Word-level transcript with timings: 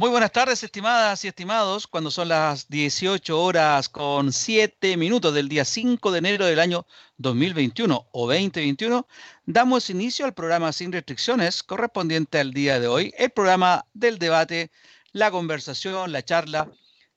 Muy 0.00 0.08
buenas 0.08 0.32
tardes, 0.32 0.64
estimadas 0.64 1.22
y 1.26 1.28
estimados. 1.28 1.86
Cuando 1.86 2.10
son 2.10 2.28
las 2.28 2.70
18 2.70 3.38
horas 3.38 3.90
con 3.90 4.32
7 4.32 4.96
minutos 4.96 5.34
del 5.34 5.50
día 5.50 5.66
5 5.66 6.10
de 6.10 6.18
enero 6.18 6.46
del 6.46 6.58
año 6.58 6.86
2021 7.18 8.08
o 8.10 8.26
2021, 8.26 9.06
damos 9.44 9.90
inicio 9.90 10.24
al 10.24 10.32
programa 10.32 10.72
Sin 10.72 10.90
Restricciones 10.90 11.62
correspondiente 11.62 12.40
al 12.40 12.54
día 12.54 12.80
de 12.80 12.88
hoy, 12.88 13.12
el 13.18 13.28
programa 13.28 13.84
del 13.92 14.18
debate, 14.18 14.70
la 15.12 15.30
conversación, 15.30 16.12
la 16.12 16.24
charla 16.24 16.70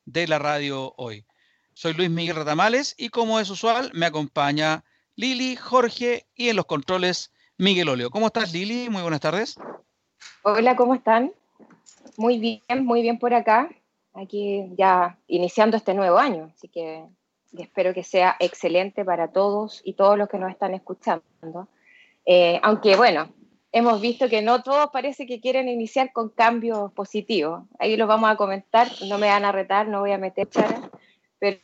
de 0.03 0.27
la 0.27 0.37
radio 0.37 0.93
hoy. 0.97 1.25
Soy 1.73 1.93
Luis 1.93 2.09
Miguel 2.09 2.35
Ratamales 2.35 2.95
y 2.97 3.07
como 3.07 3.39
es 3.39 3.49
usual 3.49 3.91
me 3.93 4.07
acompaña 4.07 4.83
Lili, 5.15 5.55
Jorge 5.55 6.27
y 6.35 6.49
en 6.49 6.57
los 6.57 6.65
controles 6.65 7.31
Miguel 7.57 7.87
Olio. 7.87 8.09
¿Cómo 8.09 8.27
estás 8.27 8.51
Lili? 8.51 8.89
Muy 8.89 9.03
buenas 9.03 9.21
tardes. 9.21 9.55
Hola, 10.41 10.75
¿cómo 10.75 10.95
están? 10.95 11.31
Muy 12.17 12.37
bien, 12.39 12.85
muy 12.85 13.01
bien 13.01 13.19
por 13.19 13.33
acá. 13.33 13.69
Aquí 14.13 14.71
ya 14.77 15.17
iniciando 15.27 15.77
este 15.77 15.93
nuevo 15.93 16.17
año, 16.17 16.51
así 16.53 16.67
que 16.67 17.03
espero 17.57 17.93
que 17.93 18.03
sea 18.03 18.35
excelente 18.39 19.03
para 19.03 19.29
todos 19.29 19.81
y 19.83 19.93
todos 19.93 20.17
los 20.17 20.29
que 20.29 20.37
nos 20.37 20.51
están 20.51 20.73
escuchando. 20.73 21.67
Eh, 22.25 22.59
aunque 22.63 22.95
bueno, 22.95 23.29
hemos 23.71 23.99
visto 23.99 24.29
que 24.29 24.41
no 24.41 24.61
todos 24.63 24.89
parece 24.91 25.25
que 25.25 25.41
quieren 25.41 25.67
iniciar 25.67 26.13
con 26.13 26.29
cambios 26.29 26.93
positivos. 26.93 27.63
Ahí 27.79 27.97
los 27.97 28.07
vamos 28.07 28.29
a 28.29 28.37
comentar, 28.37 28.87
no 29.07 29.17
me 29.17 29.27
van 29.27 29.45
a 29.45 29.51
retar, 29.51 29.87
no 29.87 30.01
voy 30.01 30.11
a 30.11 30.17
meter 30.17 30.47
chara, 30.47 30.89
pero 31.39 31.59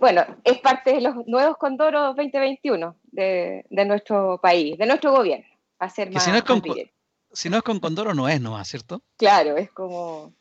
bueno, 0.00 0.24
es 0.42 0.58
parte 0.58 0.94
de 0.94 1.00
los 1.00 1.26
nuevos 1.26 1.56
condoros 1.56 2.16
2021 2.16 2.96
de, 3.04 3.64
de 3.70 3.84
nuestro 3.84 4.40
país, 4.42 4.76
de 4.76 4.86
nuestro 4.86 5.12
gobierno. 5.12 5.46
A 5.78 5.88
ser 5.88 6.10
más, 6.10 6.24
si 6.24 6.30
no 6.30 6.38
es 6.38 6.44
con, 6.44 6.62
si 7.34 7.50
no 7.50 7.58
es 7.58 7.62
con 7.62 7.80
Condoro, 7.80 8.14
no 8.14 8.28
es 8.28 8.40
nomás, 8.40 8.68
¿cierto? 8.68 9.02
Claro, 9.16 9.56
es 9.56 9.70
como. 9.70 10.32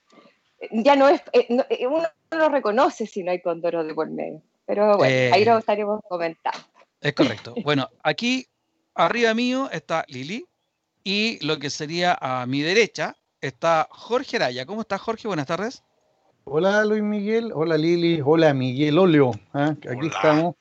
Ya 0.72 0.96
no 0.96 1.10
es. 1.10 1.22
Eh, 1.34 1.48
eh, 1.70 1.88
uno 1.88 2.08
no 2.32 2.50
reconoce 2.50 3.06
si 3.06 3.24
no 3.24 3.32
hay 3.32 3.42
Condoro 3.42 3.84
de 3.84 3.94
por 3.94 4.10
medio. 4.10 4.42
Pero 4.66 4.98
bueno, 4.98 5.36
ahí 5.36 5.44
lo 5.44 5.56
eh, 5.56 5.60
estaremos 5.60 6.00
comentando. 6.08 6.60
Es 7.02 7.14
correcto. 7.14 7.56
Bueno, 7.64 7.90
aquí 8.04 8.48
arriba 8.96 9.34
mío 9.34 9.70
está 9.72 10.06
Lili 10.08 10.46
y 11.04 11.46
lo 11.46 11.58
que 11.60 11.70
sería 11.70 12.18
a 12.22 12.46
mi 12.46 12.62
derecha 12.62 13.18
está 13.42 13.88
Jorge 13.92 14.38
Araya. 14.38 14.66
¿Cómo 14.66 14.82
estás, 14.82 15.02
Jorge? 15.02 15.28
Buenas 15.28 15.48
tardes. 15.48 15.84
Hola, 16.46 16.86
Luis 16.86 17.02
Miguel. 17.02 17.52
Hola, 17.54 17.78
Lili. 17.78 18.22
Hola, 18.24 18.54
Miguel 18.54 18.98
Olio. 18.98 19.32
Aquí 19.54 20.08
estamos 20.08 20.56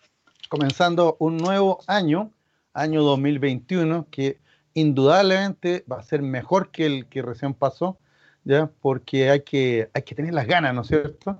comenzando 0.48 1.16
un 1.18 1.36
nuevo 1.36 1.80
año, 1.86 2.30
año 2.72 3.02
2021, 3.02 4.06
que 4.10 4.38
indudablemente 4.74 5.84
va 5.90 5.98
a 5.98 6.02
ser 6.02 6.22
mejor 6.22 6.70
que 6.70 6.86
el 6.86 7.06
que 7.06 7.22
recién 7.22 7.54
pasó, 7.54 7.98
¿ya? 8.44 8.70
Porque 8.80 9.30
hay 9.30 9.40
que, 9.40 9.88
hay 9.92 10.02
que 10.02 10.14
tener 10.14 10.34
las 10.34 10.46
ganas, 10.46 10.74
¿no 10.74 10.82
es 10.82 10.88
cierto? 10.88 11.38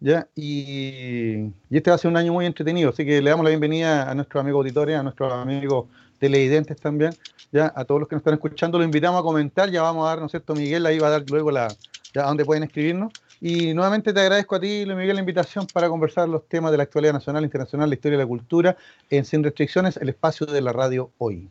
¿Ya? 0.00 0.26
Y, 0.34 1.52
este 1.70 1.90
va 1.90 1.94
a 1.94 1.98
ser 1.98 2.10
un 2.10 2.16
año 2.16 2.32
muy 2.32 2.46
entretenido, 2.46 2.90
así 2.90 3.04
que 3.04 3.22
le 3.22 3.30
damos 3.30 3.44
la 3.44 3.50
bienvenida 3.50 4.10
a 4.10 4.14
nuestros 4.14 4.40
amigos 4.40 4.60
auditores, 4.60 4.96
a 4.96 5.02
nuestros 5.02 5.32
amigos 5.32 5.86
televidentes 6.18 6.76
también, 6.76 7.12
ya 7.52 7.72
a 7.74 7.84
todos 7.84 8.00
los 8.00 8.08
que 8.08 8.16
nos 8.16 8.20
están 8.20 8.34
escuchando, 8.34 8.78
lo 8.78 8.84
invitamos 8.84 9.20
a 9.20 9.22
comentar, 9.22 9.70
ya 9.70 9.82
vamos 9.82 10.04
a 10.06 10.10
dar, 10.10 10.18
¿no 10.18 10.26
es 10.26 10.32
cierto? 10.32 10.54
Miguel 10.54 10.86
ahí 10.86 10.98
va 10.98 11.08
a 11.08 11.10
dar 11.10 11.24
luego 11.28 11.50
la, 11.50 11.68
ya 12.14 12.22
donde 12.22 12.44
pueden 12.44 12.64
escribirnos. 12.64 13.12
Y 13.40 13.74
nuevamente 13.74 14.12
te 14.12 14.20
agradezco 14.20 14.54
a 14.54 14.60
ti, 14.60 14.84
Luis 14.84 14.96
Miguel, 14.96 15.16
la 15.16 15.20
invitación 15.20 15.66
para 15.72 15.88
conversar 15.88 16.28
los 16.28 16.46
temas 16.48 16.70
de 16.70 16.76
la 16.76 16.84
actualidad 16.84 17.12
nacional, 17.12 17.42
internacional, 17.42 17.88
la 17.88 17.94
historia 17.96 18.16
y 18.16 18.20
la 18.20 18.26
cultura 18.26 18.76
en 19.10 19.24
Sin 19.24 19.42
Restricciones, 19.42 19.96
el 19.96 20.10
espacio 20.10 20.46
de 20.46 20.60
la 20.60 20.72
radio 20.72 21.10
hoy. 21.18 21.50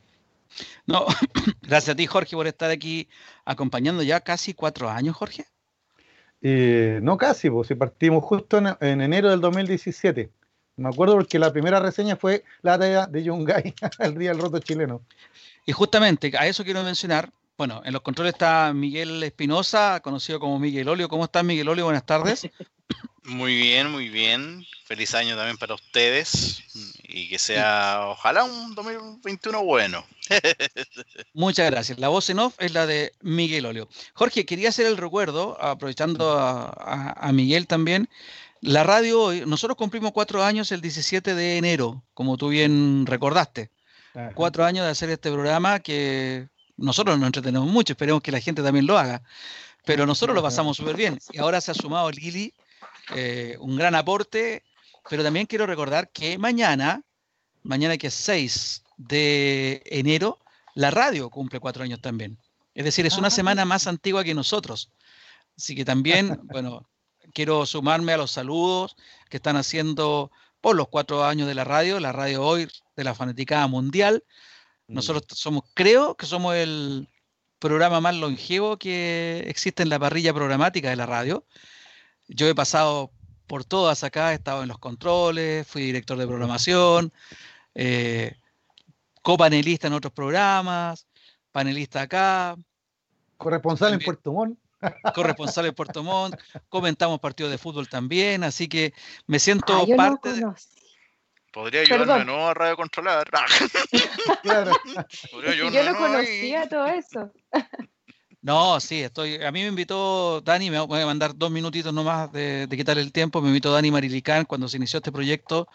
No, 0.86 1.06
gracias 1.62 1.94
a 1.94 1.96
ti, 1.96 2.06
Jorge, 2.06 2.36
por 2.36 2.48
estar 2.48 2.72
aquí 2.72 3.10
acompañando 3.46 4.04
ya 4.04 4.20
casi 4.20 4.54
cuatro 4.54 4.90
años, 4.90 5.16
Jorge. 5.16 5.46
Eh, 6.42 7.00
no 7.04 7.18
casi, 7.18 7.50
pues 7.50 7.68
si 7.68 7.76
partimos 7.76 8.24
justo 8.24 8.58
en, 8.58 9.02
enero 9.02 9.30
del 9.30 9.42
2017. 9.42 10.32
Me 10.78 10.90
acuerdo 10.90 11.16
porque 11.16 11.38
la 11.38 11.52
primera 11.52 11.80
reseña 11.80 12.16
fue 12.16 12.44
la 12.62 12.80
talla 12.80 13.06
de 13.06 13.24
Yungay, 13.24 13.75
el 14.00 14.18
día 14.18 14.31
del 14.31 14.40
roto 14.40 14.59
chileno. 14.59 15.06
Y 15.66 15.72
justamente 15.72 16.31
a 16.38 16.48
eso 16.48 16.64
quiero 16.64 16.84
mencionar. 16.84 17.31
Bueno, 17.58 17.81
en 17.86 17.94
los 17.94 18.02
controles 18.02 18.34
está 18.34 18.74
Miguel 18.74 19.22
Espinosa, 19.22 20.00
conocido 20.00 20.40
como 20.40 20.58
Miguel 20.58 20.90
Olio. 20.90 21.08
¿Cómo 21.08 21.25
estás, 21.25 21.44
Miguel 21.44 21.70
Olio? 21.70 21.86
Buenas 21.86 22.06
tardes. 22.06 22.50
Muy 23.24 23.56
bien, 23.56 23.91
muy 23.91 24.09
bien. 24.09 24.66
Feliz 24.85 25.13
año 25.13 25.35
también 25.35 25.57
para 25.57 25.75
ustedes 25.75 26.63
y 27.03 27.29
que 27.29 27.40
sea, 27.40 28.07
ojalá, 28.07 28.44
un 28.44 28.74
2021 28.74 29.63
bueno. 29.63 30.06
Muchas 31.34 31.69
gracias. 31.69 32.00
La 32.00 32.07
voz 32.07 32.30
en 32.30 32.40
off 32.40 32.56
es 32.57 32.74
la 32.74 32.85
de 32.85 33.13
Miguel 33.22 33.66
Olio. 33.66 33.88
Jorge, 34.13 34.46
quería 34.46 34.69
hacer 34.69 34.85
el 34.85 34.97
recuerdo, 34.97 35.62
aprovechando 35.62 36.35
a, 36.38 37.30
Miguel 37.34 37.68
también. 37.68 38.09
La 38.62 38.84
radio 38.84 39.22
hoy, 39.22 39.44
nosotros 39.46 39.78
cumplimos 39.78 40.12
cuatro 40.12 40.44
años 40.44 40.72
el 40.72 40.81
17 40.81 41.35
de 41.35 41.57
enero, 41.57 42.03
como 42.13 42.38
tú 42.38 42.50
bien 42.50 43.06
recordaste. 43.06 43.72
Cuatro 44.35 44.66
años 44.66 44.85
de 44.85 44.91
hacer 44.91 45.09
este 45.09 45.31
programa 45.31 45.80
que 45.80 46.50
nosotros 46.75 47.18
nos 47.18 47.28
entretenemos 47.28 47.69
mucho, 47.69 47.94
esperemos 47.94 48.22
que 48.22 48.31
la 48.31 48.41
gente 48.41 48.62
también 48.62 48.88
lo 48.88 48.97
haga. 48.97 49.22
Pero 49.85 50.06
nosotros 50.06 50.35
lo 50.35 50.44
pasamos 50.44 50.78
súper 50.78 50.96
bien. 50.96 51.19
Y 51.31 51.40
ahora 51.40 51.59
se 51.62 51.72
ha 51.72 51.74
sumado 51.74 52.12
Lili 52.12 52.53
eh, 53.16 53.57
un 53.59 53.75
gran 53.75 53.95
aporte, 53.95 54.63
pero 55.09 55.23
también 55.23 55.45
quiero 55.45 55.66
recordar 55.66 56.12
que 56.12 56.38
mañana, 56.38 57.01
mañana 57.63 57.97
que 57.97 58.07
es 58.07 58.13
6 58.13 58.84
de 58.97 59.81
enero, 59.85 60.39
la 60.75 60.91
radio 60.91 61.29
cumple 61.29 61.59
cuatro 61.59 61.84
años 61.84 62.01
también. 62.01 62.38
Es 62.73 62.85
decir, 62.85 63.06
es 63.06 63.17
una 63.17 63.28
ah, 63.28 63.31
semana 63.31 63.66
más 63.66 63.88
antigua 63.88 64.23
que 64.23 64.34
nosotros. 64.34 64.91
Así 65.57 65.75
que 65.75 65.84
también, 65.84 66.39
bueno, 66.44 66.89
quiero 67.34 67.66
sumarme 67.66 68.13
a 68.13 68.17
los 68.17 68.31
saludos 68.31 68.95
que 69.29 69.38
están 69.38 69.57
haciendo 69.57 70.31
por 70.62 70.75
los 70.75 70.88
cuatro 70.88 71.25
años 71.25 71.47
de 71.47 71.56
la 71.56 71.63
radio, 71.63 72.00
la 72.00 72.12
radio 72.12 72.44
hoy 72.44 72.68
de 72.95 73.03
la 73.03 73.16
fanaticada 73.16 73.68
mundial. 73.68 74.23
Mm. 74.88 74.94
Nosotros 74.94 75.38
somos, 75.38 75.63
creo 75.73 76.16
que 76.16 76.25
somos 76.25 76.56
el 76.56 77.09
programa 77.59 78.01
más 78.01 78.16
longevo 78.16 78.78
que 78.78 79.44
existe 79.47 79.83
en 79.83 79.89
la 79.89 80.00
parrilla 80.00 80.33
programática 80.33 80.89
de 80.89 80.95
la 80.95 81.06
radio. 81.06 81.45
Yo 82.34 82.47
he 82.47 82.56
pasado 82.56 83.12
por 83.46 83.66
todas 83.66 84.03
acá, 84.06 84.31
he 84.31 84.36
estado 84.36 84.64
en 84.64 84.69
los 84.69 84.78
controles, 84.80 85.68
fui 85.68 85.84
director 85.84 86.18
de 86.18 86.25
programación, 86.25 87.12
eh, 87.75 88.38
copanelista 89.22 89.88
en 89.88 89.94
otros 89.94 90.14
programas, 90.14 91.08
panelista 91.52 92.03
acá. 92.03 92.56
Corresponsal 93.36 93.94
en 93.94 94.00
Puerto 94.00 94.31
Montt. 94.31 94.58
Corresponsal 95.14 95.66
en 95.66 95.75
Puerto 95.75 96.03
Montt, 96.03 96.40
comentamos 96.69 97.19
partidos 97.19 97.52
de 97.52 97.58
fútbol 97.58 97.90
también, 97.90 98.46
así 98.46 98.69
que 98.69 98.94
me 99.28 99.38
siento 99.38 99.74
ah, 99.75 99.96
parte 99.98 100.34
de... 100.34 100.46
Podría 101.52 101.81
ayudarme 101.81 102.19
de 102.19 102.25
nuevo 102.25 102.48
a 102.48 102.53
Radio 102.53 102.78
Controlar. 102.78 103.30
claro. 104.42 104.72
yo 105.58 105.84
no 105.84 105.98
conocía 105.98 106.69
todo 106.69 106.88
eso. 106.88 107.34
No, 108.44 108.79
sí, 108.79 109.02
estoy. 109.03 109.35
A 109.44 109.52
mí 109.52 109.62
me 109.62 109.68
invitó 109.68 110.41
Dani, 110.41 110.72
me 110.72 110.79
voy 110.79 111.00
a 111.02 111.06
mandar 111.06 111.35
dos 111.38 111.52
minutitos 111.52 111.94
nomás 111.94 112.31
de, 112.31 112.66
de 112.66 112.78
quitar 112.78 112.97
el 112.97 113.12
tiempo. 113.12 113.40
Me 113.41 113.50
invitó 113.50 113.72
Dani 113.72 113.91
Marilicán 113.91 114.46
cuando 114.46 114.68
se 114.68 114.78
inició 114.78 114.97
este 114.97 115.12
proyecto. 115.12 115.68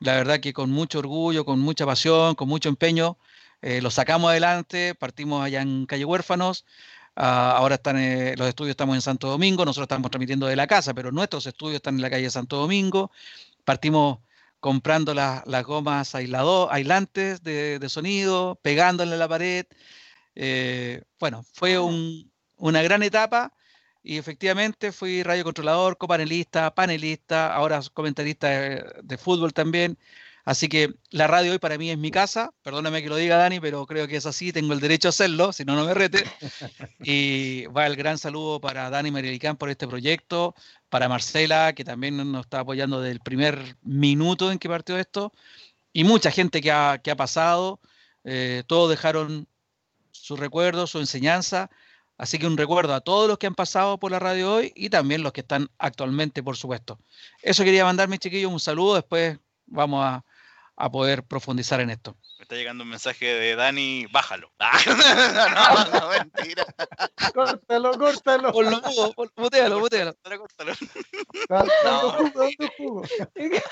La 0.00 0.14
verdad 0.16 0.40
que 0.40 0.52
con 0.54 0.70
mucho 0.70 1.00
orgullo, 1.00 1.44
con 1.44 1.60
mucha 1.60 1.86
pasión, 1.86 2.34
con 2.34 2.48
mucho 2.48 2.68
empeño, 2.70 3.18
eh, 3.62 3.82
lo 3.82 3.90
sacamos 3.90 4.30
adelante. 4.30 4.94
Partimos 4.94 5.44
allá 5.44 5.60
en 5.62 5.86
Calle 5.86 6.06
Huérfanos. 6.06 6.64
Ah, 7.16 7.52
ahora 7.56 7.76
están 7.76 7.98
eh, 7.98 8.34
los 8.38 8.48
estudios, 8.48 8.72
estamos 8.72 8.94
en 8.96 9.02
Santo 9.02 9.28
Domingo. 9.28 9.64
Nosotros 9.66 9.84
estamos 9.86 10.10
transmitiendo 10.10 10.46
de 10.46 10.56
la 10.56 10.66
casa, 10.66 10.94
pero 10.94 11.12
nuestros 11.12 11.46
estudios 11.46 11.76
están 11.76 11.96
en 11.96 12.02
la 12.02 12.10
calle 12.10 12.30
Santo 12.30 12.56
Domingo. 12.56 13.10
Partimos 13.64 14.20
comprando 14.60 15.14
las 15.14 15.64
gomas 15.64 16.14
aislado, 16.14 16.72
aislantes 16.72 17.42
de, 17.42 17.78
de 17.78 17.88
sonido, 17.90 18.58
pegándole 18.62 19.14
a 19.14 19.18
la 19.18 19.28
pared. 19.28 19.66
Eh, 20.36 21.02
bueno, 21.18 21.44
fue 21.54 21.78
una 21.78 22.82
gran 22.82 23.02
etapa 23.02 23.52
y 24.02 24.18
efectivamente 24.18 24.92
fui 24.92 25.22
radiocontrolador, 25.22 25.98
copanelista, 25.98 26.72
panelista, 26.74 27.52
ahora 27.52 27.80
comentarista 27.92 28.48
de, 29.02 29.18
fútbol 29.18 29.52
también. 29.52 29.98
Así 30.44 30.68
que 30.68 30.94
la 31.10 31.26
radio 31.26 31.50
hoy 31.50 31.58
para 31.58 31.76
mí 31.76 31.90
es 31.90 31.98
mi 31.98 32.12
casa. 32.12 32.52
Perdóname 32.62 33.02
que 33.02 33.08
lo 33.08 33.16
diga 33.16 33.36
Dani, 33.36 33.58
pero 33.58 33.84
creo 33.84 34.06
que 34.06 34.16
es 34.16 34.26
así, 34.26 34.52
tengo 34.52 34.74
el 34.74 34.80
derecho 34.80 35.08
a 35.08 35.10
hacerlo, 35.10 35.52
si 35.52 35.64
no, 35.64 35.74
no 35.74 35.84
me 35.86 35.94
rete. 35.94 36.24
Y 37.00 37.66
va 37.66 37.86
el 37.86 37.96
gran 37.96 38.18
saludo 38.18 38.60
para 38.60 38.90
Dani 38.90 39.10
Marilicán 39.10 39.56
por 39.56 39.70
este 39.70 39.88
proyecto, 39.88 40.54
para 40.88 41.08
Marcela, 41.08 41.72
que 41.72 41.84
también 41.84 42.16
nos 42.30 42.44
está 42.44 42.60
apoyando 42.60 43.00
desde 43.00 43.12
el 43.12 43.20
primer 43.20 43.76
minuto 43.82 44.52
en 44.52 44.58
que 44.58 44.68
partió 44.68 44.98
esto, 44.98 45.32
y 45.92 46.04
mucha 46.04 46.30
gente 46.30 46.60
que 46.60 46.70
ha, 46.70 47.00
pasado. 47.16 47.80
Eh, 48.22 48.62
todos 48.66 48.90
dejaron 48.90 49.48
su 50.22 50.36
recuerdo, 50.36 50.86
su 50.86 50.98
enseñanza. 50.98 51.70
Así 52.18 52.38
que 52.38 52.46
un 52.46 52.56
recuerdo 52.56 52.94
a 52.94 53.00
todos 53.00 53.28
los 53.28 53.38
que 53.38 53.46
han 53.46 53.54
pasado 53.54 53.98
por 53.98 54.10
la 54.10 54.18
radio 54.18 54.54
hoy 54.54 54.72
y 54.74 54.88
también 54.88 55.22
los 55.22 55.32
que 55.32 55.42
están 55.42 55.68
actualmente, 55.78 56.42
por 56.42 56.56
supuesto. 56.56 56.98
Eso 57.42 57.62
quería 57.62 57.84
mandar, 57.84 58.08
mis 58.08 58.20
chiquillos, 58.20 58.50
un 58.50 58.60
saludo. 58.60 58.94
Después 58.94 59.38
vamos 59.66 60.02
a, 60.04 60.24
a 60.78 60.90
poder 60.90 61.22
profundizar 61.22 61.80
en 61.80 61.88
esto. 61.90 62.16
Me 62.38 62.42
está 62.42 62.54
llegando 62.54 62.84
un 62.84 62.90
mensaje 62.90 63.24
de 63.26 63.56
Dani, 63.56 64.06
bájalo. 64.12 64.50
Ah, 64.60 65.88
no, 65.92 66.00
no, 66.00 66.08
mentira. 66.10 66.64
Córtalo, 67.34 67.92
córtalo. 67.98 68.52
Ponlo 68.52 68.80
mudo, 68.82 69.14
mutealo, 69.36 69.80
mutealo. 69.80 70.14
Córtalo. 70.22 70.74
Jugo, 71.48 72.48
jugo. 72.76 73.02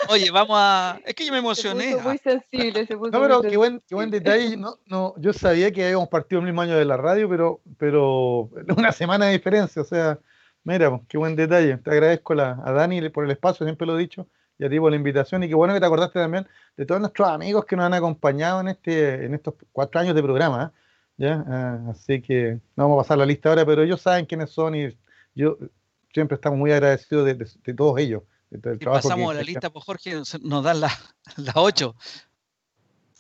Oye, 0.09 0.31
vamos 0.31 0.57
a. 0.59 0.99
Es 1.05 1.15
que 1.15 1.27
yo 1.27 1.33
me 1.33 1.39
emocioné. 1.39 1.91
Se 1.91 1.97
puso 1.97 2.09
muy 2.09 2.19
sensible, 2.19 2.87
se 2.87 2.97
puso 2.97 3.11
No, 3.11 3.21
pero 3.21 3.43
qué 3.43 3.57
buen, 3.57 3.83
qué 3.87 3.95
buen 3.95 4.11
detalle. 4.11 4.57
No, 4.57 4.79
no, 4.87 5.15
yo 5.19 5.33
sabía 5.33 5.71
que 5.73 5.85
habíamos 5.85 6.09
partido 6.09 6.41
el 6.41 6.47
mismo 6.47 6.63
año 6.63 6.77
de 6.77 6.85
la 6.85 6.97
radio, 6.97 7.29
pero, 7.29 7.61
pero 7.79 8.49
una 8.77 8.93
semana 8.93 9.27
de 9.27 9.33
diferencia. 9.33 9.83
O 9.83 9.85
sea, 9.85 10.19
mira, 10.63 10.91
pues, 10.91 11.03
qué 11.09 11.19
buen 11.19 11.37
detalle. 11.37 11.77
Te 11.79 11.91
agradezco 11.91 12.35
la- 12.35 12.59
a 12.65 12.73
Dani 12.73 13.09
por 13.11 13.25
el 13.25 13.31
espacio, 13.31 13.65
siempre 13.67 13.87
lo 13.87 13.97
he 13.99 14.01
dicho, 14.01 14.27
y 14.59 14.65
a 14.65 14.71
ti 14.71 14.79
por 14.79 14.91
la 14.91 14.97
invitación. 14.97 15.43
Y 15.43 15.49
qué 15.49 15.55
bueno 15.55 15.75
que 15.75 15.81
te 15.81 15.87
acordaste 15.87 16.19
también 16.19 16.47
de 16.77 16.87
todos 16.87 17.01
nuestros 17.01 17.29
amigos 17.29 17.65
que 17.65 17.77
nos 17.77 17.87
han 17.87 17.95
acompañado 17.95 18.61
en 18.61 18.69
este, 18.69 19.25
en 19.25 19.35
estos 19.35 19.55
cuatro 19.73 20.01
años 20.01 20.15
de 20.15 20.23
programa. 20.23 20.73
¿eh? 20.75 20.81
¿Ya? 21.17 21.45
Ah, 21.47 21.81
así 21.91 22.21
que 22.21 22.59
no 22.77 22.85
vamos 22.85 22.99
a 22.99 23.03
pasar 23.03 23.19
la 23.19 23.27
lista 23.27 23.49
ahora, 23.49 23.65
pero 23.65 23.83
ellos 23.83 24.01
saben 24.01 24.27
quiénes 24.27 24.51
son 24.51 24.75
y 24.75 24.97
yo 25.35 25.57
siempre 26.13 26.35
estamos 26.37 26.59
muy 26.59 26.73
agradecidos 26.73 27.25
de, 27.27 27.35
de- 27.35 27.51
de 27.65 27.75
todos 27.75 27.99
ellos. 28.01 28.23
de 28.51 28.59
todo 28.59 28.73
el 28.73 28.77
Y 28.77 28.81
trabajo 28.81 29.03
que- 29.03 29.09
pasamos 29.09 29.35
la 29.35 29.43
lista, 29.43 29.71
pues 29.71 29.85
Jorge, 29.85 30.15
nos 30.43 30.65
dan 30.65 30.81
las 30.81 30.93
las 31.37 31.57
ocho. 31.57 31.95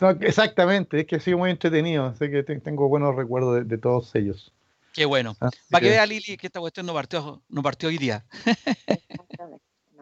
No, 0.00 0.10
exactamente, 0.10 1.00
es 1.00 1.06
que 1.06 1.16
ha 1.16 1.20
sido 1.20 1.38
muy 1.38 1.50
entretenido, 1.52 2.06
así 2.06 2.28
que 2.30 2.42
te- 2.42 2.58
tengo 2.60 2.88
buenos 2.88 3.14
recuerdos 3.14 3.54
de, 3.56 3.64
de 3.64 3.78
todos 3.78 4.12
ellos. 4.16 4.52
Qué 4.92 5.04
bueno. 5.04 5.36
Así 5.40 5.58
Para 5.70 5.80
que 5.80 5.86
que- 5.86 5.90
vea 5.92 6.06
Lili 6.06 6.36
que 6.36 6.46
esta 6.48 6.58
cuestión 6.60 6.86
no 6.86 6.92
partió, 6.94 7.42
no 7.48 7.62
partió 7.62 7.88
hoy 7.88 7.98
día. 7.98 8.24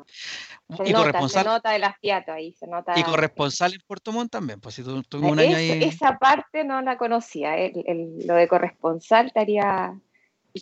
Se 0.06 0.74
Y 0.74 0.76
nota, 0.76 0.86
se 0.88 0.92
corresponsal, 0.94 1.44
nota 1.44 1.76
el 1.76 1.84
afiato 1.84 2.32
ahí, 2.32 2.52
se 2.52 2.66
nota. 2.66 2.98
y 2.98 3.02
corresponsal 3.02 3.74
en 3.74 3.80
Puerto 3.86 4.12
Montt 4.12 4.30
también, 4.32 4.60
pues 4.60 4.74
si 4.74 4.82
tu- 4.82 5.02
tuvimos 5.02 5.32
un 5.32 5.38
año 5.40 5.56
ahí. 5.56 5.82
Esa 5.82 6.18
parte 6.18 6.64
no 6.64 6.80
la 6.82 6.96
conocía, 6.96 7.56
el- 7.56 7.84
el- 7.86 8.26
lo 8.26 8.34
de 8.34 8.48
corresponsal 8.48 9.26
estaría... 9.26 9.98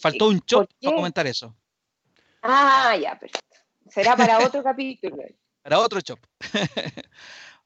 Faltó 0.00 0.28
un 0.28 0.40
¿Por 0.40 0.68
para 0.80 0.94
comentar 0.96 1.26
eso. 1.26 1.54
Ah, 2.42 2.96
ya, 3.00 3.18
perfecto. 3.18 3.56
Será 3.88 4.16
para 4.16 4.38
otro 4.38 4.62
capítulo. 4.64 5.22
Para 5.62 5.78
otro 5.80 6.00
chop. 6.00 6.18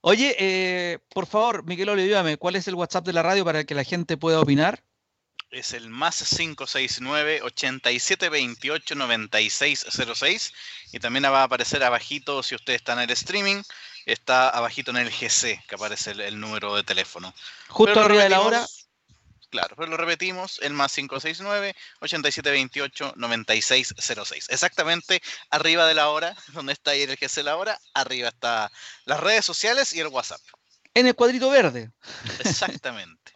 Oye, 0.00 0.34
eh, 0.38 0.98
por 1.14 1.26
favor, 1.26 1.64
Miguel 1.64 1.88
Olio, 1.88 2.04
ayúdame. 2.04 2.36
¿Cuál 2.36 2.56
es 2.56 2.68
el 2.68 2.74
WhatsApp 2.74 3.06
de 3.06 3.12
la 3.12 3.22
radio 3.22 3.44
para 3.44 3.64
que 3.64 3.74
la 3.74 3.84
gente 3.84 4.16
pueda 4.16 4.40
opinar? 4.40 4.82
Es 5.50 5.72
el 5.72 5.88
más 5.88 6.16
569 6.16 7.42
8728 7.42 8.94
9606 8.94 10.52
y 10.92 10.98
también 10.98 11.24
va 11.24 11.42
a 11.42 11.44
aparecer 11.44 11.82
abajito 11.84 12.42
si 12.42 12.54
ustedes 12.54 12.78
están 12.78 12.98
en 12.98 13.04
el 13.04 13.10
streaming, 13.10 13.62
está 14.04 14.48
abajito 14.48 14.90
en 14.90 14.96
el 14.98 15.10
GC 15.10 15.64
que 15.66 15.74
aparece 15.74 16.10
el, 16.10 16.20
el 16.20 16.40
número 16.40 16.74
de 16.74 16.82
teléfono. 16.82 17.32
Justo 17.68 17.94
Pero 17.94 18.06
arriba 18.06 18.22
de 18.24 18.28
la 18.30 18.40
hora. 18.40 18.66
Claro, 19.54 19.76
pero 19.76 19.88
lo 19.88 19.96
repetimos, 19.96 20.58
el 20.62 20.72
más 20.72 20.92
569 20.92 21.76
8728 22.00 23.12
9606. 23.14 24.48
Exactamente 24.48 25.22
arriba 25.48 25.86
de 25.86 25.94
la 25.94 26.08
hora, 26.08 26.34
donde 26.54 26.72
está 26.72 26.90
ahí 26.90 27.02
el 27.02 27.16
GC 27.16 27.44
la 27.44 27.56
hora, 27.56 27.78
arriba 27.94 28.30
está 28.30 28.72
las 29.04 29.20
redes 29.20 29.44
sociales 29.44 29.92
y 29.92 30.00
el 30.00 30.08
WhatsApp. 30.08 30.40
En 30.92 31.06
el 31.06 31.14
cuadrito 31.14 31.50
verde. 31.50 31.92
Exactamente. 32.40 33.32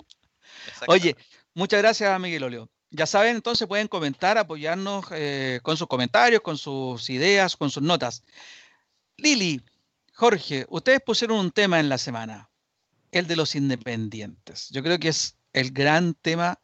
Oye. 0.89 1.17
Muchas 1.59 1.81
gracias, 1.83 2.21
Miguel 2.21 2.45
Olio. 2.45 2.71
Ya 2.91 3.05
saben, 3.05 3.37
entonces 3.37 3.67
pueden 3.67 3.89
comentar, 3.89 4.39
apoyarnos 4.39 5.05
eh, 5.11 5.61
con 5.63 5.77
sus 5.77 5.89
comentarios, 5.89 6.41
con 6.41 6.57
sus 6.57 7.11
ideas, 7.11 7.57
con 7.57 7.71
sus 7.71 7.83
notas. 7.83 8.23
Lili, 9.17 9.61
Jorge, 10.15 10.65
ustedes 10.71 11.01
pusieron 11.05 11.39
un 11.39 11.51
tema 11.51 11.81
en 11.81 11.89
la 11.89 11.99
semana, 11.99 12.49
el 13.11 13.27
de 13.27 13.37
los 13.37 13.55
independientes. 13.57 14.69
Yo 14.71 14.83
creo 14.83 14.99
que 14.99 15.09
es 15.09 15.37
el 15.53 15.73
gran 15.73 16.15
tema 16.15 16.61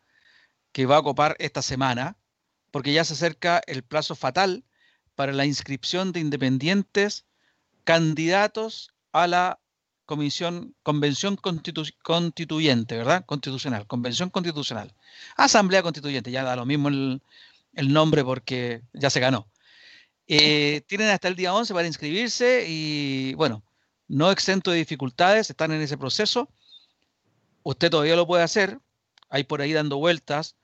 que 0.73 0.87
va 0.87 0.97
a 0.97 1.01
ocupar 1.01 1.37
esta 1.41 1.61
semana, 1.61 2.17
porque 2.71 2.93
ya 2.93 3.05
se 3.05 3.15
acerca 3.15 3.61
el 3.67 3.83
plazo 3.83 4.15
fatal 4.15 4.65
para 5.15 5.33
la 5.33 5.45
inscripción 5.45 6.13
de 6.13 6.21
independientes 6.21 7.27
candidatos 7.85 8.95
a 9.13 9.27
la 9.27 9.61
comisión, 10.05 10.75
convención 10.83 11.37
constitu- 11.37 11.95
constituyente, 12.03 12.97
¿verdad? 12.97 13.25
Constitucional, 13.27 13.87
convención 13.87 14.31
constitucional. 14.31 14.95
Asamblea 15.37 15.83
constituyente, 15.83 16.31
ya 16.31 16.45
da 16.45 16.57
lo 16.57 16.67
mismo 16.67 16.89
el, 16.89 17.21
nombre 17.75 18.25
porque 18.25 18.83
ya 18.93 19.11
se 19.11 19.21
ganó. 19.21 19.49
Eh, 20.27 20.83
tienen 20.87 21.09
hasta 21.09 21.29
el 21.29 21.37
día 21.37 21.55
11 21.55 21.75
para 21.75 21.87
inscribirse 21.87 22.65
y 22.69 23.35
bueno, 23.35 23.63
no 24.09 24.31
exento 24.31 24.71
de 24.71 24.79
dificultades, 24.79 25.51
están 25.51 25.73
en 25.73 25.83
ese 25.83 25.99
proceso. 25.99 26.49
Usted 27.63 27.91
todavía 27.91 28.17
lo 28.17 28.27
puede 28.27 28.43
hacer. 28.43 28.79
Hay 29.29 29.45
por 29.45 29.61
ahí 29.61 29.73
dando 29.73 29.99
vueltas 29.99 30.57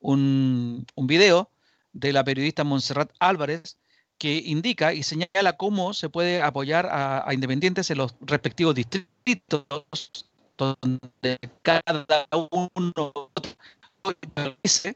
un, 0.00 0.86
un 0.94 1.06
video 1.06 1.50
de 1.92 2.12
la 2.12 2.24
periodista 2.24 2.64
Montserrat 2.64 3.10
Álvarez 3.18 3.79
que 4.20 4.34
indica 4.36 4.92
y 4.92 5.02
señala 5.02 5.56
cómo 5.56 5.94
se 5.94 6.10
puede 6.10 6.42
apoyar 6.42 6.84
a, 6.84 7.26
a 7.26 7.32
independientes 7.32 7.90
en 7.90 7.96
los 7.96 8.14
respectivos 8.20 8.74
distritos 8.74 9.64
donde 10.58 11.38
cada 11.62 12.28
uno 12.50 13.12
dice 14.62 14.94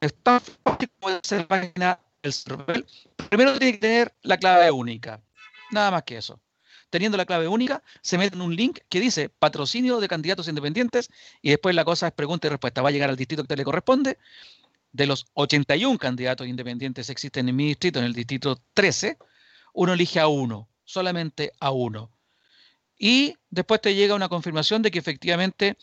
es 0.00 0.14
tan 0.24 0.40
fácil 0.40 0.90
como 0.98 1.20
la 1.30 1.46
página 1.46 2.00
del 2.20 2.32
CERVEL. 2.32 2.84
Primero 3.28 3.56
tiene 3.58 3.74
que 3.74 3.78
tener 3.78 4.14
la 4.22 4.36
clave 4.36 4.72
única, 4.72 5.22
nada 5.70 5.92
más 5.92 6.02
que 6.02 6.16
eso. 6.16 6.40
Teniendo 6.90 7.16
la 7.16 7.26
clave 7.26 7.46
única, 7.46 7.80
se 8.00 8.18
mete 8.18 8.34
en 8.34 8.42
un 8.42 8.56
link 8.56 8.80
que 8.88 8.98
dice 8.98 9.28
patrocinio 9.28 10.00
de 10.00 10.08
candidatos 10.08 10.48
independientes 10.48 11.10
y 11.42 11.50
después 11.50 11.76
la 11.76 11.84
cosa 11.84 12.08
es 12.08 12.12
pregunta 12.12 12.48
y 12.48 12.50
respuesta. 12.50 12.82
Va 12.82 12.88
a 12.88 12.92
llegar 12.92 13.10
al 13.10 13.16
distrito 13.16 13.44
que 13.44 13.54
le 13.54 13.64
corresponde. 13.64 14.18
De 14.92 15.06
los 15.06 15.26
81 15.34 15.98
candidatos 15.98 16.46
independientes 16.46 17.06
que 17.06 17.12
existen 17.12 17.48
en 17.48 17.56
mi 17.56 17.68
distrito, 17.68 17.98
en 17.98 18.06
el 18.06 18.14
distrito 18.14 18.60
13, 18.74 19.18
uno 19.74 19.92
elige 19.92 20.20
a 20.20 20.28
uno, 20.28 20.68
solamente 20.84 21.52
a 21.60 21.70
uno. 21.70 22.10
Y 22.98 23.36
después 23.50 23.80
te 23.80 23.94
llega 23.94 24.14
una 24.14 24.28
confirmación 24.28 24.82
de 24.82 24.90
que 24.90 24.98
efectivamente 24.98 25.76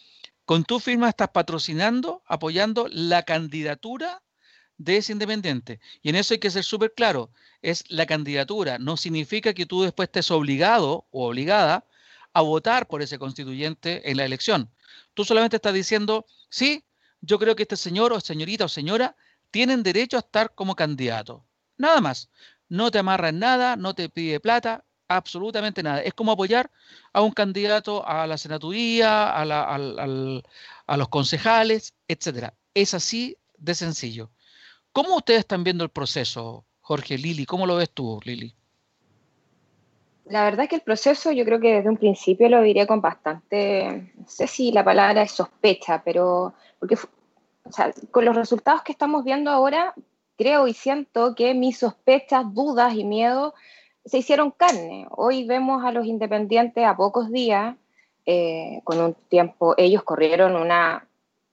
con 0.45 0.63
tu 0.63 0.79
firma 0.79 1.09
estás 1.09 1.29
patrocinando, 1.29 2.23
apoyando 2.25 2.87
la 2.89 3.23
candidatura 3.23 4.23
de 4.77 4.97
ese 4.97 5.13
independiente. 5.13 5.79
Y 6.01 6.09
en 6.09 6.15
eso 6.15 6.33
hay 6.33 6.39
que 6.39 6.51
ser 6.51 6.63
súper 6.63 6.93
claro. 6.93 7.31
Es 7.61 7.85
la 7.89 8.05
candidatura. 8.05 8.79
No 8.79 8.97
significa 8.97 9.53
que 9.53 9.65
tú 9.65 9.83
después 9.83 10.07
estés 10.07 10.31
obligado 10.31 11.07
o 11.11 11.27
obligada 11.27 11.85
a 12.33 12.41
votar 12.41 12.87
por 12.87 13.01
ese 13.01 13.19
constituyente 13.19 14.09
en 14.09 14.17
la 14.17 14.25
elección. 14.25 14.69
Tú 15.13 15.23
solamente 15.23 15.57
estás 15.57 15.73
diciendo, 15.73 16.25
sí, 16.49 16.83
yo 17.23 17.39
creo 17.39 17.55
que 17.55 17.63
este 17.63 17.77
señor 17.77 18.11
o 18.11 18.19
señorita 18.19 18.65
o 18.65 18.67
señora 18.67 19.15
tienen 19.49 19.81
derecho 19.81 20.17
a 20.17 20.19
estar 20.19 20.53
como 20.53 20.75
candidato. 20.75 21.43
Nada 21.77 22.01
más. 22.01 22.29
No 22.69 22.91
te 22.91 22.99
amarra 22.99 23.31
nada, 23.31 23.75
no 23.75 23.93
te 23.93 24.09
pide 24.09 24.39
plata, 24.39 24.83
absolutamente 25.07 25.83
nada. 25.83 26.01
Es 26.01 26.13
como 26.13 26.31
apoyar 26.31 26.69
a 27.13 27.21
un 27.21 27.31
candidato 27.31 28.05
a 28.05 28.27
la 28.27 28.37
senaturía, 28.37 29.29
a, 29.29 30.97
los 30.97 31.07
concejales, 31.09 31.93
etcétera. 32.07 32.53
Es 32.73 32.93
así 32.93 33.37
de 33.57 33.75
sencillo. 33.75 34.29
¿Cómo 34.91 35.15
ustedes 35.15 35.41
están 35.41 35.63
viendo 35.63 35.83
el 35.83 35.91
proceso, 35.91 36.65
Jorge, 36.81 37.17
Lili? 37.17 37.45
¿Cómo 37.45 37.65
lo 37.65 37.75
ves 37.75 37.91
tú, 37.91 38.19
Lili? 38.23 38.53
La 40.25 40.43
verdad 40.43 40.67
que 40.67 40.75
el 40.75 40.81
proceso 40.81 41.31
yo 41.31 41.45
creo 41.45 41.59
que 41.59 41.75
desde 41.75 41.89
un 41.89 41.97
principio 41.97 42.49
lo 42.49 42.61
diría 42.61 42.87
con 42.87 43.01
bastante, 43.01 44.13
no 44.15 44.27
sé 44.27 44.47
si 44.47 44.71
la 44.71 44.83
palabra 44.83 45.21
es 45.21 45.31
sospecha, 45.31 46.01
pero 46.03 46.53
porque 46.79 46.97
con 48.11 48.25
los 48.25 48.35
resultados 48.35 48.81
que 48.83 48.91
estamos 48.91 49.23
viendo 49.23 49.51
ahora, 49.51 49.93
creo 50.37 50.67
y 50.67 50.73
siento 50.73 51.35
que 51.35 51.53
mis 51.53 51.79
sospechas, 51.79 52.53
dudas 52.53 52.93
y 52.95 53.03
miedos 53.03 53.53
se 54.05 54.17
hicieron 54.17 54.51
carne. 54.51 55.07
Hoy 55.11 55.45
vemos 55.45 55.83
a 55.85 55.91
los 55.91 56.05
independientes 56.05 56.85
a 56.85 56.95
pocos 56.95 57.31
días, 57.31 57.75
eh, 58.25 58.81
con 58.83 58.99
un 58.99 59.13
tiempo, 59.13 59.75
ellos 59.77 60.03
corrieron 60.03 60.55
una, 60.55 61.07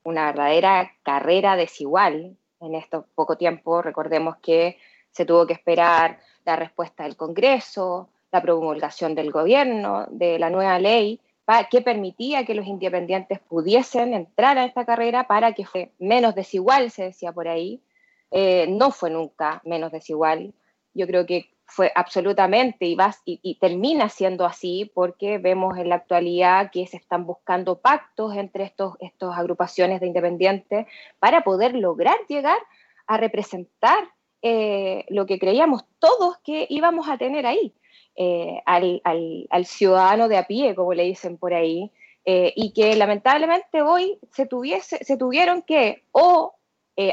una 0.04 0.26
verdadera 0.26 0.92
carrera 1.02 1.56
desigual 1.56 2.36
en 2.60 2.74
este 2.74 3.00
poco 3.14 3.36
tiempo. 3.36 3.82
Recordemos 3.82 4.36
que 4.36 4.78
se 5.10 5.24
tuvo 5.24 5.46
que 5.46 5.54
esperar 5.54 6.20
la 6.44 6.56
respuesta 6.56 7.04
del 7.04 7.16
Congreso, 7.16 8.08
la 8.32 8.42
promulgación 8.42 9.14
del 9.14 9.30
gobierno, 9.30 10.06
de 10.10 10.38
la 10.38 10.50
nueva 10.50 10.78
ley, 10.78 11.20
que 11.70 11.80
permitía 11.80 12.44
que 12.44 12.54
los 12.54 12.66
independientes 12.66 13.40
pudiesen 13.40 14.14
entrar 14.14 14.56
a 14.58 14.64
esta 14.64 14.84
carrera 14.84 15.26
para 15.26 15.52
que 15.52 15.66
fue 15.66 15.92
menos 15.98 16.34
desigual, 16.34 16.90
se 16.90 17.04
decía 17.04 17.32
por 17.32 17.48
ahí. 17.48 17.82
Eh, 18.30 18.66
no 18.68 18.92
fue 18.92 19.10
nunca 19.10 19.60
menos 19.64 19.90
desigual. 19.90 20.54
Yo 20.94 21.06
creo 21.06 21.26
que 21.26 21.50
fue 21.70 21.92
absolutamente 21.94 22.86
y, 22.86 22.96
y, 23.24 23.54
termina 23.56 24.08
siendo 24.08 24.44
así 24.44 24.90
porque 24.92 25.38
vemos 25.38 25.78
en 25.78 25.88
la 25.88 25.96
actualidad 25.96 26.70
que 26.72 26.86
se 26.86 26.96
están 26.96 27.26
buscando 27.26 27.80
pactos 27.80 28.34
entre 28.34 28.64
estos, 28.64 28.96
estos 28.98 29.36
agrupaciones 29.36 30.00
de 30.00 30.08
independientes 30.08 30.86
para 31.20 31.42
poder 31.42 31.74
lograr 31.76 32.16
llegar 32.28 32.58
a 33.06 33.16
representar 33.16 34.08
eh, 34.42 35.04
lo 35.10 35.26
que 35.26 35.38
creíamos 35.38 35.84
todos 35.98 36.38
que 36.38 36.66
íbamos 36.70 37.08
a 37.08 37.18
tener 37.18 37.46
ahí, 37.46 37.74
eh, 38.16 38.60
al, 38.66 39.00
al, 39.04 39.66
ciudadano 39.66 40.28
de 40.28 40.38
a 40.38 40.46
pie, 40.46 40.74
como 40.74 40.94
le 40.94 41.04
dicen 41.04 41.38
por 41.38 41.54
ahí, 41.54 41.90
eh, 42.24 42.52
y 42.54 42.72
que 42.72 42.94
lamentablemente 42.96 43.82
hoy 43.82 44.18
se, 44.32 44.46
tuviese, 44.46 45.02
se 45.04 45.16
tuvieron 45.16 45.62
que 45.62 46.04
o 46.12 46.54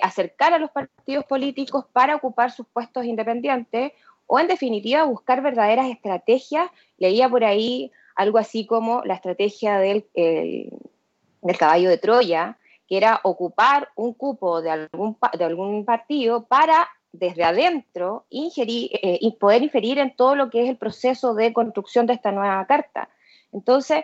acercar 0.01 0.51
a 0.51 0.59
los 0.59 0.69
partidos 0.71 1.23
políticos 1.23 1.85
para 1.93 2.13
ocupar 2.13 2.51
sus 2.51 2.67
puestos 2.67 3.05
independientes, 3.05 3.93
o 4.25 4.37
en 4.37 4.47
definitiva 4.47 5.05
buscar 5.05 5.41
verdaderas 5.41 5.87
estrategias. 5.89 6.69
Leía 6.97 7.29
por 7.29 7.45
ahí 7.45 7.89
algo 8.13 8.37
así 8.37 8.65
como 8.65 9.01
la 9.05 9.13
estrategia 9.13 9.77
del, 9.77 10.05
del 10.13 11.57
caballo 11.57 11.89
de 11.89 11.97
Troya, 11.97 12.57
que 12.87 12.97
era 12.97 13.19
ocupar 13.23 13.89
un 13.95 14.13
cupo 14.13 14.61
de 14.61 14.71
algún, 14.71 15.17
de 15.37 15.43
algún 15.45 15.85
partido 15.85 16.45
para 16.45 16.89
desde 17.17 17.43
adentro 17.43 18.25
ingerir, 18.29 18.91
eh, 18.93 19.17
y 19.21 19.31
poder 19.33 19.63
inferir 19.63 19.99
en 19.99 20.15
todo 20.15 20.35
lo 20.35 20.49
que 20.49 20.63
es 20.63 20.69
el 20.69 20.77
proceso 20.77 21.33
de 21.33 21.53
construcción 21.53 22.05
de 22.05 22.13
esta 22.13 22.31
nueva 22.31 22.65
carta. 22.67 23.09
Entonces, 23.51 24.03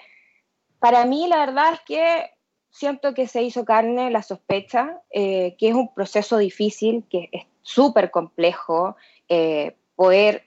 para 0.79 1.05
mí 1.05 1.27
la 1.27 1.37
verdad 1.37 1.73
es 1.73 1.79
que 1.81 2.31
siento 2.69 3.13
que 3.13 3.27
se 3.27 3.43
hizo 3.43 3.65
carne 3.65 4.09
la 4.09 4.23
sospecha, 4.23 5.01
eh, 5.11 5.55
que 5.57 5.69
es 5.69 5.75
un 5.75 5.93
proceso 5.93 6.37
difícil, 6.37 7.05
que 7.09 7.29
es 7.31 7.43
súper 7.61 8.11
complejo 8.11 8.95
eh, 9.29 9.75
poder 9.95 10.45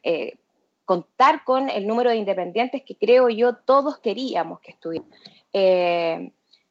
contar 0.85 1.45
con 1.45 1.71
el 1.71 1.87
número 1.87 2.11
de 2.11 2.17
independientes 2.17 2.83
que 2.83 2.97
creo 2.97 3.29
yo 3.29 3.55
todos 3.55 3.99
queríamos 3.99 4.61
que 4.61 4.73
estuvieran. 4.73 5.09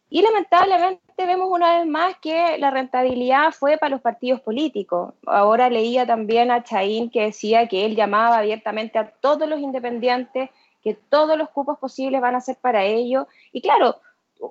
Y 0.09 0.21
lamentablemente 0.21 1.01
vemos 1.25 1.49
una 1.49 1.79
vez 1.79 1.87
más 1.87 2.15
que 2.21 2.57
la 2.59 2.69
rentabilidad 2.71 3.51
fue 3.51 3.77
para 3.77 3.89
los 3.89 4.01
partidos 4.01 4.41
políticos. 4.41 5.13
Ahora 5.25 5.69
leía 5.69 6.05
también 6.05 6.51
a 6.51 6.63
Chaín 6.63 7.09
que 7.09 7.23
decía 7.23 7.67
que 7.67 7.85
él 7.85 7.95
llamaba 7.95 8.37
abiertamente 8.37 8.99
a 8.99 9.09
todos 9.09 9.49
los 9.49 9.59
independientes, 9.59 10.49
que 10.83 10.93
todos 10.93 11.37
los 11.37 11.49
cupos 11.49 11.79
posibles 11.79 12.21
van 12.21 12.35
a 12.35 12.41
ser 12.41 12.57
para 12.57 12.83
ellos. 12.83 13.25
Y 13.51 13.61
claro, 13.61 13.99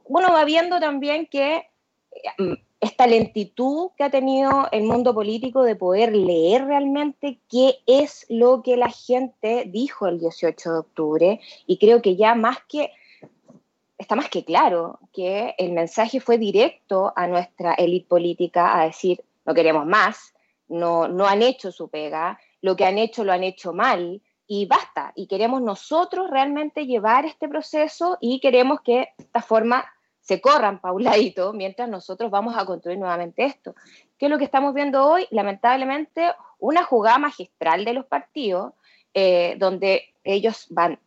uno 0.06 0.32
va 0.32 0.44
viendo 0.44 0.80
también 0.80 1.26
que 1.26 1.68
mm, 2.38 2.54
esta 2.80 3.06
lentitud 3.06 3.90
que 3.96 4.04
ha 4.04 4.10
tenido 4.10 4.68
el 4.72 4.82
mundo 4.84 5.14
político 5.14 5.62
de 5.62 5.76
poder 5.76 6.14
leer 6.14 6.66
realmente 6.66 7.38
qué 7.48 7.78
es 7.86 8.26
lo 8.28 8.62
que 8.62 8.76
la 8.76 8.90
gente 8.90 9.64
dijo 9.68 10.08
el 10.08 10.18
18 10.18 10.72
de 10.72 10.78
octubre. 10.78 11.40
Y 11.66 11.78
creo 11.78 12.02
que 12.02 12.16
ya 12.16 12.34
más 12.34 12.58
que 12.68 12.90
está 14.04 14.16
más 14.16 14.28
que 14.28 14.44
claro 14.44 15.00
que 15.14 15.54
el 15.56 15.72
mensaje 15.72 16.20
fue 16.20 16.36
directo 16.36 17.12
a 17.16 17.26
nuestra 17.26 17.72
élite 17.72 18.06
política 18.06 18.78
a 18.78 18.84
decir, 18.84 19.24
no 19.46 19.54
queremos 19.54 19.86
más, 19.86 20.34
no, 20.68 21.08
no 21.08 21.26
han 21.26 21.42
hecho 21.42 21.72
su 21.72 21.88
pega, 21.88 22.38
lo 22.60 22.76
que 22.76 22.84
han 22.84 22.98
hecho 22.98 23.24
lo 23.24 23.32
han 23.32 23.44
hecho 23.44 23.72
mal 23.72 24.20
y 24.46 24.66
basta. 24.66 25.12
Y 25.16 25.26
queremos 25.26 25.62
nosotros 25.62 26.30
realmente 26.30 26.86
llevar 26.86 27.24
este 27.24 27.48
proceso 27.48 28.18
y 28.20 28.40
queremos 28.40 28.82
que 28.82 29.08
de 29.16 29.24
esta 29.24 29.40
forma 29.40 29.86
se 30.20 30.40
corran 30.40 30.80
pauladito 30.80 31.54
mientras 31.54 31.88
nosotros 31.88 32.30
vamos 32.30 32.56
a 32.58 32.66
construir 32.66 32.98
nuevamente 32.98 33.44
esto. 33.44 33.74
¿Qué 34.18 34.26
es 34.26 34.30
lo 34.30 34.36
que 34.36 34.44
estamos 34.44 34.74
viendo 34.74 35.06
hoy? 35.06 35.26
Lamentablemente, 35.30 36.30
una 36.58 36.84
jugada 36.84 37.18
magistral 37.18 37.86
de 37.86 37.94
los 37.94 38.04
partidos, 38.04 38.74
eh, 39.14 39.56
donde 39.58 40.14
ellos 40.24 40.66
van 40.68 40.98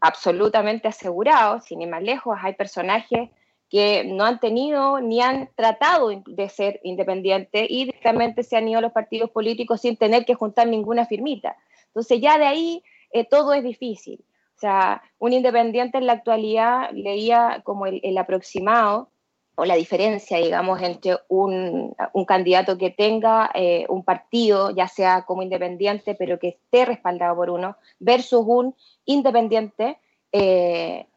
absolutamente 0.00 0.88
asegurado, 0.88 1.60
sin 1.60 1.82
ir 1.82 1.88
más 1.88 2.02
lejos, 2.02 2.36
hay 2.40 2.54
personajes 2.54 3.30
que 3.70 4.04
no 4.04 4.24
han 4.24 4.40
tenido 4.40 5.00
ni 5.00 5.20
han 5.20 5.50
tratado 5.54 6.10
de 6.26 6.48
ser 6.48 6.80
independientes 6.84 7.66
y 7.68 7.84
directamente 7.84 8.42
se 8.42 8.56
han 8.56 8.68
ido 8.68 8.78
a 8.78 8.82
los 8.82 8.92
partidos 8.92 9.30
políticos 9.30 9.82
sin 9.82 9.96
tener 9.96 10.24
que 10.24 10.34
juntar 10.34 10.68
ninguna 10.68 11.04
firmita. 11.06 11.56
Entonces 11.88 12.20
ya 12.20 12.38
de 12.38 12.46
ahí 12.46 12.82
eh, 13.12 13.24
todo 13.24 13.52
es 13.52 13.62
difícil. 13.62 14.24
O 14.56 14.60
sea, 14.60 15.02
un 15.18 15.32
independiente 15.32 15.98
en 15.98 16.06
la 16.06 16.14
actualidad 16.14 16.90
leía 16.92 17.60
como 17.64 17.86
el, 17.86 18.18
aproximado 18.18 19.10
o 19.58 19.64
la 19.64 19.74
diferencia, 19.74 20.38
digamos, 20.38 20.80
entre 20.82 21.18
un, 21.26 21.96
candidato 22.28 22.78
que 22.78 22.90
tenga 22.90 23.50
eh, 23.54 23.86
un 23.88 24.04
partido, 24.04 24.70
ya 24.70 24.86
sea 24.86 25.24
como 25.26 25.42
independiente, 25.42 26.14
pero 26.14 26.38
que 26.38 26.48
esté 26.48 26.84
respaldado 26.84 27.34
por 27.34 27.50
uno, 27.50 27.76
versus 27.98 28.44
un 28.46 28.76
independiente, 29.04 29.98
eh, 30.30 31.08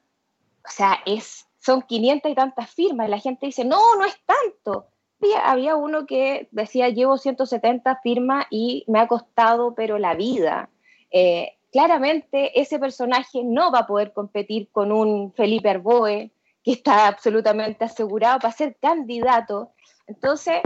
o 0.65 0.69
sea, 0.69 1.01
es, 1.05 1.45
son 1.59 1.83
500 1.83 2.31
y 2.31 2.35
tantas 2.35 2.71
firmas. 2.71 3.09
La 3.09 3.19
gente 3.19 3.45
dice, 3.45 3.63
no, 3.63 3.95
no 3.95 4.05
es 4.05 4.17
tanto. 4.25 4.87
Había, 5.43 5.75
uno 5.75 6.07
que 6.07 6.47
decía, 6.49 6.89
llevo 6.89 7.19
170 7.19 7.99
firmas 8.01 8.47
y 8.49 8.85
me 8.87 8.99
ha 9.01 9.07
costado, 9.07 9.75
pero 9.75 9.99
la 9.99 10.15
vida. 10.15 10.71
Eh, 11.11 11.59
claramente 11.71 12.59
ese 12.59 12.79
personaje 12.79 13.43
no 13.43 13.71
va 13.71 13.79
a 13.79 13.87
poder 13.87 14.13
competir 14.13 14.67
con 14.71 14.91
un 14.91 15.31
Felipe 15.31 15.69
Arboe, 15.69 16.31
que 16.63 16.73
está 16.73 17.07
absolutamente 17.07 17.85
asegurado 17.85 18.39
para 18.39 18.53
ser 18.53 18.77
candidato. 18.81 19.73
Entonces, 20.07 20.61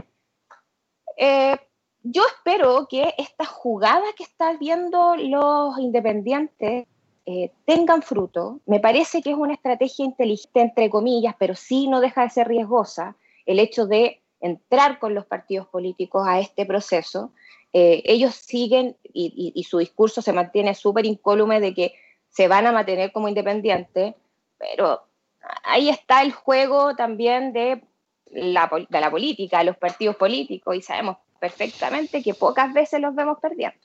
eh, 1.17 1.57
yo 2.03 2.23
espero 2.27 2.87
que 2.89 3.13
esta 3.17 3.45
jugada 3.45 4.05
que 4.15 4.23
están 4.23 4.59
viendo 4.59 5.15
los 5.15 5.79
independientes 5.79 6.87
eh, 7.25 7.51
tengan 7.65 8.03
fruto. 8.03 8.59
Me 8.67 8.79
parece 8.79 9.21
que 9.23 9.31
es 9.31 9.35
una 9.35 9.53
estrategia 9.53 10.05
inteligente, 10.05 10.61
entre 10.61 10.89
comillas, 10.89 11.35
pero 11.39 11.55
sí 11.55 11.87
no 11.87 11.99
deja 11.99 12.21
de 12.21 12.29
ser 12.29 12.47
riesgosa 12.47 13.15
el 13.47 13.59
hecho 13.59 13.87
de 13.87 14.21
entrar 14.39 14.99
con 14.99 15.15
los 15.15 15.25
partidos 15.25 15.67
políticos 15.67 16.27
a 16.27 16.39
este 16.39 16.65
proceso. 16.67 17.31
Eh, 17.73 18.03
ellos 18.05 18.35
siguen 18.35 18.95
y, 19.03 19.65
su 19.67 19.79
discurso 19.79 20.21
se 20.21 20.33
mantiene 20.33 20.75
súper 20.75 21.05
incólume 21.05 21.59
de 21.59 21.73
que 21.73 21.95
se 22.29 22.47
van 22.47 22.67
a 22.67 22.71
mantener 22.71 23.11
como 23.11 23.27
independientes, 23.27 24.13
pero 24.57 25.01
ahí 25.63 25.89
está 25.89 26.21
el 26.21 26.31
juego 26.31 26.95
también 26.95 27.53
de 27.53 27.83
la, 28.31 28.69
de 28.89 28.99
la 28.99 29.11
política, 29.11 29.59
de 29.59 29.65
los 29.65 29.77
partidos 29.77 30.15
políticos, 30.15 30.75
y 30.75 30.81
sabemos 30.81 31.17
perfectamente 31.39 32.23
que 32.23 32.33
pocas 32.33 32.73
veces 32.73 33.01
los 33.01 33.13
vemos 33.15 33.39
perdiendo. 33.39 33.77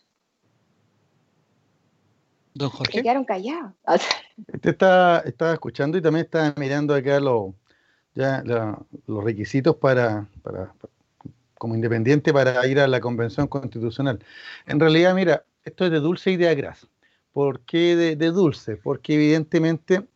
Don 2.54 2.70
Jorge. 2.70 3.02
quedaron 3.02 3.24
callados. 3.24 3.72
Este 4.52 4.70
está, 4.70 5.20
estaba 5.20 5.52
escuchando 5.52 5.98
y 5.98 6.02
también 6.02 6.24
está 6.24 6.54
mirando 6.56 6.94
acá 6.94 7.20
los 7.20 7.54
requisitos 9.06 9.76
para, 9.76 10.26
como 11.58 11.74
independiente 11.74 12.32
para 12.32 12.66
ir 12.66 12.80
a 12.80 12.88
la 12.88 13.00
convención 13.00 13.46
constitucional. 13.46 14.24
En 14.66 14.80
realidad, 14.80 15.14
mira, 15.14 15.44
esto 15.64 15.84
es 15.84 15.90
de 15.90 16.00
dulce 16.00 16.30
y 16.30 16.36
de 16.36 16.48
agras. 16.48 16.86
¿Por 17.32 17.60
qué 17.60 17.94
de, 17.96 18.30
dulce? 18.30 18.76
Porque 18.76 19.14
evidentemente 19.14 20.06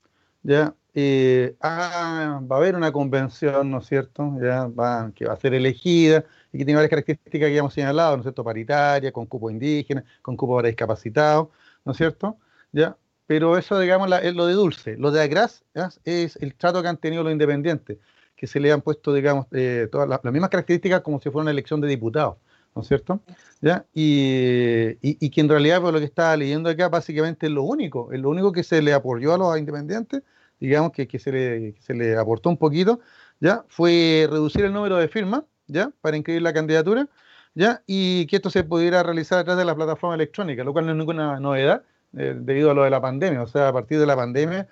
ya 0.43 0.75
eh, 0.95 1.57
ah, 1.61 2.41
va 2.51 2.57
a 2.57 2.59
haber 2.59 2.77
una 2.77 2.93
convención, 2.93 3.71
¿no 3.71 3.79
es 3.79 3.87
cierto? 3.87 4.37
Ya 4.41 4.67
va, 4.67 5.13
que 5.15 5.27
va 5.27 5.35
a 5.35 5.37
ser 5.37 5.55
elegida 5.55 6.25
y 6.53 6.59
que 6.59 6.65
tiene 6.65 6.77
varias 6.77 6.91
características 6.91 7.49
que 7.49 7.55
ya 7.55 7.59
hemos 7.61 7.75
señalado, 7.75 8.17
¿no 8.17 8.23
es 8.23 8.25
cierto? 8.25 8.45
Paritaria, 8.45 9.13
con 9.13 9.27
cupo 9.27 9.51
indígena, 9.51 10.05
con 10.23 10.37
cupo 10.37 10.57
para 10.57 10.69
discapacitados. 10.69 11.49
¿no 11.85 11.93
es 11.93 11.99
cierto? 11.99 12.39
¿Ya? 12.73 12.97
Pero 13.27 13.57
eso, 13.57 13.79
digamos, 13.79 14.11
es 14.23 14.35
lo 14.35 14.47
de 14.47 14.55
dulce. 14.55 14.97
Lo 14.97 15.11
de 15.11 15.23
agras 15.23 15.65
es 16.05 16.37
el 16.37 16.55
trato 16.55 16.83
que 16.83 16.89
han 16.89 16.99
tenido 16.99 17.23
los 17.23 17.33
independientes, 17.33 17.99
que 18.37 18.47
se 18.47 18.61
le 18.61 18.73
han 18.73 18.83
puesto, 18.83 19.15
digamos, 19.15 19.47
eh, 19.53 19.89
todas 19.91 20.09
las, 20.09 20.23
mismas 20.25 20.51
características 20.51 21.01
como 21.03 21.21
si 21.21 21.31
fuera 21.31 21.43
una 21.43 21.51
elección 21.51 21.81
de 21.81 21.89
diputados, 21.89 22.37
¿no 22.75 22.83
es 22.83 22.89
cierto? 22.89 23.21
¿Ya? 23.61 23.87
Y, 23.95 24.99
y, 25.01 25.31
que 25.31 25.41
en 25.41 25.49
realidad, 25.49 25.81
por 25.81 25.93
lo 25.95 26.01
que 26.01 26.05
estaba 26.07 26.37
leyendo 26.37 26.69
acá, 26.69 26.89
básicamente 26.89 27.47
es 27.47 27.53
lo 27.53 27.63
único, 27.63 28.13
es 28.13 28.21
lo 28.21 28.29
único 28.31 28.53
que 28.53 28.63
se 28.63 28.83
le 28.83 28.93
apoyó 28.93 29.35
a 29.35 29.39
los 29.39 29.59
independientes, 29.59 30.23
digamos, 30.67 30.93
que, 30.93 31.07
que 31.07 31.19
se, 31.19 31.33
le, 31.33 31.75
se 31.81 31.95
le 31.95 32.17
aportó 32.17 32.49
un 32.51 32.57
poquito, 32.57 33.01
¿ya? 33.41 33.65
Fue 33.69 34.27
reducir 34.31 34.65
el 34.65 34.73
número 34.73 34.97
de 34.97 35.09
firmas, 35.09 35.43
¿ya? 35.67 35.91
Para 36.01 36.17
inscribir 36.17 36.43
la 36.43 36.53
candidatura 36.53 37.09
¿ya? 37.55 37.83
y 37.87 38.27
que 38.27 38.37
esto 38.37 38.51
se 38.51 38.65
pudiera 38.65 39.03
realizar 39.03 39.39
a 39.39 39.45
través 39.45 39.59
de 39.59 39.65
la 39.65 39.75
plataforma 39.75 40.15
electrónica, 40.15 40.65
lo 40.65 40.73
cual 40.73 40.87
no 40.87 40.93
es 40.93 40.99
ninguna 40.99 41.39
novedad 41.41 41.83
eh, 42.17 42.35
debido 42.37 42.71
a 42.71 42.75
lo 42.75 42.85
de 42.85 42.91
la 42.91 43.01
pandemia. 43.01 43.43
O 43.43 43.47
sea, 43.47 43.69
a 43.69 43.73
partir 43.73 43.99
de 43.99 44.07
la 44.07 44.17
pandemia, 44.17 44.69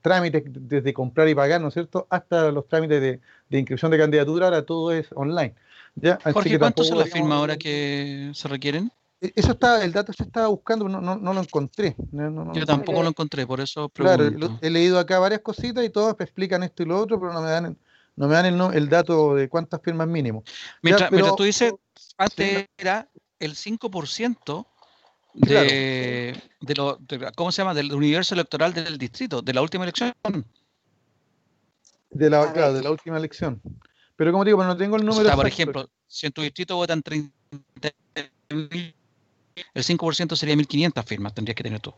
trámites 0.00 0.44
desde 0.46 0.92
comprar 0.92 1.28
y 1.28 1.34
pagar, 1.34 1.60
¿no 1.60 1.68
es 1.68 1.74
cierto?, 1.74 2.06
hasta 2.10 2.50
los 2.50 2.68
trámites 2.68 3.00
de, 3.00 3.58
inscripción 3.58 3.90
de 3.90 3.98
candidatura, 3.98 4.46
ahora 4.46 4.62
todo 4.64 4.92
es 4.92 5.08
online. 5.14 5.54
¿ya? 5.96 6.18
Jorge, 6.32 6.58
¿cuántos 6.58 6.88
son 6.88 6.98
las 6.98 7.10
firmas 7.10 7.38
ahora 7.38 7.56
que 7.56 8.30
se 8.34 8.48
requieren? 8.48 8.90
E, 9.22 9.32
eso 9.36 9.52
está, 9.52 9.84
el 9.84 9.92
dato 9.92 10.12
se 10.12 10.24
estaba 10.24 10.48
buscando, 10.48 10.88
no, 10.88 11.00
no, 11.00 11.16
no 11.16 11.32
lo 11.32 11.40
encontré. 11.40 11.94
Yo 12.54 12.66
tampoco 12.66 13.02
lo 13.02 13.08
encontré, 13.08 13.46
por 13.46 13.60
eso 13.60 13.88
pregunto. 13.88 14.48
Claro, 14.48 14.58
he 14.60 14.68
leído 14.68 14.98
acá 14.98 15.20
varias 15.20 15.40
cositas 15.40 15.84
y 15.84 15.90
todas 15.90 16.16
explican 16.18 16.64
esto 16.64 16.82
y 16.82 16.86
lo 16.86 17.00
otro, 17.00 17.20
pero 17.20 17.32
no 17.32 17.40
me 17.40 17.50
dan 17.50 17.78
no 18.14 18.28
me 18.28 18.34
dan 18.34 18.46
el, 18.46 18.60
el 18.74 18.88
dato 18.88 19.36
de 19.36 19.48
cuántas 19.48 19.80
firmas 19.80 20.06
mínimo. 20.06 20.44
Mientras, 20.82 21.08
pero, 21.08 21.34
tú 21.34 21.44
dices, 21.44 21.72
antes 22.18 22.66
era 22.76 23.08
el 23.38 23.54
5% 23.54 24.66
de, 25.34 26.38
de, 26.60 26.74
lo, 26.74 26.98
¿cómo 27.34 27.50
se 27.52 27.62
llama? 27.62 27.72
Del 27.72 27.92
universo 27.94 28.34
electoral 28.34 28.74
del 28.74 28.98
distrito, 28.98 29.40
de 29.40 29.54
la 29.54 29.62
última 29.62 29.84
elección. 29.84 30.12
De 32.10 32.28
la, 32.28 32.52
claro, 32.52 32.74
de 32.74 32.82
la 32.82 32.90
última 32.90 33.16
elección. 33.16 33.62
Pero 34.16 34.30
como 34.30 34.44
digo, 34.44 34.62
no 34.62 34.76
tengo 34.76 34.96
el 34.96 35.06
número. 35.06 35.32
O 35.32 35.36
por 35.36 35.46
ejemplo, 35.46 35.88
si 36.06 36.26
en 36.26 36.32
tu 36.32 36.42
distrito 36.42 36.76
votan 36.76 37.02
30 37.02 37.32
el 39.74 39.82
5% 39.82 40.36
sería 40.36 40.54
1.500 40.54 41.04
firmas, 41.04 41.34
tendrías 41.34 41.56
que 41.56 41.62
tener 41.62 41.80
tú. 41.80 41.92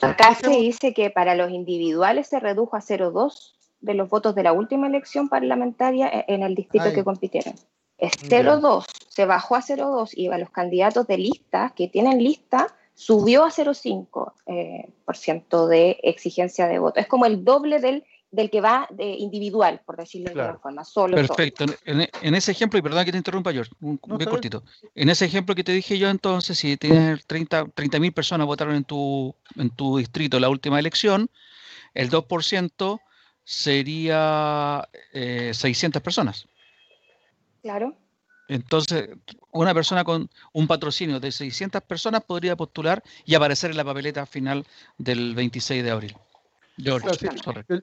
Acá 0.00 0.34
se 0.34 0.50
dice 0.50 0.94
que 0.94 1.10
para 1.10 1.34
los 1.34 1.50
individuales 1.50 2.28
se 2.28 2.40
redujo 2.40 2.76
a 2.76 2.80
0,2 2.80 3.52
de 3.80 3.94
los 3.94 4.08
votos 4.08 4.34
de 4.34 4.42
la 4.42 4.52
última 4.52 4.86
elección 4.86 5.28
parlamentaria 5.28 6.08
e-, 6.08 6.24
en 6.28 6.42
el 6.42 6.54
distrito 6.54 6.92
que 6.92 7.04
compitieron. 7.04 7.54
Es 7.98 8.12
0,2, 8.12 8.86
se 9.08 9.26
bajó 9.26 9.56
a 9.56 9.60
0,2 9.60 10.10
y 10.14 10.28
a 10.28 10.38
los 10.38 10.50
candidatos 10.50 11.06
de 11.06 11.18
lista 11.18 11.72
que 11.76 11.88
tienen 11.88 12.22
lista 12.22 12.74
subió 12.94 13.44
a 13.44 13.50
0,5% 13.50 14.32
eh, 14.46 14.88
por 15.04 15.16
ciento 15.16 15.68
de 15.68 15.98
exigencia 16.02 16.66
de 16.66 16.78
voto. 16.78 17.00
Es 17.00 17.06
como 17.06 17.26
el 17.26 17.44
doble 17.44 17.80
del 17.80 18.04
del 18.30 18.48
que 18.50 18.60
va 18.60 18.86
de 18.90 19.04
individual, 19.04 19.80
por 19.84 19.96
decirlo 19.96 20.32
de 20.32 20.40
alguna 20.40 20.58
forma, 20.58 20.84
solo. 20.84 21.16
Perfecto. 21.16 21.64
En, 21.84 22.34
ese 22.34 22.52
ejemplo, 22.52 22.78
y 22.78 22.82
perdón 22.82 23.04
que 23.04 23.12
te 23.12 23.18
interrumpa, 23.18 23.52
George, 23.52 23.72
un, 23.80 24.00
bien 24.16 24.30
cortito. 24.30 24.62
En 24.94 25.08
ese 25.08 25.24
ejemplo 25.24 25.54
que 25.54 25.64
te 25.64 25.72
dije 25.72 25.98
yo 25.98 26.08
entonces, 26.08 26.58
si 26.58 26.76
tienes 26.76 27.26
30 27.26 27.66
mil 27.98 28.12
personas 28.12 28.46
votaron 28.46 28.76
en 28.76 28.84
tu, 28.84 29.34
en 29.56 29.70
tu 29.70 29.98
distrito 29.98 30.38
la 30.38 30.48
última 30.48 30.78
elección, 30.78 31.28
el 31.94 32.08
2% 32.08 33.00
sería 33.42 34.88
600 35.12 36.00
eh, 36.00 36.02
personas. 36.02 36.46
Claro. 37.62 37.96
Entonces, 38.48 39.10
una 39.52 39.74
persona 39.74 40.04
con 40.04 40.30
un 40.52 40.66
patrocinio 40.66 41.20
de 41.20 41.32
600 41.32 41.82
personas 41.82 42.22
podría 42.22 42.56
postular 42.56 43.02
y 43.24 43.34
aparecer 43.34 43.72
en 43.72 43.76
la 43.76 43.84
papeleta 43.84 44.24
final 44.26 44.66
del 44.98 45.34
26 45.34 45.82
de 45.84 45.90
abril 45.90 46.16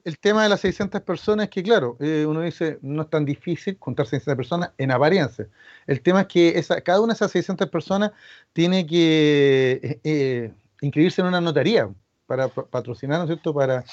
el, 0.04 0.18
tema 0.18 0.42
de 0.42 0.48
las 0.48 0.60
600 0.60 1.00
personas 1.02 1.44
es 1.44 1.50
que, 1.50 1.62
claro, 1.62 1.96
eh, 2.00 2.24
uno 2.26 2.42
dice, 2.42 2.78
no 2.82 3.02
es 3.02 3.10
tan 3.10 3.24
difícil 3.24 3.78
contar 3.78 4.06
600 4.06 4.36
personas 4.36 4.70
en 4.78 4.90
apariencia. 4.90 5.46
El 5.86 6.00
tema 6.00 6.22
es 6.22 6.26
que 6.26 6.58
esa, 6.58 6.80
cada 6.80 7.00
una 7.00 7.12
de 7.12 7.16
esas 7.16 7.30
600 7.30 7.68
personas 7.68 8.12
tiene 8.52 8.86
que 8.86 9.80
eh, 9.82 10.00
eh, 10.04 10.52
inscribirse 10.80 11.20
en 11.20 11.28
una 11.28 11.40
notaría 11.40 11.88
para 12.26 12.48
patrocinar, 12.48 13.18
¿no 13.18 13.24
es 13.24 13.28
cierto? 13.28 13.54
Para, 13.54 13.84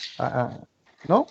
¿No? 1.07 1.27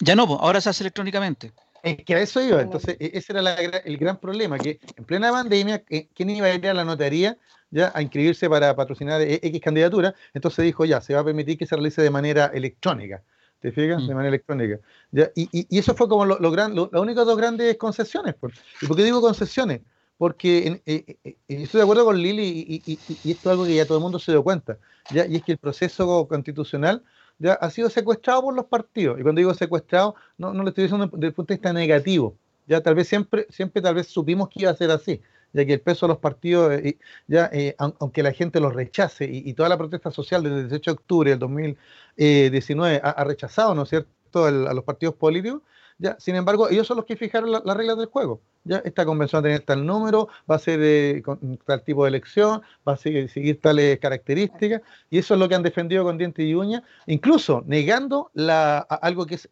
Ya 0.00 0.16
no, 0.16 0.24
ahora 0.24 0.60
se 0.60 0.70
hace 0.70 0.82
electrónicamente. 0.82 1.52
Es 1.82 2.04
que 2.04 2.14
a 2.16 2.20
eso 2.20 2.42
iba, 2.42 2.60
entonces 2.60 2.96
e, 2.98 3.12
ese 3.14 3.32
era 3.32 3.54
el 3.54 3.96
gran 3.96 4.18
problema, 4.18 4.58
que 4.58 4.80
en 4.96 5.04
plena 5.04 5.30
pandemia, 5.30 5.84
¿quién 6.14 6.30
iba 6.30 6.46
a 6.46 6.54
ir 6.54 6.66
a 6.66 6.74
la 6.74 6.84
notaría 6.84 7.38
ya 7.70 7.92
a 7.94 8.02
inscribirse 8.02 8.48
para 8.48 8.74
patrocinar 8.74 9.20
e, 9.20 9.40
X 9.42 9.60
candidatura? 9.60 10.14
Entonces 10.34 10.64
dijo, 10.64 10.84
ya, 10.84 11.00
se 11.00 11.14
va 11.14 11.20
a 11.20 11.24
permitir 11.24 11.58
que 11.58 11.66
se 11.66 11.74
realice 11.74 12.02
de 12.02 12.10
manera 12.10 12.46
electrónica, 12.54 13.22
¿te 13.60 13.72
fijas? 13.72 14.06
De 14.06 14.12
mm. 14.12 14.16
manera 14.16 14.28
electrónica. 14.28 14.80
¿ya? 15.10 15.30
Y, 15.34 15.78
eso 15.78 15.94
fue 15.94 16.08
como 16.08 16.24
lo, 16.24 16.50
gran, 16.50 16.74
las 16.74 16.92
únicas 16.92 17.26
dos 17.26 17.36
grandes 17.36 17.76
concesiones. 17.76 18.34
¿Y 18.80 18.86
por 18.86 18.96
qué 18.96 19.04
digo 19.04 19.20
concesiones? 19.20 19.80
Porque 20.18 20.80
eh, 20.86 21.04
eh, 21.06 21.16
eh, 21.24 21.36
estoy 21.48 21.78
de 21.78 21.82
acuerdo 21.82 22.04
con 22.04 22.16
Lili 22.16 22.82
y, 22.86 22.98
y, 23.24 23.30
esto 23.30 23.50
es 23.50 23.52
algo 23.52 23.64
que 23.64 23.74
ya 23.74 23.84
todo 23.84 23.98
el 23.98 24.02
mundo 24.02 24.18
se 24.18 24.32
dio 24.32 24.42
cuenta, 24.42 24.78
¿ya? 25.10 25.26
y 25.26 25.36
es 25.36 25.42
que 25.42 25.52
el 25.52 25.58
proceso 25.58 26.26
constitucional 26.26 27.02
ya 27.38 27.52
ha 27.54 27.70
sido 27.70 27.90
secuestrado 27.90 28.42
por 28.42 28.54
los 28.54 28.64
partidos. 28.66 29.20
Y 29.20 29.22
cuando 29.22 29.40
digo 29.40 29.52
secuestrado, 29.54 30.14
no, 30.38 30.54
no 30.54 30.62
lo 30.62 30.70
estoy 30.70 30.84
diciendo 30.84 31.06
desde 31.12 31.26
el 31.26 31.34
punto 31.34 31.52
de 31.52 31.56
vista 31.58 31.72
negativo. 31.72 32.36
Ya 32.66 32.80
tal 32.80 32.94
vez 32.94 33.08
siempre, 33.08 33.46
siempre 33.50 33.80
tal 33.80 33.94
vez 33.94 34.08
supimos 34.08 34.48
que 34.48 34.62
iba 34.62 34.70
a 34.70 34.76
ser 34.76 34.90
así, 34.90 35.20
ya 35.56 35.64
que 35.64 35.72
el 35.72 35.80
peso 35.80 36.06
de 36.06 36.10
los 36.10 36.18
partidos, 36.18 36.72
eh, 36.72 36.98
ya 37.26 37.48
eh, 37.52 37.74
aunque 37.78 38.22
la 38.22 38.32
gente 38.32 38.60
los 38.60 38.74
rechace 38.74 39.24
y, 39.24 39.54
toda 39.54 39.70
la 39.70 39.78
protesta 39.78 40.10
social 40.10 40.42
desde 40.42 40.56
el 40.56 40.68
18 40.68 40.90
de 40.90 40.94
octubre 40.94 41.30
del 41.30 41.38
2019 41.38 43.00
ha, 43.02 43.10
ha 43.10 43.24
rechazado, 43.24 43.74
¿no 43.74 43.84
es 43.84 43.88
cierto?, 43.88 44.44
a 44.44 44.50
los 44.50 44.84
partidos 44.84 45.14
políticos, 45.14 45.62
ya, 45.98 46.16
sin 46.20 46.36
embargo, 46.36 46.68
ellos 46.68 46.86
son 46.86 46.98
los 46.98 47.06
que 47.06 47.16
fijaron 47.16 47.50
las 47.50 47.62
reglas 47.64 47.96
del 47.96 48.08
juego. 48.08 48.42
Ya, 48.64 48.82
esta 48.84 49.06
convención 49.06 49.38
va 49.38 49.40
a 49.40 49.48
tener 49.48 49.60
tal 49.60 49.86
número, 49.86 50.28
va 50.50 50.56
a 50.56 50.58
ser 50.58 50.78
de, 50.78 51.22
tal 51.64 51.82
tipo 51.84 52.04
de 52.04 52.08
elección, 52.08 52.60
va 52.86 52.94
a 52.94 52.96
seguir, 52.98 53.60
tales 53.62 53.98
características, 53.98 54.82
y 55.08 55.18
eso 55.18 55.34
es 55.34 55.40
lo 55.40 55.48
que 55.48 55.54
han 55.54 55.62
defendido 55.62 56.04
con 56.04 56.18
dientes 56.18 56.44
y 56.44 56.54
uñas, 56.54 56.82
incluso 57.06 57.62
negando 57.66 58.30
la, 58.34 58.78
algo 58.78 59.24
que 59.24 59.36
es 59.36 59.48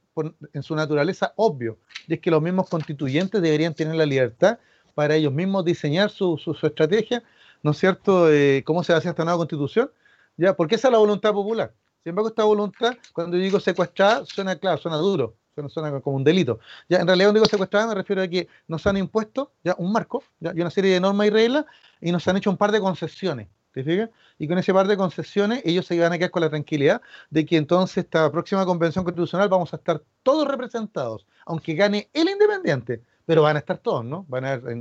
en 0.53 0.63
su 0.63 0.77
naturaleza 0.77 1.33
obvio, 1.37 1.79
y 2.09 2.15
es 2.15 2.21
que 2.21 2.31
los 2.31 2.43
mismos 2.43 2.69
constituyentes 2.69 3.41
deberían 3.41 3.73
tener 3.73 3.95
la 3.95 4.05
libertad 4.05 4.59
para 4.95 5.17
ellos 5.17 5.33
mismos 5.33 5.65
diseñar 5.65 6.11
su, 6.11 6.39
su, 6.39 6.53
estrategia, 6.67 7.23
¿no 7.63 7.73
es 7.73 7.79
cierto?, 7.79 8.29
cómo 8.65 8.85
se 8.85 8.93
hace 8.93 9.09
esta 9.09 9.25
nueva 9.25 9.39
constitución, 9.39 9.91
ya, 10.37 10.55
porque 10.55 10.75
esa 10.77 10.89
es 10.89 10.93
la 10.93 10.99
voluntad 10.99 11.33
popular. 11.33 11.73
Sin 12.03 12.11
embargo, 12.11 12.29
esta 12.29 12.45
voluntad, 12.45 12.95
cuando 13.13 13.37
digo 13.37 13.59
secuestrada, 13.61 14.27
suena 14.27 14.57
claro, 14.57 14.79
suena 14.79 14.99
duro, 14.99 15.37
suena, 15.69 16.01
como 16.01 16.17
un 16.17 16.25
delito. 16.25 16.59
Ya, 16.89 16.99
en 16.99 17.07
realidad, 17.07 17.29
cuando 17.29 17.41
digo 17.41 17.47
secuestrada, 17.47 17.87
me 17.87 17.95
refiero 17.95 18.23
a 18.23 18.29
que 18.29 18.49
nos 18.69 18.87
han 18.87 18.97
impuesto 18.97 19.53
ya 19.63 19.75
un 19.79 19.93
marco 19.93 20.23
ya, 20.41 20.53
y 20.55 20.61
una 20.61 20.71
serie 20.71 20.93
de 20.93 21.01
normas 21.01 21.29
y 21.29 21.31
reglas 21.31 21.65
y 22.01 22.13
nos 22.13 22.27
han 22.29 22.37
hecho 22.37 22.51
un 22.51 22.57
par 22.57 22.73
de 22.73 22.81
concesiones. 22.81 23.49
¿Te 23.73 23.83
fijas? 23.83 24.11
Y 24.39 24.47
con 24.47 24.59
ese 24.59 24.73
par 24.73 24.87
de 24.87 24.97
concesiones, 24.97 25.63
ellos 25.65 25.87
se 25.87 25.97
iban 25.97 26.13
a 26.13 26.19
quedar 26.19 26.31
con 26.31 26.43
la 26.43 26.51
tranquilidad 26.51 27.03
de 27.31 27.45
que 27.45 27.57
entonces 27.57 28.05
esta 28.05 28.31
próxima 28.31 28.65
convención 28.65 29.05
constitucional 29.05 29.49
vamos 29.49 29.73
a 29.73 29.77
estar 29.77 30.01
todos 30.23 30.47
representados, 30.47 31.27
aunque 31.45 31.75
gane 31.75 32.09
el 32.13 32.29
independiente 32.29 33.03
pero 33.27 33.43
van 33.43 33.57
a 33.57 33.61
estar 33.61 33.79
todos, 33.79 34.05
¿no? 34.05 34.25
Van 34.29 34.45
a 34.45 34.53
haber 34.53 34.77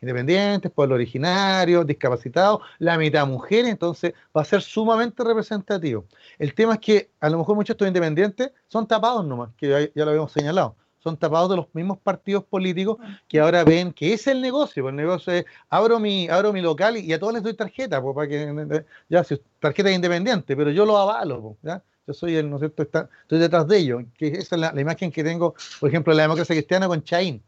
independientes, 0.00 0.70
pueblos 0.70 0.96
originarios, 0.96 1.86
discapacitados, 1.86 2.60
la 2.78 2.96
mitad 2.98 3.26
mujeres, 3.26 3.70
entonces 3.70 4.14
va 4.36 4.42
a 4.42 4.44
ser 4.44 4.62
sumamente 4.62 5.24
representativo. 5.24 6.04
El 6.38 6.54
tema 6.54 6.74
es 6.74 6.80
que 6.80 7.10
a 7.20 7.28
lo 7.28 7.38
mejor 7.38 7.56
muchos 7.56 7.68
de 7.68 7.72
estos 7.72 7.88
independientes 7.88 8.52
son 8.68 8.86
tapados 8.86 9.24
nomás, 9.24 9.50
que 9.56 9.90
ya, 9.94 10.04
lo 10.04 10.10
habíamos 10.10 10.32
señalado, 10.32 10.76
son 10.98 11.16
tapados 11.16 11.50
de 11.50 11.56
los 11.56 11.66
mismos 11.74 11.98
partidos 11.98 12.44
políticos 12.44 12.98
que 13.28 13.40
ahora 13.40 13.64
ven 13.64 13.92
que 13.92 14.12
es 14.12 14.26
el 14.26 14.40
negocio, 14.40 14.82
pues 14.82 14.92
el 14.92 14.96
negocio 14.96 15.32
es 15.32 15.44
abro 15.68 15.98
mi, 15.98 16.28
abro 16.28 16.52
mi 16.52 16.60
local 16.60 16.96
y, 16.96 17.12
a 17.12 17.18
todos 17.18 17.34
les 17.34 17.42
doy 17.42 17.54
tarjeta, 17.54 18.00
pues 18.02 18.14
para 18.14 18.28
que 18.28 18.84
ya 19.08 19.24
si 19.24 19.40
tarjeta 19.58 19.90
independiente, 19.90 20.56
pero 20.56 20.70
yo 20.70 20.84
lo 20.84 20.96
avalo, 20.96 21.42
pues, 21.42 21.56
¿ya? 21.62 21.82
Yo 22.06 22.14
soy 22.14 22.36
el, 22.36 22.48
¿no 22.48 22.56
es 22.56 22.60
cierto? 22.60 22.84
estoy 22.84 23.38
detrás 23.38 23.68
de 23.68 23.76
ellos, 23.76 24.02
que 24.16 24.28
esa 24.28 24.54
es 24.54 24.60
la, 24.60 24.72
la, 24.72 24.80
imagen 24.80 25.12
que 25.12 25.22
tengo, 25.22 25.54
por 25.78 25.90
ejemplo, 25.90 26.14
la 26.14 26.22
democracia 26.22 26.54
cristiana 26.54 26.88
con 26.88 27.02
Chaín 27.02 27.42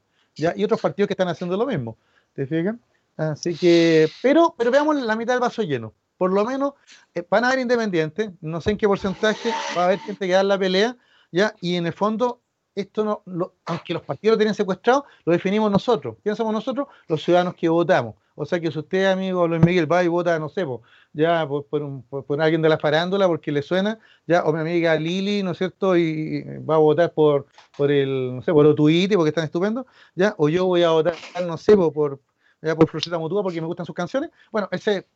y 0.57 0.64
otros 0.64 0.81
partidos 0.81 1.07
que 1.07 1.14
están 1.14 1.29
haciendo 1.29 1.57
lo 1.57 1.66
mismo. 1.66 1.96
¿Te 2.35 2.46
fijas? 2.46 2.76
Así 3.16 3.55
que, 3.55 4.09
pero, 4.22 4.55
pero 4.57 4.70
veamos 4.70 4.96
la 4.96 5.16
mitad 5.16 5.35
del 5.35 5.40
vaso 5.40 5.62
lleno. 5.62 5.92
Por 6.16 6.33
lo 6.33 6.44
menos 6.44 6.74
eh, 7.14 7.24
van 7.29 7.44
a 7.44 7.48
haber 7.48 7.61
independientes, 7.61 8.31
no 8.40 8.61
sé 8.61 8.72
en 8.72 8.76
qué 8.76 8.87
porcentaje, 8.87 9.50
va 9.76 9.83
a 9.83 9.85
haber 9.87 9.98
gente 10.00 10.26
que 10.26 10.33
da 10.33 10.42
la 10.42 10.59
pelea, 10.59 10.96
¿ya? 11.33 11.55
Y 11.61 11.76
en 11.76 11.87
el 11.87 11.92
fondo, 11.92 12.40
esto 12.74 13.22
no, 13.26 13.52
aunque 13.64 13.92
los 13.92 14.02
partidos 14.02 14.35
lo 14.35 14.38
tienen 14.38 14.54
secuestrado, 14.54 15.04
lo 15.24 15.33
definimos 15.33 15.70
nosotros. 15.70 16.16
¿Quiénes 16.22 16.37
somos 16.37 16.52
nosotros? 16.52 16.88
Los 17.09 17.22
ciudadanos 17.22 17.54
que 17.54 17.68
votamos. 17.68 18.14
O 18.35 18.46
sea 18.46 18.59
que 18.59 18.70
si 18.70 18.78
usted, 18.78 19.04
amigo 19.06 19.46
Luis 19.46 19.62
Miguel, 19.62 19.90
va 19.90 20.02
y 20.02 20.09
vota, 20.09 20.38
no 20.38 20.48
sé, 20.48 20.64
ya 21.12 21.46
por, 21.46 21.66
por, 21.66 22.40
alguien 22.40 22.62
de 22.62 22.68
la 22.68 22.78
farándula 22.78 23.26
porque 23.26 23.52
le 23.52 23.61
suena, 23.61 23.98
ya, 24.26 24.44
o 24.44 24.52
mi 24.52 24.61
amiga 24.61 24.94
Lili, 24.94 25.42
¿no 25.42 25.50
es 25.50 25.59
cierto? 25.59 25.96
Y, 25.96 26.42
va 26.61 26.76
a 26.76 26.78
votar 26.78 27.12
por, 27.12 27.46
por 27.76 27.90
el, 27.90 28.37
no 28.37 28.42
sé, 28.42 28.52
por 28.52 28.64
Otuiti 28.64 29.14
porque 29.14 29.28
están 29.28 29.44
estupendos, 29.44 29.85
ya, 30.14 30.35
o 30.38 30.48
yo 30.48 30.64
voy 30.66 30.83
a 30.85 30.90
votar, 30.90 31.16
no 31.46 31.59
sé, 31.59 31.76
por, 31.76 32.20
ya, 32.62 32.74
por 32.74 32.88
Florcita 32.88 33.18
Mutua 33.18 33.42
porque 33.42 33.61
me 33.61 33.66
gustan 33.66 33.85
sus 33.85 33.94
canciones. 33.94 34.30
Bueno, 34.50 34.68
ese, 34.70 35.06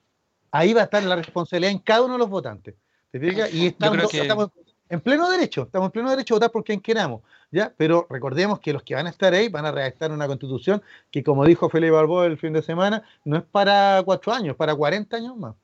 ahí 0.51 0.75
va 0.75 0.83
a 0.83 0.85
estar 0.85 1.03
la 1.03 1.17
responsabilidad 1.17 1.73
en 1.73 1.79
cada 1.79 2.03
uno 2.03 2.15
de 2.15 2.19
los 2.19 2.29
votantes. 2.29 2.75
¿Te 3.11 3.21
fijas? 3.21 3.55
Y 3.55 3.69
estamos, 3.69 4.13
estamos 4.13 4.51
en 4.89 5.01
pleno 5.01 5.31
derecho, 5.31 5.63
estamos 5.63 5.87
en 5.87 5.93
pleno 5.93 6.11
derecho 6.11 6.35
a 6.35 6.37
votar 6.37 6.51
por 6.51 6.65
quien 6.65 6.81
queramos, 6.81 7.23
¿ya? 7.55 7.73
Pero 7.77 8.07
recordemos 8.11 8.59
que 8.59 8.73
los 8.73 8.83
que 8.83 8.95
van 8.95 9.07
a 9.07 9.11
estar 9.11 9.33
ahí 9.33 9.49
van 9.49 9.65
a 9.65 9.73
redactar 9.73 10.11
una 10.13 10.27
constitución 10.27 10.83
que, 11.11 11.23
como 11.23 11.47
dijo 11.47 11.71
Felipe 11.71 11.93
Balboa 11.93 12.27
el 12.27 12.37
fin 12.37 12.53
de 12.53 12.63
semana, 12.63 13.03
no 13.25 13.37
es 13.39 13.45
para 13.45 14.03
cuatro 14.05 14.33
años, 14.33 14.57
para 14.57 14.75
40 14.75 15.17
años 15.17 15.37
más. 15.37 15.55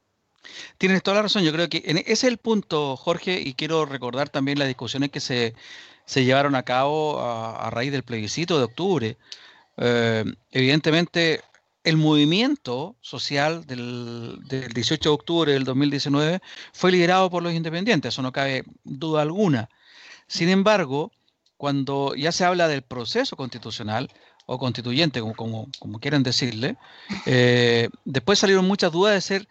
Tienes 0.79 1.03
toda 1.03 1.17
la 1.17 1.23
razón, 1.23 1.43
yo 1.43 1.53
creo 1.53 1.69
que 1.69 1.83
ese 1.85 2.05
es 2.07 2.25
el 2.25 2.39
punto, 2.39 2.97
Jorge, 2.97 3.41
y 3.41 3.55
quiero 3.55 3.85
recordar 3.85 4.31
también 4.31 4.59
las 4.59 4.69
discusiones 4.69 5.11
que 5.11 5.21
se, 5.21 5.55
llevaron 6.15 6.55
a 6.55 6.63
cabo 6.63 7.21
a, 7.21 7.69
raíz 7.71 7.93
del 7.93 8.05
plebiscito 8.05 8.57
de 8.57 8.65
octubre. 8.65 9.19
Eh, 9.77 10.25
evidentemente, 10.51 11.43
el 11.85 11.97
movimiento 11.97 12.97
social 13.01 13.67
del, 13.67 14.39
18 14.75 15.09
de 15.09 15.15
octubre 15.15 15.53
del 15.53 15.65
2019 15.65 16.41
fue 16.73 16.93
liderado 16.93 17.31
por 17.31 17.43
los 17.43 17.53
independientes, 17.53 18.15
eso 18.15 18.23
no 18.23 18.33
cabe 18.33 18.65
duda 18.85 19.23
alguna. 19.23 19.69
Sin 20.27 20.49
embargo, 20.49 21.11
cuando 21.61 22.15
ya 22.15 22.33
se 22.33 22.47
habla 22.47 22.69
del 22.69 22.81
proceso 22.81 23.37
constitucional 23.37 24.11
o 24.47 24.59
constituyente, 24.59 25.21
como, 25.21 25.69
como, 25.79 26.01
quieran 26.01 26.23
decirle, 26.23 26.79
eh, 27.27 27.91
después 28.07 28.39
salieron 28.39 28.67
muchas 28.67 28.91
dudas 28.91 29.13
de 29.13 29.21
ser 29.21 29.49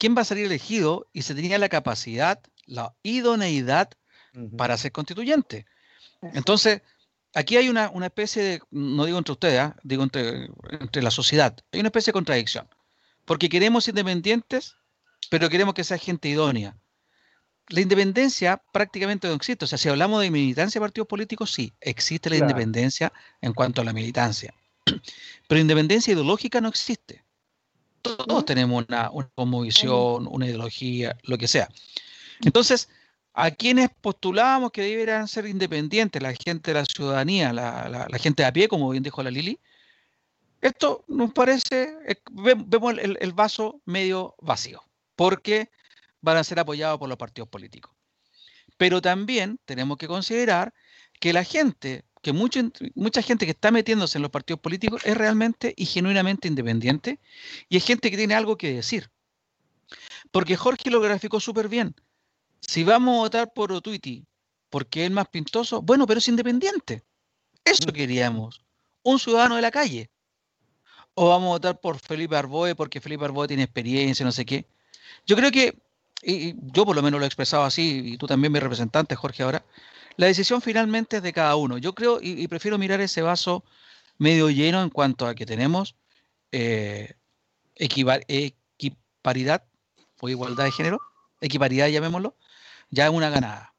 quién 0.00 0.16
va 0.16 0.22
a 0.22 0.24
salir 0.24 0.46
elegido 0.46 1.06
y 1.12 1.22
se 1.22 1.32
tenía 1.32 1.56
la 1.58 1.68
capacidad, 1.68 2.40
la 2.66 2.92
idoneidad 3.04 3.88
para 4.56 4.76
ser 4.76 4.90
constituyente. 4.90 5.64
Entonces, 6.22 6.82
aquí 7.34 7.56
hay 7.56 7.68
una, 7.68 7.92
especie 8.02 8.42
de, 8.42 8.60
no 8.72 9.04
digo 9.04 9.18
entre 9.18 9.32
ustedes, 9.32 9.60
¿ah? 9.60 9.76
digo 9.84 10.02
entre, 10.02 10.48
entre 10.80 11.02
la 11.02 11.12
sociedad, 11.12 11.56
hay 11.70 11.78
una 11.78 11.90
especie 11.90 12.10
de 12.10 12.14
contradicción. 12.14 12.68
Porque 13.26 13.48
queremos 13.48 13.86
independientes, 13.86 14.74
pero 15.30 15.48
queremos 15.48 15.74
que 15.74 15.84
sea 15.84 15.98
gente 15.98 16.28
idónea. 16.28 16.76
La 17.68 17.80
independencia 17.80 18.62
prácticamente 18.72 19.26
no 19.26 19.34
existe. 19.34 19.64
O 19.64 19.68
sea, 19.68 19.78
si 19.78 19.88
hablamos 19.88 20.20
de 20.20 20.30
militancia 20.30 20.78
de 20.78 20.84
partidos 20.84 21.08
políticos, 21.08 21.52
sí, 21.52 21.72
existe 21.80 22.30
la 22.30 22.36
independencia 22.36 23.12
en 23.40 23.54
cuanto 23.54 23.80
a 23.80 23.84
la 23.84 23.92
militancia. 23.92 24.54
Pero 25.48 25.60
independencia 25.60 26.12
ideológica 26.12 26.60
no 26.60 26.68
existe. 26.68 27.24
Todos 28.02 28.44
tenemos 28.44 28.84
una, 28.86 29.10
una 29.10 29.60
visión, 29.62 30.28
una 30.30 30.46
ideología, 30.46 31.16
lo 31.22 31.38
que 31.38 31.48
sea. 31.48 31.68
Entonces, 32.42 32.88
a 33.34 33.50
quienes 33.50 33.90
postulábamos 34.00 34.70
que 34.70 34.82
debieran 34.82 35.26
ser 35.26 35.46
independientes, 35.46 36.22
la 36.22 36.32
gente 36.32 36.72
de 36.72 36.80
la 36.80 36.84
ciudadanía, 36.84 37.52
la, 37.52 38.08
gente 38.20 38.44
de 38.44 38.48
a 38.48 38.52
pie, 38.52 38.68
como 38.68 38.90
bien 38.90 39.02
dijo 39.02 39.22
la 39.22 39.30
Lili, 39.30 39.58
esto 40.60 41.04
nos 41.08 41.32
parece, 41.32 41.96
vemos 42.30 42.94
el, 42.98 43.32
vaso 43.32 43.80
medio 43.84 44.36
vacío, 44.40 44.82
porque 45.16 45.68
van 46.24 46.38
a 46.38 46.44
ser 46.44 46.58
apoyados 46.58 46.98
por 46.98 47.08
los 47.08 47.18
partidos 47.18 47.48
políticos. 47.48 47.94
Pero 48.76 49.00
también 49.00 49.60
tenemos 49.66 49.98
que 49.98 50.08
considerar 50.08 50.74
que 51.20 51.32
la 51.32 51.44
gente, 51.44 52.04
que 52.22 52.32
mucha 52.32 53.22
gente 53.22 53.44
que 53.44 53.52
está 53.52 53.70
metiéndose 53.70 54.18
en 54.18 54.22
los 54.22 54.30
partidos 54.30 54.60
políticos 54.60 55.02
es 55.04 55.16
realmente 55.16 55.74
y 55.76 55.86
genuinamente 55.86 56.48
independiente 56.48 57.20
y 57.68 57.76
es 57.76 57.84
gente 57.84 58.10
que 58.10 58.16
tiene 58.16 58.34
algo 58.34 58.56
que 58.56 58.72
decir. 58.72 59.10
Porque 60.32 60.56
Jorge 60.56 60.90
lo 60.90 61.00
graficó 61.00 61.38
súper 61.38 61.68
bien. 61.68 61.94
Si 62.60 62.82
vamos 62.82 63.16
a 63.16 63.18
votar 63.18 63.52
por 63.52 63.70
Otuiti 63.70 64.26
porque 64.70 65.04
es 65.04 65.10
más 65.10 65.28
pintoso, 65.28 65.82
bueno, 65.82 66.06
pero 66.06 66.18
es 66.18 66.26
independiente. 66.26 67.04
Eso 67.64 67.92
queríamos. 67.92 68.64
Un 69.02 69.18
ciudadano 69.18 69.56
de 69.56 69.62
la 69.62 69.70
calle. 69.70 70.10
O 71.12 71.28
vamos 71.28 71.46
a 71.46 71.52
votar 71.52 71.80
por 71.80 72.00
Felipe 72.00 72.34
Arboe 72.34 72.74
porque 72.74 73.00
Felipe 73.00 73.24
Arboe 73.26 73.46
tiene 73.46 73.62
experiencia, 73.62 74.24
no 74.24 74.32
sé 74.32 74.44
qué. 74.44 74.66
Yo 75.26 75.36
creo 75.36 75.52
que, 75.52 75.78
y 76.24 76.54
yo 76.72 76.84
por 76.84 76.96
lo 76.96 77.02
menos 77.02 77.18
lo 77.18 77.24
he 77.24 77.26
expresado 77.26 77.64
así, 77.64 78.02
y 78.04 78.16
tú 78.16 78.26
también 78.26 78.52
mi 78.52 78.60
representante, 78.60 79.14
Jorge, 79.14 79.42
ahora, 79.42 79.64
la 80.16 80.26
decisión 80.26 80.62
finalmente 80.62 81.16
es 81.18 81.22
de 81.22 81.32
cada 81.32 81.56
uno. 81.56 81.78
Yo 81.78 81.94
creo, 81.94 82.18
y, 82.22 82.46
prefiero 82.48 82.78
mirar 82.78 83.00
ese 83.00 83.22
vaso 83.22 83.64
medio 84.18 84.48
lleno 84.48 84.82
en 84.82 84.90
cuanto 84.90 85.26
a 85.26 85.34
que 85.34 85.44
tenemos 85.44 85.96
eh, 86.52 87.14
equiparidad 87.74 89.64
o 90.20 90.28
igualdad 90.28 90.64
de 90.64 90.70
género, 90.70 91.00
equiparidad 91.40 91.88
llamémoslo, 91.88 92.36
ya 92.90 93.06
es 93.06 93.12
una 93.12 93.30
ganada. 93.30 93.74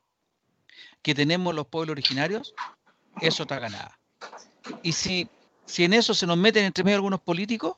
Que 1.02 1.16
tenemos 1.16 1.56
los 1.56 1.68
pueblos 1.68 1.94
originarios, 1.94 2.54
es 3.22 3.40
otra 3.40 3.60
ganada. 3.60 3.98
Y 4.84 4.92
si, 4.92 5.30
si 5.66 5.86
en 5.86 5.94
eso 5.94 6.14
se 6.14 6.28
nos 6.28 6.38
meten 6.38 6.66
entre 6.66 6.84
medio 6.84 6.98
algunos 6.98 7.22
políticos, 7.22 7.78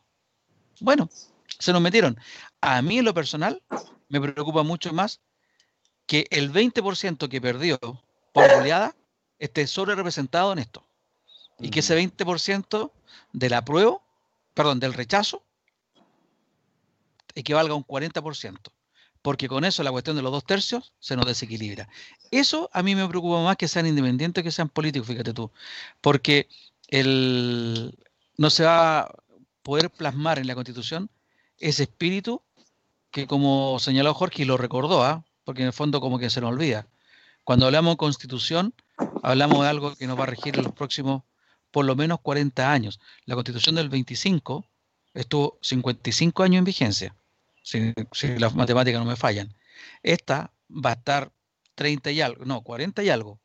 bueno, 0.80 1.10
se 1.60 1.72
nos 1.74 1.82
metieron. 1.82 2.20
A 2.62 2.82
mí 2.82 3.00
en 3.00 3.06
lo 3.06 3.14
personal 3.14 3.62
me 4.10 4.20
preocupa 4.22 4.64
mucho 4.64 4.94
más 4.94 5.22
que 6.06 6.28
el 6.32 6.52
20% 6.52 7.30
que 7.30 7.42
perdió 7.42 7.80
por 8.34 8.54
goleada 8.54 8.96
esté 9.40 9.68
sobre 9.68 9.96
representado 9.96 10.54
en 10.54 10.60
esto. 10.60 10.88
Y 11.60 11.70
que 11.70 11.80
ese 11.80 11.98
20% 11.98 12.92
del 13.34 13.54
apruebo, 13.54 14.04
perdón, 14.54 14.80
del 14.80 14.94
rechazo, 14.94 15.44
equivalga 17.36 17.74
a 17.74 17.78
un 17.78 17.86
40% 17.86 18.72
porque 19.28 19.50
con 19.50 19.66
eso 19.66 19.84
la 19.84 19.92
cuestión 19.92 20.16
de 20.16 20.22
los 20.22 20.32
dos 20.32 20.46
tercios 20.46 20.94
se 21.00 21.18
nos 21.18 21.26
desequilibra. 21.26 21.90
Eso 22.32 22.70
a 22.72 22.82
mí 22.82 22.96
me 22.96 23.06
preocupa 23.10 23.44
más 23.44 23.58
que 23.58 23.68
sean 23.68 23.86
independientes 23.86 24.42
que 24.42 24.52
sean 24.52 24.70
políticos, 24.70 25.06
fíjate 25.06 25.34
tú, 25.34 25.52
porque 26.00 26.48
el, 26.88 27.98
no 28.38 28.50
se 28.50 28.64
va 28.64 29.00
a 29.00 29.16
poder 29.64 29.90
plasmar 29.90 30.40
en 30.40 30.48
la 30.48 30.56
Constitución 30.56 31.10
ese 31.60 31.84
espíritu 31.84 32.42
que 33.18 33.26
como 33.26 33.80
señaló 33.80 34.14
Jorge 34.14 34.44
y 34.44 34.46
lo 34.46 34.58
recordó, 34.58 35.04
¿ah? 35.04 35.26
porque 35.44 35.64
en 35.64 35.68
el 35.68 35.74
fondo 35.74 36.00
como 36.02 36.20
que 36.20 36.30
se 36.30 36.40
nos 36.40 36.52
olvida. 36.52 36.86
Cuando 37.44 37.66
hablamos 37.66 37.94
de 37.94 37.98
Constitución, 37.98 38.76
hablamos 39.24 39.64
de 39.64 39.70
algo 39.70 39.96
que 39.96 40.06
nos 40.06 40.20
va 40.20 40.24
a 40.24 40.28
regir 40.28 40.56
en 40.56 40.66
los 40.66 40.74
próximos 40.74 41.24
por 41.72 41.86
lo 41.86 41.96
menos 41.96 42.20
40 42.22 42.72
años. 42.72 43.00
La 43.26 43.34
Constitución 43.34 43.74
del 43.74 43.90
25 43.90 44.66
estuvo 45.16 45.58
55 45.64 46.44
años 46.44 46.60
en 46.60 46.66
vigencia 46.66 47.16
si, 47.64 47.92
las 48.38 48.54
matemáticas 48.54 49.00
no 49.00 49.10
me 49.10 49.16
fallan. 49.16 49.52
Esta 50.04 50.54
va 50.70 50.92
a 50.92 50.94
estar 50.94 51.32
30 51.74 52.12
y 52.12 52.22
algo, 52.22 52.46
no, 52.46 52.62
40 52.62 53.02
y 53.02 53.10
algo, 53.10 53.40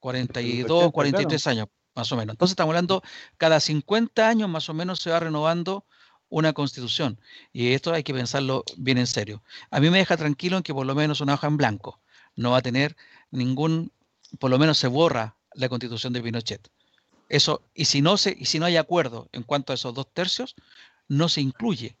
42, 0.00 0.92
43 0.92 1.46
años, 1.46 1.68
más 1.94 2.12
o 2.12 2.16
menos. 2.16 2.34
Entonces 2.34 2.52
estamos 2.52 2.72
hablando, 2.72 3.02
cada 3.38 3.60
50 3.60 4.28
años 4.28 4.50
más 4.50 4.68
o 4.68 4.74
menos 4.74 5.00
se 5.00 5.08
va 5.08 5.20
renovando 5.20 5.86
una 6.30 6.52
constitución. 6.54 7.20
Y 7.52 7.72
esto 7.74 7.92
hay 7.92 8.02
que 8.02 8.14
pensarlo 8.14 8.64
bien 8.76 8.96
en 8.96 9.06
serio. 9.06 9.42
A 9.70 9.80
mí 9.80 9.90
me 9.90 9.98
deja 9.98 10.16
tranquilo 10.16 10.56
en 10.56 10.62
que 10.62 10.72
por 10.72 10.86
lo 10.86 10.94
menos 10.94 11.20
una 11.20 11.34
hoja 11.34 11.48
en 11.48 11.58
blanco 11.58 12.00
no 12.36 12.52
va 12.52 12.58
a 12.58 12.62
tener 12.62 12.96
ningún, 13.30 13.92
por 14.38 14.50
lo 14.50 14.58
menos 14.58 14.78
se 14.78 14.86
borra 14.86 15.36
la 15.54 15.68
constitución 15.68 16.12
de 16.12 16.22
Pinochet. 16.22 16.70
Eso, 17.28 17.62
y 17.74 17.84
si 17.84 18.00
no 18.00 18.16
se, 18.16 18.36
y 18.38 18.46
si 18.46 18.58
no 18.58 18.66
hay 18.66 18.76
acuerdo 18.76 19.28
en 19.32 19.42
cuanto 19.42 19.72
a 19.72 19.74
esos 19.74 19.94
dos 19.94 20.12
tercios, 20.12 20.56
no 21.08 21.28
se 21.28 21.40
incluye 21.40 21.96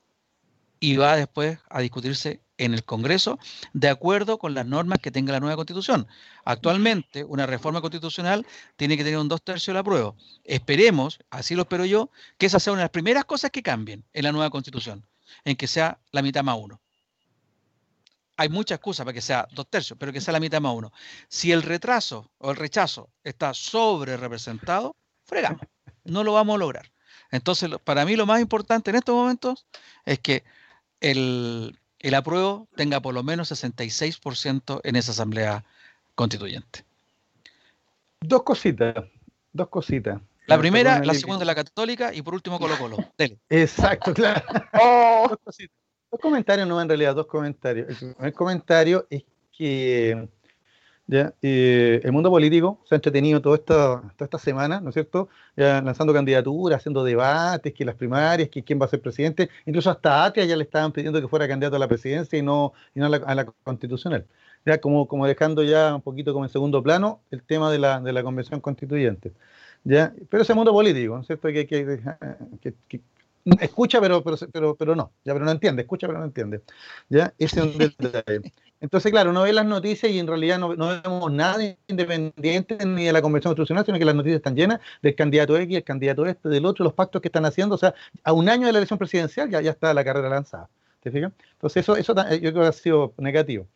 y 0.80 0.96
va 0.96 1.16
después 1.16 1.58
a 1.68 1.80
discutirse 1.80 2.40
en 2.56 2.74
el 2.74 2.84
Congreso 2.84 3.38
de 3.74 3.88
acuerdo 3.88 4.38
con 4.38 4.54
las 4.54 4.66
normas 4.66 4.98
que 4.98 5.10
tenga 5.10 5.32
la 5.32 5.40
nueva 5.40 5.56
Constitución. 5.56 6.08
Actualmente, 6.44 7.22
una 7.24 7.46
reforma 7.46 7.80
constitucional 7.80 8.46
tiene 8.76 8.96
que 8.96 9.04
tener 9.04 9.18
un 9.18 9.28
dos 9.28 9.42
tercios 9.42 9.68
de 9.68 9.74
la 9.74 9.84
prueba. 9.84 10.14
Esperemos, 10.44 11.18
así 11.30 11.54
lo 11.54 11.62
espero 11.62 11.84
yo, 11.84 12.10
que 12.38 12.46
esa 12.46 12.58
sea 12.58 12.72
una 12.72 12.80
de 12.80 12.84
las 12.84 12.90
primeras 12.90 13.24
cosas 13.26 13.50
que 13.50 13.62
cambien 13.62 14.04
en 14.12 14.24
la 14.24 14.32
nueva 14.32 14.50
Constitución, 14.50 15.06
en 15.44 15.56
que 15.56 15.66
sea 15.66 15.98
la 16.12 16.22
mitad 16.22 16.42
más 16.42 16.56
uno. 16.58 16.80
Hay 18.36 18.48
muchas 18.48 18.76
excusas 18.76 19.04
para 19.04 19.14
que 19.14 19.20
sea 19.20 19.46
dos 19.52 19.68
tercios, 19.68 19.98
pero 19.98 20.12
que 20.12 20.20
sea 20.20 20.32
la 20.32 20.40
mitad 20.40 20.62
más 20.62 20.74
uno. 20.74 20.92
Si 21.28 21.52
el 21.52 21.62
retraso 21.62 22.30
o 22.38 22.50
el 22.50 22.56
rechazo 22.56 23.10
está 23.22 23.52
sobre 23.52 24.16
representado, 24.16 24.96
fregamos. 25.24 25.60
No 26.04 26.24
lo 26.24 26.32
vamos 26.32 26.54
a 26.54 26.58
lograr. 26.58 26.90
Entonces, 27.30 27.70
para 27.84 28.04
mí 28.04 28.16
lo 28.16 28.26
más 28.26 28.40
importante 28.40 28.90
en 28.90 28.96
estos 28.96 29.14
momentos 29.14 29.66
es 30.04 30.18
que 30.18 30.42
el, 31.00 31.78
el 31.98 32.14
apruebo 32.14 32.68
tenga 32.76 33.00
por 33.00 33.14
lo 33.14 33.22
menos 33.22 33.50
66% 33.50 34.80
en 34.84 34.96
esa 34.96 35.12
asamblea 35.12 35.64
constituyente. 36.14 36.84
Dos 38.20 38.42
cositas, 38.42 38.94
dos 39.52 39.68
cositas. 39.68 40.20
La 40.46 40.58
primera, 40.58 41.04
la 41.04 41.14
segunda 41.14 41.44
la 41.44 41.54
católica 41.54 42.12
y 42.12 42.22
por 42.22 42.34
último 42.34 42.58
Colo 42.58 42.76
Colo. 42.76 42.96
Exacto, 43.48 44.12
claro. 44.12 44.42
Oh. 44.72 45.36
Dos, 45.44 45.56
dos 46.10 46.20
comentarios, 46.20 46.66
no 46.66 46.80
en 46.80 46.88
realidad, 46.88 47.14
dos 47.14 47.26
comentarios. 47.26 47.88
El 47.88 48.14
primer 48.14 48.32
comentario 48.32 49.06
es 49.10 49.24
que 49.56 50.28
el 51.10 52.12
mundo 52.12 52.30
político 52.30 52.78
se 52.88 52.94
ha 52.94 52.96
entretenido 52.96 53.40
toda 53.40 53.56
esta, 53.56 54.00
toda 54.16 54.24
esta 54.24 54.38
semana, 54.38 54.80
¿no 54.80 54.90
es 54.90 54.94
cierto? 54.94 55.28
Ya 55.56 55.82
lanzando 55.82 56.12
candidaturas, 56.12 56.78
haciendo 56.78 57.02
debates, 57.02 57.74
que 57.74 57.84
las 57.84 57.96
primarias, 57.96 58.48
que 58.48 58.62
quién 58.62 58.80
va 58.80 58.86
a 58.86 58.88
ser 58.88 59.00
presidente. 59.00 59.50
Incluso 59.66 59.90
hasta 59.90 60.24
Atria 60.24 60.44
ya 60.44 60.56
le 60.56 60.64
estaban 60.64 60.92
pidiendo 60.92 61.20
que 61.20 61.28
fuera 61.28 61.48
candidato 61.48 61.76
a 61.76 61.78
la 61.78 61.88
presidencia 61.88 62.38
y 62.38 62.42
no, 62.42 62.72
y 62.94 63.00
no 63.00 63.06
a, 63.06 63.34
la, 63.34 63.44
constitucional. 63.64 64.26
Ya 64.64 64.80
como, 64.80 65.08
como 65.08 65.26
dejando 65.26 65.62
ya 65.62 65.94
un 65.94 66.02
poquito 66.02 66.32
como 66.32 66.44
en 66.44 66.50
segundo 66.50 66.82
plano 66.82 67.20
el 67.30 67.42
tema 67.42 67.72
de 67.72 67.78
la, 67.78 68.00
de 68.00 68.12
la 68.12 68.22
convención 68.22 68.60
constituyente. 68.60 69.32
¿ya? 69.84 70.12
Pero 70.28 70.42
ese 70.42 70.54
mundo 70.54 70.72
político, 70.72 71.14
¿no 71.14 71.22
es 71.22 71.26
cierto? 71.26 71.48
Que, 71.48 71.66
escucha 73.60 74.00
pero, 74.00 74.22
pero, 74.22 74.36
pero, 74.52 74.74
pero 74.74 74.96
no, 74.96 75.12
ya, 75.24 75.32
pero 75.32 75.44
no 75.44 75.50
entiende, 75.50 75.82
escucha 75.82 76.06
pero 76.06 76.18
no 76.18 76.24
entiende. 76.24 76.62
¿ya? 77.08 77.32
Ese 77.38 77.60
es 77.60 77.66
un 77.66 77.78
detalle. 77.78 78.52
Entonces, 78.80 79.12
claro, 79.12 79.30
uno 79.30 79.42
ve 79.42 79.52
las 79.52 79.66
noticias 79.66 80.10
y 80.10 80.18
en 80.18 80.26
realidad 80.26 80.58
no, 80.58 80.68
vemos 80.68 81.30
nada 81.30 81.58
independiente 81.86 82.78
ni 82.86 83.04
de 83.04 83.12
la 83.12 83.20
Convención 83.20 83.50
Constitucional, 83.50 83.84
sino 83.84 83.98
que 83.98 84.04
las 84.06 84.14
noticias 84.14 84.38
están 84.38 84.56
llenas 84.56 84.80
del 85.02 85.14
candidato 85.14 85.56
X, 85.58 85.76
el 85.76 85.84
candidato 85.84 86.24
este, 86.24 86.48
del 86.48 86.64
otro, 86.64 86.84
los 86.84 86.94
pactos 86.94 87.20
que 87.20 87.28
están 87.28 87.44
haciendo. 87.44 87.74
O 87.74 87.78
sea, 87.78 87.94
a 88.24 88.32
un 88.32 88.48
año 88.48 88.66
de 88.66 88.72
la 88.72 88.78
elección 88.78 88.98
presidencial 88.98 89.50
ya, 89.50 89.60
ya 89.60 89.72
está 89.72 89.92
la 89.92 90.02
carrera 90.02 90.30
lanzada. 90.30 90.70
¿Te 91.02 91.10
fijas? 91.10 91.32
Entonces, 91.52 91.82
eso, 91.82 91.96
eso 91.96 92.14
yo 92.14 92.52
creo 92.52 92.62
que 92.62 92.68
ha 92.68 92.72
sido 92.72 93.14
negativo. 93.18 93.66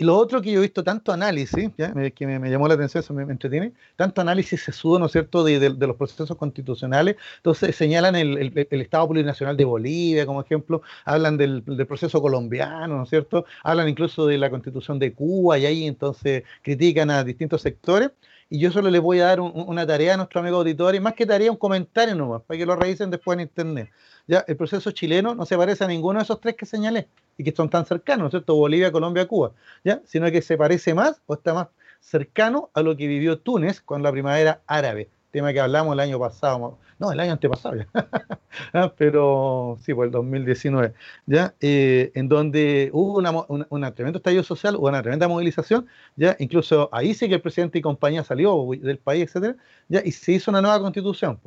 Y 0.00 0.04
lo 0.04 0.16
otro 0.16 0.40
que 0.40 0.52
yo 0.52 0.60
he 0.60 0.62
visto 0.62 0.84
tanto 0.84 1.10
análisis, 1.10 1.70
que 2.14 2.26
me, 2.26 2.50
llamó 2.50 2.68
la 2.68 2.74
atención, 2.74 3.02
eso 3.02 3.12
me, 3.12 3.24
entretiene, 3.24 3.72
tanto 3.96 4.20
análisis 4.20 4.62
se 4.62 4.70
sube, 4.70 5.00
¿no 5.00 5.06
es 5.06 5.12
cierto?, 5.12 5.42
de, 5.42 5.58
los 5.70 5.96
procesos 5.96 6.36
constitucionales. 6.36 7.16
Entonces 7.38 7.74
señalan 7.74 8.14
el, 8.14 8.52
Estado 8.70 9.08
Plurinacional 9.08 9.56
de 9.56 9.64
Bolivia, 9.64 10.24
como 10.24 10.40
ejemplo, 10.40 10.82
hablan 11.04 11.36
del, 11.36 11.64
proceso 11.88 12.22
colombiano, 12.22 12.96
¿no 12.96 13.02
es 13.02 13.10
cierto? 13.10 13.44
Hablan 13.64 13.88
incluso 13.88 14.26
de 14.26 14.38
la 14.38 14.50
constitución 14.50 15.00
de 15.00 15.12
Cuba 15.12 15.58
y 15.58 15.66
ahí 15.66 15.86
entonces 15.88 16.44
critican 16.62 17.10
a 17.10 17.24
distintos 17.24 17.62
sectores. 17.62 18.12
Y 18.50 18.60
yo 18.60 18.70
solo 18.70 18.90
les 18.90 19.00
voy 19.02 19.20
a 19.20 19.26
dar 19.26 19.40
una 19.40 19.86
tarea 19.86 20.14
a 20.14 20.16
nuestro 20.16 20.40
amigo 20.40 20.56
auditor, 20.56 20.94
y 20.94 21.00
más 21.00 21.12
que 21.12 21.26
tarea, 21.26 21.50
un 21.50 21.58
comentario 21.58 22.14
nomás, 22.14 22.42
para 22.42 22.56
que 22.56 22.64
lo 22.64 22.76
revisen 22.76 23.10
después 23.10 23.36
en 23.36 23.42
internet. 23.42 23.90
Ya, 24.26 24.44
el 24.46 24.56
proceso 24.56 24.90
chileno 24.90 25.34
no 25.34 25.44
se 25.44 25.56
parece 25.56 25.84
a 25.84 25.86
ninguno 25.86 26.18
de 26.18 26.22
esos 26.22 26.40
tres 26.40 26.54
que 26.56 26.64
señalé 26.64 27.08
y 27.36 27.44
que 27.44 27.52
son 27.52 27.68
tan 27.68 27.84
cercanos, 27.84 28.20
¿no 28.20 28.26
es 28.28 28.32
cierto? 28.32 28.54
Bolivia, 28.54 28.90
Colombia, 28.90 29.26
Cuba, 29.28 29.52
¿ya? 29.84 30.00
Sino 30.06 30.30
que 30.30 30.40
se 30.40 30.56
parece 30.56 30.94
más 30.94 31.20
o 31.26 31.34
está 31.34 31.52
más 31.52 31.68
cercano 32.00 32.70
a 32.74 32.82
lo 32.82 32.96
que 32.96 33.06
vivió 33.06 33.38
Túnez 33.38 33.80
con 33.82 34.02
la 34.02 34.10
primavera 34.12 34.62
árabe, 34.66 35.10
tema 35.30 35.52
que 35.52 35.60
hablamos 35.60 35.92
el 35.92 36.00
año 36.00 36.18
pasado, 36.18 36.78
no, 36.98 37.12
el 37.12 37.20
año 37.20 37.32
antepasado 37.32 37.76
ya, 37.76 37.86
ah, 38.72 38.92
pero 38.96 39.78
sí, 39.82 39.94
por 39.94 40.06
el 40.06 40.10
2019, 40.10 40.94
¿ya? 41.26 41.54
Eh, 41.60 42.10
en 42.14 42.28
donde 42.28 42.90
hubo 42.92 43.18
una, 43.18 43.32
una, 43.68 43.94
tremendo 43.94 44.18
estallido 44.18 44.42
social, 44.42 44.76
hubo 44.76 44.88
una 44.88 45.02
tremenda 45.02 45.28
movilización, 45.28 45.86
¿ya? 46.16 46.36
Incluso 46.38 46.88
ahí 46.92 47.14
sí 47.14 47.28
que 47.28 47.36
el 47.36 47.40
presidente 47.40 47.78
y 47.78 47.82
compañía 47.82 48.24
salió 48.24 48.68
del 48.80 48.98
país, 48.98 49.24
etcétera, 49.24 49.56
¿ya? 49.88 50.02
Y 50.04 50.12
se 50.12 50.32
hizo 50.32 50.50
una 50.50 50.62
nueva 50.62 50.80
constitución, 50.80 51.40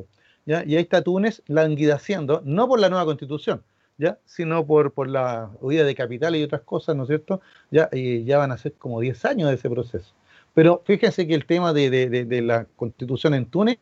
¿ya? 0.45 0.63
Y 0.65 0.75
ahí 0.75 0.83
está 0.83 1.01
Túnez 1.01 1.41
languidaciendo, 1.47 2.41
no 2.45 2.67
por 2.67 2.79
la 2.79 2.89
nueva 2.89 3.05
constitución, 3.05 3.63
ya, 3.97 4.19
sino 4.25 4.65
por, 4.65 4.93
por 4.93 5.07
la 5.07 5.51
huida 5.59 5.83
de 5.83 5.95
capital 5.95 6.35
y 6.35 6.43
otras 6.43 6.61
cosas, 6.61 6.95
¿no 6.95 7.03
es 7.03 7.07
cierto? 7.07 7.41
Ya, 7.71 7.89
ya 7.91 8.37
van 8.37 8.51
a 8.51 8.57
ser 8.57 8.73
como 8.73 8.99
10 8.99 9.25
años 9.25 9.49
de 9.49 9.55
ese 9.55 9.69
proceso. 9.69 10.13
Pero 10.53 10.81
fíjense 10.85 11.27
que 11.27 11.33
el 11.33 11.45
tema 11.45 11.73
de, 11.73 11.89
de, 11.89 12.25
de 12.25 12.41
la 12.41 12.65
constitución 12.75 13.33
en 13.33 13.45
Túnez 13.45 13.79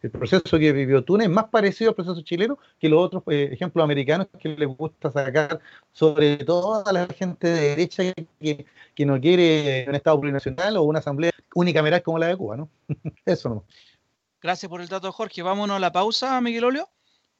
el 0.00 0.10
proceso 0.10 0.58
que 0.58 0.72
vivió 0.72 1.02
Túnez 1.02 1.26
es 1.26 1.32
más 1.32 1.46
parecido 1.46 1.90
al 1.90 1.96
proceso 1.96 2.20
chileno 2.22 2.58
que 2.78 2.88
los 2.88 3.00
otros 3.04 3.22
eh, 3.28 3.50
ejemplos 3.52 3.82
americanos 3.82 4.28
que 4.38 4.50
les 4.50 4.68
gusta 4.68 5.10
sacar, 5.10 5.60
sobre 5.92 6.36
todo 6.38 6.86
a 6.86 6.92
la 6.92 7.06
gente 7.08 7.48
de 7.48 7.60
derecha 7.70 8.04
que, 8.40 8.64
que 8.94 9.06
no 9.06 9.20
quiere 9.20 9.86
un 9.88 9.94
Estado 9.96 10.20
plurinacional 10.20 10.76
o 10.76 10.84
una 10.84 11.00
asamblea 11.00 11.32
unicameral 11.54 12.02
como 12.02 12.18
la 12.18 12.28
de 12.28 12.36
Cuba, 12.36 12.56
¿no? 12.56 12.70
Eso 13.26 13.48
no. 13.48 13.64
Gracias 14.40 14.70
por 14.70 14.80
el 14.80 14.88
dato, 14.88 15.10
Jorge. 15.10 15.42
Vámonos 15.42 15.76
a 15.76 15.80
la 15.80 15.90
pausa, 15.90 16.40
Miguel 16.40 16.64
Olio, 16.64 16.88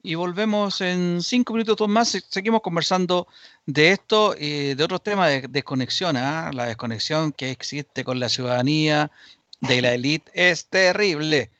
y 0.01 0.15
volvemos 0.15 0.81
en 0.81 1.21
cinco 1.21 1.53
minutos 1.53 1.87
más. 1.87 2.17
Seguimos 2.29 2.61
conversando 2.61 3.27
de 3.65 3.91
esto 3.91 4.35
y 4.37 4.73
de 4.73 4.83
otros 4.83 5.03
temas 5.03 5.29
de 5.29 5.47
desconexión, 5.47 6.17
¿ah? 6.17 6.51
la 6.53 6.65
desconexión 6.65 7.31
que 7.31 7.51
existe 7.51 8.03
con 8.03 8.19
la 8.19 8.29
ciudadanía 8.29 9.11
de 9.59 9.81
la 9.81 9.93
élite 9.93 10.31
es 10.33 10.67
terrible. 10.67 11.51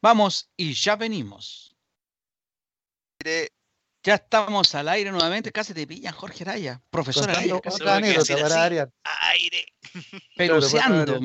Vamos 0.00 0.50
y 0.56 0.72
ya 0.72 0.96
venimos. 0.96 1.76
Ya 4.04 4.14
estamos 4.14 4.74
al 4.74 4.88
aire 4.88 5.12
nuevamente. 5.12 5.52
Casi 5.52 5.74
te 5.74 5.86
pillan, 5.86 6.12
Jorge 6.12 6.42
Araya. 6.42 6.82
Profesor 6.90 7.30
Araya. 7.30 7.60
Aire. 9.04 9.66
Peluceando. 10.36 11.20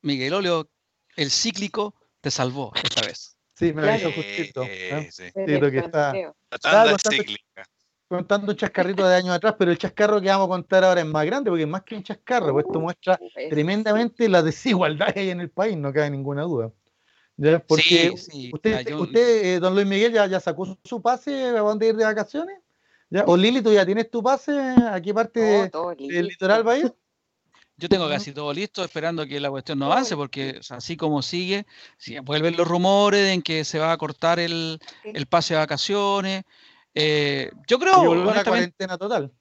Miguel 0.00 0.34
Oleo, 0.34 0.70
el 1.16 1.30
cíclico, 1.30 1.94
te 2.20 2.30
salvó 2.30 2.72
esta 2.82 3.02
vez. 3.02 3.31
Sí, 3.62 3.72
me 3.72 3.82
lo 3.82 3.94
hizo 3.94 4.12
justito. 4.12 4.62
¿eh? 4.64 5.08
Sí, 5.10 5.32
lo 5.46 5.70
que 5.70 5.78
está. 5.78 6.12
Cíclica 6.98 7.64
contando 8.12 8.52
un 8.52 8.58
chascarrito 8.58 9.08
de 9.08 9.14
años 9.14 9.34
atrás, 9.34 9.54
pero 9.58 9.70
el 9.70 9.78
chascarro 9.78 10.20
que 10.20 10.28
vamos 10.28 10.44
a 10.44 10.48
contar 10.48 10.84
ahora 10.84 11.00
es 11.00 11.06
más 11.06 11.24
grande, 11.24 11.50
porque 11.50 11.62
es 11.62 11.68
más 11.68 11.82
que 11.82 11.94
un 11.94 12.02
chascarro, 12.02 12.52
pues 12.52 12.66
esto 12.66 12.78
muestra 12.78 13.18
tremendamente 13.48 14.28
la 14.28 14.42
desigualdad 14.42 15.14
que 15.14 15.20
hay 15.20 15.30
en 15.30 15.40
el 15.40 15.48
país, 15.48 15.78
no 15.78 15.90
cabe 15.92 16.10
ninguna 16.10 16.42
duda. 16.42 16.70
Porque 17.66 18.12
usted, 18.52 18.94
usted 18.94 19.44
eh, 19.44 19.58
don 19.58 19.74
Luis 19.74 19.86
Miguel, 19.86 20.12
ya, 20.12 20.26
ya 20.26 20.40
sacó 20.40 20.78
su, 20.84 21.00
pase 21.00 21.46
a 21.46 21.60
dónde 21.60 21.88
ir 21.88 21.96
de 21.96 22.04
vacaciones. 22.04 22.58
¿Ya? 23.08 23.24
O 23.26 23.36
Lili, 23.36 23.62
¿tú 23.62 23.72
ya 23.72 23.84
tienes 23.84 24.10
tu 24.10 24.22
pase? 24.22 24.52
¿A 24.58 25.00
qué 25.00 25.12
parte 25.12 25.70
del 25.98 26.26
litoral 26.26 26.66
va 26.66 26.72
a 26.72 26.78
ir? 26.78 26.94
Yo 27.82 27.88
tengo 27.88 28.08
casi 28.08 28.30
todo 28.30 28.52
listo, 28.52 28.84
esperando 28.84 29.26
que 29.26 29.40
la 29.40 29.50
cuestión 29.50 29.80
no 29.80 29.86
avance, 29.86 30.14
porque 30.14 30.60
así 30.70 30.96
como 30.96 31.20
sigue, 31.20 31.66
si 31.98 32.16
vuelven 32.20 32.56
los 32.56 32.68
rumores 32.68 33.32
en 33.32 33.42
que 33.42 33.64
se 33.64 33.80
va 33.80 33.90
a 33.90 33.96
cortar 33.96 34.38
el, 34.38 34.78
el 35.02 35.26
pase 35.26 35.54
de 35.54 35.58
vacaciones. 35.58 36.44
Eh, 36.94 37.50
yo 37.66 37.80
creo. 37.80 38.02
que 38.02 38.08
una 38.08 38.44
cuarentena 38.44 38.96
total. 38.96 39.32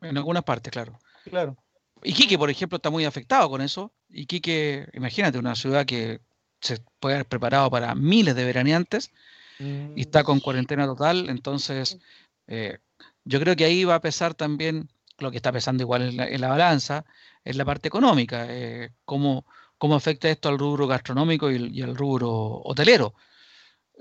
En 0.00 0.16
algunas 0.16 0.42
partes, 0.42 0.72
claro. 0.72 0.98
Claro. 1.24 1.54
Iquique, 2.02 2.38
por 2.38 2.48
ejemplo, 2.48 2.76
está 2.76 2.88
muy 2.88 3.04
afectado 3.04 3.50
con 3.50 3.60
eso. 3.60 3.92
Iquique, 4.08 4.88
imagínate, 4.94 5.36
una 5.36 5.54
ciudad 5.54 5.84
que 5.84 6.22
se 6.62 6.78
puede 6.98 7.16
haber 7.16 7.26
preparado 7.26 7.70
para 7.70 7.94
miles 7.94 8.34
de 8.34 8.44
veraneantes 8.46 9.10
y 9.58 10.00
está 10.00 10.24
con 10.24 10.38
mm. 10.38 10.40
cuarentena 10.40 10.86
total, 10.86 11.28
entonces 11.28 11.98
eh, 12.46 12.78
yo 13.24 13.38
creo 13.38 13.54
que 13.54 13.66
ahí 13.66 13.84
va 13.84 13.96
a 13.96 14.00
pesar 14.00 14.32
también 14.32 14.88
lo 15.18 15.30
que 15.30 15.36
está 15.36 15.52
pesando 15.52 15.82
igual 15.82 16.18
en 16.18 16.40
la, 16.40 16.48
balanza, 16.48 17.04
es 17.44 17.56
la 17.56 17.64
parte 17.64 17.88
económica, 17.88 18.46
eh, 18.48 18.90
cómo, 19.04 19.46
cómo, 19.78 19.94
afecta 19.94 20.28
esto 20.28 20.48
al 20.48 20.58
rubro 20.58 20.86
gastronómico 20.86 21.50
y, 21.50 21.82
al 21.82 21.96
rubro 21.96 22.30
hotelero. 22.64 23.14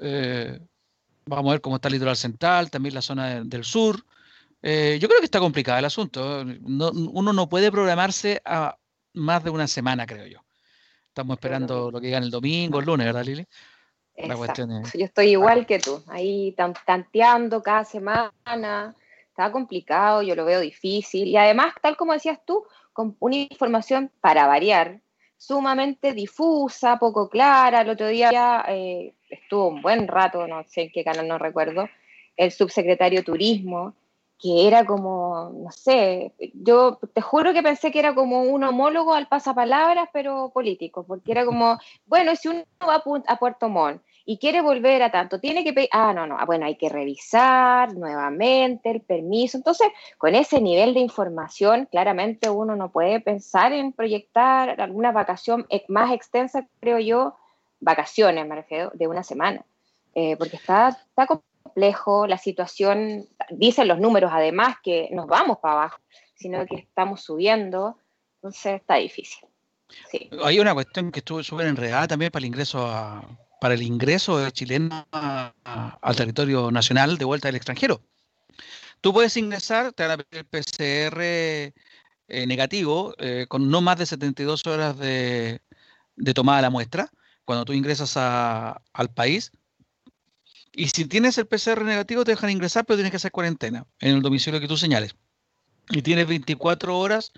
Eh, 0.01 0.59
vamos 1.25 1.51
a 1.51 1.53
ver 1.53 1.61
cómo 1.61 1.75
está 1.75 1.87
el 1.87 1.93
litoral 1.93 2.17
central, 2.17 2.71
también 2.71 2.95
la 2.95 3.01
zona 3.01 3.43
del 3.43 3.63
sur. 3.63 3.97
yo 4.61 5.07
creo 5.07 5.19
que 5.19 5.25
está 5.25 5.39
complicado 5.39 5.79
el 5.79 5.85
asunto. 5.85 6.43
uno 6.63 7.33
no 7.33 7.49
puede 7.49 7.71
programarse 7.71 8.41
a 8.45 8.77
más 9.13 9.43
de 9.43 9.49
una 9.49 9.67
semana, 9.67 10.05
creo 10.05 10.25
yo. 10.25 10.39
Estamos 11.07 11.35
esperando 11.35 11.91
lo 11.91 12.01
que 12.01 12.07
digan 12.07 12.23
el 12.23 12.31
domingo, 12.31 12.79
el 12.79 12.85
lunes, 12.85 13.05
¿verdad, 13.05 13.23
Lili? 13.23 13.45
La 14.17 14.35
cuestión 14.35 14.71
es... 14.71 14.93
Yo 14.93 15.05
estoy 15.05 15.29
igual 15.29 15.65
que 15.65 15.77
tú, 15.79 16.03
ahí 16.07 16.55
tanteando 16.85 17.61
cada 17.61 17.85
semana. 17.85 18.95
Está 19.33 19.51
complicado, 19.51 20.21
yo 20.21 20.35
lo 20.35 20.45
veo 20.45 20.59
difícil. 20.59 21.27
Y 21.27 21.37
además, 21.37 21.73
tal 21.81 21.97
como 21.97 22.13
decías 22.13 22.39
tú, 22.45 22.63
con 22.93 23.17
una 23.19 23.35
información 23.35 24.11
para 24.21 24.45
variar, 24.45 25.01
sumamente 25.37 26.13
difusa, 26.13 26.99
poco 26.99 27.29
clara. 27.29 27.81
El 27.81 27.89
otro 27.89 28.09
día 28.09 28.63
eh, 28.67 29.15
estuvo 29.27 29.69
un 29.69 29.81
buen 29.81 30.07
rato, 30.07 30.47
no 30.47 30.63
sé 30.65 30.83
en 30.83 30.91
qué 30.91 31.03
canal, 31.03 31.27
no 31.27 31.39
recuerdo, 31.39 31.89
el 32.37 32.51
subsecretario 32.51 33.23
Turismo, 33.23 33.95
que 34.37 34.67
era 34.67 34.85
como, 34.85 35.49
no 35.51 35.71
sé, 35.71 36.33
yo 36.53 36.99
te 37.11 37.21
juro 37.21 37.53
que 37.53 37.63
pensé 37.63 37.91
que 37.91 37.97
era 37.97 38.13
como 38.13 38.43
un 38.43 38.63
homólogo 38.63 39.15
al 39.15 39.27
pasapalabras, 39.27 40.09
pero 40.13 40.51
político, 40.53 41.03
porque 41.07 41.31
era 41.31 41.43
como, 41.43 41.79
bueno, 42.05 42.35
si 42.35 42.49
uno 42.49 42.63
va 42.87 43.01
a 43.25 43.37
Puerto 43.37 43.67
Montt 43.67 44.03
y 44.25 44.37
quiere 44.37 44.61
volver 44.61 45.03
a 45.03 45.11
tanto, 45.11 45.39
tiene 45.39 45.63
que 45.63 45.73
pedir, 45.73 45.89
ah, 45.91 46.13
no, 46.13 46.25
no, 46.25 46.37
ah, 46.39 46.45
bueno, 46.45 46.65
hay 46.65 46.75
que 46.75 46.89
revisar 46.89 47.93
nuevamente 47.93 48.89
el 48.89 49.01
permiso. 49.01 49.57
Entonces, 49.57 49.87
con 50.17 50.33
ese 50.35 50.61
nivel 50.61 50.93
de 50.93 51.01
información, 51.01 51.87
claramente 51.91 52.49
uno 52.49 52.75
no 52.75 52.91
puede 52.91 53.19
pensar 53.19 53.73
en 53.73 53.91
proyectar 53.91 54.79
alguna 54.79 55.11
vacación 55.11 55.67
más 55.89 56.13
extensa, 56.13 56.67
creo 56.79 56.99
yo, 56.99 57.35
vacaciones, 57.81 58.47
me 58.47 58.55
refiero, 58.55 58.91
de 58.93 59.07
una 59.07 59.23
semana, 59.23 59.65
eh, 60.15 60.37
porque 60.37 60.55
está, 60.55 60.89
está 60.89 61.27
complejo, 61.27 62.25
la 62.25 62.37
situación, 62.37 63.27
dicen 63.49 63.89
los 63.89 63.99
números 63.99 64.31
además 64.33 64.77
que 64.81 65.09
nos 65.11 65.27
vamos 65.27 65.57
para 65.57 65.73
abajo, 65.73 65.99
sino 66.35 66.65
que 66.65 66.75
estamos 66.75 67.21
subiendo, 67.21 67.97
entonces 68.35 68.75
está 68.79 68.95
difícil. 68.95 69.47
Hay 70.43 70.59
una 70.59 70.73
cuestión 70.73 71.11
que 71.11 71.19
estuvo 71.19 71.43
súper 71.43 71.67
enredada 71.67 72.07
también 72.07 72.31
para 72.31 72.41
el 72.41 72.47
ingreso 72.47 72.87
para 73.63 73.75
el 73.75 73.81
ingreso 73.81 74.39
de 74.39 74.51
chileno 74.51 75.07
al 75.13 76.15
territorio 76.17 76.69
nacional 76.69 77.17
de 77.17 77.23
vuelta 77.23 77.47
del 77.47 77.55
extranjero. 77.55 78.01
Tú 78.99 79.13
puedes 79.13 79.37
ingresar, 79.37 79.93
te 79.93 80.03
van 80.03 80.11
a 80.11 80.17
pedir 80.17 80.39
el 80.39 80.45
PCR 80.45 81.21
eh, 81.21 81.73
negativo 82.45 83.15
eh, 83.19 83.45
con 83.47 83.69
no 83.69 83.79
más 83.79 83.97
de 83.97 84.05
72 84.05 84.67
horas 84.67 84.97
de, 84.99 85.61
de 86.17 86.33
tomada 86.33 86.61
la 86.61 86.71
muestra. 86.71 87.09
Cuando 87.45 87.63
tú 87.63 87.71
ingresas 87.71 88.17
al 88.17 89.13
país, 89.13 89.53
y 90.73 90.89
si 90.89 91.05
tienes 91.05 91.37
el 91.37 91.47
PCR 91.47 91.85
negativo, 91.85 92.25
te 92.25 92.31
dejan 92.31 92.49
ingresar, 92.49 92.83
pero 92.85 92.97
tienes 92.97 93.11
que 93.11 93.17
hacer 93.17 93.31
cuarentena 93.31 93.87
en 94.01 94.15
el 94.17 94.21
domicilio 94.21 94.59
que 94.59 94.67
tú 94.67 94.75
señales. 94.75 95.15
Y 95.89 96.01
tienes 96.01 96.27
24 96.27 96.99
horas 96.99 97.31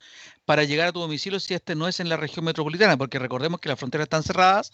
para 0.46 0.64
llegar 0.64 0.88
a 0.88 0.92
tu 0.92 1.02
domicilio 1.02 1.40
si 1.40 1.54
este 1.54 1.76
no 1.76 1.88
es 1.88 2.00
en 2.00 2.10
la 2.10 2.18
región 2.18 2.46
metropolitana, 2.46 2.98
porque 2.98 3.20
recordemos 3.20 3.60
que 3.60 3.70
las 3.70 3.78
fronteras 3.78 4.06
están 4.06 4.24
cerradas, 4.24 4.72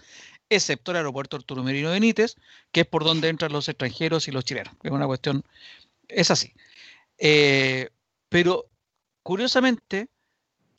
excepto 0.55 0.91
el 0.91 0.97
aeropuerto 0.97 1.37
Arturo 1.37 1.63
Merino 1.63 1.91
Benítez, 1.91 2.35
que 2.71 2.81
es 2.81 2.87
por 2.87 3.03
donde 3.03 3.29
entran 3.29 3.51
los 3.51 3.67
extranjeros 3.69 4.27
y 4.27 4.31
los 4.31 4.45
chilenos. 4.45 4.73
Es 4.83 4.91
una 4.91 5.07
cuestión, 5.07 5.43
es 6.07 6.31
así. 6.31 6.53
Eh, 7.17 7.89
pero 8.29 8.69
curiosamente, 9.23 10.09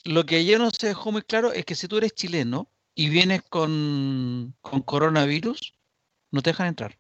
lo 0.05 0.25
que 0.27 0.37
ayer 0.37 0.59
no 0.59 0.71
se 0.71 0.89
dejó 0.89 1.13
muy 1.13 1.23
claro 1.23 1.53
es 1.53 1.65
que 1.65 1.75
si 1.75 1.89
tú 1.89 1.99
eres 1.99 2.15
chileno 2.15 2.71
y 2.95 3.09
vienes 3.09 3.43
con, 3.43 4.55
con 4.61 4.83
coronavirus, 4.83 5.75
no 6.31 6.43
te 6.43 6.51
dejan 6.51 6.69
entrar 6.69 6.99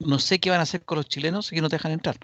no 0.00 0.18
sé 0.18 0.40
qué 0.40 0.50
van 0.50 0.60
a 0.60 0.64
hacer 0.64 0.84
con 0.84 0.96
los 0.96 1.06
chilenos 1.06 1.50
que 1.50 1.60
no 1.60 1.68
te 1.68 1.76
dejan 1.76 1.92
entrar. 1.92 2.16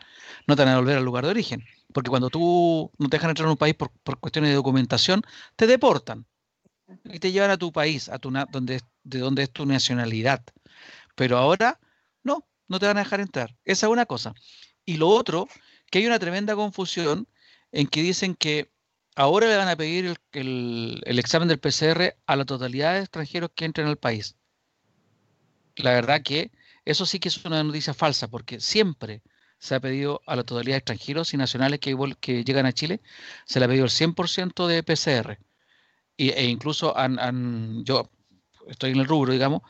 No 0.46 0.56
te 0.56 0.64
van 0.64 0.74
a 0.74 0.78
volver 0.78 0.96
al 0.96 1.04
lugar 1.04 1.24
de 1.24 1.30
origen. 1.30 1.64
Porque 1.92 2.10
cuando 2.10 2.30
tú 2.30 2.90
no 2.98 3.08
te 3.08 3.16
dejan 3.18 3.30
entrar 3.30 3.46
en 3.46 3.50
un 3.52 3.56
país 3.56 3.74
por, 3.74 3.90
cuestiones 4.18 4.50
de 4.50 4.56
documentación, 4.56 5.22
te 5.56 5.66
deportan 5.66 6.26
y 7.04 7.18
te 7.18 7.32
llevan 7.32 7.50
a 7.50 7.58
tu 7.58 7.72
país, 7.72 8.08
a 8.08 8.18
tu 8.18 8.30
donde, 8.50 8.80
de 9.06 9.20
donde 9.20 9.44
es 9.44 9.50
tu 9.50 9.64
nacionalidad. 9.66 10.42
Pero 11.14 11.38
ahora, 11.38 11.80
no, 12.22 12.46
no 12.68 12.78
te 12.78 12.86
van 12.86 12.98
a 12.98 13.04
dejar 13.04 13.20
entrar. 13.20 13.56
Esa 13.64 13.86
es 13.86 13.92
una 13.92 14.06
cosa. 14.06 14.34
Y 14.84 14.96
lo 14.96 15.08
otro, 15.08 15.48
que 15.90 15.98
hay 15.98 16.06
una 16.06 16.18
tremenda 16.18 16.54
confusión 16.54 17.28
en 17.72 17.86
que 17.86 18.02
dicen 18.02 18.34
que 18.34 18.70
ahora 19.14 19.48
le 19.48 19.56
van 19.56 19.68
a 19.68 19.76
pedir 19.76 20.16
el, 20.32 21.02
examen 21.06 21.48
del 21.48 21.60
PCR 21.60 22.16
a 22.26 22.36
la 22.36 22.44
totalidad 22.44 22.94
de 22.94 23.00
extranjeros 23.00 23.50
que 23.54 23.64
entren 23.64 23.86
al 23.86 23.96
país. 23.96 24.36
La 25.76 25.92
verdad 25.92 26.22
que 26.22 26.50
eso 26.84 27.06
sí 27.06 27.18
que 27.20 27.28
es 27.28 27.44
una 27.44 27.62
noticia 27.62 27.94
falsa, 27.94 28.28
porque 28.28 28.60
siempre 28.60 29.22
se 29.58 29.74
ha 29.74 29.80
pedido 29.80 30.20
a 30.26 30.36
la 30.36 30.44
totalidad 30.44 30.74
de 30.74 30.78
extranjeros 30.78 31.32
y 31.34 31.36
nacionales 31.36 31.80
que, 31.80 31.96
que 32.20 32.44
llegan 32.44 32.66
a 32.66 32.72
Chile, 32.72 33.00
se 33.46 33.58
le 33.58 33.66
ha 33.66 33.68
pedido 33.68 33.84
el 33.84 33.90
100% 33.90 34.66
de 34.66 34.82
PCR. 34.82 35.38
Y, 36.16 36.30
e 36.30 36.44
incluso 36.44 36.96
han, 36.96 37.84
yo 37.84 38.10
estoy 38.66 38.92
en 38.92 39.00
el 39.00 39.06
rubro, 39.06 39.32
digamos, 39.32 39.62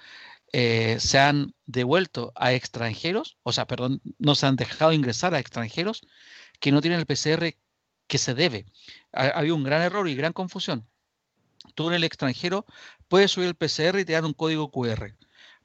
eh, 0.52 0.96
se 1.00 1.18
han 1.18 1.54
devuelto 1.66 2.32
a 2.37 2.52
extranjeros, 2.52 3.37
o 3.42 3.52
sea, 3.52 3.66
perdón, 3.66 4.00
no 4.18 4.35
se 4.35 4.46
han 4.46 4.56
dejado 4.56 4.92
ingresar 4.92 5.35
a 5.35 5.38
extranjeros 5.38 6.06
que 6.61 6.72
no 6.72 6.80
tienen 6.80 7.00
el 7.00 7.06
PCR 7.06 7.56
que 8.06 8.18
se 8.18 8.35
debe. 8.35 8.66
Ha, 9.12 9.26
habido 9.28 9.56
un 9.56 9.64
gran 9.64 9.82
error 9.82 10.09
y 10.09 10.14
gran 10.14 10.32
confusión. 10.32 10.88
Tú 11.74 11.88
en 11.88 11.94
el 11.94 12.04
extranjero 12.04 12.64
puedes 13.09 13.32
subir 13.32 13.48
el 13.48 13.54
PCR 13.54 13.98
y 13.98 14.04
te 14.04 14.12
dan 14.12 14.24
un 14.24 14.35
código 14.35 14.70
QR. 14.70 15.14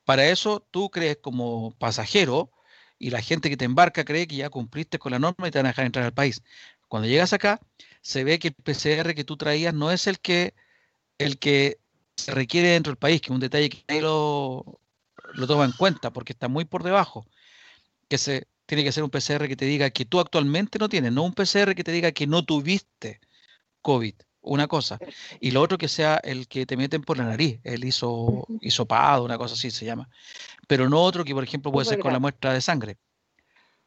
Para 0.03 0.27
eso 0.27 0.67
tú 0.71 0.89
crees 0.89 1.17
como 1.21 1.75
pasajero 1.77 2.51
y 2.97 3.11
la 3.11 3.21
gente 3.21 3.49
que 3.49 3.57
te 3.57 3.65
embarca 3.65 4.03
cree 4.05 4.27
que 4.27 4.35
ya 4.37 4.49
cumpliste 4.49 4.99
con 4.99 5.11
la 5.11 5.19
norma 5.19 5.47
y 5.47 5.51
te 5.51 5.59
van 5.59 5.67
a 5.67 5.69
dejar 5.69 5.85
entrar 5.85 6.05
al 6.05 6.13
país. 6.13 6.43
Cuando 6.87 7.07
llegas 7.07 7.33
acá, 7.33 7.61
se 8.01 8.23
ve 8.23 8.39
que 8.39 8.49
el 8.49 8.55
PCR 8.55 9.15
que 9.15 9.23
tú 9.23 9.37
traías 9.37 9.73
no 9.73 9.91
es 9.91 10.07
el 10.07 10.19
que, 10.19 10.53
el 11.17 11.39
que 11.39 11.79
se 12.15 12.31
requiere 12.31 12.69
dentro 12.69 12.91
del 12.91 12.97
país, 12.97 13.21
que 13.21 13.27
es 13.27 13.31
un 13.31 13.39
detalle 13.39 13.69
que 13.69 13.83
nadie 13.87 14.01
lo, 14.01 14.79
lo 15.33 15.47
toma 15.47 15.65
en 15.65 15.71
cuenta 15.71 16.11
porque 16.11 16.33
está 16.33 16.47
muy 16.47 16.65
por 16.65 16.83
debajo, 16.83 17.25
que 18.07 18.17
se 18.17 18.47
tiene 18.65 18.83
que 18.83 18.91
ser 18.91 19.03
un 19.03 19.09
PCR 19.09 19.47
que 19.47 19.55
te 19.55 19.65
diga 19.65 19.89
que 19.89 20.05
tú 20.05 20.19
actualmente 20.19 20.79
no 20.79 20.87
tienes, 20.87 21.11
no 21.11 21.23
un 21.23 21.33
PCR 21.33 21.75
que 21.75 21.83
te 21.83 21.91
diga 21.91 22.11
que 22.11 22.27
no 22.27 22.45
tuviste 22.45 23.19
COVID, 23.81 24.15
una 24.41 24.67
cosa. 24.67 24.97
Y 25.39 25.51
lo 25.51 25.61
otro 25.61 25.77
que 25.77 25.87
sea 25.87 26.15
el 26.23 26.47
que 26.47 26.65
te 26.65 26.77
meten 26.77 27.01
por 27.01 27.17
la 27.17 27.25
nariz, 27.25 27.59
el 27.63 27.83
hiso, 27.83 28.47
hisopado, 28.61 29.25
una 29.25 29.37
cosa 29.37 29.55
así 29.55 29.71
se 29.71 29.85
llama. 29.85 30.09
Pero 30.67 30.89
no 30.89 31.01
otro 31.01 31.23
que, 31.25 31.33
por 31.33 31.43
ejemplo, 31.43 31.71
puede 31.71 31.85
ser 31.85 31.99
con 31.99 32.13
la 32.13 32.19
muestra 32.19 32.53
de 32.53 32.61
sangre. 32.61 32.97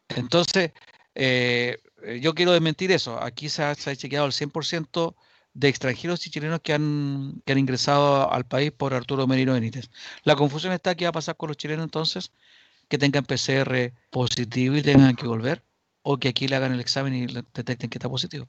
Entonces, 0.09 0.73
eh, 1.15 1.79
yo 2.21 2.35
quiero 2.35 2.53
desmentir 2.53 2.93
eso. 2.93 3.23
Aquí 3.23 3.49
se 3.49 3.63
ha, 3.63 3.75
chequeado 3.75 4.27
el 4.27 4.33
100% 4.33 5.15
de 5.55 5.69
extranjeros 5.69 6.27
y 6.27 6.31
chilenos 6.31 6.61
que 6.61 6.75
han, 6.75 7.41
que 7.45 7.53
han 7.53 7.59
ingresado 7.59 8.31
al 8.31 8.45
país 8.45 8.73
por 8.73 8.93
Arturo 8.93 9.27
Merino 9.27 9.55
Benítez. 9.55 9.89
La 10.25 10.37
confusión 10.37 10.73
está 10.73 10.95
qué 10.95 11.05
va 11.05 11.11
a 11.11 11.13
pasar 11.13 11.37
con 11.37 11.49
los 11.49 11.57
chilenos 11.57 11.85
entonces 11.85 12.33
que 12.89 12.99
tengan 12.99 13.25
PCR 13.25 13.93
positivo 14.11 14.77
y 14.77 14.83
tengan 14.83 15.17
que 15.17 15.27
volver, 15.27 15.63
o 16.03 16.19
que 16.19 16.29
aquí 16.29 16.49
le 16.49 16.57
hagan 16.57 16.73
el 16.73 16.81
examen 16.81 17.15
y 17.15 17.27
detecten 17.27 17.89
que 17.89 17.99
está 17.99 18.09
positivo. 18.09 18.47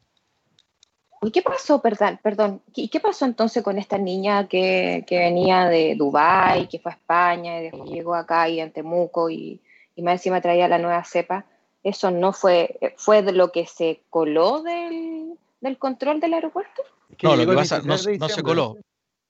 ¿Y 1.22 1.32
qué 1.32 1.42
pasó, 1.42 1.82
perdón, 1.82 2.20
perdón, 2.22 2.62
¿y 2.76 2.90
qué 2.90 3.00
pasó 3.00 3.26
entonces 3.26 3.64
con 3.64 3.78
esta 3.80 3.98
niña 3.98 4.48
que, 4.48 5.06
que 5.08 5.18
venía 5.18 5.66
de 5.66 5.96
Dubái, 5.96 6.68
que 6.68 6.80
fue 6.80 6.92
a 6.92 6.96
España 6.96 7.60
y 7.60 7.64
después 7.64 7.90
llegó 7.90 8.14
acá 8.14 8.50
y 8.50 8.60
en 8.60 8.72
Temuco 8.72 9.30
y, 9.30 9.62
y 9.96 10.02
más 10.02 10.16
encima 10.16 10.42
traía 10.42 10.68
la 10.68 10.78
nueva 10.78 11.04
cepa? 11.04 11.46
¿Eso 11.82 12.12
no 12.12 12.34
fue, 12.34 12.78
fue 12.98 13.22
de 13.22 13.32
lo 13.32 13.52
que 13.52 13.66
se 13.66 14.02
coló 14.10 14.62
del, 14.62 15.38
del 15.62 15.78
control 15.78 16.20
del 16.20 16.34
aeropuerto? 16.34 16.84
No, 17.22 17.36
lo 17.36 17.46
que 17.46 17.56
pasa, 17.56 17.80
no, 17.80 17.96
no 17.96 18.30
se 18.30 18.44
coló. 18.44 18.78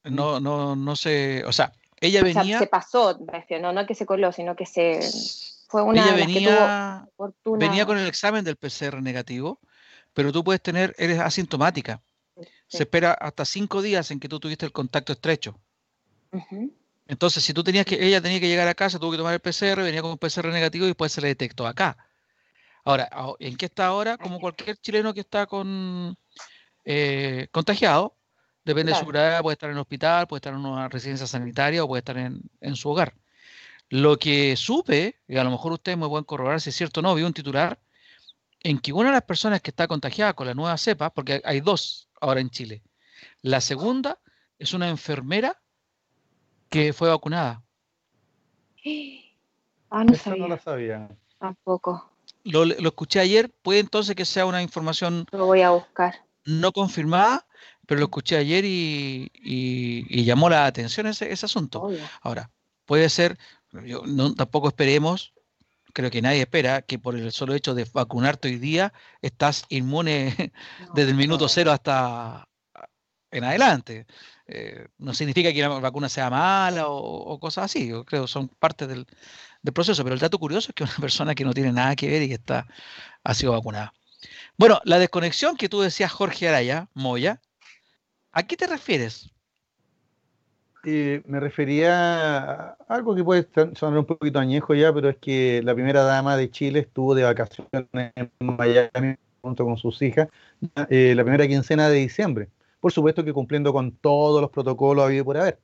No, 0.04 0.40
no, 0.40 0.76
no 0.76 0.96
se, 0.96 1.44
o 1.46 1.52
sea, 1.52 1.74
ella 2.00 2.22
venía. 2.22 2.60
se 2.60 2.68
pasó, 2.68 3.18
no, 3.62 3.74
no 3.74 3.86
que 3.86 3.96
se 3.96 4.06
coló, 4.06 4.32
sino 4.32 4.56
que 4.56 4.66
se 4.66 5.00
fue 5.68 5.82
una 5.82 6.04
ella 6.04 6.16
venía, 6.16 7.08
venía 7.58 7.86
con 7.86 7.98
el 7.98 8.08
examen 8.08 8.44
del 8.44 8.56
PCR 8.56 9.02
negativo, 9.02 9.60
pero 10.14 10.32
tú 10.32 10.44
puedes 10.44 10.62
tener, 10.62 10.94
eres 10.98 11.20
asintomática. 11.20 12.02
Se 12.68 12.84
espera 12.84 13.14
hasta 13.14 13.46
cinco 13.46 13.82
días 13.82 14.12
en 14.12 14.20
que 14.20 14.28
tú 14.28 14.40
tuviste 14.40 14.66
el 14.66 14.72
contacto 14.72 15.14
estrecho. 15.14 15.60
Entonces, 17.08 17.44
si 17.44 17.54
tú 17.54 17.64
tenías 17.64 17.86
que, 17.86 18.04
ella 18.06 18.22
tenía 18.22 18.40
que 18.40 18.48
llegar 18.48 18.68
a 18.68 18.74
casa, 18.74 19.00
tuvo 19.00 19.12
que 19.12 19.18
tomar 19.18 19.34
el 19.34 19.40
PCR, 19.40 19.82
venía 19.82 20.02
con 20.02 20.12
un 20.12 20.18
PCR 20.18 20.48
negativo 20.48 20.86
y 20.86 20.90
después 20.90 21.12
se 21.12 21.22
le 21.22 21.30
detectó 21.30 21.66
acá. 21.66 21.98
Ahora, 22.84 23.10
¿en 23.40 23.56
qué 23.56 23.66
está 23.66 23.88
ahora? 23.88 24.18
Como 24.18 24.40
cualquier 24.40 24.78
chileno 24.78 25.14
que 25.14 25.22
está 25.22 25.46
con 25.46 26.16
eh, 26.86 27.48
contagiado, 27.52 28.16
Depende 28.66 28.94
de 28.94 28.98
su 28.98 29.06
gravedad, 29.06 29.44
puede 29.44 29.54
estar 29.54 29.70
en 29.70 29.76
el 29.76 29.82
hospital, 29.82 30.26
puede 30.26 30.40
estar 30.40 30.54
en 30.54 30.66
una 30.66 30.90
residencia 30.90 31.28
sanitaria 31.28 31.84
o 31.84 31.88
puede 31.88 32.00
estar 32.00 32.18
en, 32.18 32.76
su 32.76 32.90
hogar. 32.90 33.14
Lo 33.90 34.18
que 34.18 34.58
supe, 34.58 35.22
y 35.28 35.38
a 35.38 35.44
lo 35.44 35.52
mejor 35.52 35.74
ustedes 35.74 36.00
me 36.00 36.08
pueden 36.08 36.26
corroborar 36.26 36.60
si 36.60 36.72
es 36.72 36.76
cierto 36.76 37.02
o 37.02 37.04
no, 37.04 37.14
vi 37.14 37.22
un 37.22 37.34
titular 37.34 37.80
en 38.62 38.80
que 38.80 38.92
una 38.92 39.10
de 39.10 39.14
las 39.14 39.22
personas 39.22 39.62
que 39.62 39.70
está 39.70 39.88
contagiada 39.88 40.34
con 40.34 40.48
la 40.48 40.56
nueva 40.56 40.76
cepa, 40.80 41.12
porque 41.12 41.44
hay 41.46 41.62
dos 41.62 42.10
ahora 42.20 42.42
en 42.42 42.50
Chile, 42.50 42.82
la 43.44 43.62
segunda 43.62 44.18
es 44.58 44.74
una 44.74 44.90
enfermera 44.90 45.62
que 46.70 46.92
fue 46.92 47.10
vacunada. 47.10 47.64
Ah, 49.92 50.04
no 50.04 50.16
sabía. 50.16 50.42
no 50.42 50.48
lo 50.50 50.58
sabía. 50.58 51.08
Tampoco. 51.40 52.12
Lo, 52.44 52.66
lo, 52.66 52.90
escuché 52.90 53.20
ayer, 53.22 53.50
puede 53.62 53.80
entonces 53.80 54.14
que 54.14 54.26
sea 54.26 54.46
una 54.46 54.62
información. 54.62 55.26
Lo 55.32 55.46
voy 55.46 55.62
a 55.62 55.70
buscar. 55.70 56.26
No 56.46 56.72
confirmada, 56.72 57.48
pero 57.86 58.00
lo 58.00 58.06
escuché 58.06 58.38
ayer 58.38 58.64
y, 58.66 60.24
llamó 60.24 60.50
la 60.50 60.66
atención 60.66 61.08
ese, 61.08 61.32
ese 61.32 61.46
asunto. 61.46 61.90
Ahora, 62.22 62.52
puede 62.86 63.10
ser, 63.10 63.38
no, 63.72 64.34
tampoco 64.36 64.70
esperemos, 64.70 65.34
creo 65.94 66.12
que 66.12 66.22
nadie 66.22 66.42
espera 66.42 66.82
que 66.82 67.00
por 67.00 67.16
el 67.16 67.32
solo 67.32 67.54
hecho 67.56 67.74
de 67.74 67.88
vacunarte 67.94 68.50
hoy 68.50 68.58
día 68.58 68.94
estás 69.22 69.66
inmune 69.70 70.54
desde 70.94 71.12
el 71.12 71.18
minuto 71.18 71.48
cero 71.48 71.72
hasta 71.72 72.48
en 73.32 73.44
adelante. 73.44 74.06
Eh, 74.48 74.88
no 74.98 75.14
significa 75.14 75.52
que 75.52 75.62
la 75.62 75.70
vacuna 75.70 76.10
sea 76.10 76.30
mala 76.30 76.88
o, 76.88 77.40
cosas 77.40 77.66
así, 77.66 77.88
yo 77.88 78.06
creo 78.06 78.24
que 78.24 78.28
son 78.28 78.48
parte 78.48 78.88
del, 78.88 79.08
del, 79.62 79.74
proceso, 79.74 80.04
pero 80.04 80.14
el 80.14 80.20
dato 80.20 80.38
curioso 80.38 80.70
es 80.70 80.76
que 80.76 80.84
una 80.84 80.96
persona 81.02 81.34
que 81.34 81.46
no 81.46 81.54
tiene 81.54 81.72
nada 81.72 81.96
que 81.96 82.08
ver 82.08 82.22
y 82.24 82.28
que 82.28 82.36
está, 82.36 82.68
ha 83.24 83.34
sido 83.34 83.54
vacunada. 83.54 83.94
Bueno, 84.58 84.80
la 84.84 85.00
desconexión 85.00 85.58
que 85.58 85.70
tú 85.70 85.82
decías, 85.82 86.12
Jorge 86.12 86.48
Araya, 86.48 86.88
Moya, 86.94 87.42
¿A 88.38 88.44
qué 88.44 88.58
te 88.58 88.68
refieres? 88.68 89.32
Eh, 90.84 91.24
me 91.26 91.40
refería 91.40 92.38
a 92.38 92.78
algo 92.90 93.16
que 93.16 93.24
puede 93.24 93.48
sonar 93.76 93.98
un 93.98 94.06
poquito 94.06 94.40
añejo 94.40 94.76
ya, 94.76 94.94
pero 94.94 95.08
es 95.08 95.16
que 95.16 95.62
la 95.64 95.74
primera 95.74 96.04
dama 96.04 96.36
de 96.36 96.52
Chile 96.52 96.80
estuvo 96.80 97.16
de 97.16 97.24
vacaciones 97.24 97.88
en 97.94 98.32
Miami 98.40 99.16
junto 99.42 99.64
con 99.64 99.78
sus 99.78 100.02
hijas 100.02 100.28
eh, 100.90 101.14
la 101.16 101.24
primera 101.24 101.48
quincena 101.48 101.88
de 101.88 101.96
diciembre. 101.96 102.50
Por 102.82 102.92
supuesto 102.92 103.24
que 103.24 103.32
cumpliendo 103.32 103.72
con 103.72 103.94
todos 103.94 104.42
los 104.42 104.52
protocolos 104.52 105.06
habido 105.06 105.24
por 105.24 105.38
haber. 105.38 105.60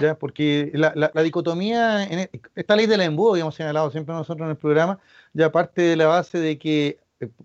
¿ya? 0.00 0.18
Porque 0.18 0.72
la, 0.74 1.22
dicotomía, 1.22 2.02
en 2.02 2.18
e, 2.18 2.30
esta 2.56 2.74
ley 2.74 2.86
del 2.86 3.02
embudo 3.02 3.34
que 3.34 3.40
hemos 3.40 3.54
señalado 3.54 3.92
siempre 3.92 4.16
nosotros 4.16 4.46
en 4.46 4.50
el 4.50 4.56
programa, 4.56 4.98
ya 5.32 5.52
parte 5.52 5.80
de 5.80 5.94
la 5.94 6.08
base 6.08 6.40
de 6.40 6.58
que 6.58 6.98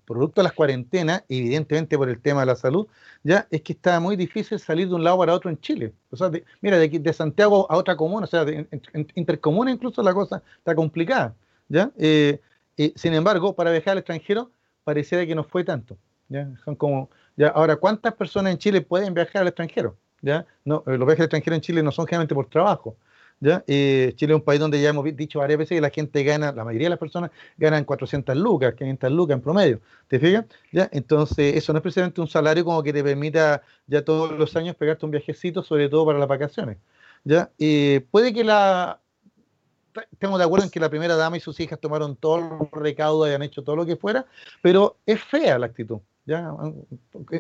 producto 0.06 0.42
de 0.42 0.44
las 0.44 0.54
cuarentenas, 0.54 1.24
evidentemente 1.30 1.98
por 1.98 2.10
el 2.10 2.20
tema 2.22 2.42
de 2.42 2.48
la 2.48 2.56
salud, 2.56 2.88
ya 3.24 3.48
es 3.50 3.62
que 3.62 3.74
está 3.74 4.00
muy 4.00 4.16
difícil 4.16 4.60
salir 4.60 4.88
de 4.88 4.96
un 4.96 5.04
lado 5.04 5.18
para 5.18 5.34
otro 5.34 5.50
en 5.50 5.60
Chile. 5.60 5.94
O 6.10 6.18
sea, 6.18 6.30
mira, 6.62 6.78
de, 6.78 6.90
de, 6.90 7.14
Santiago 7.14 7.68
a 7.70 7.78
otra 7.78 7.96
comuna, 7.96 8.26
o 8.26 8.28
sea, 8.28 8.44
de, 8.44 8.68
intercomuna 9.16 9.72
incluso 9.72 10.04
la 10.04 10.14
cosa 10.14 10.44
está 10.58 10.76
complicada, 10.76 11.36
¿ya? 11.70 11.92
Eh, 11.98 12.40
eh, 12.78 12.94
sin 12.96 13.14
embargo, 13.14 13.56
para 13.56 13.72
viajar 13.72 13.94
al 13.94 14.00
extranjero 14.00 14.52
pareciera 14.84 15.26
que 15.26 15.36
no 15.36 15.44
fue 15.44 15.64
tanto, 15.64 15.98
¿ya? 16.28 16.50
Como, 16.78 17.10
ya, 17.36 17.50
ahora, 17.50 17.76
¿cuántas 17.78 18.14
personas 18.14 18.54
en 18.54 18.58
Chile 18.58 18.82
pueden 18.82 19.14
viajar 19.14 19.44
al 19.44 19.48
extranjero? 19.48 19.98
¿Ya? 20.24 20.46
No, 20.66 20.84
los 20.86 21.00
viajes 21.00 21.20
al 21.20 21.26
extranjero 21.26 21.56
en 21.56 21.62
Chile 21.62 21.84
no 21.84 21.92
son 21.92 22.06
generalmente 22.06 22.36
por 22.36 22.48
trabajo, 22.48 22.96
¿ya? 23.42 23.64
Eh, 23.68 24.14
Chile 24.16 24.34
es 24.34 24.40
un 24.40 24.46
país 24.46 24.60
donde 24.60 24.80
ya 24.80 24.90
hemos 24.90 25.04
dicho 25.16 25.40
varias 25.40 25.58
veces 25.60 25.76
que 25.76 25.82
la 25.82 25.90
gente 25.90 26.24
gana, 26.24 26.52
la 26.54 26.64
mayoría 26.64 26.86
de 26.86 26.92
las 26.92 27.00
personas 27.00 27.32
ganan 27.58 27.84
400 27.84 28.38
lucas, 28.38 28.76
500 28.76 29.12
lucas 29.12 29.36
en 29.36 29.42
promedio, 29.42 29.82
¿te 30.08 30.20
fijas? 30.20 30.46
¿Ya? 30.72 30.88
Entonces, 30.94 31.56
eso 31.56 31.74
no 31.74 31.80
es 31.80 31.84
precisamente 31.84 32.22
un 32.22 32.28
salario 32.28 32.64
como 32.64 32.82
que 32.84 32.94
te 32.94 33.04
permita 33.04 33.64
ya 33.88 34.06
todos 34.06 34.32
los 34.32 34.56
años 34.56 34.76
pegarte 34.76 35.06
un 35.06 35.12
viajecito, 35.12 35.64
sobre 35.64 35.90
todo 35.90 36.06
para 36.06 36.20
las 36.20 36.28
vacaciones, 36.28 36.78
¿ya? 37.26 37.52
Eh, 37.60 38.06
puede 38.12 38.34
que 38.34 38.44
la... 38.44 39.00
Estamos 40.12 40.40
de 40.40 40.46
acuerdo 40.46 40.64
en 40.66 40.72
que 40.72 40.80
la 40.80 40.90
primera 40.90 41.18
dama 41.18 41.36
y 41.36 41.42
sus 41.42 41.60
hijas 41.60 41.78
tomaron 41.78 42.16
todo 42.16 42.70
el 42.72 42.82
recaudo 42.82 43.30
y 43.30 43.34
han 43.34 43.44
hecho 43.44 43.62
todo 43.62 43.76
lo 43.76 43.86
que 43.86 43.98
fuera, 43.98 44.26
pero 44.62 44.98
es 45.06 45.22
fea 45.22 45.60
la 45.60 45.66
actitud, 45.66 46.00
¿ya? 46.26 46.54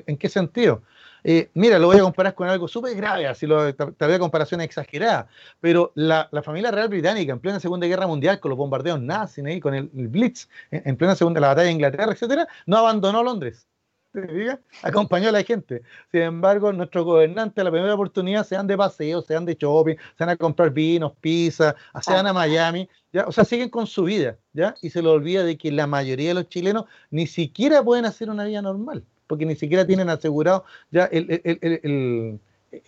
¿En 0.07 0.17
qué 0.17 0.29
sentido? 0.29 0.81
Eh, 1.23 1.49
mira, 1.53 1.77
lo 1.77 1.87
voy 1.87 1.97
a 1.97 2.01
comparar 2.01 2.33
con 2.33 2.49
algo 2.49 2.67
súper 2.67 2.95
grave, 2.95 3.27
así 3.27 3.45
lo, 3.45 3.73
tal 3.75 4.09
vez 4.09 4.19
comparación 4.19 4.61
exagerada, 4.61 5.27
pero 5.59 5.91
la, 5.95 6.29
familia 6.43 6.71
real 6.71 6.89
británica 6.89 7.33
en 7.33 7.39
plena 7.39 7.59
Segunda 7.59 7.87
Guerra 7.87 8.07
Mundial, 8.07 8.39
con 8.39 8.49
los 8.49 8.57
bombardeos 8.57 8.99
nazis, 8.99 9.61
con 9.61 9.73
el, 9.75 9.89
Blitz, 9.93 10.49
en, 10.71 10.97
plena 10.97 11.15
Segunda, 11.15 11.39
la 11.39 11.47
batalla 11.49 11.67
de 11.67 11.73
Inglaterra, 11.73 12.11
etcétera, 12.11 12.47
no 12.65 12.77
abandonó 12.77 13.23
Londres. 13.23 13.67
Acompañó 14.83 15.29
a 15.29 15.31
la 15.31 15.43
gente. 15.43 15.81
Sin 16.11 16.21
embargo, 16.21 16.73
nuestros 16.73 17.05
gobernantes 17.05 17.61
a 17.61 17.63
la 17.63 17.71
primera 17.71 17.93
oportunidad 17.93 18.45
se 18.45 18.55
dan 18.55 18.67
de 18.67 18.77
paseo, 18.77 19.21
se 19.21 19.33
dan 19.33 19.45
de 19.45 19.55
shopping, 19.55 19.95
se 19.95 20.23
van 20.23 20.29
a 20.29 20.35
comprar 20.35 20.71
vinos, 20.71 21.13
pizza, 21.21 21.75
se 22.01 22.11
van 22.13 22.27
a 22.27 22.33
Miami, 22.33 22.89
¿ya? 23.13 23.25
o 23.25 23.31
sea, 23.31 23.45
siguen 23.45 23.69
con 23.69 23.87
su 23.87 24.03
vida, 24.03 24.37
¿ya? 24.53 24.75
Y 24.81 24.89
se 24.89 25.01
le 25.01 25.09
olvida 25.09 25.43
de 25.43 25.57
que 25.57 25.71
la 25.71 25.87
mayoría 25.87 26.29
de 26.29 26.33
los 26.35 26.49
chilenos 26.49 26.85
ni 27.09 27.27
siquiera 27.27 27.83
pueden 27.83 28.05
hacer 28.05 28.29
una 28.29 28.45
vida 28.45 28.61
normal 28.61 29.05
porque 29.31 29.45
ni 29.45 29.55
siquiera 29.55 29.87
tienen 29.87 30.09
asegurado 30.09 30.65
ya 30.91 31.09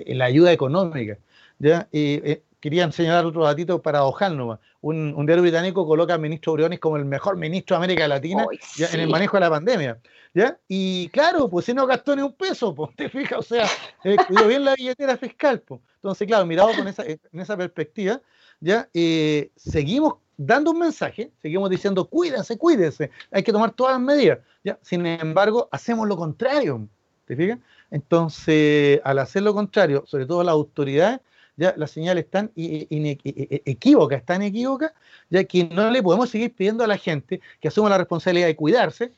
la 0.06 0.26
ayuda 0.26 0.52
económica. 0.52 1.18
¿ya? 1.58 1.88
Eh, 1.94 2.44
quería 2.64 2.86
enseñar 2.86 3.26
otro 3.26 3.44
datito 3.44 3.82
para 3.82 4.00
nomás. 4.30 4.58
Un, 4.80 5.14
un 5.18 5.26
diario 5.26 5.42
británico 5.42 5.86
coloca 5.86 6.14
al 6.14 6.22
ministro 6.22 6.54
Briones 6.54 6.80
como 6.80 6.96
el 6.96 7.04
mejor 7.04 7.36
ministro 7.36 7.76
de 7.76 7.78
América 7.80 8.08
Latina 8.08 8.46
en 8.78 9.00
el 9.02 9.10
manejo 9.10 9.36
de 9.36 9.42
la 9.42 9.50
pandemia. 9.50 10.00
¿ya? 10.34 10.58
Y 10.70 11.10
claro, 11.10 11.50
pues 11.50 11.66
si 11.66 11.74
no 11.74 11.86
gastó 11.86 12.16
ni 12.16 12.22
un 12.22 12.32
peso, 12.32 12.74
pues, 12.74 12.92
te 12.96 13.10
fijas, 13.10 13.40
o 13.40 13.42
sea, 13.42 13.68
eh, 14.06 14.16
cuidó 14.30 14.48
bien 14.48 14.64
la 14.64 14.76
billetera 14.76 15.18
fiscal. 15.18 15.60
Pues. 15.60 15.82
Entonces, 15.96 16.26
claro, 16.26 16.46
mirado 16.46 16.70
con 16.74 16.88
esa, 16.88 17.04
en 17.04 17.20
esa 17.34 17.58
perspectiva, 17.58 18.22
ya 18.62 18.88
eh, 18.94 19.52
seguimos 19.58 20.14
dando 20.38 20.72
un 20.72 20.80
mensaje, 20.80 21.34
seguimos 21.42 21.70
diciendo 21.70 22.06
cuídense, 22.06 22.58
cuídense, 22.58 23.12
hay 23.30 23.44
que 23.44 23.52
tomar 23.52 23.72
todas 23.72 23.96
las 23.96 24.02
medidas. 24.02 24.40
¿ya? 24.64 24.80
Sin 24.82 25.06
embargo, 25.06 25.68
hacemos 25.70 26.08
lo 26.08 26.16
contrario, 26.16 26.88
¿te 27.26 27.36
fijas? 27.36 27.60
Entonces, 27.92 29.02
al 29.04 29.20
hacer 29.20 29.44
lo 29.44 29.54
contrario, 29.54 30.06
sobre 30.08 30.26
todo 30.26 30.46
las 30.46 30.54
autoridades, 30.54 31.20
ya 31.56 31.74
la 31.78 31.88
señal 31.88 32.18
es 32.18 32.30
tan 32.30 32.52
equívoca, 32.56 34.16
es 34.16 34.26
tan 34.26 34.42
equívoca, 34.42 34.94
ya 35.30 35.44
que 35.44 35.66
no 35.66 35.92
le 35.92 36.02
podemos 36.04 36.30
seguir 36.30 36.56
pidiendo 36.56 36.84
a 36.84 36.88
la 36.88 36.98
gente 36.98 37.42
que 37.60 37.68
asuma 37.68 37.90
la 37.90 37.98
responsabilidad 37.98 38.48
de 38.48 38.56
cuidarse, 38.56 39.12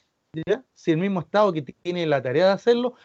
¿ya? 0.46 0.64
si 0.74 0.92
el 0.92 0.98
mismo 0.98 1.22
Estado 1.22 1.54
que 1.54 1.62
tiene 1.62 2.06
la 2.06 2.22
tarea 2.22 2.48
de 2.48 2.52
hacerlo 2.54 2.96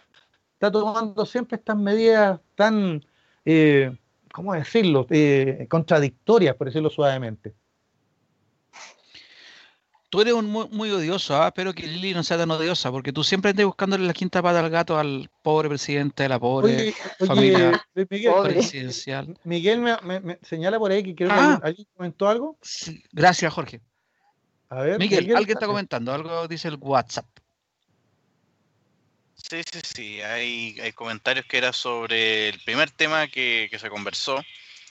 está 0.55 0.71
tomando 0.71 1.25
siempre 1.27 1.57
estas 1.57 1.77
medidas 1.77 2.41
tan, 2.55 3.05
eh, 3.45 3.97
¿cómo 4.33 4.55
decirlo?, 4.55 5.07
eh, 5.11 5.67
contradictorias, 5.71 6.57
por 6.57 6.67
decirlo 6.67 6.91
suavemente. 6.91 7.55
Tú 10.11 10.21
eres 10.21 10.35
un 10.35 10.47
muy, 10.47 10.91
odioso, 10.91 11.41
¿ah? 11.41 11.47
espero 11.47 11.73
que 11.73 11.87
Lili 11.87 12.13
no 12.15 12.25
sea 12.25 12.37
tan 12.37 12.51
odiosa, 12.51 12.91
porque 12.91 13.13
tú 13.13 13.23
siempre 13.23 13.53
andas 13.53 13.65
buscándole 13.65 14.05
la 14.05 14.13
quinta 14.13 14.43
pata 14.43 14.59
al 14.59 14.69
gato 14.69 14.99
al 14.99 15.31
pobre 15.41 15.69
presidente 15.69 16.25
de 16.25 16.29
la 16.29 16.41
pobre 16.41 16.93
familia 17.25 17.81
Miguel, 17.95 18.33
presidencial. 18.43 19.39
Miguel 19.45 19.81
me, 19.81 20.39
señala 20.43 20.81
por 20.81 20.91
ahí 20.91 21.05
que 21.05 21.15
creo 21.15 21.29
que 21.29 21.35
ah. 21.37 21.61
alguien 21.63 21.87
comentó 21.97 22.29
algo. 22.29 22.59
gracias, 23.13 23.55
Jorge. 23.55 23.81
A 24.69 24.83
ver, 24.83 24.99
Miguel, 24.99 25.37
alguien 25.37 25.57
está 25.57 25.67
comentando, 25.67 26.13
algo 26.13 26.49
dice 26.49 26.67
el 26.67 26.77
WhatsApp. 26.81 27.27
Sí, 29.37 29.63
sí, 29.73 29.81
sí, 29.95 30.21
hay, 30.23 30.77
hay 30.81 30.91
comentarios 30.91 31.47
que 31.47 31.57
era 31.57 31.73
sobre 31.73 32.49
el 32.49 32.61
primer 32.65 32.91
tema 32.91 33.29
que, 33.29 33.69
que 33.71 33.79
se 33.79 33.89
conversó. 33.89 34.43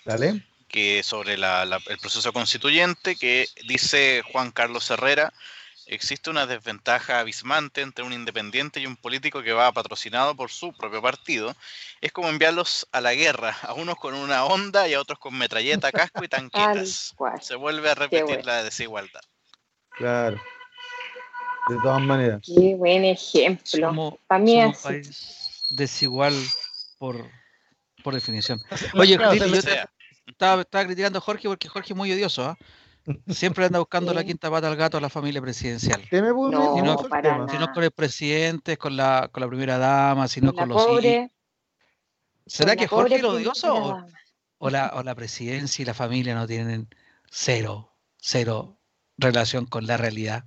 Dale 0.05 0.41
que 0.70 1.03
sobre 1.03 1.34
el 1.34 1.97
proceso 1.99 2.32
constituyente, 2.32 3.15
que 3.15 3.47
dice 3.67 4.22
Juan 4.32 4.51
Carlos 4.51 4.89
Herrera, 4.89 5.34
existe 5.88 6.30
una 6.30 6.45
desventaja 6.45 7.20
abismante 7.20 7.82
entre 7.82 8.05
un 8.05 8.13
independiente 8.13 8.80
y 8.80 8.86
un 8.86 8.95
político 8.95 9.41
que 9.41 9.53
va 9.53 9.72
patrocinado 9.72 10.36
por 10.36 10.51
su 10.51 10.72
propio 10.74 11.01
partido. 11.01 11.55
Es 11.99 12.11
como 12.11 12.30
enviarlos 12.30 12.88
a 12.91 13.01
la 13.01 13.13
guerra, 13.13 13.57
a 13.63 13.74
unos 13.74 13.95
con 13.95 14.13
una 14.13 14.45
onda 14.45 14.88
y 14.88 14.93
a 14.93 15.01
otros 15.01 15.20
con 15.20 15.38
metralleta, 15.38 15.91
casco 15.91 16.24
y 16.24 16.28
tanquetas. 16.30 17.15
Se 17.41 17.55
vuelve 17.55 17.89
a 17.89 17.95
repetir 17.95 18.45
la 18.45 18.63
desigualdad. 18.63 19.22
Claro. 19.97 20.39
De 21.67 21.76
todas 21.84 22.01
maneras. 22.01 22.41
Qué 22.45 22.76
buen 22.76 23.05
ejemplo. 23.05 24.20
Para 24.28 24.39
mí 24.39 24.59
es 24.59 24.67
un 24.67 24.82
país 24.82 25.39
desigual 25.70 26.34
por, 26.97 27.30
por 28.03 28.13
definición. 28.13 28.59
Oye, 28.95 29.17
yo 29.17 29.63
te, 29.63 29.86
estaba, 30.32 30.65
criticando 30.86 31.19
a 31.19 31.21
Jorge 31.21 31.47
porque 31.47 31.67
Jorge 31.67 31.93
es 31.93 31.97
muy 31.97 32.11
odioso, 32.11 32.45
¿ah? 32.45 32.57
Siempre 33.27 33.65
anda 33.65 33.80
buscando 33.80 34.13
la 34.13 34.23
quinta 34.23 34.49
pata 34.51 34.67
al 34.67 34.75
gato 34.75 34.97
a 34.97 35.01
la 35.01 35.09
familia 35.09 35.41
presidencial. 35.41 36.01
No, 36.11 36.75
si, 36.75 36.82
no, 37.57 37.73
con 37.73 37.84
el 37.84 37.91
presidente, 37.91 38.77
con 38.77 38.95
la, 38.95 39.30
con 39.32 39.41
la 39.41 39.47
primera 39.47 39.77
dama, 39.77 40.27
sino 40.27 40.53
con 40.53 40.69
los 40.69 40.82
hijos. 40.82 41.32
¿Será 42.45 42.75
que 42.75 42.88
Jorge 42.88 43.15
es 43.15 43.23
odioso 43.23 44.03
o, 44.57 44.69
la, 44.69 44.91
o 44.95 45.03
la 45.03 45.15
presidencia 45.15 45.84
y 45.84 45.86
la 45.86 45.93
familia 45.93 46.34
no 46.34 46.47
tienen 46.47 46.88
cero, 47.30 47.93
cero 48.17 48.80
relación 49.17 49.65
con 49.65 49.86
la 49.86 49.97
realidad? 49.97 50.45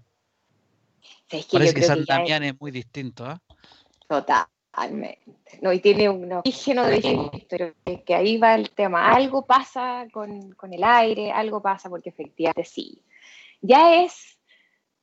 Parece 1.51 1.75
que 1.75 1.83
San 1.83 2.05
Damián 2.05 2.43
es... 2.43 2.61
muy 2.61 2.71
distinto. 2.71 3.25
¿ah? 3.25 3.41
Total. 4.09 4.47
¿No? 5.61 5.73
Y 5.73 5.81
tiene 5.81 6.09
un 6.09 6.33
oxígeno 6.33 6.87
de 6.87 7.45
pero 7.49 7.73
que 8.05 8.15
ahí 8.15 8.39
va 8.39 8.55
el 8.55 8.71
tema. 8.71 9.13
Algo 9.13 9.45
pasa 9.45 10.07
con, 10.13 10.53
con, 10.53 10.73
el 10.73 10.83
aire, 10.83 11.31
algo 11.31 11.61
pasa 11.61 11.89
porque 11.91 12.11
efectivamente 12.11 12.65
sí. 12.65 13.03
Ya 13.61 14.03
es, 14.03 14.39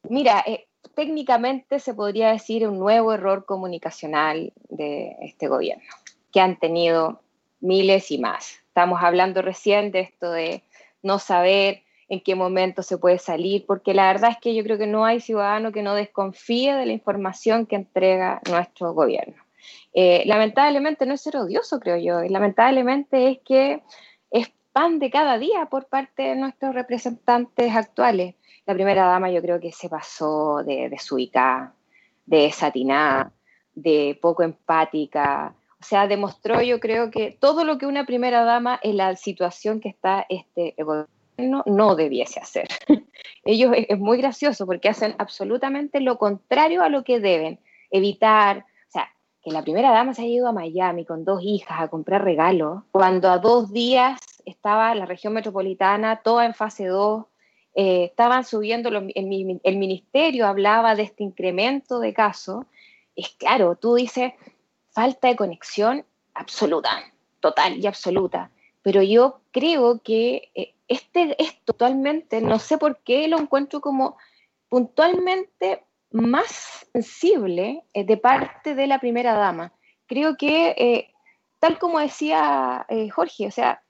mira, 0.04 0.44
eh, 0.46 0.68
técnicamente 0.96 1.80
se 1.80 1.94
podría 1.94 2.32
decir 2.32 2.68
un 2.68 2.80
nuevo 2.80 3.14
error 3.14 3.46
comunicacional 3.46 4.52
de 4.70 5.16
este 5.22 5.48
gobierno, 5.48 5.90
que 6.32 6.42
han 6.42 6.58
tenido 6.60 7.22
miles 7.60 8.12
y 8.12 8.18
más. 8.18 8.60
Estamos 8.68 9.02
hablando 9.02 9.42
recién 9.42 9.92
de 9.92 10.02
esto 10.02 10.32
de 10.32 10.64
no 11.02 11.20
saber 11.20 11.84
en 12.10 12.22
qué 12.22 12.34
momento 12.34 12.82
se 12.82 12.98
puede 12.98 13.20
salir, 13.20 13.66
porque 13.68 13.94
la 13.94 14.08
verdad 14.08 14.32
es 14.32 14.38
que 14.38 14.56
yo 14.56 14.64
creo 14.64 14.78
que 14.78 14.88
no 14.88 15.06
hay 15.06 15.20
ciudadano 15.20 15.72
que 15.72 15.84
no 15.84 15.94
desconfíe 15.94 16.74
de 16.74 16.86
la 16.88 16.94
información 16.94 17.68
que 17.68 17.76
entrega 17.76 18.42
nuestro 18.50 18.94
gobierno. 18.94 19.36
Eh, 19.94 20.24
lamentablemente 20.26 21.06
no 21.06 21.14
es 21.14 21.22
ser 21.22 21.38
odioso, 21.38 21.80
creo 21.80 21.98
yo, 21.98 22.22
lamentablemente 22.30 23.30
es 23.30 23.40
que 23.46 23.84
es 24.32 24.52
pan 24.72 25.00
de 25.00 25.10
cada 25.10 25.38
día 25.38 25.68
por 25.68 25.88
parte 25.88 26.24
de 26.24 26.36
nuestros 26.36 26.74
representantes 26.74 27.76
actuales. 27.76 28.36
La 28.66 28.74
primera 28.74 29.06
dama 29.06 29.32
yo 29.32 29.42
creo 29.42 29.60
que 29.60 29.72
se 29.72 29.90
pasó 29.90 30.64
de, 30.64 30.90
de 30.90 31.00
suica, 31.00 31.74
de 32.26 32.42
desatinada, 32.42 33.32
de 33.74 34.18
poco 34.22 34.44
empática, 34.44 35.56
o 35.82 35.86
sea, 35.86 36.08
demostró 36.08 36.62
yo 36.62 36.80
creo 36.80 37.10
que 37.10 37.38
todo 37.40 37.64
lo 37.64 37.78
que 37.78 37.86
una 37.86 38.06
primera 38.06 38.44
dama 38.44 38.80
en 38.84 38.98
la 38.98 39.16
situación 39.16 39.80
que 39.80 39.90
está 39.90 40.26
este 40.28 40.76
gobierno 40.78 41.64
no 41.66 41.96
debiese 41.96 42.40
hacer. 42.40 42.68
Ellos 43.46 43.72
es, 43.74 43.98
muy 43.98 44.18
gracioso 44.18 44.66
porque 44.66 44.90
hacen 44.90 45.16
absolutamente 45.20 46.02
lo 46.02 46.18
contrario 46.18 46.84
a 46.84 46.90
lo 46.90 47.06
que 47.06 47.22
deben, 47.22 47.60
evitar, 47.92 48.66
que 49.44 49.52
la 49.52 49.62
primera 49.62 49.92
dama 49.92 50.14
se 50.14 50.24
haya 50.24 50.32
ido 50.32 50.48
a 50.48 50.52
Miami 50.52 51.06
con 51.06 51.24
dos 51.24 51.42
hijas 51.44 51.80
a 51.80 51.88
comprar 51.88 52.24
regalos, 52.24 52.84
cuando 52.92 53.30
a 53.30 53.38
dos 53.38 53.72
días 53.72 54.20
estaba 54.46 54.94
la 54.96 55.06
región 55.06 55.34
metropolitana 55.34 56.22
toda 56.22 56.46
en 56.46 56.54
fase 56.54 56.88
2, 56.88 57.26
eh, 57.76 58.06
estaban 58.06 58.44
subiendo, 58.44 58.90
el, 58.90 59.62
el, 59.64 59.78
ministerio 59.78 60.48
hablaba 60.48 60.96
de 60.96 61.04
este 61.04 61.24
incremento 61.24 62.00
de 62.00 62.14
casos, 62.14 62.66
es 63.16 63.30
claro, 63.30 63.76
tú 63.76 63.96
dices, 63.96 64.34
falta 64.92 65.28
de 65.28 65.36
conexión 65.36 66.06
absoluta, 66.34 66.90
total 67.40 67.78
y 67.78 67.88
absoluta, 67.88 68.52
pero 68.82 69.02
yo 69.02 69.42
creo 69.52 70.02
que 70.02 70.52
eh, 70.56 70.74
este 70.88 71.42
es 71.42 71.60
totalmente, 71.64 72.42
no 72.42 72.60
sé 72.60 72.78
por 72.78 72.98
qué 72.98 73.28
lo 73.28 73.38
encuentro 73.40 73.82
como 73.82 74.18
puntualmente 74.68 75.84
más 76.12 76.88
sensible 76.92 77.84
eh, 77.94 78.04
de 78.04 78.18
parte 78.18 78.76
de 78.76 78.88
la 78.88 79.00
primera 79.00 79.34
dama. 79.34 79.74
Creo 80.08 80.38
que, 80.38 80.70
eh, 80.78 81.14
tal 81.60 81.78
como 81.78 82.00
decía 82.00 82.86
eh, 82.90 83.10
Jorge, 83.10 83.48
o 83.48 83.52
sea, 83.52 83.84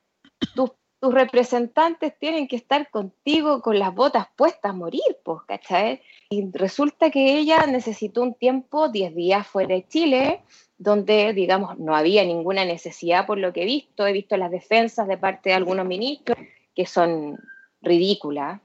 tus, 0.55 0.72
representantes 1.01 2.20
tienen 2.20 2.45
que 2.49 2.57
estar 2.57 2.89
contigo 2.91 3.61
con 3.61 3.80
las 3.80 3.95
botas 3.95 4.28
puestas, 4.36 4.76
morir, 4.76 5.01
pues, 5.24 5.39
¿cachai? 5.47 6.01
Y 6.30 6.51
resulta 6.51 7.09
que 7.09 7.38
ella 7.38 7.65
necesitó 7.67 8.22
un 8.22 8.34
tiempo, 8.34 8.89
10 8.89 9.15
días 9.15 9.47
fuera 9.47 9.76
de 9.76 9.88
Chile, 9.88 10.43
donde, 10.78 11.32
digamos, 11.32 11.80
no 11.80 11.95
había 11.95 12.26
ninguna 12.26 12.65
necesidad 12.65 13.26
por 13.26 13.38
lo 13.38 13.53
que 13.53 13.61
he 13.61 13.65
visto. 13.65 14.05
He 14.05 14.11
visto 14.11 14.36
las 14.36 14.51
defensas 14.51 15.07
de 15.07 15.17
parte 15.17 15.51
de 15.51 15.55
algunos 15.55 15.86
ministros 15.86 16.38
que 16.76 16.86
son 16.86 17.38
ridículas, 17.82 18.59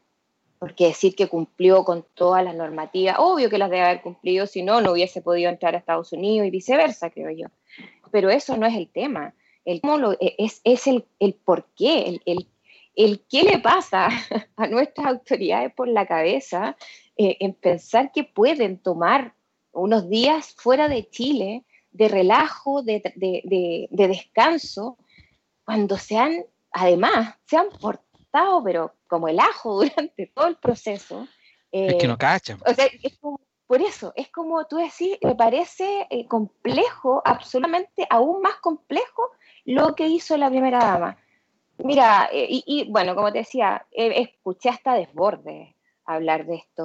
porque 0.65 0.87
decir 0.87 1.15
que 1.15 1.29
cumplió 1.29 1.85
con 1.85 2.07
todas 2.15 2.43
las 2.43 2.55
normativas, 2.55 3.17
obvio 3.19 3.51
que 3.51 3.59
las 3.59 3.69
debe 3.69 3.83
haber 3.83 4.01
cumplido, 4.01 4.47
si 4.47 4.62
no, 4.62 4.81
no 4.81 4.93
hubiese 4.93 5.21
podido 5.21 5.51
entrar 5.51 5.75
a 5.75 5.79
Estados 5.79 6.12
Unidos 6.12 6.47
y 6.47 6.51
viceversa, 6.51 7.11
creo 7.11 7.31
yo. 7.31 7.49
Pero 8.11 8.31
eso 8.31 8.57
no 8.57 8.67
es 8.67 8.75
el 8.75 8.89
tema. 8.89 9.35
El, 9.67 9.83
e, 10.21 10.35
es, 10.39 10.62
es 10.65 10.87
el, 10.87 11.05
el 11.21 11.35
por 11.35 11.67
qué, 11.77 12.05
el, 12.09 12.23
el, 12.25 12.49
el, 12.97 13.21
qué 13.29 13.43
le 13.43 13.59
pasa 13.59 14.09
a 14.57 14.67
nuestras 14.67 15.07
autoridades 15.07 15.71
por 15.75 15.89
la 15.89 16.07
cabeza 16.07 16.77
eh, 17.17 17.37
en 17.41 17.53
pensar 17.53 18.11
que 18.11 18.25
pueden 18.25 18.79
tomar 18.79 19.35
unos 19.73 20.09
días 20.09 20.55
fuera 20.57 20.89
de 20.89 21.09
Chile 21.11 21.65
de 21.95 22.09
relajo, 22.09 22.83
de, 22.83 23.01
de, 23.15 23.89
de, 23.89 24.09
descanso, 24.09 24.99
cuando 25.65 25.97
se 25.97 26.19
han, 26.19 26.45
además, 26.73 27.37
se 27.47 27.57
han 27.57 27.69
portado, 27.71 28.04
pero 28.64 28.95
como 29.07 29.28
el 29.28 29.39
ajo 29.39 29.82
durante 29.85 30.26
todo 30.35 30.47
el 30.47 30.57
proceso. 30.57 31.26
es 31.70 31.95
que 31.97 32.09
no 32.09 32.14
eh, 32.14 32.18
cachan. 32.18 32.61
O 32.66 32.74
sea, 32.74 32.87
es 33.03 33.18
como, 33.18 33.41
por 33.66 33.80
eso, 33.80 34.12
es 34.16 34.30
como 34.30 34.66
tú 34.66 34.76
decís, 34.76 35.18
me 35.22 35.35
parece 35.35 36.07
eh, 36.11 36.26
complejo, 36.26 37.22
absolutamente 37.24 38.07
aún 38.11 38.43
más 38.43 38.57
complejo 38.57 39.30
lo 39.64 39.95
que 39.95 40.07
hizo 40.07 40.37
la 40.37 40.51
primera 40.51 40.78
dama. 40.78 41.16
Mira, 41.78 42.28
eh, 42.32 42.47
y, 42.51 42.89
bueno, 42.91 43.14
como 43.14 43.32
te 43.32 43.39
decía, 43.39 43.87
escuché 43.91 44.68
hasta 44.68 44.95
desborde 44.95 45.76
hablar 46.05 46.47
de 46.47 46.57
esto 46.57 46.85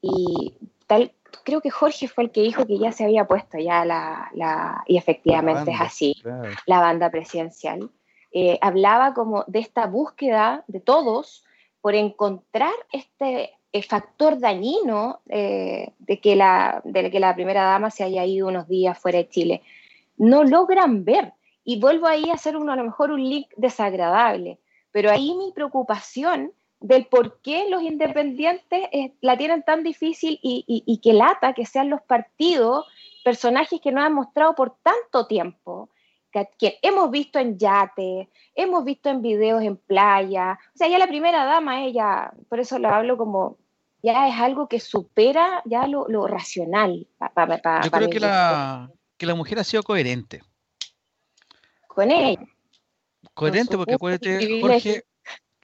y 0.00 0.54
tal, 0.86 1.12
creo 1.44 1.60
que 1.60 1.70
Jorge 1.70 2.08
fue 2.08 2.24
el 2.24 2.30
que 2.30 2.40
dijo 2.40 2.66
que 2.66 2.78
ya 2.78 2.92
se 2.92 3.04
había 3.04 3.26
puesto 3.26 3.58
ya 3.58 3.84
la, 3.84 4.30
la 4.32 4.82
y 4.86 4.96
efectivamente 4.96 5.72
es 5.72 5.80
así, 5.80 6.22
la 6.66 6.80
banda 6.80 7.10
presidencial. 7.10 7.90
Hablaba 8.60 9.12
como 9.14 9.44
de 9.48 9.58
esta 9.58 9.86
búsqueda 9.86 10.64
de 10.68 10.80
todos 10.80 11.44
por 11.80 11.94
encontrar 11.94 12.72
este 12.92 13.50
eh, 13.72 13.82
factor 13.82 14.40
dañino 14.40 15.20
eh, 15.28 15.92
de, 16.00 16.18
que 16.18 16.34
la, 16.34 16.80
de 16.84 17.08
que 17.08 17.20
la 17.20 17.34
primera 17.34 17.62
dama 17.62 17.90
se 17.90 18.02
haya 18.02 18.24
ido 18.24 18.48
unos 18.48 18.66
días 18.66 18.98
fuera 18.98 19.18
de 19.18 19.28
Chile. 19.28 19.62
No 20.16 20.42
logran 20.42 21.04
ver. 21.04 21.34
Y 21.62 21.78
vuelvo 21.78 22.08
ahí 22.08 22.30
a 22.30 22.34
hacer 22.34 22.56
uno, 22.56 22.72
a 22.72 22.76
lo 22.76 22.84
mejor 22.84 23.12
un 23.12 23.22
link 23.22 23.46
desagradable, 23.56 24.58
pero 24.90 25.10
ahí 25.10 25.34
mi 25.36 25.52
preocupación 25.52 26.52
del 26.80 27.06
por 27.06 27.40
qué 27.42 27.68
los 27.68 27.82
independientes 27.82 28.88
eh, 28.92 29.12
la 29.20 29.36
tienen 29.36 29.62
tan 29.62 29.84
difícil 29.84 30.40
y, 30.42 30.64
y, 30.66 30.98
que 30.98 31.12
lata 31.12 31.52
que 31.52 31.66
sean 31.66 31.90
los 31.90 32.00
partidos 32.00 32.86
personajes 33.22 33.80
que 33.80 33.92
nos 33.92 34.04
han 34.04 34.14
mostrado 34.14 34.54
por 34.54 34.74
tanto 34.82 35.26
tiempo 35.26 35.90
que 36.30 36.78
hemos 36.82 37.10
visto 37.10 37.38
en 37.38 37.58
yate, 37.58 38.28
hemos 38.54 38.84
visto 38.84 39.08
en 39.08 39.22
videos 39.22 39.62
en 39.62 39.76
playa, 39.76 40.58
o 40.74 40.78
sea, 40.78 40.88
ya 40.88 40.98
la 40.98 41.06
primera 41.06 41.44
dama, 41.44 41.84
ella, 41.84 42.32
por 42.48 42.60
eso 42.60 42.78
lo 42.78 42.88
hablo 42.88 43.16
como, 43.16 43.58
ya 44.02 44.28
es 44.28 44.38
algo 44.38 44.68
que 44.68 44.80
supera 44.80 45.62
ya 45.64 45.86
lo, 45.86 46.26
racional. 46.26 47.06
Yo 47.84 47.90
creo 47.90 48.10
que 48.10 48.20
la, 48.20 48.90
que 49.16 49.26
la 49.26 49.34
mujer 49.34 49.58
ha 49.58 49.64
sido 49.64 49.82
coherente. 49.82 50.42
Con 51.86 52.10
ella. 52.10 52.40
Coherente, 53.34 53.76
porque 53.76 53.94
acuérdate, 53.94 54.60
Jorge, 54.60 55.04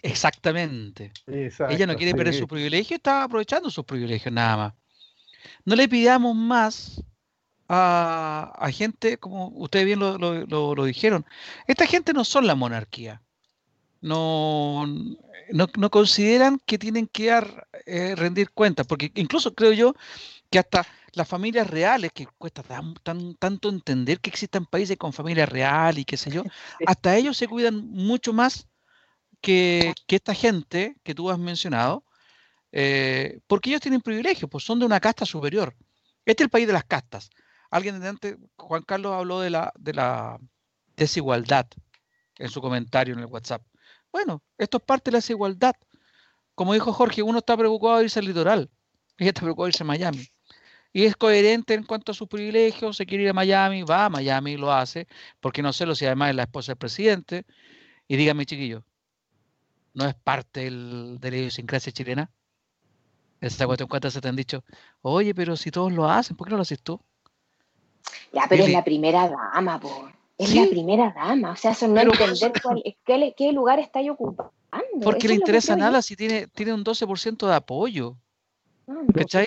exactamente. 0.03 1.13
ella 1.27 1.87
no 1.87 1.97
quiere 1.97 2.15
perder 2.15 2.35
su 2.35 2.47
privilegio, 2.47 2.97
está 2.97 3.23
aprovechando 3.23 3.71
sus 3.71 3.85
privilegios 3.85 4.33
nada 4.33 4.57
más. 4.57 4.75
No 5.65 5.77
le 5.77 5.89
pidamos 5.89 6.35
más 6.35 7.03
a, 7.69 8.69
gente, 8.73 9.19
como 9.19 9.49
ustedes 9.49 9.87
bien 9.87 9.99
lo, 9.99 10.85
dijeron, 10.85 11.25
esta 11.67 11.87
gente 11.87 12.13
no 12.13 12.25
son 12.25 12.47
la 12.47 12.55
monarquía. 12.55 13.23
No, 14.01 14.87
no, 15.51 15.91
consideran 15.91 16.61
que 16.65 16.79
tienen 16.79 17.07
que 17.09 17.27
dar, 17.27 17.67
eh, 17.87 18.15
rendir 18.15 18.51
cuentas, 18.51 18.87
porque 18.87 19.11
incluso 19.15 19.55
creo 19.55 19.73
yo 19.73 19.95
que 20.51 20.59
hasta 20.59 20.87
las 21.13 21.27
familias 21.27 21.69
reales, 21.69 22.13
que 22.13 22.27
cuesta 22.39 22.63
tan, 22.63 23.35
tanto 23.37 23.69
entender 23.69 24.21
que 24.21 24.31
existan 24.31 24.67
países 24.67 24.97
con 24.97 25.13
familias 25.13 25.49
reales 25.49 26.03
y 26.03 26.05
qué 26.05 26.17
sé 26.17 26.31
yo, 26.31 26.45
hasta 26.87 27.17
ellos 27.17 27.37
se 27.37 27.49
cuidan 27.49 27.89
mucho 27.89 28.33
más 28.33 28.69
que, 29.41 29.95
esta 30.09 30.35
gente 30.35 30.97
que 31.03 31.15
tú 31.15 31.31
has 31.31 31.39
mencionado, 31.39 32.05
eh, 32.73 33.41
porque 33.47 33.71
ellos 33.71 33.81
tienen 33.81 34.01
privilegios, 34.01 34.51
pues 34.51 34.65
son 34.65 34.79
de 34.79 34.87
una 34.87 35.01
casta 35.01 35.25
superior. 35.25 35.75
Este 36.25 36.43
es 36.43 36.47
el 36.47 36.51
país 36.51 36.67
de 36.67 36.73
las 36.73 36.85
castas. 36.85 37.31
Alguien 37.77 38.01
de 38.01 38.09
antes, 38.09 38.37
Juan 38.57 38.81
Carlos 38.81 39.13
habló 39.13 39.39
de 39.41 39.51
la, 39.51 39.71
de 39.79 39.93
la 39.93 40.39
desigualdad 40.97 41.67
en 42.39 42.49
su 42.49 42.63
comentario 42.63 43.13
en 43.13 43.21
el 43.21 43.27
WhatsApp. 43.27 43.61
Bueno, 44.11 44.43
esto 44.57 44.79
es 44.79 44.83
parte 44.83 45.11
de 45.11 45.17
la 45.17 45.19
desigualdad. 45.19 45.75
Como 46.55 46.73
dijo 46.73 46.91
Jorge, 46.95 47.23
uno 47.23 47.41
está 47.41 47.55
preocupado 47.55 47.99
de 47.99 48.05
irse 48.05 48.19
al 48.19 48.25
litoral, 48.25 48.71
ella 49.19 49.29
está 49.29 49.43
preocupado 49.43 49.67
de 49.67 49.71
irse 49.73 49.83
a 49.83 49.87
Miami. 49.87 50.27
Y 50.91 51.05
es 51.05 51.17
coherente 51.17 51.75
en 51.75 51.83
cuanto 51.83 52.13
a 52.13 52.15
sus 52.15 52.29
privilegios, 52.29 52.97
se 52.97 53.05
quiere 53.05 53.25
ir 53.25 53.29
a 53.29 53.35
Miami, 53.35 53.83
va 53.83 54.07
a 54.07 54.09
Miami 54.09 54.53
y 54.53 54.57
lo 54.57 54.73
hace, 54.73 55.07
porque 55.41 55.61
no 55.61 55.71
sé 55.75 55.95
si 55.97 56.07
además 56.07 56.31
es 56.31 56.37
la 56.37 56.45
esposa 56.45 56.73
del 56.73 56.79
presidente. 56.79 57.45
Y 58.09 58.17
dígame, 58.17 58.47
chiquillo, 58.47 58.87
¿no 59.93 60.07
es 60.07 60.15
parte 60.15 60.61
del, 60.61 61.19
de 61.21 61.31
la 61.31 61.37
idiosincrasia 61.37 61.93
chilena? 61.93 62.31
Esa 63.39 63.67
cuestión, 63.67 63.91
¿cuántas 63.91 64.15
se 64.15 64.23
te 64.23 64.29
han 64.29 64.37
dicho? 64.37 64.65
Oye, 65.03 65.35
pero 65.35 65.57
si 65.57 65.71
todos 65.71 65.93
lo 65.93 66.09
hacen, 66.09 66.39
¿por 66.39 66.47
qué 66.47 66.53
no 66.53 66.57
lo 66.57 66.63
haces 66.63 66.83
tú? 66.83 66.99
Ya, 68.33 68.47
pero 68.49 68.65
es 68.65 68.73
la 68.73 68.85
primera 68.85 69.29
dama, 69.29 69.81
por. 69.81 70.13
Es 70.39 70.55
la 70.55 70.67
primera 70.67 71.13
dama. 71.15 71.53
O 71.53 71.57
sea, 71.57 71.71
eso 71.71 71.89
no 71.89 72.01
entender 72.01 72.53
cuál, 72.63 72.83
qué, 73.05 73.35
qué, 73.37 73.53
lugar 73.53 73.79
está 73.79 74.01
ahí 74.01 74.11
ocupando. 74.11 74.53
Porque 75.03 75.29
le 75.29 75.35
interesa 75.35 75.77
nada 75.77 76.03
si 76.03 76.17
tiene, 76.17 76.47
tiene 76.49 76.75
un 76.75 76.85
12% 76.85 77.47
de 77.47 77.55
apoyo. 77.55 78.17
¿Cachai? 79.15 79.47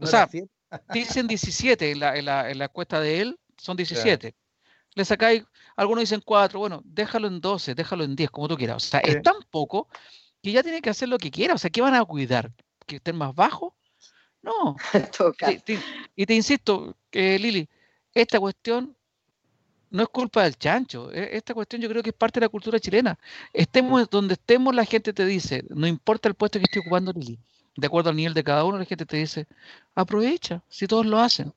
o 0.00 0.06
sea, 0.06 0.28
dicen 0.92 1.28
17 1.28 1.92
en 1.92 2.00
la, 2.00 2.16
en, 2.16 2.24
la, 2.24 2.50
en 2.50 2.58
la 2.58 2.64
encuesta 2.64 3.00
de 3.00 3.20
él, 3.20 3.38
son 3.56 3.76
17. 3.76 4.34
Le 4.94 5.04
sacáis, 5.04 5.44
algunos 5.76 6.02
dicen 6.02 6.22
4, 6.24 6.58
bueno, 6.58 6.82
déjalo 6.84 7.28
en 7.28 7.40
12, 7.40 7.74
déjalo 7.74 8.04
en 8.04 8.16
10, 8.16 8.30
como 8.30 8.48
tú 8.48 8.56
quieras. 8.56 8.76
O 8.76 8.86
sea, 8.86 9.00
es 9.00 9.22
tan 9.22 9.36
poco 9.50 9.88
que 10.42 10.52
ya 10.52 10.62
tiene 10.62 10.80
que 10.80 10.90
hacer 10.90 11.08
lo 11.08 11.18
que 11.18 11.30
quiera. 11.30 11.54
O 11.54 11.58
sea, 11.58 11.70
¿qué 11.70 11.80
van 11.80 11.94
a 11.94 12.04
cuidar? 12.04 12.52
¿Que 12.86 12.96
estén 12.96 13.16
más 13.16 13.34
bajos? 13.34 13.72
No. 14.44 14.76
y 16.16 16.26
te 16.26 16.34
insisto, 16.34 16.96
que 17.10 17.38
Lili, 17.38 17.68
esta 18.12 18.38
cuestión 18.38 18.94
no 19.90 20.02
es 20.02 20.08
culpa 20.08 20.42
del 20.42 20.56
chancho. 20.56 21.10
E, 21.12 21.36
esta 21.36 21.54
cuestión 21.54 21.80
yo 21.80 21.88
creo 21.88 22.02
que 22.02 22.10
es 22.10 22.16
parte 22.16 22.40
de 22.40 22.46
la 22.46 22.50
cultura 22.50 22.78
chilena. 22.78 23.18
Estemos 23.52 24.08
donde 24.10 24.34
estemos, 24.34 24.74
la 24.74 24.84
gente 24.84 25.12
te 25.12 25.24
dice, 25.24 25.64
no 25.70 25.86
importa 25.86 26.28
el 26.28 26.34
puesto 26.34 26.58
que 26.58 26.64
esté 26.64 26.80
ocupando 26.80 27.12
Lili, 27.12 27.38
de 27.76 27.86
acuerdo 27.86 28.10
al 28.10 28.16
nivel 28.16 28.34
de 28.34 28.44
cada 28.44 28.64
uno, 28.64 28.78
la 28.78 28.84
gente 28.84 29.06
te 29.06 29.16
dice, 29.16 29.46
aprovecha, 29.94 30.62
si 30.68 30.86
todos 30.86 31.06
lo 31.06 31.18
hacen. 31.18 31.54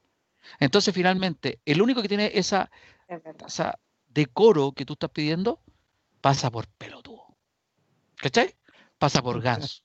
Entonces, 0.60 0.94
finalmente, 0.94 1.60
el 1.66 1.82
único 1.82 2.02
que 2.02 2.08
tiene 2.08 2.32
esa, 2.34 2.72
esa 3.46 3.78
decoro 4.08 4.72
que 4.72 4.86
tú 4.86 4.94
estás 4.94 5.10
pidiendo, 5.10 5.60
pasa 6.22 6.50
por 6.50 6.68
pelotudo. 6.68 7.36
¿Cachai? 8.16 8.56
Pasa 8.98 9.22
por 9.22 9.42
ganso. 9.42 9.84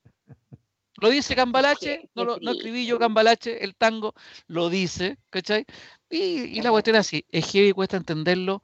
Lo 1.03 1.11
dice 1.11 1.35
Cambalache, 1.35 2.09
no, 2.15 2.25
lo, 2.25 2.39
no 2.39 2.53
escribí 2.53 2.87
yo 2.87 2.97
Cambalache, 2.97 3.65
el 3.65 3.75
tango 3.75 4.15
lo 4.47 4.71
dice, 4.71 5.19
¿cachai? 5.31 5.67
Y, 6.09 6.63
la 6.63 6.71
cuestión 6.71 6.95
es 6.95 7.01
así, 7.01 7.27
es 7.29 7.51
heavy, 7.51 7.73
cuesta 7.73 7.97
entenderlo, 7.97 8.63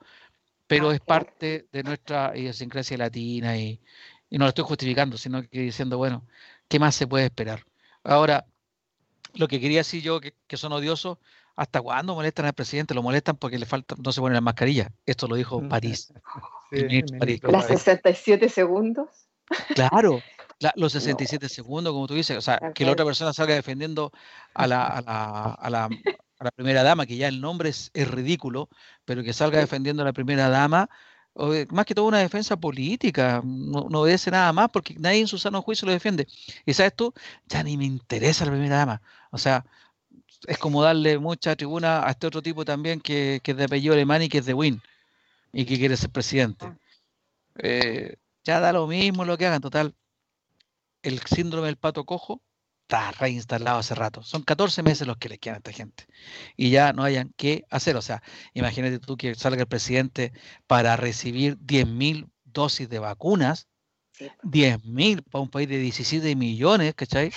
pero 0.68 0.92
es 0.92 1.00
parte 1.00 1.66
de 1.72 1.82
nuestra 1.82 2.32
idiosincrasia 2.36 2.96
latina 2.96 3.58
y, 3.58 3.80
no 4.30 4.44
lo 4.44 4.50
estoy 4.50 4.64
justificando, 4.64 5.18
sino 5.18 5.42
que 5.48 5.62
diciendo, 5.62 5.98
bueno, 5.98 6.28
¿qué 6.68 6.78
más 6.78 6.94
se 6.94 7.08
puede 7.08 7.24
esperar? 7.24 7.64
Ahora, 8.04 8.46
lo 9.34 9.48
que 9.48 9.58
quería 9.58 9.78
decir 9.78 10.00
yo, 10.00 10.20
que, 10.20 10.56
son 10.56 10.72
odiosos, 10.72 11.18
¿hasta 11.56 11.80
cuándo 11.80 12.14
molestan 12.14 12.46
al 12.46 12.52
presidente? 12.52 12.94
Lo 12.94 13.02
molestan 13.02 13.36
porque 13.36 13.58
le 13.58 13.66
falta, 13.66 13.96
no 13.98 14.12
se 14.12 14.20
pone 14.20 14.36
la 14.36 14.40
mascarilla. 14.40 14.92
Esto 15.06 15.26
lo 15.26 15.34
dijo 15.34 15.60
mm. 15.60 15.68
París. 15.68 16.12
Las 17.42 17.66
67 17.66 18.48
segundos. 18.48 19.08
Claro, 19.74 20.20
los 20.74 20.92
67 20.92 21.48
segundos, 21.48 21.92
como 21.92 22.06
tú 22.06 22.14
dices, 22.14 22.36
o 22.36 22.40
sea, 22.40 22.72
que 22.74 22.84
la 22.84 22.92
otra 22.92 23.04
persona 23.04 23.32
salga 23.32 23.54
defendiendo 23.54 24.12
a 24.54 24.66
la, 24.66 24.86
a 24.86 25.02
la, 25.02 25.44
a 25.52 25.70
la, 25.70 25.84
a 26.38 26.44
la 26.44 26.50
primera 26.50 26.82
dama, 26.82 27.06
que 27.06 27.16
ya 27.16 27.28
el 27.28 27.40
nombre 27.40 27.68
es, 27.68 27.90
ridículo, 27.94 28.68
pero 29.04 29.22
que 29.22 29.32
salga 29.32 29.58
defendiendo 29.58 30.02
a 30.02 30.06
la 30.06 30.12
primera 30.12 30.48
dama, 30.48 30.88
más 31.70 31.86
que 31.86 31.94
todo 31.94 32.06
una 32.06 32.18
defensa 32.18 32.56
política, 32.56 33.40
no, 33.44 33.86
no, 33.88 34.00
obedece 34.00 34.30
nada 34.30 34.52
más 34.52 34.70
porque 34.70 34.94
nadie 34.98 35.20
en 35.20 35.28
su 35.28 35.38
sano 35.38 35.62
juicio 35.62 35.86
lo 35.86 35.92
defiende. 35.92 36.26
Y 36.66 36.74
sabes 36.74 36.94
tú, 36.96 37.14
ya 37.46 37.62
ni 37.62 37.76
me 37.76 37.84
interesa 37.84 38.44
la 38.44 38.50
primera 38.50 38.78
dama. 38.78 39.02
O 39.30 39.38
sea, 39.38 39.64
es 40.46 40.58
como 40.58 40.82
darle 40.82 41.18
mucha 41.18 41.56
tribuna 41.56 42.06
a 42.06 42.10
este 42.10 42.26
otro 42.26 42.42
tipo 42.42 42.64
también 42.64 43.00
que, 43.00 43.40
que 43.42 43.52
es 43.52 43.56
de 43.56 43.64
apellido 43.64 43.94
alemán 43.94 44.22
y 44.22 44.28
que 44.28 44.38
es 44.38 44.46
de 44.46 44.54
Win 44.54 44.82
y 45.52 45.64
que 45.64 45.78
quiere 45.78 45.96
ser 45.96 46.10
presidente. 46.10 46.66
Ah. 46.66 46.76
Eh, 47.58 48.16
ya 48.44 48.60
da 48.60 48.72
lo 48.72 48.86
mismo 48.86 49.24
lo 49.24 49.36
que 49.36 49.46
hagan, 49.46 49.60
total 49.60 49.94
el 51.02 51.20
síndrome 51.20 51.66
del 51.66 51.76
pato 51.76 52.04
cojo 52.04 52.42
está 52.88 53.10
reinstalado 53.12 53.78
hace 53.78 53.94
rato. 53.94 54.22
Son 54.22 54.42
14 54.42 54.82
meses 54.82 55.06
los 55.06 55.18
que 55.18 55.28
le 55.28 55.38
quedan 55.38 55.56
a 55.56 55.58
esta 55.58 55.72
gente. 55.72 56.06
Y 56.56 56.70
ya 56.70 56.94
no 56.94 57.02
hayan 57.02 57.34
qué 57.36 57.66
hacer. 57.70 57.96
O 57.96 58.02
sea, 58.02 58.22
imagínate 58.54 58.98
tú 58.98 59.16
que 59.16 59.34
salga 59.34 59.62
el 59.62 59.68
presidente 59.68 60.32
para 60.66 60.96
recibir 60.96 61.58
10.000 61.58 62.30
dosis 62.44 62.88
de 62.88 62.98
vacunas. 62.98 63.68
10.000 64.42 65.22
para 65.22 65.42
un 65.42 65.50
país 65.50 65.68
de 65.68 65.78
17 65.78 66.34
millones, 66.34 66.94
¿cachai? 66.94 67.30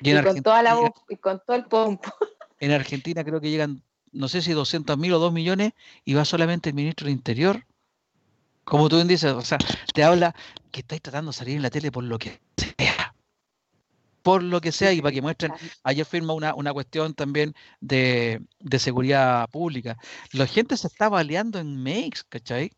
Y, 0.00 0.22
con 0.22 0.42
toda 0.42 0.62
la 0.62 0.92
y 1.08 1.16
con 1.16 1.40
todo 1.46 1.56
el 1.56 1.64
pompo. 1.66 2.12
En 2.58 2.70
Argentina 2.70 3.24
creo 3.24 3.40
que 3.40 3.50
llegan, 3.50 3.82
no 4.12 4.28
sé 4.28 4.40
si 4.40 4.52
200.000 4.52 5.12
o 5.12 5.18
2 5.18 5.32
millones, 5.32 5.72
y 6.04 6.14
va 6.14 6.24
solamente 6.24 6.70
el 6.70 6.74
ministro 6.74 7.06
del 7.06 7.14
Interior. 7.14 7.66
Como 8.64 8.88
tú 8.88 8.96
bien 8.96 9.08
dices, 9.08 9.32
o 9.32 9.42
sea, 9.42 9.58
te 9.92 10.02
habla 10.02 10.34
que 10.70 10.80
estáis 10.80 11.02
tratando 11.02 11.30
de 11.30 11.36
salir 11.36 11.56
en 11.56 11.62
la 11.62 11.70
tele 11.70 11.92
por 11.92 12.04
lo 12.04 12.18
que 12.18 12.40
sea. 12.56 13.14
Por 14.22 14.42
lo 14.42 14.60
que 14.60 14.72
sea, 14.72 14.92
y 14.92 15.02
para 15.02 15.12
que 15.12 15.20
muestren, 15.20 15.52
ayer 15.82 16.06
firma 16.06 16.32
una, 16.32 16.54
una 16.54 16.72
cuestión 16.72 17.12
también 17.12 17.54
de, 17.80 18.40
seguridad 18.78 19.48
pública. 19.50 19.98
La 20.32 20.46
gente 20.46 20.76
se 20.78 20.86
está 20.86 21.10
baleando 21.10 21.58
en 21.58 21.82
makes, 21.82 22.22
¿cachai? 22.28 22.72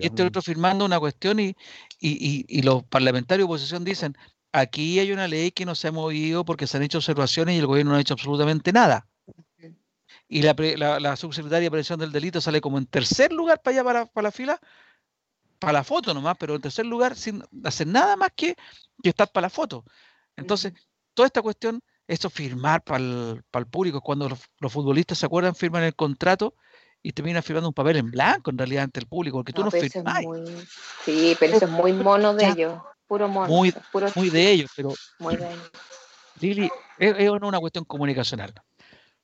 y 0.00 0.06
este 0.06 0.22
otro 0.22 0.40
firmando 0.42 0.84
una 0.84 1.00
cuestión 1.00 1.40
y, 1.40 1.56
y, 1.98 2.44
y, 2.48 2.62
los 2.62 2.84
parlamentarios 2.84 3.48
de 3.48 3.52
oposición 3.52 3.82
dicen, 3.82 4.16
aquí 4.52 5.00
hay 5.00 5.10
una 5.10 5.26
ley 5.26 5.50
que 5.50 5.66
no 5.66 5.74
se 5.74 5.88
ha 5.88 5.92
movido 5.92 6.44
porque 6.44 6.68
se 6.68 6.76
han 6.76 6.84
hecho 6.84 6.98
observaciones 6.98 7.56
y 7.56 7.58
el 7.58 7.66
gobierno 7.66 7.90
no 7.90 7.98
ha 7.98 8.00
hecho 8.00 8.14
absolutamente 8.14 8.72
nada 8.72 9.08
y 10.28 10.42
la, 10.42 11.00
la, 11.00 11.16
subsecretaria 11.16 11.66
de 11.66 11.70
prevención 11.70 11.98
del 11.98 12.10
delito 12.10 12.40
sale 12.40 12.60
como 12.60 12.78
en 12.78 12.86
tercer 12.86 13.32
lugar 13.32 13.62
para 13.62 13.80
allá, 13.80 14.08
para, 14.12 14.22
la 14.22 14.32
fila, 14.32 14.60
para 15.58 15.74
la 15.74 15.84
foto 15.84 16.12
nomás, 16.12 16.36
pero 16.38 16.56
en 16.56 16.60
tercer 16.60 16.86
lugar 16.86 17.16
sin 17.16 17.42
hacer 17.64 17.86
nada 17.86 18.16
más 18.16 18.30
que, 18.34 18.56
que 19.02 19.10
estar 19.10 19.30
para 19.30 19.46
la 19.46 19.50
foto. 19.50 19.84
Entonces, 20.34 20.72
toda 21.14 21.26
esta 21.26 21.42
cuestión, 21.42 21.80
eso 22.08 22.28
firmar 22.28 22.82
para 22.82 22.98
el, 22.98 23.42
para 23.50 23.62
el 23.62 23.70
público, 23.70 24.00
cuando 24.00 24.28
los, 24.28 24.72
futbolistas 24.72 25.18
se 25.18 25.26
acuerdan, 25.26 25.54
firman 25.54 25.84
el 25.84 25.94
contrato 25.94 26.54
y 27.02 27.12
terminan 27.12 27.42
firmando 27.42 27.68
un 27.68 27.74
papel 27.74 27.98
en 27.98 28.10
blanco 28.10 28.50
en 28.50 28.58
realidad 28.58 28.84
ante 28.84 28.98
el 28.98 29.06
público, 29.06 29.38
porque 29.38 29.52
tú 29.52 29.62
no 29.62 29.70
firmas. 29.70 30.24
Sí, 31.04 31.36
pero 31.38 31.54
eso 31.54 31.66
es 31.66 31.70
muy 31.70 31.92
mono 31.92 32.34
de 32.34 32.46
ellos, 32.48 32.82
puro 33.06 33.28
mono. 33.28 33.46
Muy, 33.46 33.72
muy 34.16 34.30
de 34.30 34.50
ellos, 34.50 34.70
pero... 34.74 34.92
Muy 35.20 35.36
de 35.36 35.52
ellos. 35.52 35.70
Lili, 36.40 36.70
es, 36.98 37.14
es 37.16 37.30
una 37.30 37.60
cuestión 37.60 37.84
comunicacional. 37.84 38.52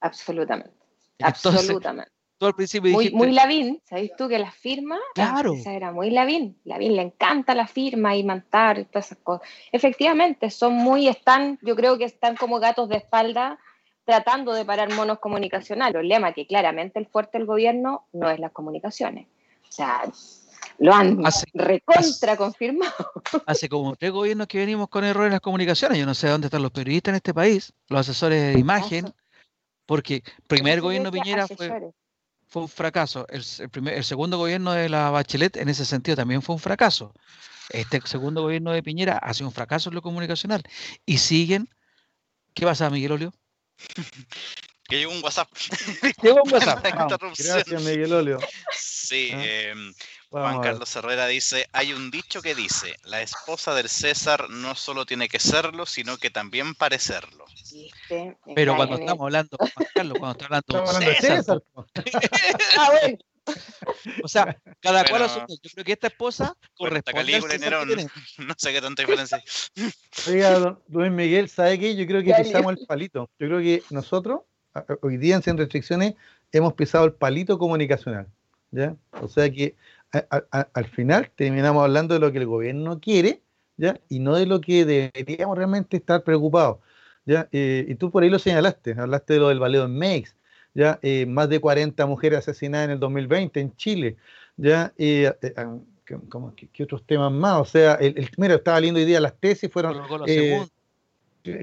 Absolutamente. 0.00 0.81
Absolutamente. 1.20 2.10
Tú 2.38 2.46
al 2.46 2.54
principio 2.54 2.90
muy, 2.90 3.10
muy 3.10 3.30
Lavín, 3.30 3.80
¿sabes 3.84 4.10
tú 4.18 4.28
que 4.28 4.36
la 4.36 4.50
firma? 4.50 4.98
Claro. 5.14 5.54
Esa 5.54 5.74
era 5.74 5.92
muy 5.92 6.10
Lavín. 6.10 6.58
Lavín 6.64 6.96
le 6.96 7.02
encanta 7.02 7.54
la 7.54 7.68
firma 7.68 8.16
y 8.16 8.24
mantar 8.24 8.80
y 8.80 8.84
todas 8.84 9.06
esas 9.06 9.18
cosas. 9.18 9.48
Efectivamente, 9.70 10.50
son 10.50 10.74
muy, 10.74 11.06
están, 11.06 11.60
yo 11.62 11.76
creo 11.76 11.98
que 11.98 12.04
están 12.04 12.34
como 12.34 12.58
gatos 12.58 12.88
de 12.88 12.96
espalda 12.96 13.60
tratando 14.04 14.52
de 14.54 14.64
parar 14.64 14.92
monos 14.92 15.20
comunicacionales. 15.20 15.94
El 15.94 16.00
problema 16.00 16.32
que 16.32 16.46
claramente 16.46 16.98
el 16.98 17.06
fuerte 17.06 17.38
del 17.38 17.46
gobierno 17.46 18.08
no 18.12 18.28
es 18.28 18.40
las 18.40 18.50
comunicaciones. 18.50 19.28
O 19.68 19.72
sea, 19.72 20.02
lo 20.78 20.92
han 20.92 21.22
recontra 21.54 22.36
confirmado. 22.36 22.92
Hace 23.46 23.68
como 23.68 23.94
tres 23.96 24.10
gobiernos 24.10 24.46
que 24.48 24.58
venimos 24.58 24.88
con 24.88 25.04
errores 25.04 25.28
en 25.28 25.32
las 25.34 25.40
comunicaciones. 25.40 25.98
Yo 25.98 26.06
no 26.06 26.14
sé 26.14 26.28
dónde 26.28 26.48
están 26.48 26.62
los 26.62 26.72
periodistas 26.72 27.12
en 27.12 27.16
este 27.16 27.32
país, 27.32 27.72
los 27.88 28.00
asesores 28.00 28.52
de 28.52 28.58
imagen, 28.58 29.12
porque 29.86 30.16
el 30.16 30.42
primer 30.46 30.80
gobierno 30.80 31.10
Piñera 31.10 31.46
fue, 31.46 31.92
fue, 32.48 32.62
un 32.62 32.68
fracaso. 32.68 33.26
El, 33.28 33.70
primer, 33.70 33.94
el 33.94 34.04
segundo 34.04 34.38
gobierno 34.38 34.72
de 34.72 34.88
la 34.88 35.10
Bachelet 35.10 35.56
en 35.56 35.68
ese 35.68 35.84
sentido 35.84 36.16
también 36.16 36.42
fue 36.42 36.54
un 36.54 36.60
fracaso. 36.60 37.14
Este 37.70 38.00
segundo 38.04 38.42
gobierno 38.42 38.72
de 38.72 38.82
Piñera 38.82 39.18
ha 39.18 39.32
sido 39.34 39.48
un 39.48 39.54
fracaso 39.54 39.90
en 39.90 39.94
lo 39.94 40.02
comunicacional. 40.02 40.62
Y 41.06 41.18
siguen. 41.18 41.68
¿Qué 42.54 42.64
pasa, 42.64 42.90
Miguel 42.90 43.12
Olio? 43.12 43.32
Que 44.88 44.98
llegó 44.98 45.12
un 45.12 45.22
WhatsApp. 45.22 45.48
Llegó 46.22 46.42
un 46.42 46.52
WhatsApp. 46.52 46.84
Gracias, 46.84 47.82
Miguel 47.82 48.12
Olio. 48.12 48.38
Sí, 48.72 49.30
ah. 49.32 49.42
em, 49.42 49.94
Juan 50.32 50.62
Carlos 50.62 50.96
Herrera 50.96 51.26
dice, 51.26 51.66
hay 51.72 51.92
un 51.92 52.10
dicho 52.10 52.40
que 52.40 52.54
dice, 52.54 52.96
la 53.04 53.20
esposa 53.20 53.74
del 53.74 53.90
César 53.90 54.48
no 54.48 54.74
solo 54.74 55.04
tiene 55.04 55.28
que 55.28 55.38
serlo, 55.38 55.84
sino 55.84 56.16
que 56.16 56.30
también 56.30 56.74
parecerlo. 56.74 57.44
Pero 58.54 58.74
cuando 58.76 58.96
estamos 58.96 59.20
hablando, 59.20 59.56
Juan 59.58 59.88
Carlos, 59.94 60.18
cuando 60.18 60.58
estamos 60.58 60.94
hablando, 60.94 61.10
de 61.10 61.16
César. 61.16 61.62
ah, 62.78 62.90
bueno. 62.90 63.18
O 64.22 64.28
sea, 64.28 64.56
cada 64.80 65.04
cual 65.04 65.22
a 65.24 65.46
Yo 65.46 65.70
creo 65.74 65.84
que 65.84 65.92
esta 65.92 66.06
esposa 66.06 66.56
corresponde. 66.76 67.40
no 68.38 68.54
sé 68.56 68.72
qué 68.72 68.80
tanta 68.80 69.02
diferencia. 69.02 69.42
Oiga, 70.28 70.58
don, 70.58 70.82
don 70.86 71.14
Miguel, 71.14 71.50
¿sabe 71.50 71.78
qué? 71.78 71.94
Yo 71.94 72.06
creo 72.06 72.22
que 72.22 72.32
pisamos 72.42 72.78
el 72.78 72.86
palito. 72.86 73.28
Yo 73.38 73.48
creo 73.48 73.58
que 73.58 73.82
nosotros, 73.90 74.40
hoy 75.02 75.18
día 75.18 75.36
en 75.36 75.42
Sin 75.42 75.58
Restricciones, 75.58 76.14
hemos 76.52 76.72
pisado 76.72 77.04
el 77.04 77.12
palito 77.12 77.58
comunicacional. 77.58 78.28
¿ya? 78.72 78.96
O 79.20 79.28
sea 79.28 79.50
que 79.50 79.76
al 80.12 80.86
final 80.86 81.30
terminamos 81.34 81.82
hablando 81.82 82.14
de 82.14 82.20
lo 82.20 82.32
que 82.32 82.38
el 82.38 82.46
gobierno 82.46 83.00
quiere, 83.00 83.42
¿ya? 83.76 84.00
Y 84.08 84.18
no 84.18 84.36
de 84.36 84.46
lo 84.46 84.60
que 84.60 84.84
deberíamos 84.84 85.56
realmente 85.56 85.96
estar 85.96 86.22
preocupados, 86.22 86.78
¿ya? 87.24 87.48
Eh, 87.52 87.86
y 87.88 87.94
tú 87.94 88.10
por 88.10 88.22
ahí 88.22 88.30
lo 88.30 88.38
señalaste, 88.38 88.94
hablaste 88.98 89.34
de 89.34 89.40
lo 89.40 89.48
del 89.48 89.58
baleo 89.58 89.84
en 89.84 89.96
Mex, 89.96 90.36
¿ya? 90.74 90.98
Eh, 91.02 91.26
más 91.26 91.48
de 91.48 91.60
40 91.60 92.04
mujeres 92.06 92.40
asesinadas 92.40 92.86
en 92.86 92.90
el 92.92 93.00
2020 93.00 93.60
en 93.60 93.76
Chile, 93.76 94.16
¿ya? 94.56 94.92
Eh, 94.98 95.32
ah, 95.56 95.76
¿qué, 96.04 96.82
otros 96.82 97.04
temas 97.06 97.32
más? 97.32 97.60
O 97.60 97.64
sea, 97.64 97.94
el, 97.94 98.28
mira, 98.36 98.54
estaba 98.54 98.80
leyendo 98.80 99.00
hoy 99.00 99.06
día 99.06 99.20
las 99.20 99.36
tesis, 99.38 99.70
fueron... 99.70 99.96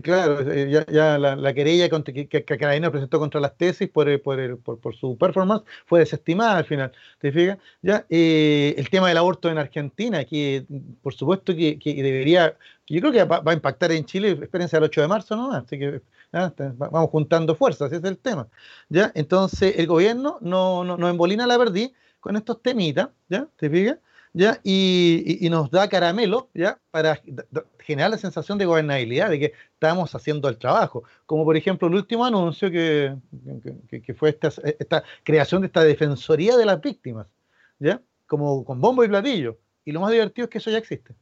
Claro, 0.03 0.41
eh, 0.51 0.69
ya, 0.69 0.85
ya 0.87 1.17
la, 1.17 1.37
la, 1.37 1.53
querella 1.53 1.87
que, 1.89 2.27
que, 2.27 2.43
Carabinero 2.43 2.91
presentó 2.91 3.17
contra 3.17 3.39
las 3.39 3.55
tesis 3.55 3.87
por, 3.87 4.21
por, 4.21 4.59
por, 4.59 4.95
su 4.95 5.17
performance 5.17 5.63
fue 5.85 5.99
desestimada 5.99 6.57
al 6.57 6.65
final. 6.65 6.91
¿Te 7.19 7.31
fijas? 7.31 7.57
Ya, 7.81 8.05
eh, 8.09 8.75
el 8.77 8.89
tema 8.89 9.07
del 9.07 9.17
aborto 9.17 9.49
en 9.49 9.57
Argentina, 9.57 10.25
que 10.25 10.65
por 11.01 11.13
supuesto 11.13 11.55
que, 11.55 11.79
que 11.79 11.93
debería, 12.03 12.57
yo 12.87 12.99
creo 12.99 13.13
que 13.13 13.23
va, 13.23 13.41
a 13.45 13.53
impactar 13.53 13.93
en 13.93 14.03
Chile, 14.03 14.37
espérense 14.41 14.75
al 14.75 14.83
8 14.83 15.01
de 15.01 15.07
marzo 15.07 15.35
¿no? 15.37 15.53
así 15.53 15.79
que 15.79 16.01
vamos 16.31 17.09
juntando 17.09 17.55
fuerzas, 17.55 17.87
ese 17.91 17.97
es 17.97 18.03
el 18.03 18.17
tema. 18.17 18.49
¿ya? 18.89 19.13
Entonces 19.15 19.75
el 19.77 19.87
gobierno 19.87 20.39
no, 20.41 20.83
no, 20.83 20.97
no 20.97 21.07
embolina 21.07 21.47
la 21.47 21.57
verdad 21.57 21.89
con 22.19 22.35
estos 22.35 22.61
temitas, 22.61 23.09
¿ya? 23.29 23.47
¿Te 23.55 23.69
fijas? 23.69 23.97
¿Ya? 24.33 24.59
Y, 24.63 25.47
nos 25.49 25.71
da 25.71 25.89
caramelo 25.89 26.49
¿ya? 26.53 26.79
para 26.91 27.21
generar 27.79 28.11
la 28.11 28.17
sensación 28.17 28.57
de 28.57 28.65
gobernabilidad, 28.65 29.29
de 29.29 29.39
que 29.39 29.53
estamos 29.73 30.13
haciendo 30.15 30.49
el 30.49 30.57
trabajo. 30.57 31.03
Como 31.25 31.43
por 31.45 31.57
ejemplo 31.57 31.87
el 31.87 31.95
último 31.95 32.25
anuncio 32.25 32.69
que, 32.71 33.15
que, 33.89 34.13
fue 34.13 34.29
esta, 34.29 34.49
esta, 34.63 35.03
creación 35.23 35.61
de 35.61 35.67
esta 35.67 35.83
Defensoría 35.83 36.57
de 36.57 36.65
las 36.65 36.81
Víctimas, 36.81 37.27
¿ya? 37.79 38.01
como 38.27 38.63
con 38.63 38.79
bombo 38.79 39.03
y 39.03 39.07
platillo. 39.07 39.57
Y 39.85 39.91
lo 39.91 40.01
más 40.01 40.11
divertido 40.11 40.45
es 40.45 40.49
que 40.51 40.59
eso 40.59 40.69
ya 40.69 40.77
existe. 40.77 41.15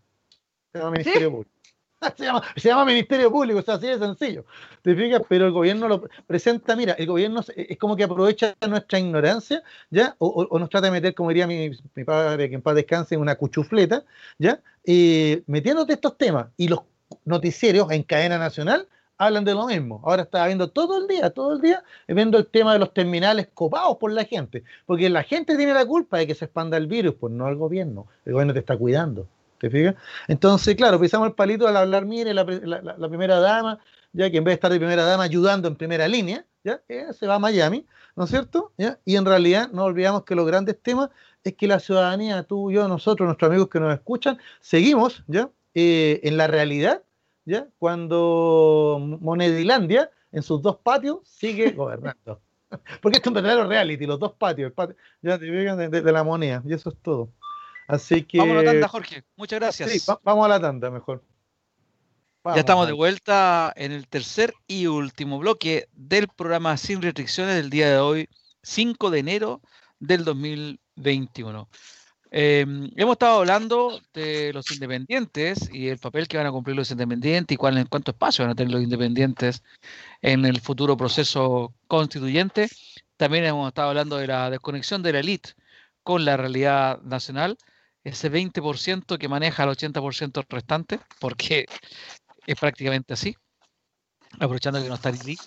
Público. 1.32 1.57
Se 2.56 2.70
llama, 2.70 2.86
Ministerio 2.86 3.32
Público, 3.32 3.64
o 3.66 3.72
así 3.72 3.88
de 3.88 3.98
sencillo. 3.98 4.45
¿Te 4.82 4.95
fijas? 4.95 5.22
Pero 5.28 5.45
el 5.45 5.52
gobierno 5.52 5.88
lo 5.88 6.08
presenta, 6.28 6.76
mira, 6.76 6.93
el 6.93 7.08
gobierno 7.08 7.41
es 7.56 7.78
como 7.78 7.95
que 7.95 8.04
aprovecha 8.04 8.56
nuestra 8.68 9.00
ignorancia, 9.00 9.64
¿ya? 9.89 10.16
O, 10.20 10.60
nos 10.60 10.70
trata 10.70 10.88
de 10.88 10.91
meter, 10.91 11.16
como 11.16 11.30
diría 11.30 11.48
mi, 11.48 11.72
padre, 12.06 12.50
que 12.50 12.56
en 12.56 12.62
paz 12.62 12.76
descanse, 12.76 13.16
en 13.16 13.22
una 13.22 13.36
cuchufleta, 13.36 14.04
¿ya? 14.38 14.62
Metiéndote 14.86 15.93
estos 15.93 16.18
temas. 16.18 16.48
Y 16.58 16.68
los 16.68 16.82
noticieros 17.26 17.91
en 17.91 18.04
cadena 18.04 18.38
nacional 18.38 18.88
hablan 19.18 19.43
de 19.45 19.54
lo 19.54 19.66
mismo. 19.66 20.02
Ahora 20.04 20.24
estaba 20.24 20.45
viendo 20.45 20.70
todo 20.70 21.00
el 21.00 21.08
día, 21.08 21.32
todo 21.32 21.54
el 21.54 21.62
día, 21.62 21.84
viendo 22.08 22.38
el 22.38 22.48
tema 22.48 22.74
de 22.74 22.80
los 22.80 22.93
terminales 22.93 23.48
copados 23.54 23.98
por 23.98 24.12
la 24.12 24.24
gente. 24.24 24.64
Porque 24.86 25.10
la 25.10 25.24
gente 25.24 25.58
tiene 25.58 25.74
la 25.74 25.86
culpa 25.86 26.20
de 26.20 26.28
que 26.28 26.36
se 26.36 26.45
expanda 26.45 26.78
el 26.78 26.86
virus, 26.86 27.16
pues 27.20 27.34
no 27.34 27.48
el 27.48 27.56
gobierno. 27.56 28.06
El 28.26 28.34
gobierno 28.34 28.54
te 28.54 28.60
está 28.60 28.78
cuidando. 28.78 29.28
¿Te 29.60 29.70
fijas? 29.70 29.95
Entonces, 30.28 30.76
claro, 30.76 30.99
pisamos 30.99 31.28
el 31.28 31.34
palito 31.34 31.68
al 31.68 31.78
hablar, 31.78 32.05
mire, 32.05 32.34
la, 32.34 32.45
primera 32.45 33.39
dama, 33.39 33.80
ya 34.14 34.30
que 34.30 34.38
en 34.38 34.43
vez 34.43 34.51
de 34.51 34.55
estar 34.55 34.72
de 34.72 34.78
primera 34.78 35.03
dama 35.03 35.24
ayudando 35.24 35.68
en 35.68 35.76
primera 35.76 36.08
línea, 36.08 36.45
ya 36.64 36.82
eh, 36.88 37.08
se 37.14 37.28
va 37.28 37.36
a 37.36 37.39
Miami, 37.39 37.86
¿no 38.16 38.26
es 38.26 38.30
cierto? 38.30 38.74
¿Ya? 38.78 38.99
Y 39.05 39.16
en 39.16 39.26
realidad 39.26 39.70
no 39.72 39.86
olvidamos 39.86 40.24
que 40.24 40.36
los 40.36 40.45
grandes 40.45 40.82
temas 40.82 41.10
es 41.43 41.55
que 41.55 41.68
la 41.68 41.80
ciudadanía, 41.80 42.43
tú, 42.43 42.72
yo, 42.72 42.88
nosotros, 42.88 43.26
nuestros 43.26 43.49
amigos 43.49 43.70
que 43.70 43.80
nos 43.80 43.93
escuchan, 43.93 44.38
seguimos 44.60 45.24
ya 45.28 45.49
eh, 45.74 46.20
en 46.24 46.38
la 46.38 46.47
realidad, 46.47 47.03
ya 47.45 47.68
cuando 47.80 48.97
Monedilandia 49.22 50.12
en 50.32 50.43
sus 50.43 50.62
dos 50.62 50.78
patios 50.78 51.20
sigue 51.24 51.72
gobernando. 51.72 52.41
Porque 53.01 53.18
esto 53.18 53.30
es 53.30 53.32
un 53.32 53.34
verdadero 53.34 53.68
reality, 53.68 54.05
los 54.05 54.20
dos 54.20 54.34
patios, 54.34 54.74
ya 55.22 55.39
te 55.39 55.45
de, 55.45 55.89
de 56.01 56.12
la 56.12 56.24
moneda, 56.24 56.62
y 56.66 56.74
eso 56.74 56.89
es 56.89 56.97
todo. 57.01 57.30
Así 57.88 58.24
que. 58.24 58.38
Vamos 58.38 58.58
a 58.58 58.64
la 58.64 58.72
tanda, 58.72 58.88
Jorge. 58.88 59.24
Muchas 59.38 59.60
gracias. 59.60 59.92
Sí, 59.92 60.12
vamos 60.24 60.46
a 60.46 60.50
la 60.50 60.60
tanda 60.60 60.92
mejor. 60.92 61.24
ya 62.44 62.60
estamos 62.60 62.88
de 62.88 62.94
vuelta 62.94 63.74
en 63.76 63.92
el 63.92 64.08
tercer 64.08 64.54
y 64.68 64.88
último 64.88 65.40
bloque 65.40 65.88
del 65.94 66.28
programa 66.28 66.78
Sin 66.78 67.02
Restricciones 67.02 67.56
del 67.56 67.70
día 67.70 67.90
de 67.90 67.98
hoy, 67.98 68.30
5 68.64 69.10
de 69.10 69.20
enero 69.20 69.62
del 70.00 70.26
2021. 70.26 71.70
Em, 72.30 72.92
hemos 72.98 73.14
estado 73.14 73.40
hablando 73.40 74.02
de 74.14 74.52
los 74.52 74.70
independientes 74.72 75.70
y 75.72 75.88
el 75.88 75.98
papel 75.98 76.28
que 76.28 76.36
van 76.36 76.46
a 76.46 76.52
cumplir 76.52 76.76
los 76.76 76.92
independientes 76.92 77.56
y 77.56 77.58
cuál, 77.58 77.88
cuánto 77.88 78.12
espacio 78.12 78.44
van 78.44 78.52
a 78.52 78.56
tener 78.56 78.74
los 78.74 78.84
independientes 78.84 79.64
en 80.22 80.46
el 80.46 80.60
futuro 80.60 80.98
proceso 80.98 81.74
constituyente. 81.88 82.68
También 83.16 83.46
hemos 83.46 83.70
estado 83.70 83.90
hablando 83.90 84.18
de 84.18 84.28
la 84.28 84.50
desconexión 84.50 85.02
de 85.04 85.14
la 85.14 85.20
élite 85.20 85.52
con 86.04 86.26
la 86.26 86.36
realidad 86.36 87.02
nacional 87.02 87.58
ese 88.08 88.32
20% 88.32 89.18
que 89.18 89.28
maneja 89.28 89.64
el 89.64 89.70
80% 89.70 90.45
restante, 90.47 90.99
porque 91.20 91.66
es 92.45 92.58
prácticamente 92.58 93.14
así. 93.14 93.36
Aprovechando 94.39 94.82
que 94.82 94.88
no 94.88 94.95
está 94.95 95.12
Lili, 95.12 95.38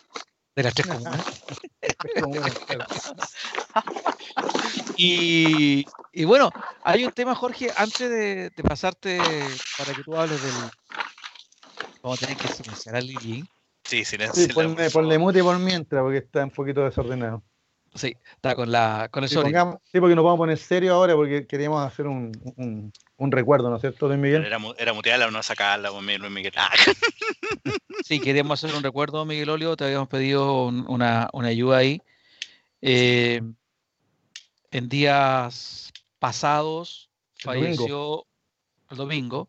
de 0.55 0.63
las 0.63 0.75
tres 0.75 0.89
comunas. 0.89 1.43
y, 4.97 5.87
y, 6.13 6.25
bueno, 6.25 6.51
hay 6.85 7.07
un 7.07 7.13
tema, 7.13 7.35
Jorge, 7.35 7.73
antes 7.77 8.11
de, 8.11 8.53
pasarte 8.63 9.19
para 9.79 9.95
que 9.95 10.03
tú 10.03 10.15
hables 10.17 10.43
del. 10.43 10.53
Vamos 12.03 12.23
a 12.23 12.27
tener 12.27 12.37
que 12.37 12.49
silenciar 12.49 12.97
a 12.97 13.01
Lili. 13.01 13.43
Sí, 13.85 14.05
silenciar. 14.05 14.49
Sí, 14.49 14.53
ponle, 14.53 14.91
ponle 14.91 15.19
mute 15.19 15.43
por 15.43 15.59
mientras, 15.59 16.03
porque 16.03 16.19
está 16.19 16.45
un 16.45 16.51
poquito 16.51 16.85
desordenado. 16.85 17.43
Sí, 17.95 18.17
está 18.37 18.55
con 18.55 18.71
la 18.71 19.09
con 19.11 19.25
el 19.25 19.29
sí, 19.29 19.37
sí, 19.37 20.01
porque 20.01 20.15
nos 20.15 20.25
vamos 20.25 20.37
a 20.37 20.39
poner 20.39 20.59
serio 20.59 20.95
ahora 20.95 21.17
porque 21.17 21.47
queríamos 21.47 21.85
hacer 21.85 22.07
un, 22.07 22.31
un, 22.57 22.93
un 23.17 23.33
recuerdo, 23.33 23.69
¿no 23.69 23.77
es 23.77 23.81
cierto, 23.81 24.07
Luis 24.07 24.21
Miguel? 24.21 24.45
Era, 24.45 24.59
era 24.79 24.93
mutearla 24.93 25.27
o 25.27 25.31
no 25.33 25.43
sacarla, 25.43 25.91
Luis 25.91 26.31
Miguel. 26.31 26.53
Ah. 26.57 26.71
Sí, 28.05 28.19
queríamos 28.19 28.65
hacer 28.65 28.75
un 28.77 28.83
recuerdo, 28.83 29.25
Miguel 29.25 29.51
Olio, 29.51 29.77
te 29.77 29.85
habíamos 29.85 30.09
pedido 30.09 30.67
una, 30.67 31.29
una, 31.33 31.49
ayuda 31.49 31.77
ahí. 31.77 32.03
Eh, 32.81 33.43
en 34.71 34.89
días 34.89 35.93
pasados 36.19 37.11
falleció 37.39 38.27
el 38.91 38.97
domingo 38.97 39.49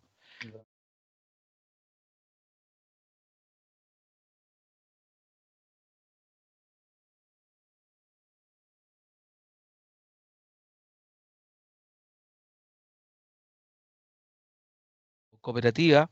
cooperativa, 15.42 16.10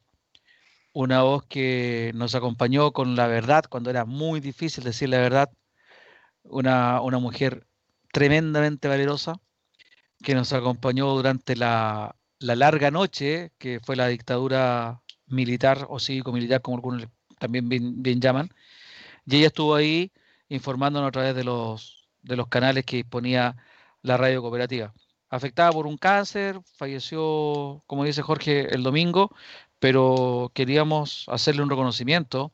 una 0.94 1.22
voz 1.24 1.46
que 1.46 2.12
nos 2.16 2.36
acompañó 2.36 2.92
con 2.92 3.16
la 3.16 3.28
verdad 3.28 3.66
cuando 3.70 3.90
era 3.90 4.06
muy 4.06 4.40
difícil 4.40 4.84
decir 4.84 5.10
la 5.10 5.20
verdad, 5.20 5.52
una, 6.44 7.02
mujer 7.20 7.68
tremendamente 8.12 8.88
valerosa 8.88 9.40
que 10.24 10.36
nos 10.36 10.54
acompañó 10.54 11.14
durante 11.16 11.56
la, 11.56 12.16
larga 12.40 12.92
noche 12.92 13.52
que 13.58 13.80
fue 13.82 13.96
la 13.96 14.08
dictadura 14.08 15.02
militar 15.28 15.86
o 15.90 16.00
cívico-militar, 16.00 16.62
como 16.62 16.78
algunos 16.78 17.08
también 17.40 17.70
bien, 17.70 18.22
llaman, 18.22 18.50
Y 19.26 19.38
ella 19.38 19.48
estuvo 19.48 19.76
ahí 19.76 20.12
informándonos 20.50 21.10
a 21.10 21.12
través 21.12 21.36
de 21.36 21.44
los, 21.44 22.10
de 22.24 22.36
los 22.36 22.48
canales 22.48 22.86
que 22.86 22.98
disponía 22.98 23.56
la 24.02 24.18
radio 24.18 24.42
cooperativa. 24.42 24.94
Afectada 25.30 25.72
por 25.72 25.88
un 25.88 25.98
cáncer, 25.98 26.60
falleció, 26.76 27.84
como 27.88 28.04
dice 28.04 28.22
Jorge, 28.22 28.74
el 28.74 28.84
domingo, 28.84 29.32
pero 29.80 30.52
queríamos 30.54 31.26
hacerle 31.28 31.64
un 31.64 31.70
reconocimiento 31.70 32.52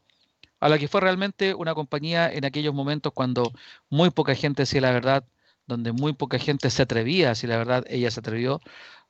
a 0.59 0.69
la 0.69 0.78
que 0.80 0.88
fue 0.88 1.01
realmente 1.01 1.53
una 1.53 1.76
compañía 1.76 2.32
en 2.32 2.45
aquellos 2.45 2.73
momentos 2.73 3.13
cuando 3.13 3.51
muy 3.89 4.09
poca 4.11 4.36
gente 4.36 4.63
decía 4.63 4.82
la 4.82 4.91
verdad, 4.91 5.26
donde 5.67 5.91
muy 5.91 6.13
poca 6.13 6.39
gente 6.39 6.69
se 6.69 6.84
atrevía 6.84 7.30
decir 7.30 7.49
la 7.49 7.57
verdad, 7.57 7.86
ella 7.89 8.11
se 8.11 8.19
atrevió, 8.19 8.61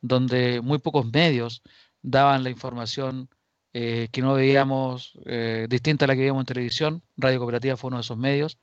donde 0.01 0.61
muy 0.61 0.79
pocos 0.79 1.05
medios 1.11 1.63
daban 2.01 2.43
la 2.43 2.49
información 2.49 3.29
eh, 3.73 4.07
que 4.11 4.21
no 4.21 4.35
veíamos 4.35 5.13
eh, 5.25 5.67
distinta 5.69 6.05
a 6.05 6.07
la 6.07 6.13
que 6.15 6.21
veíamos 6.21 6.43
en 6.43 6.45
televisión. 6.45 7.03
Radio 7.17 7.39
Cooperativa 7.39 7.77
fue 7.77 7.89
uno 7.89 7.97
de 7.97 8.01
esos 8.01 8.17
medios. 8.17 8.57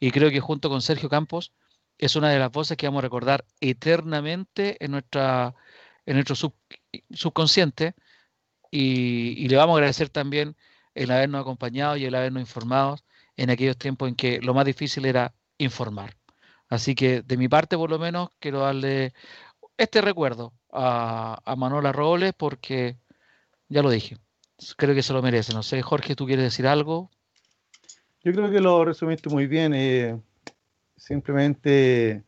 Y 0.00 0.10
creo 0.12 0.30
que 0.30 0.40
junto 0.40 0.70
con 0.70 0.82
Sergio 0.82 1.08
Campos 1.10 1.52
es 1.98 2.16
una 2.16 2.30
de 2.30 2.38
las 2.38 2.52
voces 2.52 2.76
que 2.76 2.86
vamos 2.86 3.00
a 3.00 3.02
recordar 3.02 3.44
eternamente 3.60 4.82
en, 4.84 4.92
nuestra, 4.92 5.54
en 6.04 6.14
nuestro 6.14 6.36
subconsciente. 7.10 7.94
Y, 8.70 9.48
le 9.48 9.56
vamos 9.56 9.74
a 9.74 9.78
agradecer 9.78 10.08
también 10.08 10.56
el 10.94 11.10
habernos 11.10 11.40
acompañado 11.40 11.96
y 11.96 12.04
el 12.04 12.14
habernos 12.14 12.40
informado 12.40 12.98
en 13.36 13.50
aquellos 13.50 13.78
tiempos 13.78 14.08
en 14.08 14.16
que 14.16 14.40
lo 14.40 14.54
más 14.54 14.64
difícil 14.66 15.06
era 15.06 15.34
informar. 15.58 16.16
Así 16.68 16.94
que 16.94 17.22
de 17.22 17.36
mi 17.36 17.48
parte, 17.48 17.76
por 17.76 17.90
lo 17.90 17.98
menos, 17.98 18.30
quiero 18.40 18.60
darle 18.60 19.12
este 19.76 20.00
recuerdo 20.00 20.52
a, 20.72 21.40
a 21.44 21.56
Manola 21.56 21.92
Robles 21.92 22.32
porque 22.36 22.96
ya 23.68 23.82
lo 23.82 23.90
dije, 23.90 24.18
creo 24.76 24.94
que 24.94 25.02
se 25.02 25.12
lo 25.12 25.22
merece. 25.22 25.52
No 25.54 25.62
sé, 25.62 25.80
Jorge, 25.82 26.16
¿tú 26.16 26.26
quieres 26.26 26.44
decir 26.44 26.66
algo? 26.66 27.10
Yo 28.22 28.32
creo 28.32 28.50
que 28.50 28.60
lo 28.60 28.84
resumiste 28.84 29.28
muy 29.28 29.46
bien. 29.46 29.72
Eh, 29.74 30.20
simplemente 30.96 32.22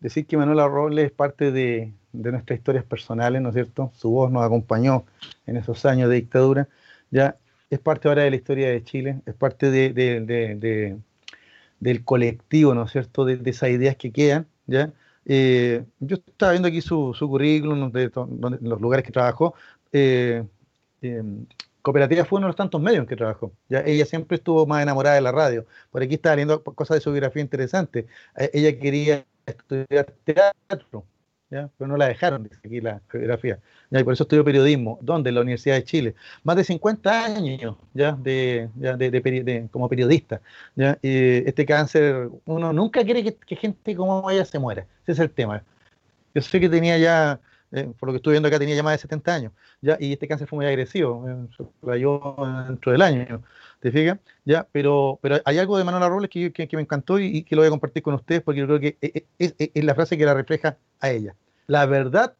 decir 0.00 0.26
que 0.26 0.36
Manuela 0.36 0.68
Robles 0.68 1.06
es 1.06 1.12
parte 1.12 1.52
de, 1.52 1.92
nuestras 2.12 2.58
historias 2.58 2.84
personales, 2.84 3.42
¿no 3.42 3.50
es 3.50 3.54
cierto? 3.54 3.92
Su 3.94 4.10
voz 4.10 4.30
nos 4.30 4.44
acompañó 4.44 5.04
en 5.46 5.56
esos 5.56 5.84
años 5.84 6.08
de 6.08 6.16
dictadura. 6.16 6.68
Ya 7.10 7.36
es 7.70 7.78
parte 7.78 8.08
ahora 8.08 8.22
de 8.22 8.30
la 8.30 8.36
historia 8.36 8.70
de 8.70 8.82
Chile, 8.82 9.20
es 9.26 9.34
parte 9.34 9.70
de, 9.70 10.98
del 11.80 12.04
colectivo, 12.04 12.74
¿no 12.74 12.84
es 12.84 12.92
cierto? 12.92 13.24
De, 13.24 13.38
esas 13.50 13.70
ideas 13.70 13.96
que 13.96 14.12
quedan, 14.12 14.46
¿ya? 14.66 14.92
Eh, 15.26 15.84
yo 15.98 16.16
estaba 16.16 16.52
viendo 16.52 16.68
aquí 16.68 16.80
su, 16.80 17.12
su 17.12 17.28
currículum, 17.28 17.90
de, 17.90 18.10
los 18.60 18.80
lugares 18.80 19.04
que 19.04 19.12
trabajó. 19.12 19.54
Eh, 19.92 20.44
Cooperativa 21.86 22.24
fue 22.24 22.38
uno 22.38 22.46
de 22.46 22.48
los 22.48 22.56
tantos 22.56 22.80
medios 22.80 23.02
en 23.02 23.06
que 23.06 23.14
trabajó. 23.14 23.52
Ella 23.68 24.04
siempre 24.06 24.38
estuvo 24.38 24.66
más 24.66 24.82
enamorada 24.82 25.14
de 25.14 25.20
la 25.20 25.30
radio. 25.30 25.66
Por 25.92 26.02
aquí 26.02 26.14
estaba 26.14 26.34
leyendo 26.34 26.60
cosas 26.64 26.96
de 26.96 27.00
su 27.00 27.12
biografía 27.12 27.40
interesantes. 27.40 28.06
Ella 28.52 28.76
quería 28.76 29.24
estudiar 29.46 30.12
teatro, 30.24 31.04
pero 31.48 31.86
no 31.86 31.96
la 31.96 32.08
dejaron, 32.08 32.42
dice 32.42 32.56
aquí 32.64 32.80
la 32.80 33.00
biografía. 33.12 33.60
Y 33.92 34.02
por 34.02 34.14
eso 34.14 34.24
estudió 34.24 34.44
periodismo. 34.44 34.98
¿Dónde? 35.00 35.28
En 35.28 35.36
la 35.36 35.42
Universidad 35.42 35.76
de 35.76 35.84
Chile. 35.84 36.14
Más 36.42 36.56
de 36.56 36.64
50 36.64 37.24
años 37.24 37.76
ya 37.94 38.10
de, 38.14 39.68
como 39.70 39.88
periodista. 39.88 40.40
este 40.74 41.66
cáncer, 41.66 42.30
uno 42.46 42.72
nunca 42.72 43.04
quiere 43.04 43.32
que 43.32 43.54
gente 43.54 43.94
como 43.94 44.28
ella 44.28 44.44
se 44.44 44.58
muera. 44.58 44.88
Ese 45.04 45.12
es 45.12 45.18
el 45.20 45.30
tema. 45.30 45.62
Yo 46.34 46.42
sé 46.42 46.58
que 46.58 46.68
tenía 46.68 46.98
ya 46.98 47.38
eh, 47.72 47.92
por 47.98 48.08
lo 48.08 48.12
que 48.12 48.16
estuve 48.16 48.32
viendo 48.32 48.48
acá, 48.48 48.58
tenía 48.58 48.76
ya 48.76 48.82
más 48.82 48.94
de 48.94 48.98
70 48.98 49.34
años, 49.34 49.52
¿ya? 49.80 49.96
y 49.98 50.12
este 50.12 50.28
cáncer 50.28 50.46
fue 50.46 50.56
muy 50.56 50.66
agresivo, 50.66 51.28
eh, 51.28 51.48
se 51.56 51.64
cayó 51.84 52.36
dentro 52.68 52.92
del 52.92 53.02
año, 53.02 53.42
¿te 53.80 53.90
fijas? 53.90 54.18
¿Ya? 54.44 54.66
Pero, 54.70 55.18
pero 55.20 55.40
hay 55.44 55.58
algo 55.58 55.76
de 55.76 55.84
Manuela 55.84 56.08
Robles 56.08 56.30
que, 56.30 56.52
que, 56.52 56.76
me 56.76 56.82
encantó 56.82 57.18
y, 57.18 57.42
que 57.42 57.56
lo 57.56 57.62
voy 57.62 57.66
a 57.66 57.70
compartir 57.70 58.02
con 58.02 58.14
ustedes 58.14 58.42
porque 58.42 58.60
yo 58.60 58.66
creo 58.66 58.80
que 58.80 58.96
es, 59.38 59.54
es, 59.58 59.84
la 59.84 59.94
frase 59.94 60.16
que 60.16 60.24
la 60.24 60.34
refleja 60.34 60.76
a 61.00 61.10
ella. 61.10 61.34
La 61.66 61.86
verdad 61.86 62.36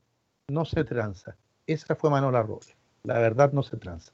no 0.49 0.65
se 0.65 0.85
tranza. 0.85 1.37
Esa 1.67 1.97
fue 1.97 2.11
Manuela 2.11 2.43
Robles. 2.43 2.77
La 3.03 3.19
verdad 3.19 3.53
no 3.53 3.63
se 3.63 3.77
tranza. 3.77 4.13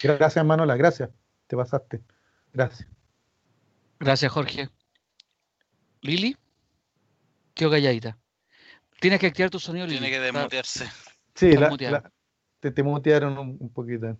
Gracias, 0.00 0.44
Manuela, 0.44 0.76
gracias. 0.76 1.10
Te 1.48 1.56
pasaste. 1.56 2.00
Gracias. 2.52 2.88
Gracias, 3.98 4.30
Jorge. 4.30 4.68
Lili, 6.02 6.36
qué 7.54 7.68
calladita. 7.68 8.16
Tienes 9.00 9.20
que 9.20 9.26
activar 9.28 9.50
tu 9.50 9.58
sonido. 9.58 9.86
Tiene 9.86 10.10
que 10.10 10.20
desmutearse. 10.20 10.86
Sí, 11.34 11.50
te, 12.60 12.70
te, 12.72 12.82
mutearon 12.82 13.38
un, 13.38 13.72
poquito. 13.72 14.16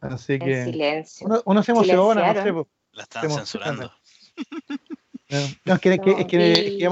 Así 0.00 0.38
que. 0.38 0.64
silencio. 0.64 1.26
Uno, 1.26 1.42
uno 1.44 1.62
se 1.62 1.72
emociona, 1.72 2.32
no 2.32 2.42
sé. 2.42 2.52
Pues, 2.52 2.66
la 2.92 3.02
están 3.02 3.30
censurando. 3.30 3.92
No, 5.64 5.74
es 5.74 5.80
que, 5.80 5.94
es 5.94 6.26
que, 6.26 6.88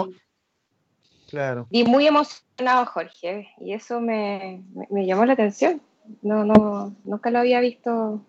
claro. 1.29 1.67
Y 1.71 1.85
muy 1.85 2.07
emocionado, 2.07 2.87
Jorge, 2.87 3.51
y 3.59 3.75
eso 3.75 4.01
me, 4.01 4.65
me, 4.91 5.07
llamó 5.07 5.27
la 5.27 5.35
atención. 5.35 5.81
No, 6.23 6.43
no, 6.45 6.97
nunca 7.05 7.31
lo 7.31 7.39
había 7.39 7.61
visto 7.61 8.25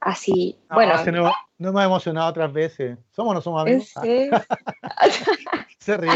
así. 0.00 0.58
bueno, 0.70 0.94
no, 1.04 1.32
no, 1.58 1.68
hemos 1.68 1.84
emocionado 1.84 2.30
otras 2.30 2.52
veces. 2.52 2.98
¿Somos 3.12 3.32
o 3.32 3.34
no 3.34 3.40
somos 3.40 3.62
amigos? 3.62 3.92
Se 5.86 5.96
ríe 5.96 6.10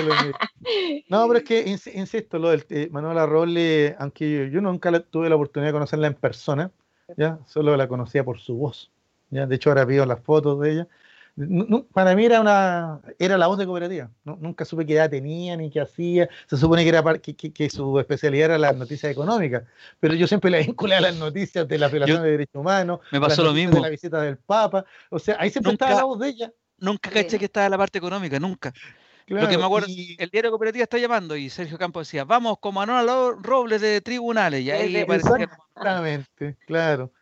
No, 1.08 1.28
pero 1.28 1.38
es 1.38 1.44
que, 1.44 1.60
insisto, 1.94 2.40
lo 2.40 2.50
del 2.50 2.66
eh, 2.70 2.88
Manuela 2.90 3.22
aunque 4.00 4.50
yo, 4.52 4.60
nunca 4.60 4.98
tuve 4.98 5.28
la 5.28 5.36
oportunidad 5.36 5.68
de 5.68 5.74
conocerla 5.74 6.08
en 6.08 6.14
persona, 6.14 6.72
ya 7.16 7.38
solo 7.46 7.76
la 7.76 7.86
conocía 7.86 8.24
por 8.24 8.40
su 8.40 8.56
voz. 8.56 8.90
¿ya? 9.30 9.46
De 9.46 9.54
hecho, 9.54 9.70
ahora 9.70 9.86
pido 9.86 10.04
las 10.06 10.20
fotos 10.20 10.58
de 10.60 10.72
ella. 10.72 10.88
para 11.92 12.16
mí 12.16 12.24
era 12.24 12.40
una 12.40 13.00
era 13.16 13.38
la 13.38 13.46
voz 13.46 13.58
de 13.58 13.66
cooperativa. 13.66 14.10
Nunca 14.24 14.64
supe 14.64 14.84
qué 14.84 14.94
edad 14.94 15.08
tenía 15.08 15.56
ni 15.56 15.70
qué 15.70 15.80
hacía. 15.80 16.28
Se 16.48 16.56
supone 16.56 16.82
que, 16.82 16.88
era 16.88 17.04
que, 17.18 17.70
su 17.70 18.00
especialidad 18.00 18.46
era 18.46 18.58
las 18.58 18.76
noticias 18.76 19.12
económicas, 19.12 19.62
pero 20.00 20.14
yo 20.14 20.26
siempre 20.26 20.50
la 20.50 20.58
vinculé 20.58 20.96
a 20.96 21.00
las 21.00 21.14
noticias 21.14 21.68
de 21.68 21.78
la 21.78 21.86
violación 21.86 22.24
de 22.24 22.30
derechos 22.32 22.56
humanos. 22.56 22.98
Me 23.12 23.20
pasó 23.20 23.44
lo 23.44 23.52
mismo. 23.52 23.76
De 23.76 23.82
la 23.82 23.88
visita 23.88 24.20
del 24.20 24.36
Papa. 24.36 24.84
O 25.10 25.20
sea, 25.20 25.36
ahí 25.38 25.50
siempre 25.50 25.74
estaba 25.74 25.94
la 25.94 26.04
voz 26.04 26.18
de 26.18 26.28
ella. 26.28 26.52
Nunca 26.78 27.08
caché 27.10 27.38
que 27.38 27.44
estaba 27.44 27.68
la 27.68 27.78
parte 27.78 27.98
económica, 27.98 28.40
nunca. 28.40 28.72
Lo 29.30 29.48
que 29.48 29.58
me 29.58 29.64
acuerdo, 29.64 29.86
el 29.88 30.30
diario 30.30 30.50
Cooperativa 30.50 30.82
está 30.82 30.98
llamando 30.98 31.36
y 31.36 31.48
Sergio 31.50 31.78
Campos 31.78 32.08
decía, 32.08 32.24
vamos 32.24 32.58
con 32.58 32.74
Manuel 32.74 33.36
Robles 33.40 33.80
de 33.80 34.00
tribunales. 34.00 34.62
Y 34.62 34.70
ahí 34.72 34.96
Exactamente, 34.96 36.56
claro. 36.66 37.12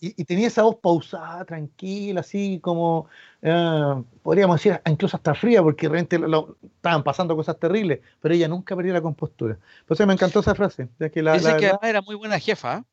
y, 0.00 0.24
tenía 0.24 0.46
esa 0.46 0.62
voz 0.62 0.76
pausada, 0.76 1.44
tranquila, 1.44 2.20
así 2.20 2.60
como, 2.62 3.08
eh, 3.42 4.02
podríamos 4.22 4.56
decir, 4.56 4.80
incluso 4.86 5.18
hasta 5.18 5.34
fría, 5.34 5.62
porque 5.62 5.86
realmente 5.86 6.18
lo, 6.18 6.56
estaban 6.62 7.02
pasando 7.02 7.36
cosas 7.36 7.58
terribles, 7.58 8.00
pero 8.20 8.34
ella 8.34 8.48
nunca 8.48 8.74
perdió 8.74 8.94
la 8.94 9.02
compostura. 9.02 9.58
Por 9.86 9.96
eso 9.96 10.06
me 10.06 10.14
encantó 10.14 10.40
esa 10.40 10.54
frase. 10.54 10.88
Ya 10.98 11.10
que 11.10 11.22
la, 11.22 11.34
Dice 11.34 11.56
que 11.58 11.72
era 11.82 12.00
muy 12.00 12.14
buena 12.14 12.38
jefa. 12.38 12.76
¿ah? 12.76 12.84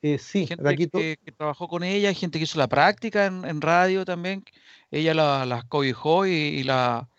Eh, 0.00 0.16
sí, 0.16 0.46
gente 0.46 0.88
que, 0.88 1.32
trabajó 1.36 1.68
con 1.68 1.82
ella, 1.82 2.14
gente 2.14 2.38
que 2.38 2.44
hizo 2.44 2.58
la 2.58 2.68
práctica 2.68 3.26
en, 3.26 3.60
radio 3.60 4.06
también. 4.06 4.46
Ella 4.90 5.12
las 5.12 5.46
la 5.46 5.62
cobijó 5.64 6.26
y 6.26 6.62
la 6.62 7.09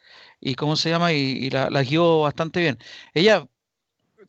y 0.42 0.56
cómo 0.56 0.76
se 0.76 0.89
llama, 0.89 1.14
y, 1.14 1.50
la, 1.52 1.70
guió 1.84 2.22
bastante 2.22 2.60
bien. 2.60 2.80
Ella 3.14 3.48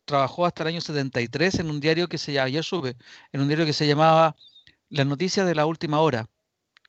trabajó 0.05 0.45
hasta 0.45 0.63
el 0.63 0.69
año 0.69 0.81
73 0.81 1.59
en 1.59 1.69
un 1.69 1.79
diario 1.79 2.07
que 2.07 2.17
se 2.17 2.31
llamaba, 2.31 2.47
ayer 2.47 2.63
sube, 2.63 2.95
en 3.31 3.41
un 3.41 3.47
diario 3.47 3.65
que 3.65 3.73
se 3.73 3.87
llamaba 3.87 4.35
Las 4.89 5.07
Noticias 5.07 5.45
de 5.47 5.55
la 5.55 5.65
Última 5.65 5.99
Hora, 5.99 6.29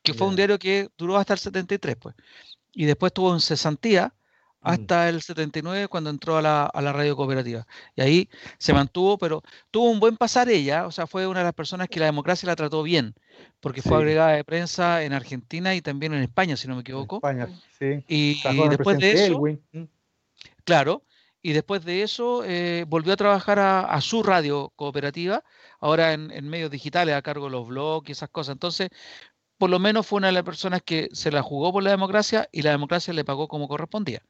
que 0.03 0.13
fue 0.13 0.27
un 0.27 0.35
diario 0.35 0.59
que 0.59 0.89
duró 0.97 1.17
hasta 1.17 1.33
el 1.33 1.39
73, 1.39 1.95
pues. 1.97 2.15
Y 2.71 2.85
después 2.85 3.11
tuvo 3.11 3.33
en 3.33 3.41
cesantía. 3.41 4.13
Hasta 4.65 5.09
el 5.09 5.21
79 5.21 5.87
cuando 5.87 6.09
entró 6.09 6.37
a 6.37 6.41
la, 6.41 6.91
radio 6.91 7.15
cooperativa. 7.15 7.67
Y 7.95 8.01
ahí 8.01 8.29
se 8.57 8.73
mantuvo, 8.73 9.17
pero 9.17 9.43
tuvo 9.71 9.91
un 9.91 9.99
buen 9.99 10.17
pasar 10.17 10.49
ella, 10.49 10.87
o 10.87 10.91
sea, 10.91 11.07
fue 11.07 11.27
una 11.27 11.39
de 11.39 11.45
las 11.45 11.53
personas 11.53 11.87
que 11.87 11.99
la 11.99 12.07
democracia 12.07 12.47
la 12.47 12.55
trató 12.55 12.81
bien, 12.83 13.13
porque 13.59 13.81
fue 13.81 13.97
agregada 13.97 14.31
de 14.31 14.43
prensa 14.43 15.03
en 15.03 15.13
Argentina 15.13 15.75
y 15.75 15.81
también 15.81 16.13
en 16.13 16.23
España, 16.23 16.57
si 16.57 16.67
no 16.67 16.75
me 16.75 16.81
equivoco. 16.81 17.17
España, 17.17 17.47
sí. 17.79 18.03
Y, 18.07 18.41
después 18.69 18.97
de 18.97 19.25
eso, 19.25 19.39
mm. 19.39 19.83
claro, 20.63 21.03
y 21.43 21.53
después 21.53 21.85
de 21.85 22.01
eso 22.01 22.43
eh, 22.43 22.85
volvió 22.87 23.13
a 23.13 23.17
trabajar 23.17 23.59
a, 23.59 24.01
su 24.01 24.23
radio 24.23 24.73
cooperativa, 24.75 25.43
ahora 25.79 26.13
en, 26.13 26.31
en 26.31 26.49
medios 26.49 26.71
digitales, 26.71 27.13
a 27.13 27.21
cargo 27.21 27.45
de 27.45 27.51
los 27.51 27.67
blogs 27.67 28.09
y 28.09 28.13
esas 28.13 28.29
cosas. 28.29 28.53
Entonces, 28.53 28.89
por 29.57 29.69
lo 29.69 29.79
menos 29.79 30.05
fue 30.05 30.17
una 30.17 30.27
de 30.27 30.33
las 30.33 30.43
personas 30.43 30.81
que 30.83 31.09
se 31.13 31.31
la 31.31 31.41
jugó 31.41 31.71
por 31.71 31.83
la 31.83 31.91
democracia 31.91 32.49
y 32.51 32.61
la 32.61 32.71
democracia 32.71 33.13
le 33.13 33.23
pagó 33.23 33.47
como 33.47 33.67
correspondía. 33.67 34.21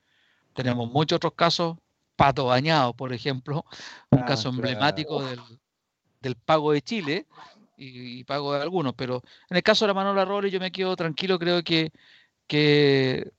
Tenemos 0.56 0.90
muchos 0.90 1.18
otros 1.18 1.34
casos, 1.34 1.78
Pato 2.16 2.46
Bañado, 2.46 2.94
por 2.94 3.12
ejemplo, 3.12 3.66
un 4.10 4.20
ah, 4.20 4.26
caso 4.26 4.50
emblemático 4.50 5.22
del, 6.22 6.36
pago 6.38 6.72
de 6.72 6.82
Chile 6.82 7.28
y, 7.78 8.24
pago 8.24 8.54
de 8.54 8.62
algunos, 8.62 8.94
pero 8.96 9.22
en 9.50 9.58
el 9.58 9.64
caso 9.64 9.84
de 9.84 9.90
la 9.90 9.94
Manola 9.94 10.24
Robles 10.24 10.54
yo 10.54 10.62
me 10.62 10.72
quedo 10.72 10.96
tranquilo, 10.96 11.38
creo 11.38 11.62
que, 11.62 11.92
que 12.48 13.32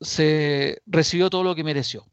se 0.00 0.80
recibió 0.86 1.28
todo 1.28 1.42
lo 1.42 1.56
que 1.56 1.64
mereció. 1.64 2.06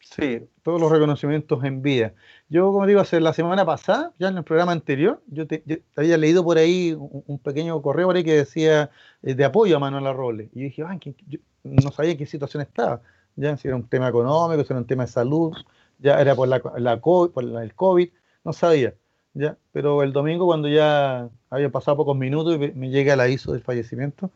Sí, 0.00 0.40
todos 0.62 0.80
los 0.80 0.90
reconocimientos 0.90 1.62
en 1.62 1.82
vida. 1.82 2.14
Yo, 2.50 2.72
como 2.72 2.86
digo, 2.86 3.00
hace 3.00 3.20
la 3.20 3.34
semana 3.34 3.66
pasada, 3.66 4.12
ya 4.18 4.28
en 4.28 4.38
el 4.38 4.44
programa 4.44 4.72
anterior, 4.72 5.22
yo, 5.26 5.46
te, 5.46 5.62
había 5.96 6.16
leído 6.16 6.42
por 6.42 6.56
ahí 6.56 6.96
un, 6.98 7.38
pequeño 7.38 7.80
correo 7.82 8.10
ahí 8.10 8.24
que 8.24 8.36
decía 8.36 8.90
eh, 9.22 9.34
de 9.34 9.44
apoyo 9.44 9.76
a 9.76 9.80
Manuela 9.80 10.14
Robles. 10.14 10.48
Y 10.54 10.60
yo 10.60 10.64
dije, 10.64 10.82
ah, 10.86 10.98
yo 11.28 11.38
no 11.62 11.90
sabía 11.92 12.16
qué 12.16 12.24
situación 12.24 12.62
estaba. 12.62 13.02
Ya 13.36 13.56
si 13.58 13.68
era 13.68 13.76
un 13.76 13.86
tema 13.86 14.08
económico, 14.08 14.64
si 14.64 14.72
era 14.72 14.80
un 14.80 14.86
tema 14.86 15.04
de 15.04 15.12
salud, 15.12 15.54
ya 15.98 16.20
era 16.20 16.34
por, 16.34 16.48
la, 16.48 16.62
la 16.78 17.00
COVID, 17.00 17.32
por 17.32 17.44
el 17.44 17.74
COVID, 17.74 18.08
no 18.44 18.52
sabía. 18.54 18.94
¿ya? 19.34 19.56
Pero 19.72 20.02
el 20.02 20.12
domingo, 20.12 20.46
cuando 20.46 20.68
ya 20.68 21.28
había 21.50 21.70
pasado 21.70 21.98
pocos 21.98 22.16
minutos 22.16 22.56
y 22.56 22.58
me 22.72 22.90
llega 22.90 23.14
el 23.14 23.20
aviso 23.20 23.52
del 23.52 23.62
fallecimiento, 23.62 24.30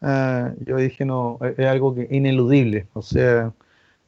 ah, 0.00 0.52
yo 0.66 0.76
dije, 0.76 1.04
no, 1.04 1.38
e, 1.42 1.54
es 1.58 1.66
algo 1.68 1.94
que 1.94 2.08
ineludible. 2.10 2.88
O 2.94 3.02
sea, 3.02 3.52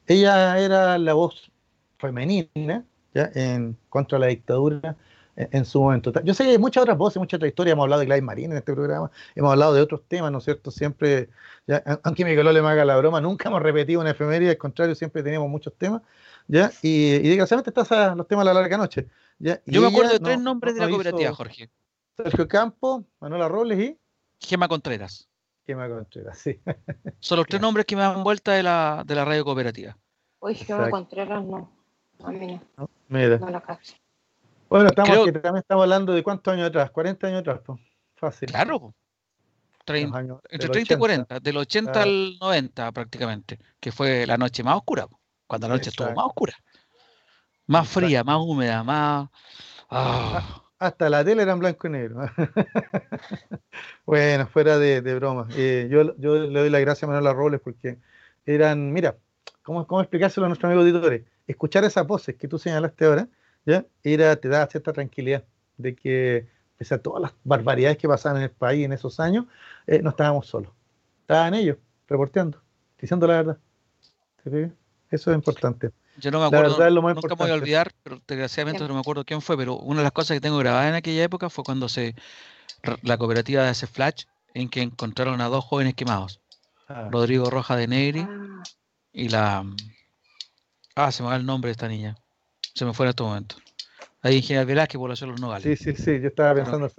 ella 0.07 0.59
era 0.59 0.97
la 0.97 1.13
voz 1.13 1.51
femenina 1.97 2.85
¿ya? 3.15 3.31
en 3.33 3.75
contra 3.89 4.19
la 4.19 4.27
dictadura 4.27 4.95
en, 5.35 5.65
su 5.65 5.81
momento. 5.81 6.13
Yo 6.23 6.33
sé 6.33 6.43
que 6.43 6.51
hay 6.51 6.57
muchas 6.57 6.83
otras 6.83 6.97
voces, 6.97 7.17
muchas 7.17 7.37
otras 7.39 7.49
historias. 7.49 7.73
Hemos 7.73 7.83
hablado 7.83 8.01
de 8.01 8.05
Gladys 8.05 8.23
Marín 8.23 8.51
en 8.51 8.57
este 8.57 8.73
programa, 8.73 9.09
hemos 9.33 9.51
hablado 9.51 9.73
de 9.73 9.81
otros 9.81 10.01
temas, 10.07 10.31
¿no 10.31 10.37
es 10.37 10.43
cierto? 10.43 10.69
Siempre, 10.69 11.29
ya, 11.65 11.83
aunque 12.03 12.23
Miguel 12.23 12.45
le 12.53 12.61
me 12.61 12.67
haga 12.69 12.85
la 12.85 12.95
broma, 12.97 13.19
nunca 13.19 13.49
hemos 13.49 13.61
repetido 13.61 14.01
una 14.01 14.11
efeméride, 14.11 14.51
al 14.51 14.57
contrario, 14.57 14.93
siempre 14.93 15.23
tenemos 15.23 15.49
muchos 15.49 15.73
temas. 15.73 16.03
¿ya? 16.47 16.71
Y, 16.81 17.15
y 17.15 17.27
desgraciadamente 17.27 17.81
están 17.81 18.17
los 18.17 18.27
temas 18.27 18.45
de 18.45 18.53
la 18.53 18.61
larga 18.61 18.77
noche. 18.77 19.07
Yo 19.39 19.81
me 19.81 19.87
acuerdo 19.87 20.13
de 20.13 20.19
tres 20.19 20.39
nombres 20.39 20.75
de 20.75 20.81
la 20.81 20.89
cooperativa, 20.89 21.33
Jorge. 21.33 21.69
Sergio 22.15 22.47
Campo, 22.47 23.03
Manuela 23.19 23.49
Robles 23.49 23.79
y... 23.79 23.99
Gema 24.39 24.69
Contreras. 24.69 25.27
Gema 25.65 25.89
Contreras, 25.89 26.37
sí. 26.37 26.61
Son 27.19 27.37
los 27.37 27.47
tres 27.47 27.61
nombres 27.61 27.85
que 27.85 27.95
me 27.95 28.03
dan 28.03 28.23
vuelta 28.23 28.53
de 28.53 28.63
la, 28.63 29.03
de 29.05 29.15
la 29.15 29.25
radio 29.25 29.43
cooperativa. 29.43 29.97
Uy, 30.39 30.55
Gema 30.55 30.89
Contreras 30.89 31.43
no. 31.43 31.74
A 32.23 32.31
mí 32.31 32.59
no. 32.77 32.89
mira. 33.09 33.37
No 33.37 33.49
la 33.49 33.79
Bueno, 34.69 34.87
estamos, 34.87 35.25
también 35.25 35.57
estamos 35.57 35.83
hablando 35.83 36.13
de 36.13 36.23
cuántos 36.23 36.53
años 36.53 36.67
atrás, 36.67 36.91
40 36.91 37.27
años 37.27 37.39
atrás, 37.41 37.61
pues. 37.65 37.79
Fácil. 38.15 38.49
Claro, 38.49 38.93
entre 39.87 40.69
30 40.69 40.93
y 40.93 40.97
40, 40.97 41.39
del 41.39 41.57
80 41.57 42.01
al 42.01 42.37
90 42.39 42.91
prácticamente, 42.91 43.59
que 43.79 43.91
fue 43.91 44.25
la 44.25 44.37
noche 44.37 44.63
más 44.63 44.77
oscura, 44.77 45.07
cuando 45.45 45.67
la 45.67 45.75
noche 45.75 45.89
estuvo 45.89 46.11
más 46.13 46.25
oscura. 46.25 46.53
Más 47.67 47.87
fría, 47.87 48.23
más 48.23 48.37
húmeda, 48.37 48.83
más. 48.83 49.29
Ah. 49.89 50.61
Hasta 50.77 51.09
la 51.09 51.23
tele 51.23 51.43
era 51.43 51.53
en 51.53 51.59
blanco 51.59 51.87
y 51.87 51.89
negro. 51.89 52.17
bueno, 54.05 54.45
fuera 54.47 54.77
de, 54.77 55.01
broma. 55.15 55.47
Eh, 55.55 55.87
yo, 55.89 56.15
yo, 56.17 56.35
le 56.35 56.59
doy 56.59 56.69
la 56.69 56.79
gracia 56.79 57.05
a 57.05 57.09
Manuela 57.09 57.33
Robles 57.33 57.61
porque 57.61 57.97
eran, 58.45 58.91
mira, 58.91 59.15
¿cómo, 59.63 59.87
cómo 59.87 60.01
explicárselo 60.01 60.45
a 60.45 60.49
nuestros 60.49 60.69
amigos 60.69 60.85
auditores? 60.85 61.23
Escuchar 61.47 61.83
esas 61.83 62.05
voces 62.07 62.35
que 62.35 62.47
tú 62.47 62.57
señalaste 62.57 63.05
ahora, 63.05 63.27
¿ya? 63.65 63.85
Era, 64.03 64.35
te 64.35 64.47
da 64.47 64.67
cierta 64.67 64.93
tranquilidad 64.93 65.43
de 65.77 65.95
que, 65.95 66.47
pese 66.77 66.95
a 66.95 66.97
todas 66.97 67.21
las 67.21 67.33
barbaridades 67.43 67.97
que 67.97 68.07
pasaban 68.07 68.37
en 68.37 68.43
el 68.43 68.51
país 68.51 68.85
en 68.85 68.93
esos 68.93 69.19
años, 69.19 69.45
eh, 69.87 70.01
no 70.01 70.09
estábamos 70.11 70.47
solos. 70.47 70.71
Estaban 71.21 71.53
ellos, 71.53 71.77
reporteando, 72.07 72.61
diciendo 72.99 73.27
la 73.27 73.33
verdad. 73.33 73.57
Eso 75.09 75.31
es 75.31 75.35
importante. 75.35 75.91
Yo 76.17 76.31
no 76.31 76.39
me 76.39 76.45
acuerdo, 76.45 76.89
nunca 76.89 77.29
me 77.29 77.35
voy 77.35 77.49
a 77.49 77.55
olvidar, 77.55 77.91
pero 78.03 78.21
desgraciadamente 78.25 78.87
no 78.87 78.93
me 78.93 78.99
acuerdo 78.99 79.25
quién 79.25 79.41
fue, 79.41 79.57
pero 79.57 79.75
una 79.77 79.99
de 79.99 80.03
las 80.03 80.13
cosas 80.13 80.35
que 80.35 80.41
tengo 80.41 80.57
grabada 80.57 80.87
en 80.87 80.95
aquella 80.95 81.23
época 81.23 81.49
fue 81.49 81.63
cuando 81.63 81.89
se 81.89 82.15
la 83.01 83.17
cooperativa 83.17 83.63
de 83.63 83.71
ese 83.71 83.87
flash 83.87 84.23
en 84.53 84.69
que 84.69 84.81
encontraron 84.81 85.41
a 85.41 85.45
dos 85.47 85.65
jóvenes 85.65 85.95
quemados. 85.95 86.41
Ah. 86.87 87.09
Rodrigo 87.11 87.49
Roja 87.49 87.75
de 87.75 87.87
Negri 87.87 88.21
ah. 88.21 88.63
y 89.11 89.29
la... 89.29 89.65
Ah, 90.95 91.11
se 91.11 91.23
me 91.23 91.29
va 91.29 91.35
el 91.35 91.45
nombre 91.45 91.67
de 91.67 91.73
esta 91.73 91.87
niña. 91.87 92.15
Se 92.73 92.85
me 92.85 92.93
fue 92.93 93.05
en 93.05 93.09
este 93.09 93.23
momento. 93.23 93.55
Ahí 94.21 94.37
en 94.37 94.43
General 94.43 94.65
Velázquez, 94.65 94.97
Población 94.97 95.29
Los 95.31 95.41
Nogales. 95.41 95.63
Sí, 95.63 95.75
sí, 95.75 96.01
sí, 96.01 96.19
yo 96.21 96.29
estaba 96.29 96.55
pensando... 96.55 96.89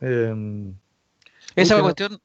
Em, 0.00 0.74
esa 1.56 1.80
cuestión... 1.80 2.18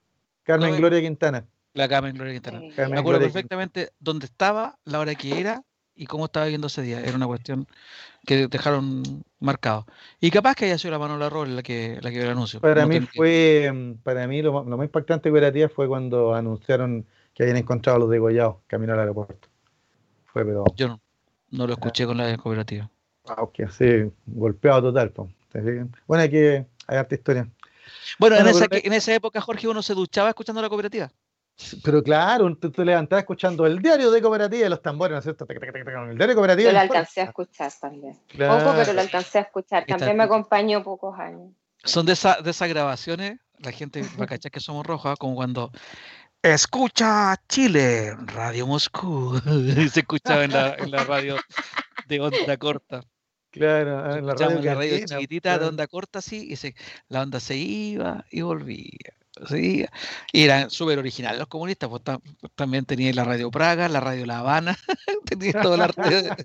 Carmen 0.43 0.77
Gloria 0.77 1.01
Quintana. 1.01 1.45
La 1.73 1.89
Carmen 1.89 2.15
Gloria 2.15 2.33
Quintana. 2.33 2.61
me 2.89 2.99
acuerdo 2.99 3.19
perfectamente 3.19 3.89
dónde 3.99 4.27
estaba, 4.27 4.79
la 4.85 4.99
hora 4.99 5.13
que 5.15 5.39
era 5.39 5.63
y 5.93 6.05
cómo 6.05 6.25
estaba 6.25 6.45
viendo 6.45 6.67
ese 6.67 6.83
día. 6.83 7.01
Era 7.01 7.15
una 7.15 7.27
cuestión 7.27 7.67
que 8.25 8.47
dejaron 8.47 9.03
marcado. 9.39 9.85
Y 10.21 10.31
capaz 10.31 10.55
que 10.55 10.65
haya 10.65 10.77
sido 10.77 10.91
la 10.91 10.99
mano 10.99 11.17
la 11.17 11.29
rol 11.29 11.55
la 11.55 11.63
que, 11.63 11.97
la 12.01 12.11
que 12.11 12.21
el 12.21 12.29
anuncio. 12.29 12.61
Para 12.61 12.85
mí 12.85 13.01
fue, 13.01 13.69
mm, 13.73 13.93
para 14.03 14.27
mí 14.27 14.41
lo, 14.41 14.63
más 14.63 14.85
impactante 14.85 15.31
de 15.31 15.51
día 15.51 15.69
fue 15.69 15.87
cuando 15.87 16.33
anunciaron 16.33 17.05
que 17.33 17.43
habían 17.43 17.57
encontrado 17.57 17.97
a 17.97 17.99
los 17.99 18.09
degollados 18.09 18.57
camino 18.67 18.93
al 18.93 18.99
aeropuerto. 18.99 19.49
Fue 20.37 20.45
pero. 20.45 20.63
Yo 20.75 20.87
no, 20.87 21.01
no 21.49 21.65
lo 21.65 21.73
escuché 21.73 22.05
con 22.05 22.17
la 22.17 22.37
cooperativa. 22.37 22.89
Ah, 23.25 23.41
ok, 23.41 23.61
sí, 23.71 24.11
golpeado 24.27 24.83
total. 24.83 25.11
Bueno, 26.05 26.21
hay 26.21 26.29
que 26.29 26.65
hay 26.85 26.97
harta 26.97 27.15
historia. 27.15 27.49
Bueno, 28.19 28.35
en, 28.35 28.47
esa, 28.47 28.67
en 28.69 28.93
esa 28.93 29.15
época, 29.15 29.41
Jorge, 29.41 29.67
uno 29.67 29.81
se 29.81 29.95
duchaba 29.95 30.29
escuchando 30.29 30.61
la 30.61 30.69
cooperativa. 30.69 31.11
Pero 31.83 32.03
claro, 32.03 32.55
tú 32.55 32.69
te 32.69 32.85
levantás 32.85 33.19
escuchando 33.19 33.65
el 33.65 33.81
diario 33.81 34.11
de 34.11 34.21
cooperativa 34.21 34.67
y 34.67 34.69
los 34.69 34.81
tambores, 34.81 35.13
¿no 35.13 35.17
es 35.17 35.23
cierto? 35.23 35.45
El 35.49 35.59
diario 35.59 36.27
de 36.27 36.35
cooperativa. 36.35 36.69
Yo 36.69 36.73
lo 36.73 36.81
alcancé 36.81 37.21
a 37.21 37.23
escuchar 37.23 37.71
también. 37.81 38.13
Poco, 38.13 38.73
pero 38.75 38.93
lo 38.93 39.01
alcancé 39.01 39.39
a 39.39 39.41
escuchar. 39.41 39.85
También 39.87 40.17
me 40.17 40.23
acompañó 40.23 40.83
pocos 40.83 41.17
años. 41.17 41.51
Son 41.83 42.05
de, 42.05 42.13
esa, 42.13 42.41
de 42.41 42.51
esas 42.51 42.69
grabaciones, 42.69 43.39
la 43.57 43.71
gente 43.71 44.03
va 44.19 44.25
a 44.25 44.27
cachar 44.27 44.51
que 44.51 44.59
somos 44.59 44.85
rojos, 44.85 45.17
como 45.17 45.35
cuando 45.35 45.71
escucha 46.41 47.35
Chile, 47.47 48.15
Radio 48.25 48.67
Moscú. 48.67 49.39
se 49.91 49.99
escuchaba 49.99 50.43
en 50.43 50.51
la, 50.51 50.75
en 50.75 50.91
la 50.91 51.03
radio 51.03 51.37
de 52.07 52.19
onda 52.19 52.57
corta. 52.57 53.01
Claro, 53.49 53.99
ah, 53.99 54.17
en 54.17 54.25
la 54.25 54.33
radio, 54.35 54.61
la 54.61 54.75
radio 54.75 55.05
chiquitita 55.05 55.57
de 55.57 55.65
onda 55.65 55.87
corta, 55.87 56.21
sí, 56.21 56.47
y 56.49 56.55
se, 56.55 56.75
la 57.07 57.21
onda 57.21 57.39
se 57.39 57.55
iba 57.55 58.25
y 58.29 58.41
volvía. 58.41 59.13
Sí, 59.47 59.85
y 60.31 60.43
eran 60.43 60.69
súper 60.69 60.99
originales 60.99 61.39
los 61.39 61.47
comunistas, 61.47 61.89
pues, 61.89 62.01
también 62.55 62.85
tenían 62.85 63.15
la 63.15 63.23
Radio 63.23 63.51
Praga, 63.51 63.87
la 63.87 63.99
Radio 63.99 64.25
La 64.25 64.39
Habana, 64.39 64.77
tenían 65.25 65.61
toda 65.61 65.77
la 65.77 65.87
radio. 65.87 66.35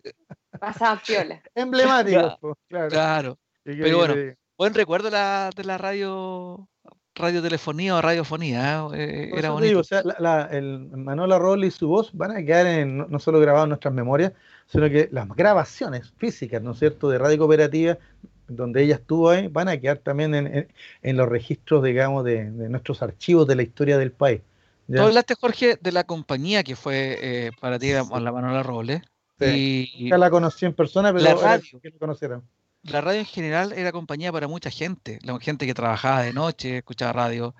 Pasaban 0.60 1.00
piola. 1.06 1.42
Emblemáticos, 1.54 2.36
pues, 2.40 2.54
claro. 2.68 2.88
claro. 2.88 3.38
Pero 3.64 3.98
bueno, 3.98 4.14
buen 4.56 4.74
recuerdo 4.74 5.10
la, 5.10 5.50
de 5.54 5.64
la 5.64 5.78
radio 5.78 6.68
radiotelefonía 7.14 7.96
o 7.96 8.02
radiofonía, 8.02 8.86
¿eh? 8.94 9.30
era 9.36 9.50
bonito. 9.50 9.80
o 9.80 9.84
sea, 9.84 10.02
la, 10.18 10.48
el 10.50 10.88
Manola 10.88 11.38
Roll 11.38 11.64
y 11.64 11.70
su 11.70 11.88
voz 11.88 12.10
van 12.12 12.30
a 12.30 12.42
quedar 12.44 12.66
en, 12.66 12.98
no 12.98 13.18
solo 13.18 13.38
grabados 13.40 13.66
en 13.66 13.70
nuestras 13.70 13.94
memorias, 13.94 14.32
sino 14.66 14.88
que 14.88 15.08
las 15.12 15.28
grabaciones 15.28 16.12
físicas, 16.16 16.62
¿no 16.62 16.72
es 16.72 16.78
cierto?, 16.78 17.10
de 17.10 17.18
radio 17.18 17.38
cooperativa 17.38 17.98
donde 18.48 18.82
ella 18.82 18.96
estuvo 18.96 19.30
ahí, 19.30 19.48
van 19.48 19.68
a 19.68 19.78
quedar 19.78 19.98
también 19.98 20.34
en, 21.02 21.16
los 21.16 21.28
registros, 21.28 21.82
digamos, 21.82 22.24
de, 22.24 22.44
nuestros 22.44 23.02
archivos 23.02 23.46
de 23.46 23.56
la 23.56 23.62
historia 23.62 23.98
del 23.98 24.12
país. 24.12 24.40
Tú 24.92 25.00
hablaste, 25.00 25.34
Jorge, 25.34 25.78
de 25.80 25.92
la 25.92 26.04
compañía 26.04 26.62
que 26.62 26.76
fue 26.76 27.18
eh, 27.22 27.50
para 27.60 27.78
ti, 27.78 27.92
la 27.92 28.04
Manola 28.04 28.62
Robles. 28.62 29.02
Sí, 29.38 29.90
y, 29.94 30.08
la 30.08 30.30
conocí 30.30 30.66
en 30.66 30.74
persona, 30.74 31.12
pero 31.12 31.24
la 31.24 31.34
radio, 31.34 31.80
que 31.80 31.90
La 32.82 33.00
radio 33.00 33.20
en 33.20 33.26
general 33.26 33.72
era 33.72 33.92
compañía 33.92 34.32
para 34.32 34.48
mucha 34.48 34.70
gente, 34.70 35.18
la 35.22 35.38
gente 35.38 35.66
que 35.66 35.74
trabajaba 35.74 36.22
de 36.22 36.32
noche 36.32 36.78
escuchaba 36.78 37.12
radio, 37.12 37.54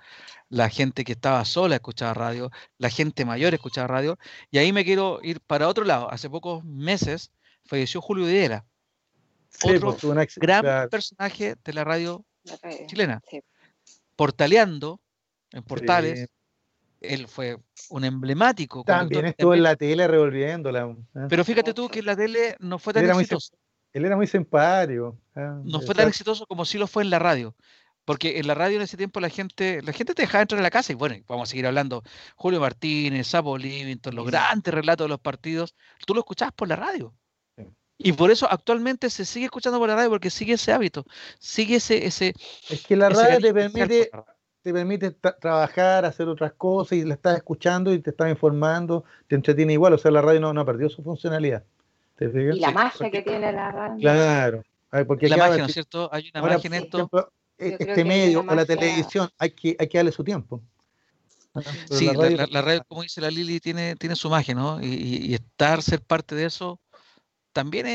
la 0.49 0.68
gente 0.68 1.05
que 1.05 1.12
estaba 1.12 1.45
sola 1.45 1.77
escuchaba 1.77 2.12
radio, 2.12 2.51
la 2.79 2.91
gente 2.91 3.25
mayor 3.25 3.55
escuchaba 3.55 3.87
radio, 3.87 4.18
y 4.51 4.59
ahí 4.59 4.73
me 4.73 4.85
quiero 4.85 5.20
ir 5.23 5.41
para 5.41 5.68
otro 5.68 5.85
lado. 5.85 6.11
Hace 6.11 6.29
pocos 6.29 6.64
meses 6.64 7.31
falleció 7.64 8.01
Julio 8.01 8.27
Videla, 8.27 8.64
otro 9.62 9.97
pues, 9.97 10.35
gran 10.37 10.89
personaje 10.89 11.55
de 11.64 11.73
la 11.73 11.85
radio, 11.85 12.25
chilena. 12.87 13.23
Portaleando 14.16 15.01
en 15.53 15.62
portales. 15.62 16.29
Él 17.01 17.27
fue 17.27 17.59
un 17.91 18.05
emblemático. 18.05 18.85
También 18.85 19.27
estuvo 19.27 19.55
en 19.55 19.64
la 19.64 19.75
tele 19.75 20.07
revolviéndola. 20.07 20.97
¿eh? 21.16 21.27
Pero 21.29 21.45
fíjate 21.45 21.75
tú 21.75 21.89
que 21.89 21.99
en 21.99 22.07
la 22.07 22.16
tele 22.16 22.57
no 22.61 22.79
fue 22.79 22.93
tan 22.93 23.05
exitoso. 23.11 23.57
Él 23.93 24.05
era 24.05 24.16
muy 24.16 24.26
simpático. 24.26 25.16
¿eh? 25.36 25.51
No 25.64 25.80
fue 25.80 25.95
tan 25.95 26.09
exitoso 26.09 26.47
como 26.47 26.64
sí 26.64 26.78
lo 26.78 26.86
fue 26.86 27.03
en 27.03 27.11
la 27.11 27.18
radio. 27.18 27.55
Porque 28.05 28.40
en 28.40 28.49
la 28.49 28.55
radio 28.55 28.76
en 28.76 28.82
ese 28.82 28.97
tiempo 28.97 29.20
la 29.20 29.28
gente, 29.28 29.80
la 29.82 29.93
gente 29.93 30.14
te 30.14 30.22
dejaba 30.22 30.43
entrar 30.43 30.59
en 30.59 30.64
la 30.64 30.70
casa 30.70 30.93
y 30.93 30.97
bueno, 30.97 31.14
vamos 31.28 31.49
a 31.49 31.51
seguir 31.51 31.66
hablando. 31.66 32.03
Julio 32.34 32.59
Martínez, 32.61 33.28
Sapo 33.28 33.57
Livington, 33.57 34.16
los 34.16 34.26
grandes 34.26 34.74
relatos 34.74 35.05
de 35.05 35.09
los 35.09 35.20
partidos, 35.20 35.76
tú 36.05 36.14
lo 36.14 36.20
escuchabas 36.20 36.53
por 36.55 36.68
la 36.68 36.76
radio. 36.76 37.14
Y 37.99 38.12
por 38.14 38.32
eso 38.32 38.49
actualmente 38.51 39.09
se 39.11 39.24
sigue 39.24 39.45
escuchando 39.45 39.78
por 39.78 39.88
la 39.88 39.95
radio 39.95 40.11
porque 40.11 40.30
sigue 40.30 40.55
ese 40.55 40.72
hábito, 40.72 41.05
sigue 41.38 41.76
ese... 41.76 42.05
ese 42.05 42.34
es 42.68 42.84
que 42.84 42.97
la 42.97 43.09
radio 43.09 43.38
te 43.38 43.55
permite, 43.55 44.11
te 44.62 44.72
permite 44.72 45.12
trabajar, 45.12 46.05
hacer 46.05 46.26
otras 46.26 46.53
cosas 46.55 46.99
y 46.99 47.05
la 47.05 47.14
estás 47.14 47.36
escuchando 47.36 47.93
y 47.93 48.01
te 48.01 48.11
estás 48.11 48.28
informando, 48.28 49.05
te 49.28 49.36
entretiene 49.36 49.74
igual, 49.74 49.93
o 49.93 49.99
sea, 49.99 50.11
la 50.11 50.22
radio 50.22 50.40
no, 50.40 50.53
no 50.53 50.62
ha 50.62 50.66
perdido 50.66 50.90
su 50.90 51.05
funcionalidad. 51.05 51.62
Y 52.35 52.61
la 52.61 52.70
magia 52.70 53.11
que 53.11 53.23
tiene 53.23 53.53
la 53.53 53.70
radio. 53.70 54.01
Claro. 54.01 54.62
Porque 55.07 55.29
la 55.29 55.37
magia, 55.37 55.59
¿no 55.59 55.66
es 55.66 55.73
cierto? 55.73 56.09
Hay 56.12 56.31
una 56.35 56.43
magia 56.43 56.68
en 56.68 56.75
esto. 56.75 57.11
E, 57.59 57.77
este 57.79 58.05
medio 58.05 58.41
o 58.41 58.55
la 58.55 58.64
televisión, 58.64 59.29
hay 59.39 59.51
que, 59.51 59.77
hay 59.79 59.89
que 59.89 59.99
darle 59.99 60.12
su 60.12 60.25
tiempo. 60.25 60.61
sí, 61.91 62.11
la 62.49 62.62
radio... 62.62 62.83
como 62.89 63.03
dice 63.03 63.20
la 63.20 63.31
Lili, 63.31 63.61
tiene, 63.61 63.95
tiene 63.97 64.16
su 64.16 64.29
magia, 64.31 64.55
¿no? 64.55 64.83
Y, 64.83 65.27
y, 65.27 65.35
estar, 65.35 65.83
ser 65.83 66.01
parte 66.01 66.35
de 66.35 66.47
eso 66.47 66.81
también 67.53 67.87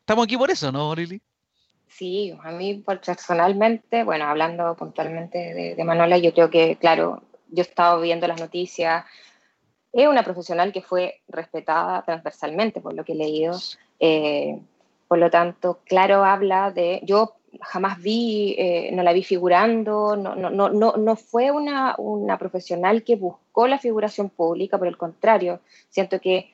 estamos 0.00 0.24
aquí 0.24 0.36
por 0.36 0.50
eso, 0.50 0.70
¿no, 0.72 0.94
Lili? 0.94 1.20
Sí, 1.88 2.36
a 2.42 2.50
mí 2.50 2.82
personalmente, 2.84 4.02
bueno, 4.02 4.24
hablando 4.24 4.74
puntualmente 4.76 5.38
de, 5.38 5.74
de 5.74 5.84
Manuela, 5.84 6.18
yo 6.18 6.32
creo 6.32 6.50
que, 6.50 6.76
claro, 6.76 7.22
yo 7.50 7.62
he 7.62 7.66
estado 7.66 8.00
viendo 8.00 8.26
las 8.26 8.40
noticias, 8.40 9.04
es 9.94 10.08
una 10.08 10.24
profesional 10.24 10.72
que 10.72 10.82
fue 10.82 11.20
respetada 11.28 12.02
transversalmente 12.02 12.80
por 12.80 12.94
lo 12.94 13.04
que 13.04 13.12
he 13.12 13.16
leído. 13.16 13.56
Eh, 14.00 14.58
por 15.06 15.18
lo 15.18 15.30
tanto, 15.30 15.78
claro, 15.84 16.24
habla 16.24 16.72
de, 16.72 17.00
yo 17.04 17.34
jamás 17.60 18.02
vi, 18.02 18.56
eh, 18.58 18.90
no 18.92 19.04
la 19.04 19.12
vi 19.12 19.22
figurando, 19.22 20.16
no, 20.16 20.34
no, 20.34 20.50
no, 20.50 20.70
no 20.96 21.16
fue 21.16 21.52
una, 21.52 21.94
una, 21.98 22.36
profesional 22.38 23.04
que 23.04 23.14
buscó 23.14 23.68
la 23.68 23.78
figuración 23.78 24.30
pública, 24.30 24.78
por 24.78 24.88
el 24.88 24.96
contrario, 24.96 25.60
siento 25.90 26.20
que 26.20 26.50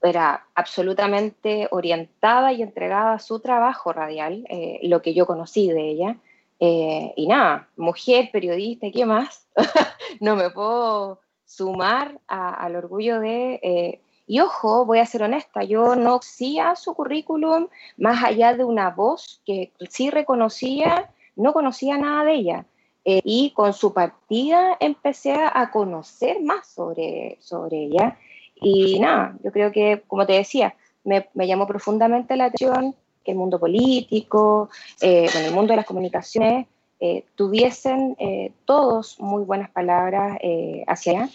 era 0.00 0.46
absolutamente 0.54 1.66
orientada 1.72 2.52
y 2.52 2.62
entregada 2.62 3.14
a 3.14 3.18
su 3.18 3.40
trabajo 3.40 3.92
radial, 3.92 4.44
eh, 4.48 4.78
lo 4.84 5.02
que 5.02 5.14
yo 5.14 5.26
conocí 5.26 5.68
de 5.68 5.90
ella. 5.90 6.16
y 6.60 7.26
nada, 7.26 7.68
mujer, 7.76 8.30
periodista, 8.32 8.88
¿qué 8.92 9.04
más? 9.04 9.48
no 10.20 10.36
me 10.36 10.50
puedo 10.50 11.20
sumar 11.48 12.20
al 12.28 12.76
orgullo 12.76 13.18
de 13.18 14.00
y 14.28 14.40
ojo, 14.40 14.84
voy 14.84 14.98
a 14.98 15.06
ser 15.06 15.22
honesta, 15.22 15.64
yo 15.64 15.96
no 15.96 16.18
conocía 16.18 16.76
su 16.76 16.94
currículum 16.94 17.68
más 17.96 18.22
allá 18.22 18.52
de 18.52 18.62
una 18.62 18.90
voz 18.90 19.40
que 19.46 19.72
sí 19.88 20.10
reconocía, 20.10 21.10
no 21.34 21.54
conocía 21.54 21.96
nada 21.96 22.24
de 22.24 22.34
ella. 22.34 22.66
Eh, 23.06 23.22
y 23.24 23.52
con 23.52 23.72
su 23.72 23.94
partida 23.94 24.76
empecé 24.80 25.32
a 25.32 25.70
conocer 25.70 26.42
más 26.42 26.66
sobre, 26.66 27.38
sobre 27.40 27.84
ella. 27.84 28.18
Y 28.56 29.00
nada, 29.00 29.34
yo 29.42 29.50
creo 29.50 29.72
que, 29.72 30.02
como 30.06 30.26
te 30.26 30.34
decía, 30.34 30.74
me, 31.04 31.26
llamó 31.46 31.66
profundamente 31.66 32.36
la 32.36 32.46
atención 32.46 32.94
que 33.24 33.30
el 33.30 33.38
mundo 33.38 33.58
político, 33.58 34.68
eh, 35.00 35.26
el 35.46 35.54
mundo 35.54 35.72
de 35.72 35.76
las 35.78 35.86
comunicaciones, 35.86 36.66
eh, 37.00 37.24
tuviesen 37.36 38.16
eh, 38.18 38.50
todos 38.64 39.20
muy 39.20 39.44
buenas 39.44 39.70
palabras 39.70 40.36
eh, 40.42 40.82
hacia 40.88 41.28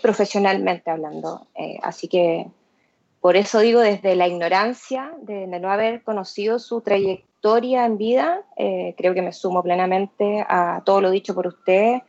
profesionalmente 0.00 0.90
hablando. 0.90 1.46
así 1.82 2.08
que 2.08 2.46
por 3.20 3.36
eso 3.36 3.58
digo, 3.60 3.80
desde 3.80 4.16
la 4.16 4.26
ignorancia 4.26 5.12
de, 5.20 5.46
no 5.46 5.70
haber 5.70 6.02
conocido 6.02 6.58
su 6.58 6.80
trayectoria 6.80 7.84
en 7.84 7.98
vida, 7.98 8.44
creo 8.96 9.12
que 9.12 9.20
me 9.20 9.32
sumo 9.32 9.62
plenamente 9.62 10.44
a 10.48 10.82
todo 10.86 11.02
lo 11.02 11.10
dicho 11.10 11.34
por 11.34 11.46
usted 11.46 12.00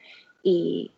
y, 0.41 0.91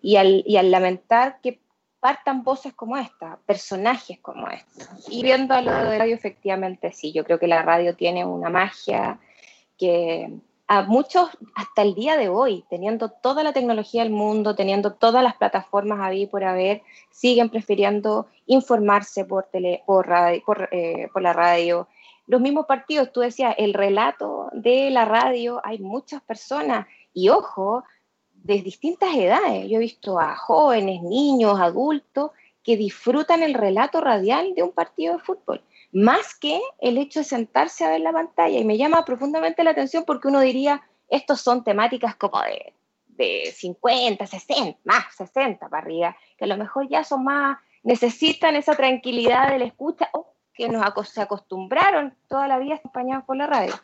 y, 0.00 0.16
al, 0.16 0.44
y 0.46 0.56
al 0.56 0.70
lamentar 0.70 1.40
que 1.42 1.60
partan 2.00 2.42
voces 2.42 2.72
como 2.72 2.96
esta, 2.96 3.38
personajes 3.44 4.18
como 4.20 4.48
esta. 4.48 4.96
Y 5.08 5.22
viendo 5.22 5.54
a 5.54 5.60
lo 5.60 5.72
de 5.72 5.98
radio, 5.98 6.14
efectivamente 6.14 6.92
sí, 6.92 7.12
yo 7.12 7.24
creo 7.24 7.38
que 7.38 7.46
la 7.46 7.62
radio 7.62 7.94
tiene 7.96 8.24
una 8.24 8.48
magia 8.48 9.18
que 9.76 10.30
muchos 10.82 11.30
hasta 11.54 11.82
el 11.82 11.94
día 11.94 12.16
de 12.16 12.28
hoy, 12.28 12.64
teniendo 12.68 13.08
toda 13.10 13.42
la 13.42 13.52
tecnología 13.52 14.02
del 14.02 14.12
mundo, 14.12 14.54
teniendo 14.54 14.92
todas 14.94 15.22
las 15.22 15.36
plataformas 15.36 16.00
ahí 16.00 16.26
por 16.26 16.44
haber, 16.44 16.82
siguen 17.10 17.50
prefiriendo 17.50 18.26
informarse 18.46 19.24
por, 19.24 19.44
tele, 19.44 19.82
radio, 19.86 20.42
eh, 20.70 21.08
por, 21.12 21.22
la 21.22 21.32
radio. 21.32 21.88
Los 22.26 22.40
mismos 22.40 22.66
partidos, 22.66 23.12
tú 23.12 23.20
decías, 23.20 23.54
el 23.58 23.74
relato 23.74 24.48
de 24.52 24.90
la 24.90 25.04
radio, 25.04 25.60
hay 25.64 25.78
muchas 25.78 26.22
personas, 26.22 26.86
y 27.12 27.28
ojo, 27.28 27.84
de 28.32 28.60
distintas 28.60 29.14
edades. 29.14 29.68
Yo 29.68 29.76
he 29.76 29.80
visto 29.80 30.18
a 30.18 30.36
jóvenes, 30.36 31.02
niños, 31.02 31.60
adultos, 31.60 32.32
que 32.62 32.76
disfrutan 32.76 33.42
el 33.42 33.54
relato 33.54 34.00
radial 34.00 34.54
de 34.54 34.62
un 34.62 34.72
partido 34.72 35.14
de 35.14 35.22
fútbol 35.22 35.62
más 35.94 36.34
que 36.34 36.60
el 36.80 36.98
hecho 36.98 37.20
de 37.20 37.24
sentarse 37.24 37.84
a 37.84 37.90
ver 37.90 38.00
la 38.00 38.12
pantalla. 38.12 38.58
Y 38.58 38.64
me 38.64 38.76
llama 38.76 39.04
profundamente 39.04 39.64
la 39.64 39.70
atención 39.70 40.04
porque 40.04 40.28
uno 40.28 40.40
diría, 40.40 40.82
estos 41.08 41.40
son 41.40 41.64
temáticas 41.64 42.16
como 42.16 42.42
de, 42.42 42.74
de 43.06 43.52
50, 43.54 44.26
60, 44.26 44.80
más 44.84 45.14
60 45.16 45.68
para 45.68 45.82
arriba, 45.82 46.16
que 46.36 46.44
a 46.44 46.48
lo 46.48 46.56
mejor 46.56 46.88
ya 46.88 47.04
son 47.04 47.24
más, 47.24 47.58
necesitan 47.84 48.56
esa 48.56 48.74
tranquilidad 48.74 49.50
de 49.50 49.60
la 49.60 49.64
escucha, 49.66 50.10
o 50.12 50.34
que 50.52 50.68
nos 50.68 51.08
se 51.08 51.20
acostumbraron 51.20 52.14
toda 52.28 52.48
la 52.48 52.58
vida 52.58 52.76
acompañados 52.76 53.24
por 53.24 53.36
la 53.36 53.46
radio. 53.46 53.74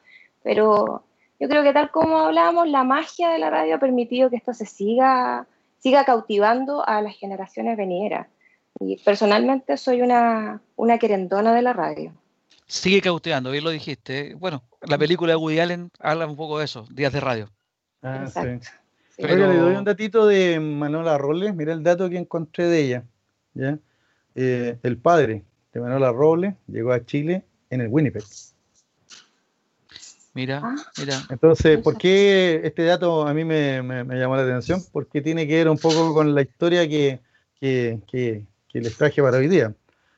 Pero 0.43 1.05
yo 1.39 1.49
creo 1.49 1.63
que 1.63 1.73
tal 1.73 1.91
como 1.91 2.19
hablábamos, 2.19 2.69
la 2.69 2.85
magia 2.85 3.31
de 3.31 3.39
la 3.39 3.51
radio 3.51 3.77
ha 3.77 3.81
permitido 3.81 4.31
que 4.31 4.37
esto 4.37 4.53
se 4.53 4.67
siga, 4.67 5.47
siga 5.79 6.05
cautivando 6.05 6.87
a 6.87 7.03
las 7.03 7.17
generaciones 7.17 7.77
venideras. 7.77 8.27
Y 8.81 8.97
personalmente 8.97 9.76
soy 9.76 10.03
una, 10.03 10.61
una 10.76 10.99
querendona 10.99 11.55
de 11.55 11.62
la 11.62 11.72
radio. 11.72 12.12
Sigue 12.66 13.01
cauteando, 13.03 13.51
bien 13.51 13.64
lo 13.64 13.70
dijiste. 13.70 14.35
Bueno, 14.35 14.62
la 14.83 14.97
película 14.97 15.33
de 15.33 15.37
Woody 15.37 15.61
Allen 15.61 15.91
habla 15.99 16.26
un 16.26 16.37
poco 16.37 16.59
de 16.59 16.64
eso, 16.64 16.87
días 16.91 17.12
de 17.12 17.20
radio. 17.20 17.51
Ah, 18.03 18.26
sí. 18.26 18.41
Pero... 19.16 19.37
le 19.37 19.59
doy 19.59 19.76
un 19.76 19.85
datito 19.85 20.26
de 20.26 20.59
Manuela 20.61 21.18
Robles. 21.18 21.55
Mira 21.55 21.72
el 21.72 21.83
dato 21.83 22.09
que 22.09 22.16
encontré 22.16 22.64
de 22.64 22.81
ella. 22.81 23.05
¿ya? 23.55 23.78
Eh, 24.35 24.78
el 24.83 24.97
padre 24.97 25.45
de 25.72 25.81
Manuela 25.81 26.12
Robles 26.12 26.55
llegó 26.66 26.93
a 26.93 27.05
Chile 27.05 27.45
en 27.68 27.83
el 27.83 27.89
Winnipeg. 27.89 28.24
Mira, 30.33 30.62
ah. 30.64 30.76
mira. 30.99 31.22
Entonces, 31.28 31.78
¿por 31.81 31.99
qué 31.99 32.61
este 32.64 32.85
dato 32.85 33.26
a 33.26 33.35
mí 33.35 33.45
me, 33.45 33.83
me, 33.83 34.16
llamó 34.16 34.37
la 34.37 34.43
atención? 34.43 34.81
Porque 34.93 35.20
tiene 35.20 35.47
que 35.47 35.57
ver 35.57 35.68
un 35.68 35.78
poco 35.78 36.14
con 36.14 36.35
la 36.35 36.43
historia 36.43 36.89
que, 36.89 37.20
que, 37.61 37.99
que, 38.07 38.45
que 38.71 38.81
les 38.81 38.97
traje 38.97 39.21
para 39.23 39.39
hoy 39.39 39.49
día, 39.49 39.75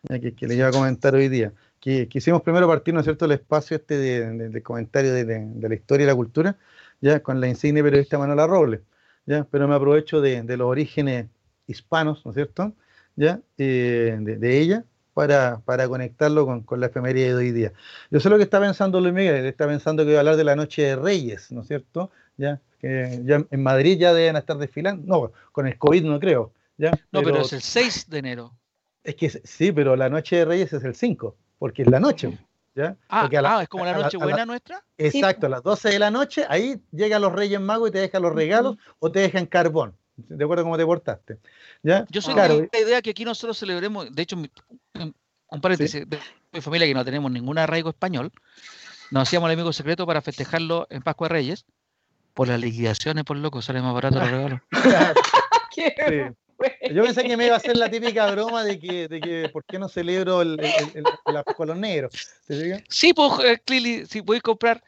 que, 0.08 0.34
que, 0.34 0.46
les 0.46 0.58
iba 0.58 0.68
a 0.68 0.72
comentar 0.72 1.14
hoy 1.14 1.28
día. 1.28 1.52
Que 1.80 2.06
quisimos 2.08 2.42
primero 2.42 2.68
partir, 2.68 2.94
¿no 2.94 3.00
es 3.00 3.04
cierto?, 3.04 3.24
el 3.24 3.32
espacio 3.32 3.76
este 3.76 3.96
de, 3.96 4.50
de, 4.50 4.62
comentario 4.62 5.12
de, 5.12 5.24
de, 5.24 5.68
la 5.68 5.74
historia 5.74 6.04
y 6.04 6.06
la 6.06 6.14
cultura, 6.14 6.56
ya 7.00 7.20
con 7.20 7.40
la 7.40 7.48
insignia 7.48 7.82
periodista 7.82 8.18
Manuela 8.18 8.46
Robles, 8.46 8.80
ya, 9.26 9.44
pero 9.50 9.66
me 9.66 9.74
aprovecho 9.74 10.20
de, 10.20 10.42
los 10.56 10.66
orígenes 10.66 11.26
hispanos, 11.66 12.24
¿no 12.24 12.32
es 12.32 12.36
cierto?, 12.36 12.74
ya, 13.16 13.40
eh, 13.58 14.16
de, 14.20 14.58
ella, 14.58 14.84
para, 15.14 15.60
para 15.64 15.88
conectarlo 15.88 16.46
con, 16.46 16.62
con, 16.62 16.80
la 16.80 16.86
efemería 16.86 17.28
de 17.28 17.34
hoy 17.34 17.50
día. 17.50 17.72
Yo 18.10 18.20
sé 18.20 18.30
lo 18.30 18.36
que 18.36 18.44
está 18.44 18.60
pensando 18.60 19.00
Luis 19.00 19.12
Miguel, 19.12 19.44
está 19.44 19.66
pensando 19.66 20.04
que 20.04 20.10
iba 20.10 20.18
a 20.18 20.20
hablar 20.20 20.36
de 20.36 20.44
la 20.44 20.56
Noche 20.56 20.82
de 20.82 20.96
Reyes, 20.96 21.52
¿no 21.52 21.62
es 21.62 21.68
cierto? 21.68 22.10
Ya, 22.36 22.60
que 22.80 23.20
ya 23.24 23.44
en 23.50 23.62
Madrid 23.62 23.98
ya 23.98 24.14
deben 24.14 24.36
estar 24.36 24.56
desfilando, 24.56 25.04
no, 25.06 25.32
con 25.52 25.66
el 25.66 25.76
COVID 25.78 26.04
no 26.04 26.18
creo, 26.20 26.52
no, 26.90 27.22
pero, 27.22 27.42
es 27.42 27.52
el 27.52 27.62
6 27.62 28.10
de 28.10 28.18
enero. 28.18 28.52
Es 29.04 29.14
que 29.16 29.30
sí, 29.30 29.72
pero 29.72 29.96
la 29.96 30.08
noche 30.08 30.36
de 30.36 30.44
Reyes 30.44 30.72
es 30.72 30.84
el 30.84 30.94
5, 30.94 31.36
porque 31.58 31.82
es 31.82 31.90
la 31.90 32.00
noche. 32.00 32.38
¿ya? 32.74 32.96
Ah, 33.08 33.28
ah 33.30 33.62
es 33.62 33.68
como 33.68 33.84
la 33.84 33.94
noche 33.94 34.16
buena 34.16 34.46
nuestra. 34.46 34.84
Exacto, 34.96 35.46
a 35.46 35.48
las 35.48 35.62
12 35.62 35.90
de 35.90 35.98
la 35.98 36.10
noche, 36.10 36.44
ahí 36.48 36.80
llegan 36.90 37.22
los 37.22 37.32
Reyes 37.32 37.60
Magos 37.60 37.90
y 37.90 37.92
te 37.92 37.98
dejan 37.98 38.22
los 38.22 38.34
regalos 38.34 38.76
o 38.98 39.10
te 39.10 39.20
dejan 39.20 39.46
carbón, 39.46 39.96
de 40.16 40.44
acuerdo 40.44 40.62
a 40.62 40.64
cómo 40.64 40.76
te 40.76 40.86
portaste. 40.86 41.38
¿ya? 41.82 42.06
Yo 42.10 42.20
soy 42.20 42.34
de 42.34 42.68
la 42.72 42.78
idea 42.78 43.02
que 43.02 43.10
aquí 43.10 43.24
nosotros 43.24 43.58
celebremos, 43.58 44.14
de 44.14 44.22
hecho, 44.22 44.36
un 44.36 45.60
paréntesis, 45.60 46.08
de 46.08 46.18
mi 46.52 46.60
familia 46.60 46.86
que 46.86 46.94
no 46.94 47.04
tenemos 47.04 47.30
ningún 47.30 47.58
arraigo 47.58 47.90
español, 47.90 48.32
nos 49.10 49.28
hacíamos 49.28 49.48
el 49.48 49.54
amigo 49.54 49.72
secreto 49.72 50.06
para 50.06 50.22
festejarlo 50.22 50.86
en 50.88 51.02
Pascua 51.02 51.28
de 51.28 51.34
Reyes. 51.34 51.66
Por 52.32 52.48
las 52.48 52.58
liquidaciones, 52.58 53.24
por 53.24 53.36
loco, 53.36 53.60
sale 53.60 53.82
más 53.82 53.92
barato 53.92 54.18
los 54.18 54.30
regalos. 54.30 54.60
Yo 56.92 57.02
pensé 57.04 57.24
que 57.24 57.36
me 57.36 57.46
iba 57.46 57.54
a 57.54 57.58
hacer 57.58 57.76
la 57.76 57.90
típica 57.90 58.30
broma 58.30 58.64
de 58.64 58.78
que, 58.78 59.08
de 59.08 59.20
que 59.20 59.48
¿por 59.52 59.64
qué 59.64 59.78
no 59.78 59.88
celebro 59.88 60.42
el, 60.42 60.58
el, 60.60 61.04
el, 61.04 61.04
los 61.66 61.76
negros? 61.76 62.12
Sí, 62.88 63.12
pues, 63.12 63.32
eh, 63.44 63.60
Clili, 63.64 64.06
si 64.06 64.20
voy 64.20 64.38
a 64.38 64.40
comprar 64.40 64.82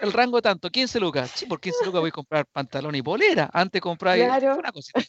el 0.00 0.12
rango 0.12 0.42
tanto, 0.42 0.70
15 0.70 1.00
lucas. 1.00 1.30
Sí, 1.34 1.46
por 1.46 1.60
15 1.60 1.86
lucas 1.86 2.00
voy 2.00 2.08
a 2.08 2.12
comprar 2.12 2.46
pantalón 2.46 2.94
y 2.94 3.02
polera. 3.02 3.48
Antes 3.52 3.80
comprar 3.80 4.18
una 4.18 4.72
cosita. 4.72 5.00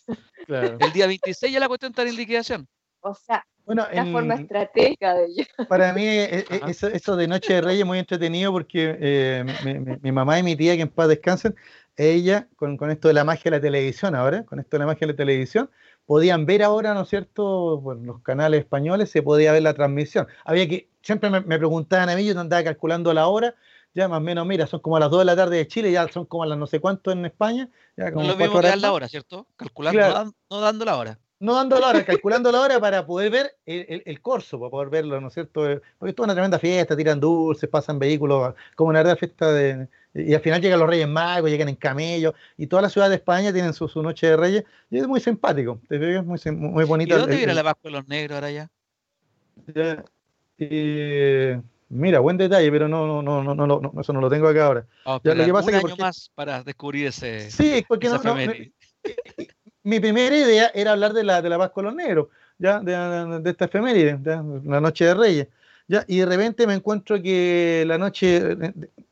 El 0.48 0.94
día 0.94 1.08
26 1.08 1.52
ya 1.52 1.60
la 1.60 1.68
cuestión 1.68 1.92
está 1.92 2.04
en 2.04 2.16
liquidación. 2.16 2.68
O 3.02 3.16
sea, 3.16 3.44
bueno, 3.66 3.88
la 3.92 4.06
forma 4.06 4.36
estratégica 4.36 5.16
de 5.16 5.26
ello. 5.26 5.46
Para 5.70 5.92
mí, 5.94 6.06
eh, 6.06 6.46
eh, 6.50 6.62
eso, 6.94 7.16
de 7.16 7.28
Noche 7.28 7.54
de 7.54 7.62
Reyes 7.62 7.82
es 7.82 7.86
muy 7.86 8.00
entretenido 8.00 8.52
porque 8.52 9.44
mi, 9.64 9.98
mi, 10.02 10.12
mamá 10.12 10.40
y 10.40 10.44
mi 10.44 10.56
tía, 10.56 10.76
que 10.76 10.84
en 10.84 10.90
paz 10.90 11.08
descansen, 11.08 11.56
ella, 12.10 12.48
con, 12.56 12.78
con, 12.78 12.92
esto 12.92 13.08
de 13.08 13.14
la 13.14 13.24
magia 13.24 13.52
de 13.52 13.58
la 13.58 13.62
televisión 13.62 14.16
ahora, 14.16 14.44
con 14.44 14.60
esto 14.60 14.78
de 14.78 14.80
la 14.80 14.86
magia 14.86 15.08
de 15.08 15.14
la 15.14 15.18
televisión, 15.18 15.70
podían 16.06 16.46
ver 16.46 16.64
ahora, 16.64 16.94
¿no 16.94 17.02
es 17.02 17.10
cierto? 17.10 17.80
Bueno, 17.80 18.02
los 18.04 18.22
canales 18.22 18.62
españoles 18.62 19.10
se 19.10 19.22
podía 19.22 19.52
ver 19.52 19.64
la 19.64 19.74
transmisión. 19.74 20.28
Había 20.44 20.68
que, 20.68 20.90
siempre 21.02 21.30
me, 21.30 21.42
preguntaban 21.42 22.10
a 22.10 22.16
mí, 22.16 22.26
yo 22.26 22.38
andaba 22.40 22.64
calculando 22.64 23.14
la 23.14 23.28
hora, 23.28 23.56
ya 23.94 24.08
más 24.08 24.18
o 24.18 24.22
menos, 24.22 24.46
mira, 24.46 24.68
son 24.68 24.80
como 24.80 24.98
a 24.98 25.00
las 25.00 25.10
2 25.10 25.20
de 25.20 25.26
la 25.26 25.36
tarde 25.36 25.58
de 25.58 25.68
Chile, 25.68 25.92
ya 25.92 26.08
son 26.08 26.26
como 26.26 26.44
a 26.44 26.48
las 26.48 26.58
no 26.58 26.68
sé 26.68 26.80
cuánto 26.80 27.12
en 27.12 27.26
España. 27.26 27.70
Ya 27.98 28.12
como 28.12 28.26
no 28.26 28.32
lo 28.34 28.38
mismo 28.38 28.60
que 28.60 28.68
dar 28.68 28.78
la 28.78 28.94
hora, 28.94 29.08
¿cierto? 29.08 29.48
Calculando, 29.56 30.34
no, 30.50 30.62
dando 30.62 30.86
la 30.86 30.98
hora. 30.98 31.20
No 31.40 31.56
dando 31.56 31.80
la 31.80 31.88
hora, 31.88 32.06
calculando 32.06 32.52
la 32.52 32.62
hora 32.62 32.80
para 32.80 33.06
poder 33.06 33.32
ver 33.32 33.58
el, 33.66 34.04
el, 34.06 34.22
corso, 34.22 34.60
para 34.60 34.70
poder 34.70 34.90
verlo, 34.90 35.20
¿no 35.20 35.30
es 35.30 35.34
cierto? 35.34 35.62
Porque 35.98 36.12
es 36.12 36.20
una 36.20 36.34
tremenda 36.34 36.60
fiesta, 36.60 36.96
tiran 36.96 37.20
dulces, 37.20 37.68
pasan 37.68 37.98
vehículos, 37.98 38.54
como 38.76 38.90
una 38.90 39.00
verdadera 39.00 39.18
fiesta 39.18 39.52
de, 39.52 39.88
y 40.14 40.34
al 40.34 40.42
final 40.42 40.62
llegan 40.62 40.80
los 40.80 40.90
Reyes 40.90 41.08
Magos, 41.08 41.50
llegan 41.50 41.70
en 41.70 41.76
camello, 41.76 42.34
y 42.58 42.68
toda 42.68 42.82
la 42.82 42.90
ciudad 42.90 43.10
de 43.10 43.16
España 43.16 43.54
tienen 43.54 43.74
su, 43.74 43.90
Noche 44.02 44.28
de 44.28 44.38
Reyes, 44.38 44.64
y 44.90 44.98
es 44.98 45.08
muy 45.08 45.20
simpático, 45.20 45.80
te 45.88 45.98
muy, 46.22 46.40
muy 46.52 46.86
bonito. 46.86 47.16
¿Y 47.16 47.20
dónde 47.20 47.38
viene 47.38 47.54
la 47.54 47.64
Pascua 47.64 47.90
de 47.90 47.98
los 47.98 48.08
Negros 48.08 48.36
ahora 48.36 48.52
ya? 48.52 48.70
Eh, 50.58 51.62
mira, 51.90 52.20
buen 52.20 52.38
detalle, 52.38 52.72
pero 52.72 52.88
no, 52.88 53.22
no, 53.22 53.44
no, 53.44 53.56
no, 53.56 53.66
no, 53.66 54.02
eso 54.02 54.14
no 54.14 54.22
lo 54.22 54.30
tengo 54.30 54.48
acá 54.48 54.66
ahora. 54.66 54.86
ya, 55.24 55.34
lo 55.34 55.46
que 55.46 55.54
pasa 55.54 55.70
un 55.70 55.76
año 55.76 55.96
más 55.98 56.32
para 56.36 56.64
descubrir 56.64 57.08
ese. 57.08 57.50
Sí, 57.50 57.86
porque 57.88 58.10
no, 58.10 58.20
mi 59.84 60.00
primera 60.00 60.38
idea 60.38 60.72
era 60.76 60.92
hablar 60.92 61.14
de 61.14 61.24
la, 61.24 61.42
de 61.42 61.50
la 61.50 61.58
paz 61.58 61.72
con 61.72 61.86
los 61.86 61.96
negros, 61.96 62.28
ya, 62.60 62.80
de, 62.80 63.40
de 63.42 63.50
esta 63.50 63.66
efeméride, 63.66 64.20
la 64.66 64.82
noche 64.82 65.06
de 65.06 65.14
Reyes. 65.14 65.48
Ya, 65.88 66.06
y 66.08 66.20
de 66.20 66.26
repente 66.26 66.68
me 66.68 66.76
encuentro 66.76 67.22
que 67.22 67.84
la 67.86 67.98
noche, 67.98 68.56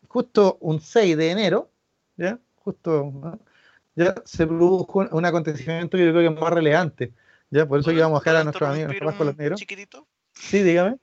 justo 0.10 0.58
un 0.60 0.82
6 0.82 1.16
de 1.16 1.32
enero, 1.32 1.72
ya, 2.18 2.38
justo, 2.56 3.40
ya 3.96 4.16
se 4.26 4.46
produjo 4.46 5.08
un 5.12 5.26
acontecimiento 5.26 5.98
que 5.98 6.06
yo 6.06 6.12
creo 6.12 6.30
que 6.30 6.36
es 6.36 6.42
más 6.42 6.52
relevante. 6.52 7.14
Ya, 7.52 7.66
por 7.66 7.80
eso 7.80 7.92
que 7.92 8.02
vamos 8.02 8.18
a 8.18 8.20
dejar 8.20 8.42
a 8.42 8.44
nuestros 8.44 8.70
amigos 8.70 8.96
Paz 9.00 9.16
con 9.16 9.28
los 9.28 9.38
negros. 9.38 9.60
Chiquitito? 9.60 10.08
Sí, 10.34 10.62
dígame. 10.62 10.98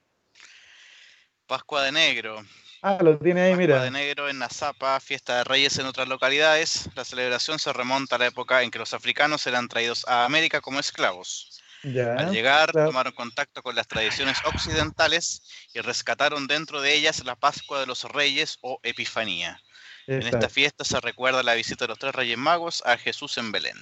Pascua 1.47 1.83
de 1.85 1.93
Negro. 1.93 2.45
Ah, 2.83 2.99
lo 3.01 3.19
tiene 3.19 3.41
ahí, 3.43 3.57
mira. 3.57 3.77
Pascua 3.77 3.85
de 3.85 3.91
Negro 3.91 4.29
en 4.29 4.39
Nazapa, 4.39 5.01
fiesta 5.01 5.39
de 5.39 5.45
reyes 5.45 5.79
en 5.79 5.87
otras 5.87 6.09
localidades. 6.09 6.89
La 6.95 7.05
celebración 7.05 7.59
se 7.59 7.73
remonta 7.73 8.17
a 8.17 8.19
la 8.19 8.27
época 8.27 8.63
en 8.63 8.71
que 8.71 8.79
los 8.79 8.95
africanos 8.95 9.47
eran 9.47 9.69
traídos 9.69 10.07
a 10.07 10.25
América 10.25 10.61
como 10.61 10.79
esclavos. 10.79 11.63
Al 11.87 12.33
llegar, 12.33 12.73
tomaron 12.73 13.13
contacto 13.13 13.63
con 13.63 13.77
las 13.77 13.87
tradiciones 13.87 14.39
occidentales 14.45 15.43
y 15.73 15.81
rescataron 15.81 16.49
dentro 16.49 16.81
de 16.81 16.95
ellas 16.95 17.25
la 17.25 17.37
Pascua 17.37 17.79
de 17.79 17.87
los 17.87 18.03
Reyes 18.05 18.59
o 18.63 18.81
Epifanía. 18.83 19.61
En 20.09 20.23
esta 20.23 20.49
fiesta 20.49 20.85
se 20.85 21.01
recuerda 21.01 21.43
la 21.43 21.55
visita 21.55 21.85
de 21.85 21.89
los 21.89 21.99
tres 21.99 22.15
Reyes 22.15 22.39
Magos 22.39 22.83
a 22.87 22.97
Jesús 22.97 23.39
en 23.39 23.53
Belén. 23.53 23.77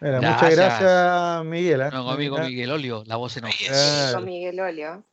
muchas 0.00 0.50
gracias, 0.50 1.44
Miguel. 1.44 1.80
¿eh? 1.80 1.90
No, 1.92 2.10
amigo 2.10 2.38
Miguel 2.38 2.70
Olio, 2.72 3.04
la 3.06 3.16
voz 3.16 3.36
en 3.36 3.44
off. 3.44 4.22
Miguel 4.22 4.58
Olio. 4.60 5.04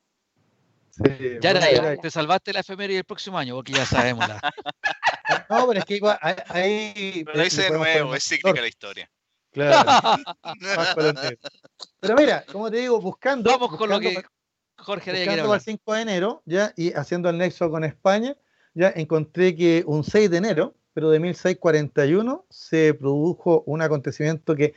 ya 1.41 1.97
te 1.97 2.09
salvaste 2.09 2.53
la 2.53 2.61
efeméride 2.61 2.99
el 2.99 3.05
próximo 3.05 3.37
año, 3.37 3.55
porque 3.55 3.73
ya 3.73 3.85
sabemos 3.85 4.27
la. 4.27 4.39
no, 5.49 5.67
pero 5.67 5.79
es 5.79 5.85
que 5.85 5.95
igual, 5.95 6.17
ahí. 6.47 7.23
Pero 7.23 7.43
dice 7.43 7.63
de 7.63 7.71
nuevo, 7.71 8.15
es 8.15 8.23
cíclica 8.23 8.61
la 8.61 8.67
historia. 8.67 9.09
Claro. 9.51 10.21
pero 11.99 12.15
mira, 12.15 12.45
como 12.51 12.69
te 12.69 12.77
digo, 12.77 13.01
buscando. 13.01 13.49
Vamos 13.49 13.75
con 13.77 13.89
lo 13.89 13.99
que 13.99 14.23
Jorge 14.79 15.11
Buscando 15.11 15.53
el 15.53 15.61
5 15.61 15.93
de 15.93 16.01
enero, 16.01 16.41
ya, 16.45 16.73
y 16.75 16.93
haciendo 16.93 17.29
el 17.29 17.37
nexo 17.37 17.69
con 17.69 17.83
España, 17.83 18.35
ya 18.73 18.91
encontré 18.95 19.55
que 19.55 19.83
un 19.85 20.03
6 20.03 20.29
de 20.29 20.37
enero, 20.37 20.75
pero 20.93 21.09
de 21.09 21.19
1641, 21.19 22.45
se 22.49 22.93
produjo 22.93 23.63
un 23.65 23.81
acontecimiento 23.81 24.55
que 24.55 24.73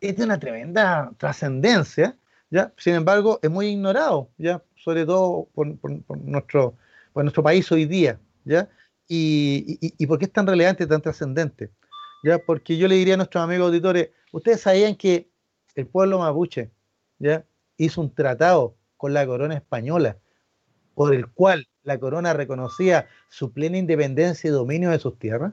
es 0.00 0.16
de 0.16 0.24
una 0.24 0.38
tremenda 0.38 1.12
trascendencia, 1.16 2.16
ya, 2.50 2.72
sin 2.76 2.94
embargo, 2.94 3.38
es 3.42 3.50
muy 3.50 3.68
ignorado, 3.68 4.28
ya, 4.36 4.62
sobre 4.76 5.06
todo 5.06 5.48
por, 5.54 5.66
nuestro, 6.18 6.76
por 7.12 7.24
nuestro 7.24 7.42
país 7.42 7.70
hoy 7.72 7.86
día, 7.86 8.18
ya, 8.44 8.68
y, 9.08 9.78
y, 9.80 9.94
y 9.96 10.06
por 10.06 10.18
qué 10.18 10.26
es 10.26 10.32
tan 10.32 10.46
relevante, 10.46 10.86
tan 10.86 11.02
trascendente, 11.02 11.70
ya, 12.24 12.38
porque 12.38 12.78
yo 12.78 12.88
le 12.88 12.94
diría 12.96 13.14
a 13.14 13.16
nuestros 13.18 13.44
amigos 13.44 13.66
auditores, 13.66 14.10
ustedes 14.32 14.62
sabían 14.62 14.96
que 14.96 15.28
el 15.74 15.86
pueblo 15.86 16.18
mapuche, 16.18 16.70
ya, 17.18 17.44
hizo 17.76 18.00
un 18.00 18.14
tratado 18.14 18.76
con 18.96 19.12
la 19.12 19.26
corona 19.26 19.54
española, 19.54 20.16
por 20.94 21.14
el 21.14 21.28
cual 21.28 21.68
la 21.82 21.98
corona 21.98 22.32
reconocía 22.32 23.08
su 23.28 23.52
plena 23.52 23.76
independencia 23.76 24.48
y 24.48 24.52
dominio 24.52 24.90
de 24.90 24.98
sus 24.98 25.18
tierras. 25.18 25.52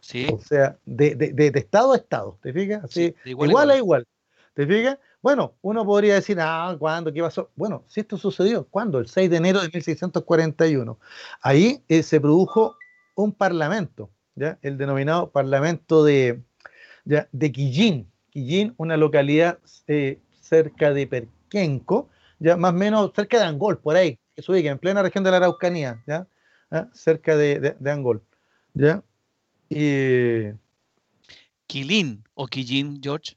Sí. 0.00 0.28
O 0.32 0.38
sea, 0.38 0.78
de, 0.84 1.16
de, 1.16 1.32
de 1.50 1.58
estado 1.58 1.92
a 1.92 1.96
estado, 1.96 2.38
¿te 2.42 2.52
fijas? 2.52 2.84
Así, 2.84 3.14
igual, 3.24 3.70
a 3.70 3.76
igual. 3.76 4.06
¿Te 4.54 4.66
fijas? 4.66 4.98
Bueno, 5.20 5.54
uno 5.62 5.84
podría 5.84 6.14
decir, 6.14 6.38
ah, 6.40 6.76
¿cuándo? 6.78 7.12
¿Qué 7.12 7.22
pasó? 7.22 7.50
Bueno, 7.56 7.84
si 7.88 8.00
esto 8.00 8.16
sucedió, 8.16 8.66
¿cuándo? 8.68 8.98
El 8.98 9.08
6 9.08 9.30
de 9.30 9.36
enero 9.36 9.60
de 9.60 9.68
1641. 9.68 10.98
Ahí 11.40 11.82
eh, 11.88 12.02
se 12.02 12.20
produjo 12.20 12.76
un 13.14 13.32
parlamento, 13.32 14.10
¿ya? 14.34 14.58
El 14.62 14.78
denominado 14.78 15.30
Parlamento 15.30 16.04
de, 16.04 16.42
¿ya? 17.04 17.28
de 17.32 17.52
Quillín. 17.52 18.10
Quillín, 18.30 18.74
una 18.78 18.96
localidad 18.96 19.58
eh, 19.86 20.18
cerca 20.40 20.92
de 20.92 21.06
Perquenco, 21.06 22.08
ya 22.38 22.56
más 22.56 22.72
o 22.72 22.76
menos 22.76 23.12
cerca 23.14 23.38
de 23.38 23.44
Angol, 23.44 23.78
por 23.78 23.96
ahí, 23.96 24.18
que 24.34 24.42
se 24.42 24.50
ubica 24.50 24.70
en 24.70 24.78
plena 24.78 25.02
región 25.02 25.24
de 25.24 25.30
la 25.30 25.36
Araucanía, 25.38 26.02
¿ya? 26.06 26.26
¿Ah? 26.70 26.88
cerca 26.94 27.36
de, 27.36 27.76
Angol. 27.84 28.22
¿ya? 28.74 29.02
Y... 29.68 30.52
Quilín 31.66 32.24
o 32.34 32.46
Quillín, 32.46 33.00
George. 33.02 33.36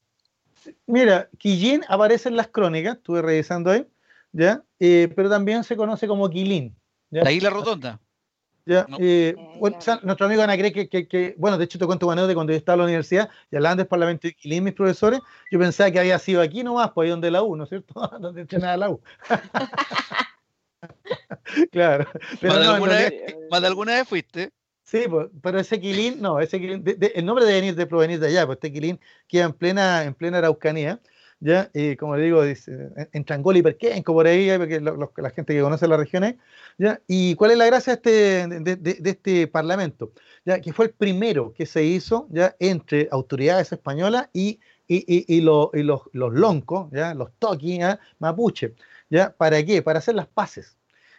Mira, 0.87 1.29
Quillín 1.37 1.83
aparece 1.87 2.29
en 2.29 2.37
las 2.37 2.47
crónicas, 2.47 2.97
estuve 2.97 3.21
revisando 3.21 3.71
ahí, 3.71 3.85
¿ya? 4.31 4.63
Eh, 4.79 5.11
pero 5.15 5.29
también 5.29 5.63
se 5.63 5.75
conoce 5.75 6.07
como 6.07 6.29
Quilín. 6.29 6.75
¿ya? 7.11 7.23
La 7.23 7.31
isla 7.31 7.49
Rotonda. 7.49 7.99
Ya, 8.67 8.87
eh, 8.97 9.35
nuestro 10.01 10.25
amigo 10.25 10.41
Ana 10.41 10.57
cree 10.57 10.73
que, 10.73 11.35
bueno, 11.37 11.57
de 11.57 11.65
hecho 11.65 11.77
te 11.77 11.85
cuento 11.85 12.09
de 12.09 12.33
cuando 12.33 12.51
yo 12.51 12.57
estaba 12.57 12.73
en 12.73 12.79
la 12.79 12.85
universidad 12.85 13.29
y 13.51 13.55
hablaban 13.55 13.77
del 13.77 13.85
Parlamento 13.85 14.27
de 14.27 14.33
Quilín, 14.33 14.63
mis 14.63 14.73
profesores, 14.73 15.19
yo 15.51 15.59
pensaba 15.59 15.91
que 15.91 15.99
había 15.99 16.17
sido 16.17 16.41
aquí 16.41 16.63
nomás, 16.63 16.91
pues 16.91 17.05
ahí 17.05 17.11
donde 17.11 17.29
la 17.29 17.43
U, 17.43 17.55
¿no 17.55 17.65
es 17.65 17.69
cierto? 17.69 17.93
donde 18.19 18.47
nada 18.57 18.77
la 18.77 18.89
U. 18.89 19.01
claro. 21.71 22.07
Pero 22.41 22.53
¿Más, 22.53 22.63
de 22.63 22.73
alguna 22.73 22.93
vez, 22.93 23.13
¿Más 23.51 23.61
de 23.61 23.67
alguna 23.67 23.93
vez 23.93 24.07
fuiste? 24.07 24.51
Sí, 24.83 25.03
pues, 25.09 25.27
pero 25.43 25.59
ese 25.59 25.79
Quilín, 25.79 26.19
no, 26.19 26.39
ese 26.39 26.59
Quilín, 26.59 26.83
el 26.85 27.25
nombre 27.25 27.45
debe 27.45 27.59
venir 27.59 27.75
de 27.75 27.85
provenir 27.85 28.19
de 28.19 28.27
allá, 28.27 28.47
pues 28.47 28.57
este 28.57 28.73
Quilín 28.73 28.99
queda 29.27 29.45
en 29.45 29.53
plena, 29.53 30.03
en 30.03 30.15
plena 30.15 30.39
Araucanía, 30.39 30.99
ya, 31.39 31.69
y 31.73 31.95
como 31.95 32.15
le 32.15 32.23
digo, 32.25 32.43
dice, 32.43 32.89
en 33.11 33.25
Trangol 33.25 33.57
y 33.57 33.61
Perquenco, 33.61 34.13
por 34.13 34.25
ahí, 34.27 34.57
porque 34.57 34.79
la 34.79 35.29
gente 35.31 35.53
que 35.53 35.61
conoce 35.61 35.87
las 35.87 35.99
regiones, 35.99 36.35
ya, 36.77 37.01
y 37.07 37.35
cuál 37.35 37.51
es 37.51 37.57
la 37.57 37.65
gracia 37.65 37.97
de 37.97 38.41
este, 38.41 38.75
de, 38.77 39.09
este 39.09 39.47
parlamento, 39.47 40.13
ya, 40.45 40.59
que 40.61 40.73
fue 40.73 40.85
el 40.85 40.91
primero 40.91 41.53
que 41.53 41.65
se 41.65 41.83
hizo, 41.83 42.27
ya, 42.31 42.55
entre 42.59 43.09
autoridades 43.11 43.71
españolas 43.71 44.29
y, 44.33 44.59
y, 44.87 45.35
y, 45.35 45.41
los, 45.41 45.69
los, 45.73 46.33
loncos, 46.33 46.89
ya, 46.91 47.13
los 47.13 47.31
toquis, 47.37 47.79
mapuche, 48.19 48.73
ya, 49.09 49.35
¿para 49.35 49.63
qué? 49.65 49.81
Para 49.81 49.99
hacer 49.99 50.15
las 50.15 50.27
paces, 50.27 50.77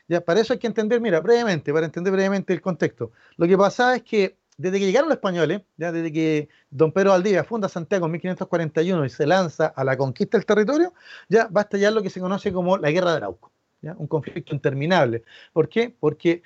ya, 0.08 0.20
para 0.20 0.40
eso 0.40 0.52
hay 0.52 0.58
que 0.58 0.66
entender, 0.66 1.00
mira, 1.00 1.20
brevemente, 1.20 1.72
para 1.72 1.86
entender 1.86 2.12
brevemente 2.12 2.52
el 2.52 2.60
contexto. 2.60 3.12
Lo 3.36 3.46
que 3.46 3.58
pasaba 3.58 3.96
es 3.96 4.02
que 4.02 4.38
desde 4.56 4.78
que 4.78 4.86
llegaron 4.86 5.08
los 5.08 5.16
españoles, 5.16 5.62
ya 5.76 5.92
desde 5.92 6.12
que 6.12 6.48
don 6.70 6.92
Pedro 6.92 7.10
Valdivia 7.10 7.44
funda 7.44 7.68
Santiago 7.68 8.06
en 8.06 8.12
1541 8.12 9.04
y 9.04 9.10
se 9.10 9.26
lanza 9.26 9.66
a 9.66 9.84
la 9.84 9.96
conquista 9.96 10.38
del 10.38 10.46
territorio, 10.46 10.94
ya 11.28 11.48
va 11.48 11.62
a 11.62 11.64
estallar 11.64 11.92
lo 11.92 12.02
que 12.02 12.10
se 12.10 12.20
conoce 12.20 12.52
como 12.52 12.78
la 12.78 12.90
Guerra 12.90 13.10
de 13.10 13.16
Arauco, 13.18 13.52
¿ya? 13.82 13.94
un 13.98 14.06
conflicto 14.06 14.54
interminable. 14.54 15.24
¿Por 15.52 15.68
qué? 15.68 15.94
Porque 15.98 16.42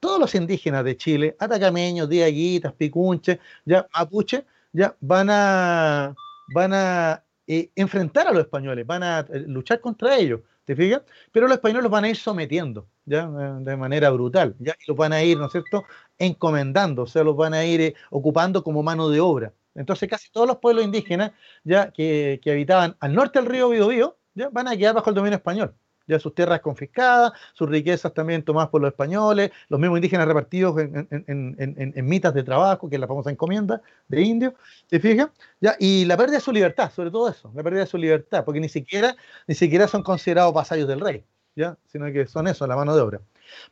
todos 0.00 0.20
los 0.20 0.34
indígenas 0.34 0.84
de 0.84 0.96
Chile, 0.96 1.36
atacameños, 1.38 2.08
diaguitas, 2.08 2.72
picunches, 2.74 3.38
ya 3.64 3.86
mapuche, 3.94 4.44
ya 4.72 4.94
van 5.00 5.28
a, 5.30 6.14
van 6.54 6.72
a 6.74 7.24
eh, 7.46 7.70
enfrentar 7.74 8.28
a 8.28 8.32
los 8.32 8.42
españoles, 8.42 8.86
van 8.86 9.02
a 9.02 9.20
eh, 9.20 9.44
luchar 9.46 9.80
contra 9.80 10.16
ellos. 10.16 10.40
¿Te 10.66 10.74
fijas? 10.74 11.02
Pero 11.32 11.46
los 11.46 11.56
españoles 11.56 11.84
los 11.84 11.92
van 11.92 12.04
a 12.04 12.08
ir 12.10 12.16
sometiendo, 12.16 12.88
¿ya? 13.04 13.28
De 13.28 13.76
manera 13.76 14.10
brutal, 14.10 14.56
¿ya? 14.58 14.74
Y 14.80 14.84
los 14.88 14.96
van 14.96 15.12
a 15.12 15.22
ir, 15.22 15.38
¿no 15.38 15.46
es 15.46 15.52
cierto?, 15.52 15.84
encomendando, 16.18 17.04
o 17.04 17.06
sea, 17.06 17.22
los 17.22 17.36
van 17.36 17.54
a 17.54 17.64
ir 17.64 17.80
eh, 17.80 17.94
ocupando 18.10 18.64
como 18.64 18.82
mano 18.82 19.08
de 19.08 19.20
obra. 19.20 19.54
Entonces, 19.76 20.08
casi 20.08 20.30
todos 20.32 20.48
los 20.48 20.58
pueblos 20.58 20.84
indígenas, 20.84 21.32
ya 21.62 21.92
que, 21.92 22.40
que 22.42 22.50
habitaban 22.50 22.96
al 23.00 23.14
norte 23.14 23.38
del 23.38 23.48
río 23.48 23.68
Biobío, 23.68 24.18
ya 24.34 24.48
van 24.50 24.68
a 24.68 24.76
quedar 24.76 24.94
bajo 24.94 25.10
el 25.10 25.16
dominio 25.16 25.36
español 25.36 25.74
ya 26.06 26.18
sus 26.18 26.34
tierras 26.34 26.60
confiscadas, 26.60 27.32
sus 27.52 27.68
riquezas 27.68 28.12
también 28.14 28.42
tomadas 28.42 28.70
por 28.70 28.80
los 28.80 28.88
españoles, 28.88 29.50
los 29.68 29.80
mismos 29.80 29.98
indígenas 29.98 30.26
repartidos 30.26 30.78
en, 30.78 32.06
mitas 32.06 32.34
de 32.34 32.42
trabajo, 32.42 32.88
que 32.88 32.96
es 32.96 33.00
la 33.00 33.06
famosa 33.06 33.30
encomienda 33.30 33.82
de 34.08 34.22
indios, 34.22 34.54
¿te 34.88 35.00
fijas? 35.00 35.28
¿Ya? 35.60 35.76
Y 35.78 36.04
la 36.04 36.16
pérdida 36.16 36.36
de 36.36 36.42
su 36.42 36.52
libertad, 36.52 36.90
sobre 36.94 37.10
todo 37.10 37.28
eso, 37.28 37.50
la 37.54 37.62
pérdida 37.62 37.80
de 37.80 37.86
su 37.86 37.98
libertad, 37.98 38.44
porque 38.44 38.60
ni 38.60 38.68
siquiera, 38.68 39.16
ni 39.46 39.54
siquiera 39.54 39.88
son 39.88 40.02
considerados 40.02 40.54
vasallos 40.54 40.88
del 40.88 41.00
rey, 41.00 41.24
¿ya? 41.54 41.76
sino 41.86 42.06
que 42.12 42.26
son 42.26 42.46
eso, 42.46 42.66
la 42.66 42.76
mano 42.76 42.94
de 42.94 43.02
obra. 43.02 43.20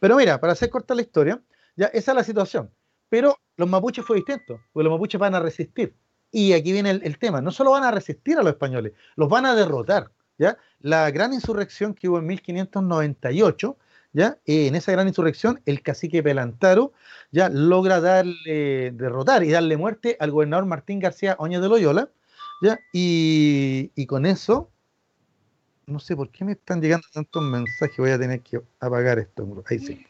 Pero 0.01 0.17
mira, 0.17 0.41
para 0.41 0.53
hacer 0.53 0.71
corta 0.71 0.95
la 0.95 1.03
historia, 1.03 1.41
ya 1.77 1.87
esa 1.87 2.13
es 2.13 2.17
la 2.17 2.25
situación. 2.25 2.71
Pero 3.09 3.39
los 3.57 3.69
mapuches 3.69 4.05
fue 4.05 4.17
distinto, 4.17 4.61
porque 4.73 4.85
los 4.85 4.93
mapuches 4.93 5.21
van 5.21 5.35
a 5.35 5.41
resistir. 5.41 5.95
Y 6.31 6.53
aquí 6.53 6.73
viene 6.73 6.91
el 6.91 7.19
tema, 7.19 7.41
no 7.41 7.53
solo 7.53 7.71
van 7.71 7.85
a 7.85 7.93
resistir 7.93 8.37
a 8.37 8.43
los 8.43 8.53
españoles, 8.53 8.93
los 9.15 9.29
van 9.29 9.47
a 9.47 9.55
derrotar. 9.55 10.11
¿Ya? 10.39 10.59
La 10.81 11.11
gran 11.11 11.33
insurrección 11.33 11.95
que 11.95 12.09
hubo 12.09 12.19
en 12.19 12.27
1598, 12.27 13.77
¿ya? 14.13 14.39
en 14.47 14.75
esa 14.75 14.93
gran 14.93 15.09
insurrección, 15.09 15.61
el 15.67 15.83
cacique 15.83 16.23
Pelantaro 16.23 16.93
ya 17.31 17.49
logra 17.49 18.01
darle, 18.01 18.93
derrotar 18.93 19.45
y 19.45 19.51
darle 19.51 19.77
muerte 19.77 20.17
al 20.21 20.31
gobernador 20.31 20.67
Martín 20.67 21.01
García 21.01 21.37
Oñez 21.39 21.61
de 21.61 21.69
Loyola, 21.69 22.11
¿ya? 22.63 22.79
Y, 22.93 23.91
y 23.95 24.07
con 24.07 24.27
eso, 24.27 24.71
no 25.87 25.99
sé 25.99 26.17
por 26.17 26.31
qué 26.31 26.45
me 26.45 26.53
están 26.53 26.81
llegando 26.81 27.07
tantos 27.13 27.43
mensajes, 27.43 27.97
voy 27.97 28.11
a 28.11 28.19
tener 28.19 28.41
que 28.41 28.61
apagar 28.81 29.19
esto. 29.19 29.65
Ahí 29.69 29.79
sí. 29.79 30.07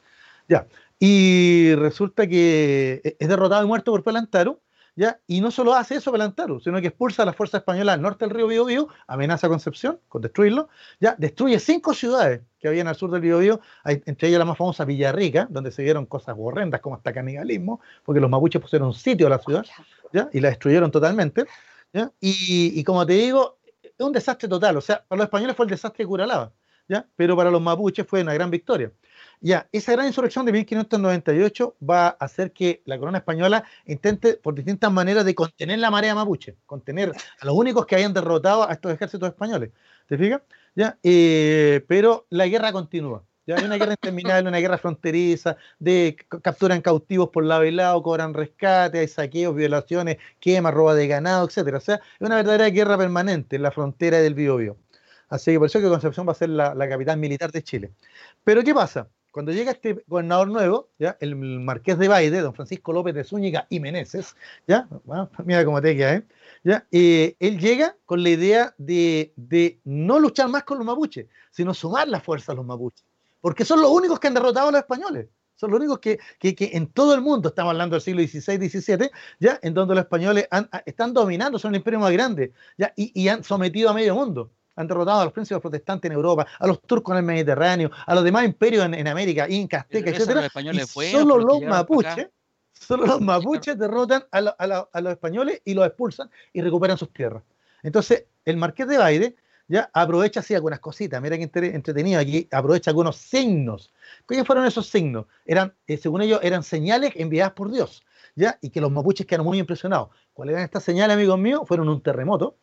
Ya. 0.48 0.66
Y 0.98 1.74
resulta 1.74 2.26
que 2.26 3.16
es 3.18 3.28
derrotado 3.28 3.64
y 3.64 3.66
muerto 3.66 3.90
por 3.90 4.04
Pelantaro, 4.04 4.60
¿ya? 4.96 5.20
Y 5.26 5.40
no 5.40 5.50
solo 5.50 5.74
hace 5.74 5.96
eso 5.96 6.12
Pelantaro, 6.12 6.60
sino 6.60 6.80
que 6.80 6.88
expulsa 6.88 7.22
a 7.22 7.26
la 7.26 7.32
fuerza 7.32 7.58
española 7.58 7.92
al 7.92 8.02
norte 8.02 8.24
del 8.24 8.34
río 8.34 8.46
Biobío, 8.46 8.88
amenaza 9.06 9.46
a 9.46 9.50
Concepción 9.50 10.00
con 10.08 10.22
destruirlo, 10.22 10.68
ya 11.00 11.14
destruye 11.18 11.58
cinco 11.58 11.94
ciudades 11.94 12.40
que 12.58 12.68
habían 12.68 12.88
al 12.88 12.96
sur 12.96 13.10
del 13.10 13.20
Biobío, 13.20 13.60
entre 13.84 14.28
ellas 14.28 14.38
la 14.38 14.44
más 14.44 14.56
famosa 14.56 14.84
Villarrica, 14.84 15.46
donde 15.50 15.70
se 15.70 15.82
dieron 15.82 16.06
cosas 16.06 16.34
horrendas 16.38 16.80
como 16.80 16.96
hasta 16.96 17.12
canibalismo, 17.12 17.80
porque 18.04 18.20
los 18.20 18.30
mapuches 18.30 18.60
pusieron 18.60 18.94
sitio 18.94 19.26
a 19.26 19.30
la 19.30 19.38
ciudad, 19.38 19.66
¿ya? 20.12 20.28
Y 20.32 20.40
la 20.40 20.48
destruyeron 20.48 20.90
totalmente, 20.90 21.44
¿ya? 21.92 22.10
Y, 22.20 22.78
y 22.78 22.84
como 22.84 23.04
te 23.04 23.14
digo, 23.14 23.58
es 23.82 23.92
un 23.98 24.12
desastre 24.12 24.48
total, 24.48 24.76
o 24.76 24.80
sea, 24.80 25.04
para 25.06 25.18
los 25.18 25.26
españoles 25.26 25.56
fue 25.56 25.66
el 25.66 25.70
desastre 25.70 26.04
de 26.04 26.08
Curalaba, 26.08 26.52
¿ya? 26.88 27.06
Pero 27.16 27.36
para 27.36 27.50
los 27.50 27.62
mapuches 27.62 28.06
fue 28.06 28.22
una 28.22 28.34
gran 28.34 28.50
victoria. 28.50 28.92
Ya, 29.40 29.68
esa 29.72 29.92
gran 29.92 30.06
insurrección 30.06 30.46
de 30.46 30.52
1598 30.52 31.76
va 31.88 32.06
a 32.06 32.10
hacer 32.10 32.52
que 32.52 32.82
la 32.86 32.98
corona 32.98 33.18
española 33.18 33.64
intente 33.86 34.34
por 34.34 34.54
distintas 34.54 34.90
maneras 34.92 35.24
de 35.24 35.34
contener 35.34 35.78
la 35.78 35.90
marea 35.90 36.14
mapuche, 36.14 36.56
contener 36.66 37.12
a 37.40 37.44
los 37.46 37.54
únicos 37.54 37.86
que 37.86 37.94
habían 37.94 38.14
derrotado 38.14 38.68
a 38.68 38.72
estos 38.72 38.92
ejércitos 38.92 39.28
españoles. 39.28 39.70
¿Te 40.06 40.16
fijas? 40.18 40.42
Ya, 40.74 40.98
eh, 41.02 41.84
pero 41.88 42.26
la 42.30 42.46
guerra 42.46 42.72
continúa. 42.72 43.24
Ya 43.46 43.56
hay 43.56 43.64
una 43.64 43.76
guerra 43.76 43.92
interminable, 43.92 44.48
una 44.48 44.58
guerra 44.58 44.78
fronteriza, 44.78 45.58
de 45.78 46.16
capturan 46.42 46.80
cautivos 46.80 47.28
por 47.28 47.44
lado 47.44 47.64
y 47.64 47.70
lado, 47.70 48.02
cobran 48.02 48.32
rescate, 48.32 49.00
hay 49.00 49.08
saqueos, 49.08 49.54
violaciones, 49.54 50.16
quema, 50.40 50.70
roba 50.70 50.94
de 50.94 51.06
ganado, 51.06 51.46
etcétera. 51.46 51.76
O 51.78 51.80
sea, 51.80 51.96
es 51.96 52.26
una 52.26 52.36
verdadera 52.36 52.70
guerra 52.70 52.96
permanente 52.96 53.56
en 53.56 53.62
la 53.62 53.70
frontera 53.70 54.18
del 54.20 54.34
Biobío. 54.34 54.78
Así 55.34 55.50
que 55.50 55.58
por 55.58 55.66
eso 55.66 55.80
que 55.80 55.88
Concepción 55.88 56.28
va 56.28 56.30
a 56.30 56.36
ser 56.36 56.48
la, 56.48 56.88
capital 56.88 57.18
militar 57.18 57.50
de 57.50 57.60
Chile. 57.60 57.92
Pero 58.44 58.62
¿qué 58.62 58.72
pasa? 58.72 59.08
Cuando 59.32 59.50
llega 59.50 59.72
este 59.72 60.04
gobernador 60.06 60.46
nuevo, 60.46 60.90
¿ya? 60.96 61.16
el 61.18 61.34
marqués 61.34 61.98
de 61.98 62.06
Baide, 62.06 62.40
don 62.40 62.54
Francisco 62.54 62.92
López 62.92 63.16
de 63.16 63.24
Zúñiga 63.24 63.66
y 63.68 63.80
Meneses, 63.80 64.36
¿ya? 64.68 64.88
mira 65.44 65.64
cómo 65.64 65.82
te 65.82 65.96
queda, 65.96 66.14
¿eh? 66.14 66.22
¿Ya? 66.62 66.86
Eh, 66.92 67.34
él 67.40 67.58
llega 67.58 67.96
con 68.06 68.22
la 68.22 68.28
idea 68.28 68.74
de, 68.78 69.32
de, 69.34 69.80
no 69.82 70.20
luchar 70.20 70.48
más 70.48 70.62
con 70.62 70.78
los 70.78 70.86
mapuches, 70.86 71.26
sino 71.50 71.74
sumar 71.74 72.06
la 72.06 72.20
fuerza 72.20 72.52
a 72.52 72.54
los 72.54 72.64
mapuches, 72.64 73.04
porque 73.40 73.64
son 73.64 73.82
los 73.82 73.90
únicos 73.90 74.20
que 74.20 74.28
han 74.28 74.34
derrotado 74.34 74.68
a 74.68 74.70
los 74.70 74.80
españoles. 74.82 75.26
Son 75.56 75.70
los 75.70 75.80
únicos 75.80 75.98
que, 75.98 76.20
que, 76.38 76.54
que 76.54 76.70
en 76.74 76.86
todo 76.86 77.12
el 77.12 77.22
mundo, 77.22 77.48
estamos 77.48 77.72
hablando 77.72 77.94
del 77.94 78.02
siglo 78.02 78.22
XVI, 78.22 78.68
XVII, 78.68 79.10
¿ya? 79.40 79.58
en 79.62 79.74
donde 79.74 79.96
los 79.96 80.04
españoles 80.04 80.46
están 80.86 81.12
dominando, 81.12 81.58
son 81.58 81.74
el 81.74 81.78
imperio 81.78 81.98
más 81.98 82.12
grande 82.12 82.52
¿ya? 82.78 82.92
Y, 82.94 83.10
y 83.20 83.26
han 83.26 83.42
sometido 83.42 83.90
a 83.90 83.94
medio 83.94 84.14
mundo 84.14 84.52
han 84.76 84.86
derrotado 84.86 85.20
a 85.20 85.24
los 85.24 85.32
príncipes 85.32 85.60
protestantes 85.60 86.10
en 86.10 86.16
Europa, 86.16 86.46
a 86.58 86.66
los 86.66 86.80
turcos 86.82 87.12
en 87.12 87.18
el 87.18 87.24
Mediterráneo, 87.24 87.90
a 88.06 88.14
los 88.14 88.24
demás 88.24 88.44
imperios 88.44 88.84
en, 88.84 88.94
en 88.94 89.08
América, 89.08 89.48
Inca, 89.48 89.80
Azteca, 89.80 90.10
etc. 90.10 90.50
Solo 91.10 91.38
los 91.38 91.62
mapuches, 91.62 92.28
solo 92.72 93.06
los 93.06 93.20
mapuches 93.20 93.78
derrotan 93.78 94.24
a, 94.30 94.38
a, 94.38 94.88
a, 94.92 95.00
los 95.00 95.12
españoles 95.12 95.62
y 95.64 95.74
los 95.74 95.86
expulsan 95.86 96.30
y 96.52 96.60
recuperan 96.60 96.98
sus 96.98 97.12
tierras. 97.12 97.42
Entonces, 97.82 98.24
el 98.44 98.56
marqués 98.56 98.88
de 98.88 98.98
Baide 98.98 99.36
ya 99.68 99.90
aprovecha 99.94 100.40
así 100.40 100.54
algunas 100.54 100.80
cositas, 100.80 101.22
mira 101.22 101.38
qué 101.38 101.44
entretenido 101.44 102.20
aquí, 102.20 102.48
aprovecha 102.50 102.90
algunos 102.90 103.16
signos. 103.16 103.92
¿Cuáles 104.26 104.46
fueron 104.46 104.66
esos 104.66 104.86
signos? 104.88 105.26
Eran, 105.46 105.74
eh, 105.86 105.96
según 105.96 106.22
ellos, 106.22 106.40
eran 106.42 106.62
señales 106.62 107.12
enviadas 107.14 107.54
por 107.54 107.70
Dios, 107.70 108.04
¿ya? 108.34 108.58
Y 108.60 108.70
que 108.70 108.80
los 108.80 108.90
mapuches 108.90 109.26
quedaron 109.26 109.46
muy 109.46 109.58
impresionados. 109.58 110.08
¿Cuáles 110.34 110.54
eran 110.54 110.64
estas 110.64 110.84
señales, 110.84 111.14
amigos 111.14 111.38
míos? 111.38 111.62
Fueron 111.66 111.88
un 111.88 112.02
terremoto, 112.02 112.56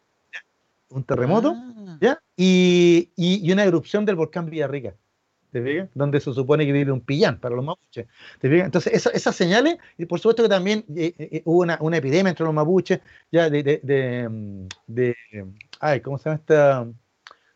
un 0.91 1.03
terremoto, 1.03 1.55
ah. 1.55 1.97
¿ya? 1.99 2.19
Y, 2.35 3.11
y, 3.15 3.51
una 3.51 3.63
erupción 3.63 4.05
del 4.05 4.15
volcán 4.15 4.49
Villarrica, 4.49 4.95
¿te 5.51 5.63
fijas? 5.63 5.89
Donde 5.93 6.19
se 6.19 6.34
supone 6.34 6.65
que 6.65 6.72
vive 6.72 6.91
un 6.91 7.01
pillán 7.01 7.39
para 7.39 7.55
los 7.55 7.65
mapuches, 7.65 8.07
¿te 8.39 8.49
fijas? 8.49 8.65
Entonces, 8.65 9.05
esas 9.05 9.35
señales, 9.35 9.77
y 9.97 10.05
por 10.05 10.19
supuesto 10.19 10.43
que 10.43 10.49
también 10.49 10.85
eh, 10.95 11.13
eh, 11.18 11.30
eh, 11.31 11.41
hubo 11.45 11.61
una, 11.61 11.77
una, 11.81 11.97
epidemia 11.97 12.30
entre 12.30 12.45
los 12.45 12.53
mapuches, 12.53 12.99
ya 13.31 13.49
de, 13.49 13.63
de, 13.63 13.80
de, 13.84 14.68
de, 14.88 15.15
ay, 15.80 16.01
¿cómo 16.01 16.18
se 16.18 16.26
llama 16.26 16.39
esta? 16.39 16.88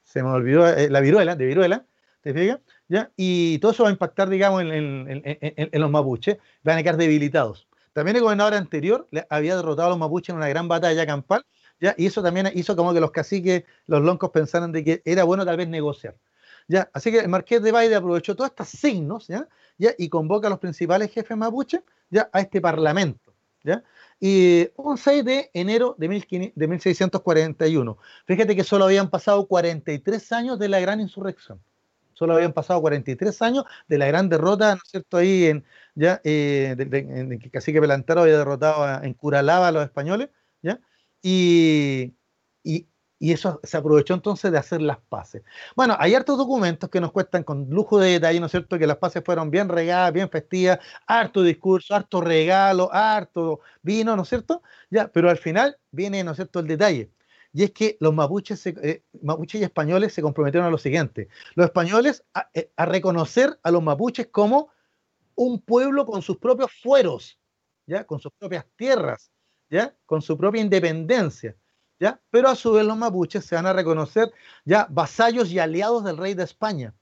Se 0.03 0.23
me 0.23 0.29
olvidó, 0.29 0.65
la 0.89 1.01
viruela, 1.01 1.35
de 1.35 1.45
viruela, 1.45 1.85
¿te 2.21 2.33
fijas? 2.33 2.59
¿Ya? 2.87 3.11
Y 3.17 3.57
todo 3.59 3.71
eso 3.71 3.83
va 3.83 3.89
a 3.89 3.91
impactar, 3.91 4.29
digamos, 4.29 4.61
en, 4.61 4.71
en, 4.71 5.21
en, 5.23 5.69
en 5.71 5.81
los 5.81 5.89
mapuches, 5.89 6.37
van 6.63 6.77
a 6.77 6.83
quedar 6.83 6.97
debilitados. 6.97 7.67
También 7.95 8.17
el 8.17 8.23
gobernador 8.23 8.53
anterior 8.55 9.07
había 9.29 9.55
derrotado 9.55 9.87
a 9.87 9.89
los 9.91 9.97
mapuches 9.97 10.29
en 10.29 10.35
una 10.35 10.49
gran 10.49 10.67
batalla 10.67 11.05
campal 11.05 11.45
¿ya? 11.79 11.95
Y 11.97 12.07
eso 12.07 12.21
también 12.23 12.49
hizo 12.53 12.75
como 12.75 12.93
que 12.93 12.99
los 12.99 13.11
caciques, 13.11 13.63
los 13.87 14.01
loncos 14.01 14.31
pensaran 14.31 14.71
de 14.71 14.83
que 14.83 15.01
era 15.05 15.23
bueno 15.23 15.45
tal 15.45 15.57
vez 15.57 15.67
negociar. 15.67 16.15
¿ya? 16.67 16.89
Así 16.93 17.11
que 17.11 17.19
el 17.19 17.29
marqués 17.29 17.61
de 17.61 17.71
Baide 17.71 17.95
aprovechó 17.95 18.35
todos 18.35 18.49
estos 18.49 18.69
signos 18.69 19.27
¿ya? 19.27 19.47
¿ya? 19.77 19.91
y 19.97 20.09
convoca 20.09 20.47
a 20.47 20.49
los 20.49 20.59
principales 20.59 21.11
jefes 21.11 21.37
mapuche 21.37 21.83
¿ya? 22.09 22.29
a 22.31 22.41
este 22.41 22.61
parlamento. 22.61 23.33
¿ya? 23.63 23.83
Y 24.19 24.69
un 24.75 24.97
6 24.97 25.25
de 25.25 25.49
enero 25.53 25.95
de, 25.97 26.07
1641. 26.07 27.97
Fíjate 28.25 28.55
que 28.55 28.63
solo 28.63 28.85
habían 28.85 29.09
pasado 29.09 29.47
43 29.47 30.31
años 30.31 30.59
de 30.59 30.69
la 30.69 30.79
gran 30.79 30.99
insurrección. 31.01 31.59
Solo 32.13 32.35
habían 32.35 32.53
pasado 32.53 32.79
43 32.79 33.41
años 33.41 33.65
de 33.89 33.97
la 33.97 34.07
gran 34.07 34.29
derrota, 34.29 34.75
¿no 34.75 34.81
es 34.81 34.89
cierto? 34.89 35.17
Ahí 35.17 35.47
en, 35.47 35.65
ya, 35.95 36.21
eh, 36.23 36.75
en 36.77 37.39
que 37.39 37.49
Cacique 37.49 37.81
Pelantaro 37.81 38.21
había 38.21 38.37
derrotado 38.37 39.03
en 39.03 39.13
Curalaba 39.15 39.67
a 39.67 39.71
los 39.73 39.83
españoles, 39.83 40.29
¿ya? 40.61 40.79
Y, 41.27 42.13
y, 42.63 42.87
eso 43.19 43.59
se 43.63 43.77
aprovechó 43.77 44.13
entonces 44.13 44.51
de 44.51 44.59
hacer 44.59 44.79
las 44.83 44.99
paces. 44.99 45.41
Bueno, 45.75 45.95
hay 45.97 46.13
hartos 46.13 46.37
documentos 46.37 46.87
que 46.91 47.01
nos 47.01 47.11
cuestan 47.11 47.43
con 47.43 47.67
lujo 47.71 47.97
de 47.97 48.11
detalle, 48.11 48.39
¿no 48.39 48.45
es 48.45 48.51
cierto?, 48.51 48.77
que 48.77 48.85
las 48.85 48.97
paces 48.97 49.23
fueron 49.25 49.49
bien 49.49 49.67
regadas, 49.67 50.13
bien 50.13 50.29
festivas, 50.29 50.77
harto 51.07 51.41
discurso, 51.41 51.95
harto 51.95 52.21
regalo, 52.21 52.93
harto 52.93 53.61
vino, 53.81 54.15
¿no 54.15 54.21
es 54.21 54.29
cierto? 54.29 54.61
Ya, 54.91 55.07
pero 55.11 55.31
al 55.31 55.37
final 55.37 55.77
viene, 55.89 56.23
¿no 56.23 56.31
es 56.31 56.35
cierto?, 56.37 56.59
el 56.59 56.67
detalle. 56.67 57.11
Y 57.53 57.63
es 57.63 57.71
que 57.71 57.97
los 57.99 58.13
mapuches, 58.13 58.63
eh, 58.67 59.03
mapuches 59.23 59.61
y 59.61 59.63
españoles 59.63 60.13
se 60.13 60.21
comprometieron 60.21 60.67
a 60.67 60.71
lo 60.71 60.77
siguiente. 60.77 61.29
Los 61.55 61.65
españoles 61.65 62.23
a, 62.35 62.49
eh, 62.53 62.69
a 62.75 62.85
reconocer 62.85 63.59
a 63.63 63.71
los 63.71 63.81
mapuches 63.81 64.27
como 64.27 64.69
un 65.33 65.59
pueblo 65.59 66.05
con 66.05 66.21
sus 66.21 66.37
propios 66.37 66.71
fueros, 66.83 67.39
¿ya? 67.87 68.05
con 68.05 68.19
sus 68.19 68.31
propias 68.37 68.65
tierras, 68.75 69.31
Con 70.05 70.21
su 70.21 70.37
propia 70.37 70.61
independencia, 70.61 71.55
¿ya? 71.99 72.19
Pero 72.29 72.49
a 72.49 72.55
su 72.55 72.73
vez 72.73 72.85
los 72.85 72.97
mapuches 72.97 73.45
se 73.45 73.55
van 73.55 73.65
a 73.65 73.73
reconocer 73.73 74.31
ya 74.63 74.87
vasallos 74.89 75.51
y 75.51 75.59
aliados 75.59 76.03
del 76.03 76.17
rey 76.17 76.33
de 76.33 76.43
España. 76.43 76.93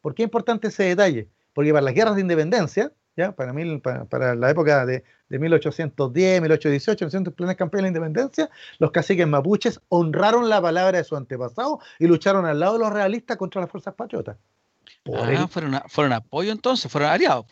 ¿Por 0.00 0.14
qué 0.14 0.22
es 0.22 0.26
importante 0.26 0.68
ese 0.68 0.84
detalle? 0.84 1.28
Porque 1.52 1.72
para 1.72 1.84
las 1.84 1.94
guerras 1.94 2.14
de 2.14 2.20
independencia, 2.22 2.92
¿ya? 3.16 3.32
Para, 3.32 3.52
mí, 3.52 3.78
para, 3.78 4.34
la 4.34 4.50
época 4.50 4.86
de, 4.86 5.04
de 5.28 5.38
1810, 5.38 6.40
1818, 6.40 7.16
en 7.16 7.24
plenas 7.24 7.56
campañas 7.56 7.82
de 7.82 8.00
la 8.00 8.06
independencia, 8.06 8.50
los 8.78 8.90
caciques 8.90 9.26
mapuches 9.26 9.80
honraron 9.88 10.48
la 10.48 10.62
palabra 10.62 10.98
de 10.98 11.04
su 11.04 11.16
antepasado 11.16 11.80
y 11.98 12.06
lucharon 12.06 12.46
al 12.46 12.60
lado 12.60 12.74
de 12.74 12.78
los 12.80 12.92
realistas 12.92 13.36
contra 13.36 13.60
las 13.60 13.70
fuerzas 13.70 13.94
patriotas. 13.94 14.36
ah, 15.14 15.48
fueron, 15.48 15.80
fueron 15.88 16.12
apoyo 16.12 16.52
entonces, 16.52 16.90
fueron 16.90 17.10
aliados. 17.10 17.46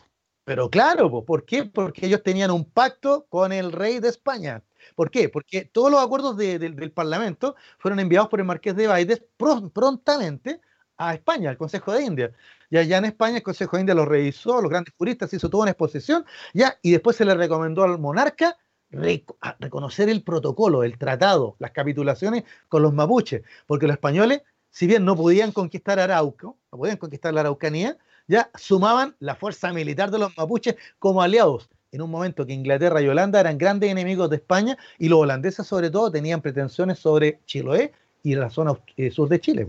Pero 0.47 0.69
claro, 0.69 1.25
¿por 1.25 1.43
qué? 1.43 1.65
Porque 1.65 2.05
ellos 2.05 2.23
tenían 2.23 2.51
un 2.51 2.63
pacto 2.63 3.25
con 3.27 3.51
el 3.51 3.73
rey 3.73 3.99
de 3.99 4.07
España. 4.07 4.63
¿Por 4.95 5.11
qué? 5.11 5.27
Porque 5.27 5.65
todos 5.65 5.91
los 5.91 6.01
acuerdos 6.01 6.37
del 6.37 6.91
Parlamento 6.93 7.57
fueron 7.77 7.99
enviados 7.99 8.29
por 8.29 8.39
el 8.39 8.45
Marqués 8.45 8.73
de 8.77 8.87
Baides 8.87 9.21
prontamente 9.35 10.61
a 10.95 11.13
España, 11.13 11.49
al 11.49 11.57
Consejo 11.57 11.91
de 11.91 12.01
India. 12.01 12.31
Y 12.69 12.77
allá 12.77 12.97
en 12.99 13.03
España 13.03 13.35
el 13.35 13.43
Consejo 13.43 13.75
de 13.75 13.81
India 13.81 13.93
lo 13.93 14.05
revisó, 14.05 14.61
los 14.61 14.69
grandes 14.69 14.93
juristas 14.97 15.33
hizo 15.33 15.49
toda 15.49 15.63
una 15.63 15.71
exposición, 15.71 16.25
ya, 16.53 16.79
y 16.81 16.91
después 16.91 17.17
se 17.17 17.25
le 17.25 17.35
recomendó 17.35 17.83
al 17.83 17.99
monarca 17.99 18.55
reconocer 18.89 20.07
el 20.07 20.23
protocolo, 20.23 20.85
el 20.85 20.97
tratado, 20.97 21.57
las 21.59 21.71
capitulaciones 21.71 22.45
con 22.69 22.83
los 22.83 22.93
mapuches, 22.93 23.41
porque 23.65 23.85
los 23.85 23.95
españoles, 23.95 24.43
si 24.69 24.87
bien 24.87 25.03
no 25.03 25.17
podían 25.17 25.51
conquistar 25.51 25.99
Arauco, 25.99 26.57
no 26.71 26.77
podían 26.77 26.95
conquistar 26.95 27.33
la 27.33 27.41
Araucanía, 27.41 27.97
ya 28.27 28.49
sumaban 28.55 29.15
la 29.19 29.35
fuerza 29.35 29.71
militar 29.73 30.11
de 30.11 30.19
los 30.19 30.37
mapuches 30.37 30.75
como 30.99 31.21
aliados 31.21 31.69
en 31.91 32.01
un 32.01 32.11
momento 32.11 32.45
que 32.45 32.53
Inglaterra 32.53 33.01
y 33.01 33.07
Holanda 33.07 33.39
eran 33.39 33.57
grandes 33.57 33.89
enemigos 33.89 34.29
de 34.29 34.37
España 34.37 34.77
y 34.97 35.09
los 35.09 35.19
holandeses 35.19 35.65
sobre 35.65 35.89
todo 35.89 36.11
tenían 36.11 36.41
pretensiones 36.41 36.99
sobre 36.99 37.39
Chiloé 37.45 37.93
y 38.23 38.35
la 38.35 38.49
zona 38.49 38.73
eh, 38.97 39.09
sur 39.09 39.29
de 39.29 39.39
Chile. 39.39 39.67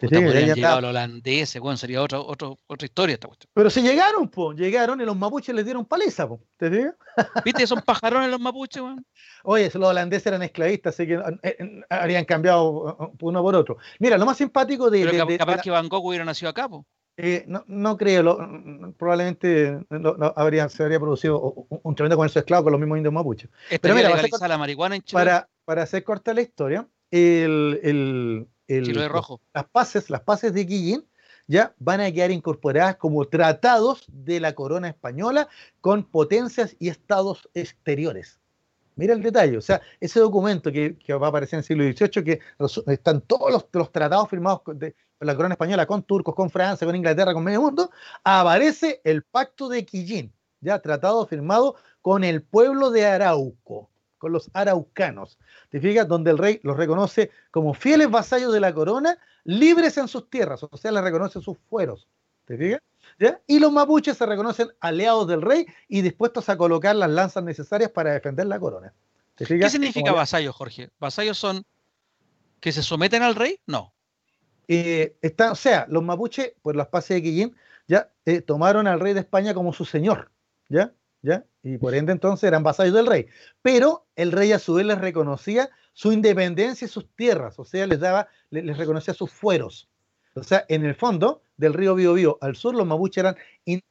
llegar 0.00 0.80
los 0.80 0.90
holandeses, 0.90 1.60
bueno, 1.60 1.76
sería 1.76 2.00
otra, 2.00 2.20
otra, 2.20 2.50
otra 2.66 2.86
historia 2.86 3.14
esta 3.14 3.26
cuestión. 3.26 3.50
Pero 3.52 3.70
si 3.70 3.82
llegaron, 3.82 4.28
pues, 4.28 4.56
llegaron 4.56 5.00
y 5.00 5.04
los 5.04 5.16
mapuches 5.16 5.54
les 5.54 5.64
dieron 5.64 5.84
paliza, 5.84 6.28
pues, 6.28 6.40
¿te 6.56 6.70
digo? 6.70 6.92
¿Viste? 7.44 7.66
Son 7.66 7.82
pajarones 7.82 8.30
los 8.30 8.38
mapuches, 8.38 8.80
weón. 8.80 9.04
Oye, 9.42 9.70
los 9.74 9.88
holandeses 9.88 10.26
eran 10.26 10.42
esclavistas, 10.42 10.94
así 10.94 11.06
que 11.06 11.14
eh, 11.14 11.38
eh, 11.42 11.80
habrían 11.90 12.24
cambiado 12.24 13.12
uno 13.20 13.42
por 13.42 13.56
otro. 13.56 13.78
Mira, 13.98 14.16
lo 14.16 14.26
más 14.26 14.36
simpático 14.36 14.90
de... 14.90 15.04
Pero 15.04 15.26
de, 15.26 15.38
capaz 15.38 15.56
de, 15.56 15.62
que 15.62 15.70
Van 15.70 15.88
Gogh 15.88 16.06
hubiera 16.06 16.24
nacido 16.24 16.50
acá, 16.50 16.68
pues. 16.68 16.84
Eh, 17.20 17.44
no, 17.48 17.64
no, 17.66 17.96
creo, 17.96 18.22
lo, 18.22 18.94
probablemente 18.96 19.80
habría, 20.36 20.68
se 20.68 20.84
habría 20.84 21.00
producido 21.00 21.66
un, 21.68 21.94
tremendo 21.96 22.14
comercio 22.14 22.38
de 22.38 22.44
esclavos 22.44 22.62
con 22.62 22.72
los 22.72 22.80
mismos 22.80 22.96
indios 22.96 23.12
mapuches. 23.12 23.50
Pero 23.80 23.96
mira, 23.96 24.10
para, 24.30 24.46
la 24.46 24.56
marihuana 24.56 24.94
en 24.94 25.02
Chile. 25.02 25.18
Para, 25.18 25.48
para 25.64 25.82
hacer 25.82 26.04
corta 26.04 26.32
la 26.32 26.42
historia, 26.42 26.86
el, 27.10 27.80
el, 27.82 28.46
el 28.68 29.08
rojo. 29.08 29.40
las 29.52 29.64
paces, 29.64 30.10
las 30.10 30.20
paces 30.20 30.54
de 30.54 30.64
Guillín 30.64 31.04
ya 31.48 31.74
van 31.78 32.00
a 32.00 32.12
quedar 32.12 32.30
incorporadas 32.30 32.96
como 32.96 33.24
tratados 33.24 34.04
de 34.06 34.38
la 34.38 34.54
corona 34.54 34.88
española 34.88 35.48
con 35.80 36.04
potencias 36.04 36.76
y 36.78 36.88
estados 36.88 37.48
exteriores. 37.52 38.38
Mira 38.98 39.14
el 39.14 39.22
detalle, 39.22 39.56
o 39.56 39.60
sea, 39.60 39.80
ese 40.00 40.18
documento 40.18 40.72
que, 40.72 40.96
va 41.14 41.26
a 41.26 41.30
aparecer 41.30 41.56
en 41.56 41.58
el 41.60 41.64
siglo 41.64 41.84
XVIII, 41.84 42.24
que 42.24 42.40
están 42.92 43.20
todos 43.20 43.64
los, 43.72 43.92
tratados 43.92 44.28
firmados 44.28 44.62
por 44.62 44.76
la 45.20 45.36
corona 45.36 45.54
española 45.54 45.86
con 45.86 46.02
turcos, 46.02 46.34
con 46.34 46.50
Francia, 46.50 46.84
con 46.84 46.96
Inglaterra, 46.96 47.32
con 47.32 47.44
medio 47.44 47.62
mundo, 47.62 47.92
aparece 48.24 49.00
el 49.04 49.22
pacto 49.22 49.68
de 49.68 49.86
Quillín, 49.86 50.32
ya 50.60 50.80
tratado 50.80 51.24
firmado 51.28 51.76
con 52.02 52.24
el 52.24 52.42
pueblo 52.42 52.90
de 52.90 53.06
Arauco, 53.06 53.88
con 54.18 54.32
los 54.32 54.50
araucanos. 54.52 55.38
¿Te 55.70 55.78
fijas? 55.78 56.08
Donde 56.08 56.32
el 56.32 56.38
rey 56.38 56.58
los 56.64 56.76
reconoce 56.76 57.30
como 57.52 57.74
fieles 57.74 58.10
vasallos 58.10 58.52
de 58.52 58.58
la 58.58 58.74
corona, 58.74 59.16
libres 59.44 59.96
en 59.96 60.08
sus 60.08 60.28
tierras, 60.28 60.64
o 60.68 60.76
sea, 60.76 60.90
les 60.90 61.04
reconoce 61.04 61.40
sus 61.40 61.56
fueros. 61.70 62.08
¿Te 62.46 62.58
fijas? 62.58 62.80
Y 63.46 63.58
los 63.58 63.72
mapuches 63.72 64.16
se 64.16 64.26
reconocen 64.26 64.68
aliados 64.80 65.26
del 65.26 65.42
rey 65.42 65.66
y 65.88 66.02
dispuestos 66.02 66.48
a 66.48 66.56
colocar 66.56 66.94
las 66.94 67.10
lanzas 67.10 67.42
necesarias 67.42 67.90
para 67.90 68.12
defender 68.12 68.46
la 68.46 68.60
corona. 68.60 68.94
¿Qué 69.36 69.70
significa 69.70 70.12
vasallos, 70.12 70.54
Jorge? 70.54 70.90
¿Vasallos 70.98 71.38
son 71.38 71.64
que 72.60 72.72
se 72.72 72.82
someten 72.82 73.22
al 73.22 73.34
rey? 73.34 73.60
No. 73.66 73.92
Eh, 74.66 75.16
está, 75.22 75.52
o 75.52 75.54
sea, 75.54 75.86
los 75.88 76.02
mapuches, 76.02 76.52
por 76.62 76.76
las 76.76 76.88
pases 76.88 77.16
de 77.16 77.22
Quillín, 77.22 77.56
ya 77.86 78.10
eh, 78.26 78.42
tomaron 78.42 78.86
al 78.86 79.00
rey 79.00 79.14
de 79.14 79.20
España 79.20 79.54
como 79.54 79.72
su 79.72 79.84
señor, 79.84 80.30
¿ya? 80.68 80.92
¿ya? 81.22 81.44
Y 81.62 81.78
por 81.78 81.94
ende 81.94 82.12
entonces 82.12 82.46
eran 82.46 82.62
vasallos 82.62 82.94
del 82.94 83.06
rey. 83.06 83.26
Pero 83.62 84.06
el 84.16 84.32
rey 84.32 84.52
a 84.52 84.58
su 84.58 84.74
vez 84.74 84.86
les 84.86 84.98
reconocía 84.98 85.70
su 85.92 86.12
independencia 86.12 86.84
y 86.84 86.88
sus 86.88 87.08
tierras, 87.16 87.58
o 87.58 87.64
sea, 87.64 87.86
les 87.86 87.98
daba, 87.98 88.28
les 88.50 88.76
reconocía 88.76 89.14
sus 89.14 89.30
fueros. 89.30 89.88
O 90.34 90.42
sea, 90.42 90.64
en 90.68 90.84
el 90.84 90.94
fondo, 90.94 91.42
del 91.58 91.74
río 91.74 91.94
Biobío 91.94 92.38
al 92.40 92.56
sur, 92.56 92.74
los 92.74 92.86
mapuches 92.86 93.18
eran 93.18 93.36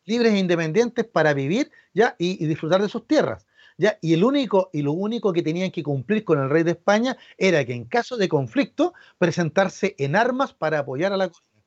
libres 0.06 0.34
e 0.34 0.40
independientes 0.40 1.06
para 1.06 1.34
vivir 1.34 1.70
ya 1.94 2.16
y, 2.18 2.44
disfrutar 2.48 2.82
de 2.82 2.90
sus 2.90 3.06
tierras. 3.06 3.46
¿ya? 3.78 4.00
Y, 4.02 4.14
el 4.14 4.24
único, 4.24 4.72
y 4.74 4.82
lo 4.82 4.94
único 4.94 5.32
que 5.34 5.44
tenían 5.44 5.70
que 5.70 5.84
cumplir 5.84 6.24
con 6.24 6.40
el 6.40 6.50
rey 6.50 6.64
de 6.64 6.72
España 6.72 7.18
era 7.38 7.64
que 7.66 7.74
en 7.74 7.86
caso 7.86 8.18
de 8.18 8.28
conflicto 8.28 8.94
presentarse 9.20 9.96
en 10.00 10.16
armas 10.16 10.54
para 10.54 10.80
apoyar 10.80 11.14
a 11.14 11.18
la 11.18 11.30
corona. 11.30 11.64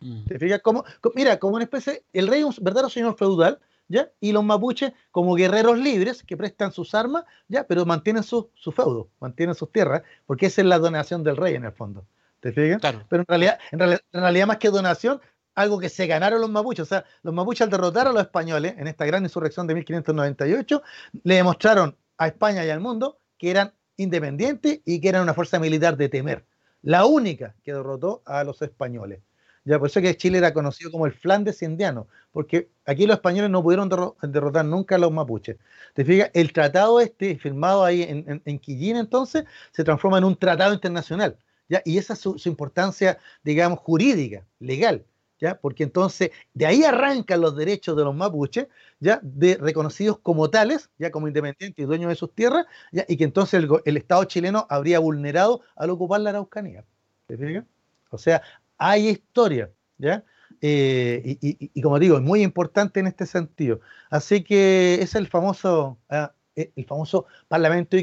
Mm. 0.00 0.24
¿Te 0.26 0.38
fijas? 0.38 0.60
Como, 0.60 0.84
mira, 1.14 1.38
como 1.38 1.56
una 1.56 1.64
especie, 1.64 2.04
el 2.12 2.28
rey 2.28 2.40
es 2.40 2.44
un 2.46 2.54
verdadero 2.60 2.90
señor 2.90 3.16
feudal, 3.16 3.58
¿ya? 3.88 4.10
Y 4.20 4.32
los 4.32 4.44
mapuches 4.44 4.92
como 5.10 5.34
guerreros 5.34 5.78
libres 5.78 6.22
que 6.22 6.36
prestan 6.36 6.72
sus 6.72 6.94
armas, 6.94 7.24
¿ya? 7.48 7.66
Pero 7.66 7.86
mantienen 7.86 8.22
su, 8.22 8.50
su 8.54 8.70
feudo, 8.70 9.08
mantienen 9.18 9.54
sus 9.54 9.72
tierras, 9.72 10.02
porque 10.26 10.46
esa 10.46 10.60
es 10.60 10.66
la 10.66 10.78
donación 10.78 11.24
del 11.24 11.36
rey 11.38 11.54
en 11.54 11.64
el 11.64 11.72
fondo. 11.72 12.06
¿Te 12.46 12.52
fijas? 12.52 12.80
Pero 13.08 13.22
en 13.22 13.26
realidad, 13.26 13.58
en 13.72 13.98
realidad, 14.12 14.46
más 14.46 14.58
que 14.58 14.70
donación, 14.70 15.20
algo 15.56 15.80
que 15.80 15.88
se 15.88 16.06
ganaron 16.06 16.40
los 16.40 16.48
mapuches. 16.48 16.82
O 16.82 16.86
sea, 16.86 17.04
los 17.22 17.34
mapuches 17.34 17.62
al 17.62 17.70
derrotar 17.70 18.06
a 18.06 18.12
los 18.12 18.22
españoles 18.22 18.74
en 18.78 18.86
esta 18.86 19.04
gran 19.04 19.24
insurrección 19.24 19.66
de 19.66 19.74
1598, 19.74 20.82
le 21.24 21.34
demostraron 21.34 21.96
a 22.18 22.28
España 22.28 22.64
y 22.64 22.70
al 22.70 22.78
mundo 22.78 23.18
que 23.36 23.50
eran 23.50 23.72
independientes 23.96 24.80
y 24.84 25.00
que 25.00 25.08
eran 25.08 25.22
una 25.22 25.34
fuerza 25.34 25.58
militar 25.58 25.96
de 25.96 26.08
temer. 26.08 26.44
La 26.82 27.04
única 27.04 27.56
que 27.64 27.72
derrotó 27.72 28.22
a 28.26 28.44
los 28.44 28.62
españoles. 28.62 29.22
Ya 29.64 29.80
por 29.80 29.88
eso 29.88 30.00
que 30.00 30.16
Chile 30.16 30.38
era 30.38 30.54
conocido 30.54 30.92
como 30.92 31.06
el 31.06 31.12
Flandes 31.12 31.62
indiano, 31.62 32.06
porque 32.30 32.68
aquí 32.84 33.08
los 33.08 33.16
españoles 33.16 33.50
no 33.50 33.60
pudieron 33.60 33.88
derrotar 34.22 34.64
nunca 34.64 34.94
a 34.94 34.98
los 34.98 35.10
mapuches. 35.10 35.56
Te 35.94 36.04
fijas, 36.04 36.30
el 36.32 36.52
tratado 36.52 37.00
este, 37.00 37.36
firmado 37.38 37.84
ahí 37.84 38.04
en, 38.04 38.40
en 38.44 38.58
Quillín 38.60 38.96
entonces, 38.96 39.46
se 39.72 39.82
transforma 39.82 40.18
en 40.18 40.24
un 40.24 40.36
tratado 40.36 40.72
internacional 40.72 41.36
y 41.84 41.98
esa 41.98 42.14
es 42.14 42.20
su, 42.20 42.40
importancia, 42.46 43.18
digamos, 43.42 43.80
jurídica, 43.80 44.46
legal, 44.60 45.04
¿ya? 45.40 45.58
Porque 45.58 45.82
entonces 45.82 46.30
de 46.54 46.66
ahí 46.66 46.84
arrancan 46.84 47.40
los 47.40 47.56
derechos 47.56 47.96
de 47.96 48.04
los 48.04 48.14
mapuches, 48.14 48.68
¿ya? 49.00 49.20
De, 49.22 49.56
reconocidos 49.56 50.18
como 50.20 50.50
tales, 50.50 50.90
ya 50.98 51.10
como 51.10 51.28
independientes 51.28 51.82
y 51.82 51.86
dueños 51.86 52.08
de 52.08 52.14
sus 52.14 52.34
tierras, 52.34 52.66
¿ya? 52.92 53.04
Y 53.08 53.16
que 53.16 53.24
entonces 53.24 53.64
el, 53.84 53.96
Estado 53.96 54.24
chileno 54.24 54.66
habría 54.70 54.98
vulnerado 54.98 55.62
al 55.74 55.90
ocupar 55.90 56.20
la 56.20 56.30
Araucanía. 56.30 56.84
¿Te 57.26 57.64
O 58.10 58.18
sea, 58.18 58.42
hay 58.78 59.08
historia, 59.08 59.70
¿ya? 59.98 60.24
Eh, 60.60 61.38
y, 61.40 61.82
como 61.82 61.98
digo, 61.98 62.16
es 62.16 62.22
muy 62.22 62.42
importante 62.42 63.00
en 63.00 63.06
este 63.08 63.26
sentido. 63.26 63.80
Así 64.10 64.42
que 64.42 64.94
es 65.02 65.14
el 65.14 65.26
famoso, 65.26 65.98
ah, 66.08 66.32
el 66.54 66.86
famoso 66.86 67.26
Parlamento 67.48 67.96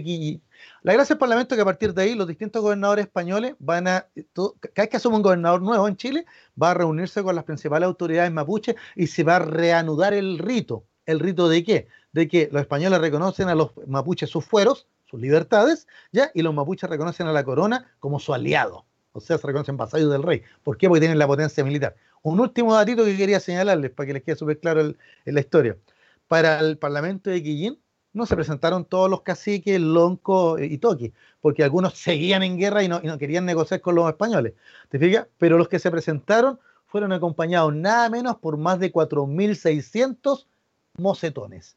la 0.81 0.93
gracia 0.93 1.13
del 1.13 1.19
Parlamento 1.19 1.55
es 1.55 1.57
que 1.57 1.61
a 1.61 1.65
partir 1.65 1.93
de 1.93 2.01
ahí 2.03 2.15
los 2.15 2.27
distintos 2.27 2.61
gobernadores 2.61 3.05
españoles 3.05 3.55
van 3.59 3.87
a, 3.87 4.07
cada 4.35 4.83
vez 4.83 4.89
que 4.89 4.97
asume 4.97 5.17
un 5.17 5.21
gobernador 5.21 5.61
nuevo 5.61 5.87
en 5.87 5.95
Chile, 5.95 6.25
va 6.61 6.71
a 6.71 6.73
reunirse 6.73 7.23
con 7.23 7.35
las 7.35 7.45
principales 7.45 7.87
autoridades 7.87 8.31
mapuches 8.31 8.75
y 8.95 9.07
se 9.07 9.23
va 9.23 9.37
a 9.37 9.39
reanudar 9.39 10.13
el 10.13 10.39
rito. 10.39 10.85
¿El 11.05 11.19
rito 11.19 11.49
de 11.49 11.63
qué? 11.63 11.87
De 12.11 12.27
que 12.27 12.49
los 12.51 12.61
españoles 12.61 12.99
reconocen 12.99 13.49
a 13.49 13.55
los 13.55 13.71
mapuches 13.87 14.29
sus 14.29 14.45
fueros, 14.45 14.87
sus 15.05 15.19
libertades, 15.19 15.87
¿ya? 16.11 16.31
Y 16.33 16.41
los 16.41 16.53
mapuches 16.53 16.89
reconocen 16.89 17.27
a 17.27 17.33
la 17.33 17.43
corona 17.43 17.91
como 17.99 18.19
su 18.19 18.33
aliado. 18.33 18.85
O 19.13 19.19
sea, 19.19 19.37
se 19.37 19.45
reconocen 19.45 19.77
vasallos 19.77 20.11
del 20.11 20.23
rey. 20.23 20.41
¿Por 20.63 20.77
qué? 20.77 20.87
Porque 20.87 21.01
tienen 21.01 21.19
la 21.19 21.27
potencia 21.27 21.63
militar. 21.63 21.95
Un 22.23 22.39
último 22.39 22.73
datito 22.73 23.05
que 23.05 23.15
quería 23.15 23.39
señalarles 23.39 23.91
para 23.91 24.07
que 24.07 24.13
les 24.13 24.23
quede 24.23 24.35
súper 24.35 24.59
claro 24.59 24.81
en 24.81 24.95
la 25.25 25.39
historia. 25.39 25.77
Para 26.27 26.59
el 26.59 26.77
Parlamento 26.77 27.29
de 27.29 27.43
Quillín, 27.43 27.79
no 28.13 28.25
se 28.25 28.35
presentaron 28.35 28.85
todos 28.85 29.09
los 29.09 29.21
caciques, 29.21 29.79
Lonco 29.79 30.59
y 30.59 30.77
Toki, 30.77 31.11
porque 31.41 31.63
algunos 31.63 31.97
seguían 31.97 32.43
en 32.43 32.57
guerra 32.57 32.83
y 32.83 32.87
no, 32.87 33.01
querían 33.17 33.45
negociar 33.45 33.81
con 33.81 33.95
los 33.95 34.07
españoles. 34.07 34.53
¿Te 34.89 34.99
fijas? 34.99 35.27
Pero 35.37 35.57
los 35.57 35.67
que 35.67 35.79
se 35.79 35.91
presentaron 35.91 36.59
fueron 36.85 37.11
acompañados 37.11 37.73
nada 37.73 38.09
menos 38.09 38.37
por 38.37 38.57
más 38.57 38.79
de 38.79 38.93
4.600 38.93 40.45
mocetones 40.97 41.75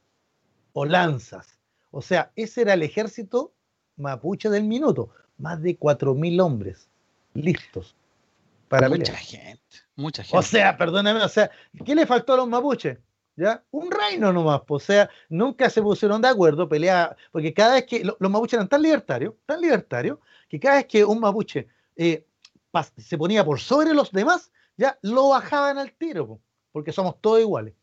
o 0.74 0.84
lanzas. 0.84 1.58
O 1.90 2.02
sea, 2.02 2.30
ese 2.36 2.62
era 2.62 2.74
el 2.74 2.82
ejército 2.82 3.52
mapuche 3.96 4.50
del 4.50 4.64
minuto. 4.64 5.08
Más 5.38 5.62
de 5.62 5.78
4.000 5.78 6.42
hombres 6.42 6.88
listos 7.32 7.96
para 8.68 8.88
mucha 8.88 9.14
gente, 9.14 9.60
mucha 9.94 10.22
gente. 10.22 10.36
O 10.36 10.42
sea, 10.42 10.76
perdóname, 10.76 11.22
o 11.22 11.28
sea, 11.28 11.50
¿qué 11.84 11.94
le 11.94 12.06
faltó 12.06 12.34
a 12.34 12.38
los 12.38 12.48
mapuches? 12.48 12.98
¿Ya? 13.36 13.62
Un 13.70 13.90
reino 13.90 14.32
nomás, 14.32 14.62
o 14.66 14.80
sea, 14.80 15.08
nunca 15.28 15.70
se 15.70 15.82
pusieron 15.82 16.22
de 16.22 16.28
acuerdo, 16.28 16.68
pelea, 16.68 17.16
porque 17.30 17.52
cada 17.54 17.74
vez 17.74 17.84
que 17.84 18.04
los 18.04 18.30
mapuches 18.30 18.54
eran 18.54 18.68
tan 18.68 18.82
libertarios, 18.82 19.34
tan 19.44 19.60
libertarios, 19.60 20.18
que 20.48 20.58
cada 20.58 20.76
vez 20.76 20.86
que 20.86 21.04
un 21.04 21.20
mapuche 21.20 21.68
eh, 21.96 22.26
se 22.96 23.18
ponía 23.18 23.44
por 23.44 23.60
sobre 23.60 23.94
los 23.94 24.10
demás, 24.12 24.50
ya 24.76 24.98
lo 25.02 25.30
bajaban 25.30 25.78
al 25.78 25.92
tiro, 25.92 26.40
porque 26.72 26.92
somos 26.92 27.20
todos 27.20 27.40
iguales. 27.40 27.74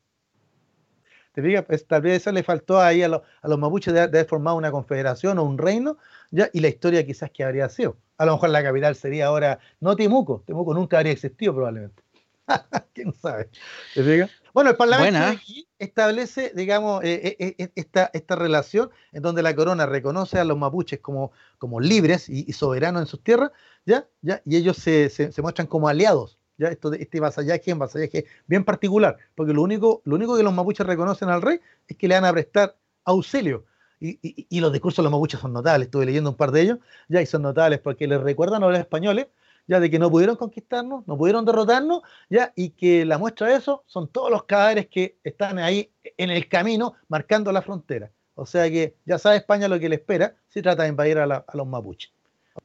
Te 1.34 1.41
fijas, 1.41 1.65
pues, 1.65 1.88
tal 1.88 2.03
vez 2.03 2.21
eso 2.21 2.31
le 2.31 2.43
faltó 2.43 2.80
ahí 2.80 3.01
a, 3.01 3.07
los 3.07 3.57
mapuches 3.57 3.91
de, 3.93 4.01
haber 4.01 4.27
formado 4.27 4.55
una 4.55 4.71
confederación 4.71 5.39
o 5.39 5.43
un 5.43 5.57
reino, 5.57 5.97
ya, 6.30 6.49
y 6.53 6.59
la 6.59 6.67
historia 6.67 7.05
quizás 7.05 7.31
que 7.31 7.43
habría 7.43 7.69
sido. 7.69 7.97
A 8.17 8.25
lo 8.25 8.34
mejor 8.34 8.49
la 8.49 8.63
capital 8.63 8.95
sería 8.95 9.27
ahora 9.27 9.59
no 9.80 9.95
Temuco, 9.95 10.43
Temuco 10.45 10.75
nunca 10.75 10.97
habría 10.97 11.13
existido 11.13 11.55
probablemente. 11.55 12.03
¿Quién 12.93 13.13
sabe? 13.13 13.49
¿Te? 13.93 14.29
Bueno, 14.53 14.69
el 14.69 14.75
Parlamento 14.75 15.19
de 15.19 15.25
aquí 15.25 15.67
establece, 15.79 16.51
digamos, 16.55 17.03
eh, 17.03 17.35
eh, 17.39 17.55
eh, 17.57 17.71
esta, 17.75 18.11
esta 18.13 18.35
relación 18.35 18.91
en 19.11 19.23
donde 19.23 19.41
la 19.41 19.55
corona 19.55 19.85
reconoce 19.85 20.37
a 20.39 20.43
los 20.43 20.57
mapuches 20.57 20.99
como, 20.99 21.31
como 21.57 21.79
libres 21.79 22.29
y, 22.29 22.51
soberanos 22.53 23.01
en 23.01 23.07
sus 23.07 23.23
tierras, 23.23 23.51
¿ya? 23.85 24.07
¿ya? 24.21 24.41
Y 24.45 24.57
ellos 24.57 24.77
se, 24.77 25.09
muestran 25.41 25.67
como 25.67 25.87
aliados, 25.87 26.37
¿ya? 26.57 26.67
Esto, 26.67 26.93
este 26.93 27.19
vasallaje 27.19 27.73
un 27.73 27.79
vasallaje 27.79 28.25
bien 28.45 28.63
particular, 28.63 29.17
porque 29.35 29.53
lo 29.53 29.63
único, 29.63 30.01
lo 30.05 30.15
único 30.15 30.37
que 30.37 30.43
los 30.43 30.53
mapuches 30.53 30.85
reconocen 30.85 31.29
al 31.29 31.41
rey 31.41 31.59
es 31.87 31.97
que 31.97 32.07
le 32.07 32.15
van 32.15 32.25
a 32.25 32.33
prestar 32.33 32.75
auxilio. 33.05 33.65
Y, 33.99 34.19
y 34.49 34.59
los 34.59 34.73
discursos 34.73 34.97
de 34.97 35.03
los 35.03 35.13
mapuches 35.13 35.39
son 35.39 35.53
notables, 35.53 35.85
estuve 35.87 36.05
leyendo 36.05 36.29
un 36.29 36.35
par 36.35 36.51
de 36.51 36.61
ellos, 36.61 36.77
ya, 37.07 37.21
y 37.21 37.25
son 37.25 37.41
notables 37.41 37.79
porque 37.79 38.05
les 38.05 38.19
recuerdan 38.19 38.61
a 38.61 38.67
los 38.67 38.77
españoles 38.77 39.27
ya 39.68 39.80
de 39.80 39.90
que 39.90 39.99
no 39.99 40.11
pudieron 40.11 40.35
conquistarnos, 40.35 41.07
no 41.07 41.18
pudieron 41.18 41.45
derrotarnos, 41.45 42.02
ya, 42.30 42.52
y 42.56 42.72
que 42.72 43.06
la 43.06 43.18
muestra 43.18 43.48
de 43.48 43.56
eso 43.56 43.84
son 43.85 44.07
todos 44.07 44.30
los 44.30 44.44
cadáveres 44.44 44.88
que 44.88 45.18
están 45.23 45.60
ahí 45.60 45.91
en 46.18 46.30
el 46.30 46.48
camino 46.48 46.95
marcando 47.07 47.52
la 47.52 47.61
frontera. 47.61 48.11
O 48.35 48.45
sea 48.45 48.69
que 48.69 48.95
ya 49.06 49.18
sabe 49.19 49.38
España 49.38 49.68
lo 49.68 49.80
que 49.80 49.90
le 49.90 49.95
espera 49.95 50.35
si 50.49 50.61
trata 50.61 50.84
de 50.84 50.90
invadir 50.90 51.18
a, 51.19 51.45
los 51.53 51.68
mapuches. 51.68 52.11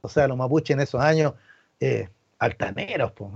O 0.00 0.08
sea, 0.08 0.26
los 0.26 0.36
mapuches 0.36 0.74
en 0.74 0.80
esos 0.80 1.00
años 1.00 1.34
eh, 1.80 2.08
altaneros, 2.38 3.12
pues, 3.12 3.30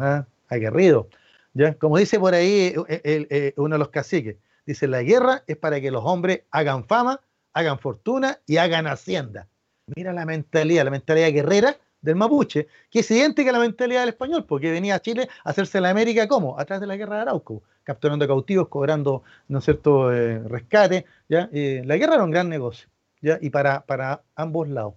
aguerridos. 0.48 1.06
¿ya? 1.54 1.74
Como 1.74 1.98
dice 1.98 2.18
por 2.18 2.34
ahí 2.34 2.74
eh, 2.88 3.02
eh, 3.04 3.54
uno 3.56 3.74
de 3.74 3.78
los 3.78 3.88
caciques, 3.90 4.36
dice, 4.66 4.88
la 4.88 5.02
guerra 5.02 5.44
es 5.46 5.56
para 5.56 5.80
que 5.80 5.90
los 5.90 6.02
hombres 6.04 6.42
hagan 6.50 6.86
fama, 6.86 7.20
hagan 7.52 7.78
fortuna 7.78 8.38
y 8.46 8.56
hagan 8.56 8.86
hacienda. 8.86 9.48
Mira 9.94 10.12
la 10.12 10.24
mentalidad, 10.24 10.84
la 10.84 10.90
mentalidad 10.90 11.32
guerrera 11.32 11.76
del 12.02 12.16
mapuche, 12.16 12.68
que 12.90 13.00
es 13.00 13.10
idéntica 13.10 13.50
a 13.50 13.52
la 13.54 13.58
mentalidad 13.60 14.00
del 14.00 14.10
español, 14.10 14.44
porque 14.44 14.70
venía 14.70 14.96
a 14.96 15.00
Chile 15.00 15.28
a 15.44 15.50
hacerse 15.50 15.80
la 15.80 15.90
América 15.90 16.28
como, 16.28 16.58
atrás 16.58 16.80
de 16.80 16.86
la 16.86 16.96
guerra 16.96 17.16
de 17.16 17.22
Arauco, 17.22 17.62
capturando 17.84 18.26
cautivos, 18.26 18.68
cobrando, 18.68 19.22
¿no 19.48 19.58
es 19.58 19.64
cierto?, 19.64 20.12
eh, 20.12 20.38
rescate, 20.40 21.06
¿ya? 21.28 21.48
la 21.52 21.96
guerra 21.96 22.16
era 22.16 22.24
un 22.24 22.30
gran 22.30 22.48
negocio, 22.48 22.88
¿ya? 23.20 23.38
Y 23.40 23.50
para, 23.50 23.80
para 23.86 24.22
ambos 24.34 24.68
lados. 24.68 24.94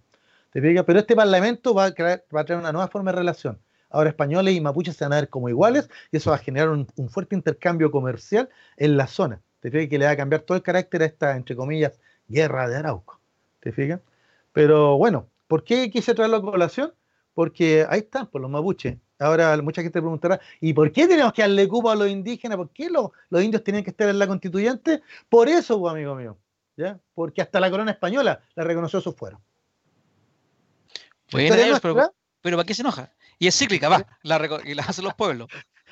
¿Te 0.51 0.61
Pero 0.61 0.99
este 0.99 1.15
parlamento 1.15 1.73
va 1.73 1.85
a, 1.85 1.91
crear, 1.93 2.23
va 2.33 2.41
a 2.41 2.45
traer 2.45 2.59
una 2.59 2.71
nueva 2.71 2.87
forma 2.87 3.11
de 3.11 3.17
relación. 3.17 3.59
Ahora 3.89 4.09
españoles 4.09 4.55
y 4.55 4.61
mapuches 4.61 4.95
se 4.95 5.05
van 5.05 5.13
a 5.13 5.17
ver 5.17 5.29
como 5.29 5.49
iguales 5.49 5.89
y 6.11 6.17
eso 6.17 6.31
va 6.31 6.37
a 6.37 6.39
generar 6.39 6.69
un, 6.69 6.87
fuerte 7.09 7.35
intercambio 7.35 7.91
comercial 7.91 8.49
en 8.77 8.97
la 8.97 9.07
zona. 9.07 9.41
¿Te 9.59 9.69
fijas 9.69 9.89
que 9.89 9.99
le 9.99 10.05
va 10.05 10.11
a 10.11 10.17
cambiar 10.17 10.41
todo 10.41 10.57
el 10.57 10.63
carácter 10.63 11.01
a 11.01 11.05
esta, 11.05 11.35
entre 11.35 11.55
comillas, 11.55 11.99
guerra 12.27 12.69
de 12.69 12.77
Arauco? 12.77 13.19
¿te 13.65 13.71
fijas? 13.71 13.99
Pero 14.53 14.97
bueno, 14.97 15.27
¿por 15.47 15.63
qué 15.63 15.89
quise 15.89 16.13
traerlo 16.13 16.37
a 16.37 16.41
colación? 16.41 16.93
Porque 17.33 17.85
ahí 17.89 17.99
están, 17.99 18.23
por 18.23 18.33
pues, 18.33 18.41
los 18.43 18.51
mapuches. 18.51 18.97
Ahora 19.19 19.55
mucha 19.61 19.81
gente 19.81 20.01
preguntará, 20.01 20.39
¿y 20.59 20.73
por 20.73 20.91
qué 20.91 21.07
tenemos 21.07 21.31
que 21.33 21.41
darle 21.41 21.67
cupo 21.67 21.89
a 21.89 21.95
los 21.95 22.09
indígenas? 22.09 22.57
¿Por 22.57 22.69
qué 22.71 22.89
los, 22.89 23.11
indios 23.43 23.63
tienen 23.63 23.83
que 23.83 23.91
estar 23.91 24.09
en 24.09 24.19
la 24.19 24.27
constituyente? 24.27 25.01
Por 25.29 25.47
eso, 25.47 25.79
pues, 25.79 25.93
amigo 25.93 26.15
mío, 26.15 26.37
¿ya? 26.75 26.99
Porque 27.13 27.41
hasta 27.41 27.59
la 27.59 27.69
corona 27.69 27.91
española 27.91 28.41
la 28.55 28.63
reconoció 28.63 28.99
su 29.01 29.13
fuero. 29.13 29.41
Bueno, 31.31 31.55
pero, 31.81 32.13
pero, 32.41 32.57
¿para 32.57 32.67
qué 32.67 32.73
se 32.73 32.81
enoja? 32.81 33.11
Y 33.39 33.47
es 33.47 33.57
cíclica, 33.57 33.89
va, 33.89 34.05
la, 34.23 34.61
y 34.63 34.73
la 34.75 34.83
hacen 34.83 35.03
los 35.03 35.15
pueblos. 35.15 35.47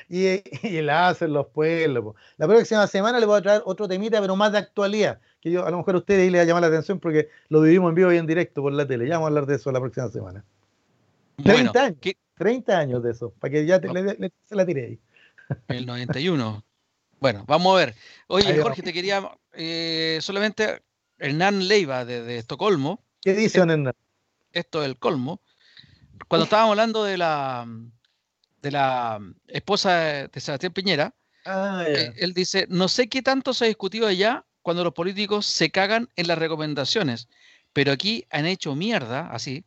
Y, 0.10 0.42
y, 0.68 0.82
la 0.82 1.10
hacen 1.10 1.34
los 1.34 1.48
pueblos. 1.48 2.16
La 2.38 2.48
próxima 2.48 2.88
semana 2.88 3.20
le 3.20 3.26
voy 3.26 3.40
a 3.40 3.42
traer 3.42 3.62
otro 3.66 3.88
temita, 3.88 4.22
pero 4.22 4.36
más 4.36 4.52
de 4.52 4.60
actualidad, 4.60 5.20
que 5.42 5.52
yo 5.52 5.66
a 5.66 5.72
lo 5.72 5.78
mejor 5.78 5.96
a 5.96 5.98
ustedes 6.00 6.22
ahí 6.22 6.30
les 6.30 6.40
va 6.40 6.44
a 6.44 6.46
llamar 6.46 6.62
la 6.62 6.68
atención 6.68 7.00
porque 7.00 7.30
lo 7.50 7.62
vivimos 7.62 7.90
en 7.90 7.96
vivo 7.96 8.12
y 8.14 8.18
en 8.18 8.28
directo 8.28 8.62
por 8.62 8.74
la 8.74 8.88
tele. 8.88 9.08
Ya 9.08 9.16
vamos 9.16 9.28
a 9.28 9.30
hablar 9.30 9.46
de 9.46 9.56
eso 9.56 9.72
la 9.72 9.80
próxima 9.80 10.10
semana. 10.10 10.44
30 11.44 11.84
años. 11.84 11.98
30 12.36 12.78
años 12.78 13.04
de 13.04 13.12
eso, 13.12 13.32
para 13.40 13.52
que 13.52 13.66
ya 13.66 13.80
se 13.80 14.56
la 14.56 14.66
tiré 14.66 14.86
ahí. 14.86 15.00
El 15.68 15.86
91. 15.86 16.64
Bueno, 17.20 17.46
vamos 17.48 17.74
a 17.76 17.86
ver. 17.86 17.96
Oye, 18.28 18.62
Jorge, 18.62 18.82
te 18.82 18.92
quería 18.92 19.32
eh, 19.54 20.20
solamente 20.22 20.82
Hernán 21.18 21.68
Leiva 21.68 22.06
de, 22.06 22.38
Estocolmo. 22.38 23.02
¿Qué 23.22 23.34
dice 23.34 23.60
Hernán? 23.60 23.94
Esto 24.52 24.82
del 24.82 24.98
colmo. 24.98 25.42
Cuando 26.28 26.44
estábamos 26.44 26.72
hablando 26.72 27.04
de 27.04 27.18
la 27.18 27.66
de 28.64 28.72
la 28.72 29.20
esposa 29.48 30.28
de 30.30 30.40
Sebastián 30.40 30.74
Piñera, 30.74 31.14
ah, 31.46 31.84
eh, 31.86 32.14
él 32.18 32.34
dice, 32.34 32.66
no 32.70 32.88
sé 32.88 33.10
qué 33.10 33.22
tanto 33.22 33.54
se 33.54 33.66
ha 33.66 33.68
discutido 33.68 34.08
allá 34.08 34.46
cuando 34.62 34.86
los 34.86 34.94
políticos 34.94 35.46
se 35.46 35.70
cagan 35.70 36.10
en 36.16 36.28
las 36.28 36.38
recomendaciones, 36.38 37.28
pero 37.74 37.92
aquí 37.92 38.26
han 38.32 38.46
hecho 38.46 38.74
mierda, 38.74 39.28
así, 39.28 39.66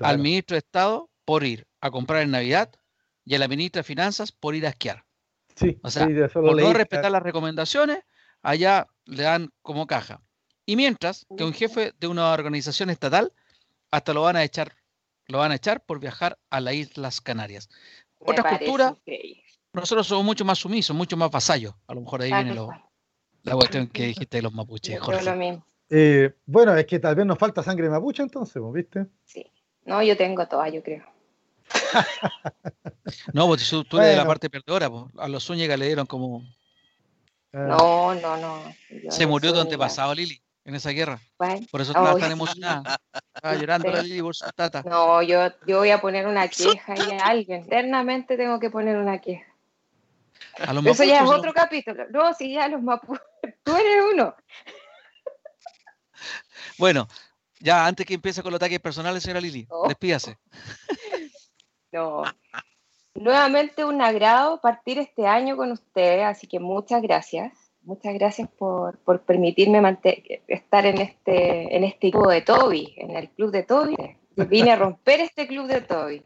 al 0.00 0.18
ministro 0.18 0.56
de 0.56 0.58
Estado 0.58 1.08
por 1.24 1.44
ir 1.44 1.68
a 1.80 1.92
comprar 1.92 2.22
en 2.22 2.32
Navidad 2.32 2.72
y 3.24 3.36
a 3.36 3.38
la 3.38 3.46
ministra 3.46 3.80
de 3.80 3.84
Finanzas 3.84 4.32
por 4.32 4.56
ir 4.56 4.66
a 4.66 4.70
esquiar. 4.70 5.04
Sí, 5.54 5.78
o 5.82 5.90
sea, 5.90 6.08
por 6.32 6.60
no 6.60 6.72
respetar 6.72 7.12
las 7.12 7.22
recomendaciones, 7.22 8.00
allá 8.42 8.88
le 9.04 9.22
dan 9.22 9.52
como 9.62 9.86
caja. 9.86 10.20
Y 10.66 10.74
mientras 10.74 11.26
que 11.36 11.44
un 11.44 11.52
jefe 11.52 11.92
de 12.00 12.08
una 12.08 12.32
organización 12.32 12.90
estatal 12.90 13.32
hasta 13.92 14.12
lo 14.12 14.22
van 14.22 14.34
a 14.34 14.42
echar, 14.42 14.74
lo 15.28 15.38
van 15.38 15.52
a 15.52 15.56
echar 15.56 15.84
por 15.84 16.00
viajar 16.00 16.38
a 16.50 16.60
las 16.60 16.74
Islas 16.74 17.20
Canarias. 17.20 17.68
Otra 18.24 18.58
cultura, 18.58 18.96
nosotros 19.72 20.06
somos 20.06 20.24
mucho 20.24 20.44
más 20.44 20.58
sumisos, 20.58 20.94
mucho 20.94 21.16
más 21.16 21.30
vasallos. 21.30 21.74
A 21.86 21.94
lo 21.94 22.02
mejor 22.02 22.22
ahí 22.22 22.32
viene 22.32 22.54
la 23.42 23.54
cuestión 23.54 23.88
que 23.88 24.06
dijiste 24.06 24.38
de 24.38 24.42
los 24.42 24.52
mapuches, 24.52 25.00
Jorge. 25.00 25.60
Eh, 25.94 26.32
bueno, 26.46 26.74
es 26.74 26.86
que 26.86 26.98
tal 26.98 27.14
vez 27.14 27.26
nos 27.26 27.38
falta 27.38 27.62
sangre 27.62 27.90
mapuche 27.90 28.22
entonces, 28.22 28.62
¿viste? 28.72 29.06
Sí. 29.26 29.44
No, 29.84 30.02
yo 30.02 30.16
tengo 30.16 30.46
toda, 30.46 30.68
yo 30.68 30.82
creo. 30.82 31.04
no, 33.34 33.46
pues 33.46 33.68
tú, 33.68 33.98
eres 33.98 34.10
de 34.10 34.16
la 34.16 34.26
parte 34.26 34.48
perdedora, 34.48 34.88
a 35.18 35.28
los 35.28 35.44
Zúñiga 35.44 35.76
le 35.76 35.86
dieron 35.86 36.06
como. 36.06 36.42
Ah. 37.52 37.66
No, 37.68 38.14
no, 38.14 38.36
no. 38.36 38.74
Se 39.10 39.26
murió 39.26 39.52
tu 39.52 39.60
antepasado, 39.60 40.14
Lili, 40.14 40.40
en 40.64 40.74
esa 40.74 40.90
guerra. 40.90 41.20
Por 41.70 41.80
eso 41.80 41.90
estaba 41.92 42.16
tan 42.16 42.32
emocionada. 42.32 42.98
Estaba 43.34 43.54
llorando 43.56 43.90
la 43.90 44.02
Lili 44.02 44.22
por 44.22 44.34
su 44.34 44.44
tata. 44.54 44.82
No, 44.82 45.22
yo, 45.22 45.48
yo 45.66 45.78
voy 45.78 45.90
a 45.90 46.00
poner 46.00 46.26
una 46.26 46.48
queja 46.48 46.94
y 46.96 47.12
a 47.12 47.26
alguien. 47.26 47.62
Eternamente 47.62 48.36
tengo 48.36 48.58
que 48.58 48.70
poner 48.70 48.96
una 48.96 49.20
queja. 49.20 49.46
eso 50.86 51.04
ya 51.04 51.22
es 51.22 51.30
otro 51.30 51.52
capítulo. 51.52 52.06
No, 52.10 52.32
si 52.34 52.52
ya 52.52 52.68
los 52.68 52.82
mapuches. 52.82 53.22
Tú 53.64 53.76
eres 53.76 54.04
uno. 54.12 54.34
Bueno, 56.78 57.08
ya, 57.58 57.86
antes 57.86 58.06
que 58.06 58.14
empiece 58.14 58.42
con 58.42 58.52
los 58.52 58.58
ataques 58.58 58.80
personales, 58.80 59.22
señora 59.22 59.40
Lili, 59.40 59.66
despídase. 59.88 60.38
No. 61.94 62.22
Nuevamente 63.14 63.84
un 63.84 64.00
agrado 64.00 64.62
partir 64.62 64.98
este 64.98 65.26
año 65.26 65.58
con 65.58 65.72
ustedes, 65.72 66.24
así 66.24 66.46
que 66.46 66.58
muchas 66.58 67.02
gracias. 67.02 67.52
Muchas 67.84 68.14
gracias 68.14 68.48
por, 68.48 68.98
permitirme 69.26 69.80
estar 70.46 70.86
en 70.86 71.00
este, 71.00 71.76
en 71.76 71.82
este 71.82 72.08
equipo 72.08 72.28
de 72.28 72.42
Toby, 72.42 72.94
en 72.96 73.16
el 73.16 73.28
club 73.30 73.50
de 73.50 73.64
Toby. 73.64 73.96
Vine 74.48 74.70
a 74.70 74.76
romper 74.76 75.20
este 75.20 75.48
club 75.48 75.66
de 75.66 75.80
Toby. 75.80 76.22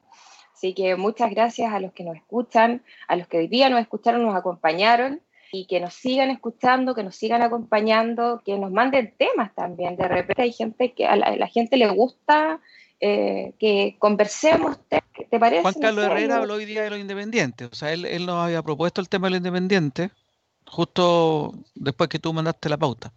Así 0.54 0.74
que 0.74 0.96
muchas 0.96 1.30
gracias 1.30 1.72
a 1.72 1.80
los 1.80 1.92
que 1.92 2.04
nos 2.04 2.16
escuchan, 2.16 2.82
a 3.08 3.16
los 3.16 3.26
que 3.26 3.38
hoy 3.38 3.48
día 3.48 3.70
nos 3.70 3.80
escucharon, 3.80 4.22
nos 4.22 4.36
acompañaron 4.36 5.20
y 5.52 5.66
que 5.66 5.80
nos 5.80 5.94
sigan 5.94 6.30
escuchando, 6.30 6.94
que 6.94 7.02
nos 7.02 7.16
sigan 7.16 7.42
acompañando, 7.42 8.42
que 8.44 8.58
nos 8.58 8.70
manden 8.70 9.14
temas 9.16 9.54
también. 9.54 9.96
De 9.96 10.08
repente 10.08 10.42
hay 10.42 10.52
gente 10.52 10.92
que 10.92 11.06
a 11.06 11.16
la, 11.16 11.46
gente 11.48 11.76
le 11.76 11.88
gusta 11.88 12.60
eh, 13.00 13.52
que 13.58 13.96
conversemos, 13.98 14.78
¿te, 14.88 15.02
parece? 15.38 15.62
Juan 15.62 15.74
Carlos 15.80 16.04
Herrera 16.06 16.36
habló 16.36 16.54
hoy 16.54 16.64
día 16.64 16.82
de 16.82 16.90
los 16.90 16.98
independientes, 16.98 17.68
o 17.70 17.74
sea, 17.74 17.92
él, 17.92 18.04
él, 18.06 18.26
nos 18.26 18.36
había 18.36 18.62
propuesto 18.62 19.00
el 19.00 19.08
tema 19.08 19.26
de 19.26 19.32
los 19.32 19.38
independientes 19.38 20.10
justo 20.66 21.54
después 21.74 22.08
que 22.08 22.18
tú 22.18 22.32
mandaste 22.32 22.68
la 22.68 22.76
pauta. 22.76 23.12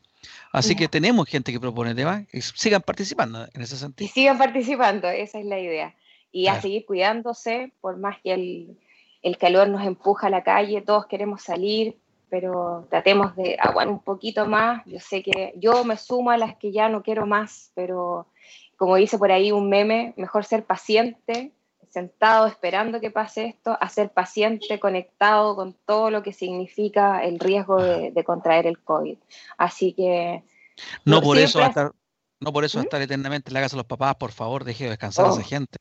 Así 0.51 0.75
que 0.75 0.87
tenemos 0.87 1.27
gente 1.27 1.51
que 1.51 1.59
propone 1.59 1.93
temas 1.93 2.23
y 2.33 2.41
sigan 2.41 2.81
participando 2.81 3.47
en 3.53 3.61
ese 3.61 3.77
sentido. 3.77 4.05
Y 4.05 4.09
sigan 4.09 4.37
participando, 4.37 5.07
esa 5.07 5.39
es 5.39 5.45
la 5.45 5.59
idea. 5.59 5.95
Y 6.31 6.47
a 6.47 6.59
seguir 6.59 6.85
cuidándose, 6.85 7.71
por 7.81 7.97
más 7.97 8.19
que 8.21 8.33
el, 8.33 8.77
el 9.21 9.37
calor 9.37 9.69
nos 9.69 9.85
empuja 9.85 10.27
a 10.27 10.29
la 10.29 10.43
calle, 10.43 10.81
todos 10.81 11.05
queremos 11.05 11.43
salir, 11.43 11.97
pero 12.29 12.87
tratemos 12.89 13.35
de 13.35 13.57
aguantar 13.59 13.93
un 13.93 14.03
poquito 14.03 14.45
más. 14.45 14.83
Yo 14.85 14.99
sé 14.99 15.23
que 15.23 15.53
yo 15.57 15.83
me 15.83 15.97
sumo 15.97 16.31
a 16.31 16.37
las 16.37 16.55
que 16.57 16.71
ya 16.71 16.89
no 16.89 17.03
quiero 17.03 17.25
más, 17.25 17.71
pero 17.75 18.27
como 18.77 18.95
dice 18.95 19.17
por 19.17 19.31
ahí 19.31 19.51
un 19.51 19.69
meme, 19.69 20.13
mejor 20.17 20.45
ser 20.45 20.63
paciente, 20.63 21.51
sentado 21.89 22.47
esperando 22.47 22.99
que 22.99 23.11
pase 23.11 23.45
esto, 23.45 23.77
a 23.79 23.89
ser 23.89 24.11
paciente, 24.11 24.79
conectado 24.79 25.55
con 25.55 25.73
todo 25.85 26.11
lo 26.11 26.23
que 26.23 26.33
significa 26.33 27.23
el 27.23 27.39
riesgo 27.39 27.81
de, 27.81 28.23
contraer 28.23 28.67
el 28.67 28.79
COVID. 28.79 29.17
Así 29.57 29.93
que... 29.93 30.43
No 31.05 31.21
por 31.21 31.37
eso 31.37 31.61
estar, 31.61 31.91
no 32.39 32.53
por 32.53 32.63
eso 32.63 32.79
¿Mm? 32.79 32.81
estar 32.81 33.01
eternamente 33.01 33.49
en 33.49 33.53
la 33.55 33.61
casa 33.61 33.75
de 33.75 33.79
los 33.79 33.87
papás, 33.87 34.15
por 34.15 34.31
favor, 34.31 34.63
deje 34.63 34.85
de 34.85 34.91
descansar 34.91 35.25
a 35.25 35.29
esa 35.29 35.41
oh. 35.41 35.43
gente. 35.43 35.77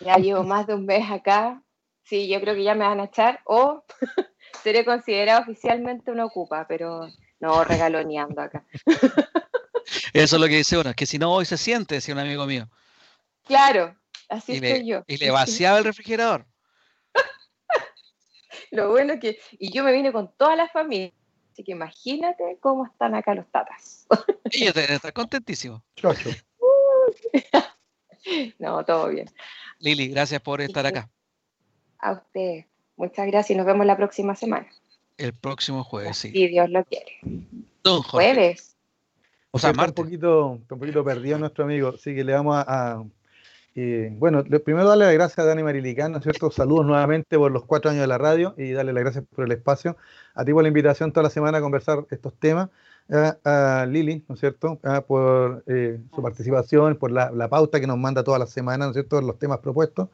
Ya 0.00 0.16
llevo 0.16 0.42
más 0.42 0.66
de 0.66 0.74
un 0.74 0.84
mes 0.84 1.10
acá, 1.10 1.62
sí, 2.02 2.28
yo 2.28 2.40
creo 2.40 2.54
que 2.54 2.64
ya 2.64 2.74
me 2.74 2.84
van 2.84 3.00
a 3.00 3.04
echar, 3.04 3.40
o 3.44 3.84
seré 4.62 4.84
considerado 4.84 5.42
oficialmente 5.42 6.10
una 6.10 6.26
ocupa, 6.26 6.66
pero 6.68 7.08
no 7.40 7.64
regaloneando 7.64 8.42
acá. 8.42 8.64
Eso 10.12 10.36
es 10.36 10.40
lo 10.40 10.48
que 10.48 10.56
dice 10.56 10.78
uno, 10.78 10.90
es 10.90 10.96
que 10.96 11.06
si 11.06 11.18
no 11.18 11.32
hoy 11.32 11.44
se 11.44 11.56
siente, 11.56 11.96
decía 11.96 12.14
un 12.14 12.20
amigo 12.20 12.46
mío. 12.46 12.68
Claro, 13.44 13.94
así 14.28 14.52
estoy 14.52 14.86
yo. 14.86 15.02
Y 15.06 15.16
le 15.16 15.30
vaciaba 15.30 15.78
el 15.78 15.84
refrigerador. 15.84 16.46
lo 18.70 18.90
bueno 18.90 19.18
que, 19.20 19.38
y 19.52 19.72
yo 19.72 19.84
me 19.84 19.92
vine 19.92 20.12
con 20.12 20.32
toda 20.36 20.56
la 20.56 20.68
familia, 20.68 21.12
así 21.52 21.64
que 21.64 21.72
imagínate 21.72 22.58
cómo 22.60 22.86
están 22.86 23.14
acá 23.14 23.34
los 23.34 23.50
tatas. 23.50 24.06
Ellos 24.50 24.74
deben 24.74 24.96
estar 24.96 25.12
contentísimos. 25.12 25.82
no, 28.58 28.84
todo 28.84 29.08
bien. 29.08 29.30
Lili, 29.78 30.08
gracias 30.08 30.40
por 30.40 30.60
estar 30.60 30.86
acá. 30.86 31.10
A 31.98 32.12
usted. 32.12 32.64
Muchas 32.96 33.26
gracias 33.26 33.50
y 33.50 33.54
nos 33.56 33.66
vemos 33.66 33.86
la 33.86 33.96
próxima 33.96 34.36
semana. 34.36 34.68
El 35.16 35.34
próximo 35.34 35.84
jueves, 35.84 36.16
sí. 36.16 36.30
Si 36.30 36.48
Dios 36.48 36.70
lo 36.70 36.84
quiere. 36.84 37.18
Jueves. 37.84 38.76
O 39.50 39.58
sea, 39.58 39.70
Está 39.70 39.86
un 39.86 39.92
poquito, 39.92 40.46
un 40.48 40.66
poquito 40.66 41.04
perdido 41.04 41.38
nuestro 41.38 41.64
amigo, 41.64 41.92
así 41.94 42.14
que 42.14 42.24
le 42.24 42.32
vamos 42.32 42.56
a... 42.66 43.04
Eh, 43.76 44.10
bueno, 44.18 44.44
primero 44.64 44.88
darle 44.88 45.06
las 45.06 45.14
gracias 45.14 45.38
a 45.40 45.44
Dani 45.44 45.64
Marilicán, 45.64 46.12
¿no 46.12 46.18
es 46.18 46.24
cierto? 46.24 46.50
Saludos 46.50 46.86
nuevamente 46.86 47.36
por 47.36 47.50
los 47.50 47.64
cuatro 47.64 47.90
años 47.90 48.02
de 48.02 48.06
la 48.06 48.18
radio 48.18 48.54
y 48.56 48.70
darle 48.70 48.92
las 48.92 49.02
gracias 49.02 49.24
por 49.34 49.44
el 49.44 49.52
espacio. 49.52 49.96
A 50.34 50.44
ti 50.44 50.52
por 50.52 50.62
la 50.62 50.68
invitación 50.68 51.12
toda 51.12 51.24
la 51.24 51.30
semana 51.30 51.58
a 51.58 51.60
conversar 51.60 52.06
estos 52.10 52.34
temas. 52.38 52.70
A, 53.10 53.86
Lili, 53.88 54.24
¿no 54.28 54.34
es 54.34 54.40
cierto? 54.40 54.78
por 55.06 55.64
eh, 55.66 56.00
su 56.14 56.22
participación, 56.22 56.96
por 56.96 57.10
la, 57.10 57.30
la, 57.32 57.48
pauta 57.48 57.80
que 57.80 57.86
nos 57.86 57.98
manda 57.98 58.24
toda 58.24 58.38
la 58.38 58.46
semana, 58.46 58.86
¿no 58.86 58.92
es 58.92 58.94
cierto? 58.94 59.20
Los 59.20 59.38
temas 59.38 59.58
propuestos. 59.58 60.08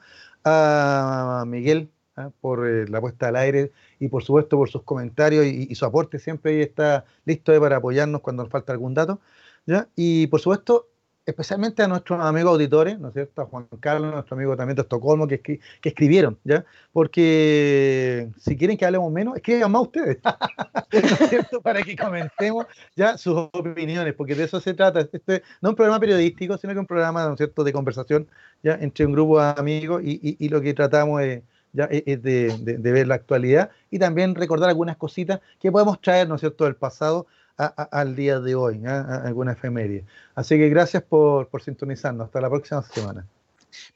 A 0.44 1.44
Miguel, 1.46 1.90
¿ah? 2.16 2.30
por 2.40 2.66
eh, 2.66 2.88
la 2.88 3.00
puesta 3.00 3.28
al 3.28 3.36
aire 3.36 3.72
y 3.98 4.08
por 4.08 4.22
supuesto 4.22 4.56
por 4.56 4.70
sus 4.70 4.82
comentarios 4.82 5.44
y, 5.46 5.74
su 5.74 5.84
aporte 5.84 6.18
siempre 6.18 6.52
ahí 6.52 6.62
está 6.62 7.04
listo 7.24 7.58
para 7.60 7.76
apoyarnos 7.76 8.22
cuando 8.22 8.42
nos 8.44 8.50
falta 8.52 8.72
algún 8.72 8.94
dato. 8.94 9.20
¿ya? 9.66 9.88
Y 9.96 10.26
por 10.28 10.40
supuesto, 10.40 10.88
especialmente 11.30 11.82
a 11.82 11.88
nuestros 11.88 12.20
amigos 12.20 12.52
auditores, 12.52 12.98
¿no 12.98 13.08
es 13.08 13.14
cierto? 13.14 13.42
A 13.42 13.46
Juan 13.46 13.66
Carlos, 13.80 14.12
nuestro 14.12 14.36
amigo 14.36 14.56
también 14.56 14.76
de 14.76 14.82
Estocolmo, 14.82 15.26
que, 15.26 15.60
escribieron, 15.82 16.38
¿ya? 16.44 16.64
Porque 16.92 18.28
si 18.38 18.56
quieren 18.56 18.76
que 18.76 18.84
hablemos 18.84 19.10
menos, 19.12 19.36
escriban 19.36 19.70
más 19.72 19.82
ustedes, 19.82 20.18
¿no 20.92 20.98
es 20.98 21.28
cierto? 21.28 21.60
Para 21.60 21.82
que 21.82 21.96
comentemos 21.96 22.66
ya 22.94 23.16
sus 23.16 23.34
opiniones, 23.52 24.14
porque 24.14 24.34
de 24.34 24.44
eso 24.44 24.60
se 24.60 24.74
trata. 24.74 25.00
Este 25.00 25.42
no 25.60 25.70
un 25.70 25.76
programa 25.76 26.00
periodístico, 26.00 26.58
sino 26.58 26.72
que 26.72 26.78
es 26.78 26.80
un 26.80 26.86
programa, 26.86 27.24
¿no 27.26 27.32
es 27.32 27.38
cierto?, 27.38 27.64
de 27.64 27.72
conversación, 27.72 28.28
¿ya? 28.62 28.74
Entre 28.74 29.06
un 29.06 29.12
grupo 29.12 29.40
de 29.40 29.54
amigos 29.56 30.02
y, 30.04 30.48
lo 30.48 30.60
que 30.60 30.74
tratamos 30.74 31.22
es 31.22 31.42
ya 31.72 31.84
es 31.84 32.20
de, 32.22 32.78
ver 32.80 33.06
la 33.06 33.14
actualidad 33.14 33.70
y 33.90 34.00
también 34.00 34.34
recordar 34.34 34.68
algunas 34.68 34.96
cositas 34.96 35.40
que 35.60 35.70
podemos 35.70 36.00
traer, 36.00 36.28
¿no 36.28 36.34
es 36.34 36.40
cierto?, 36.40 36.64
del 36.64 36.74
pasado 36.74 37.26
al 37.66 38.16
día 38.16 38.40
de 38.40 38.54
hoy, 38.54 38.82
¿ah? 38.86 39.22
alguna 39.24 39.52
efeméride. 39.52 40.04
Así 40.34 40.56
que 40.56 40.68
gracias 40.68 41.02
por, 41.02 41.48
por 41.48 41.62
sintonizarnos. 41.62 42.26
Hasta 42.26 42.40
la 42.40 42.48
próxima 42.48 42.82
semana. 42.82 43.26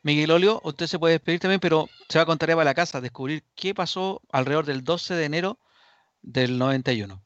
Miguel 0.03 0.31
Olio, 0.31 0.61
usted 0.65 0.87
se 0.87 0.99
puede 0.99 1.15
despedir 1.15 1.41
también, 1.41 1.61
pero 1.61 1.89
se 2.09 2.19
va 2.19 2.23
a 2.23 2.27
contar 2.27 2.49
para 2.51 2.65
la 2.65 2.75
casa, 2.75 3.01
descubrir 3.01 3.43
qué 3.55 3.75
pasó 3.75 4.23
alrededor 4.31 4.67
del 4.67 4.85
12 4.85 5.15
de 5.15 5.25
enero 5.25 5.59
del 6.23 6.59
91. 6.59 7.21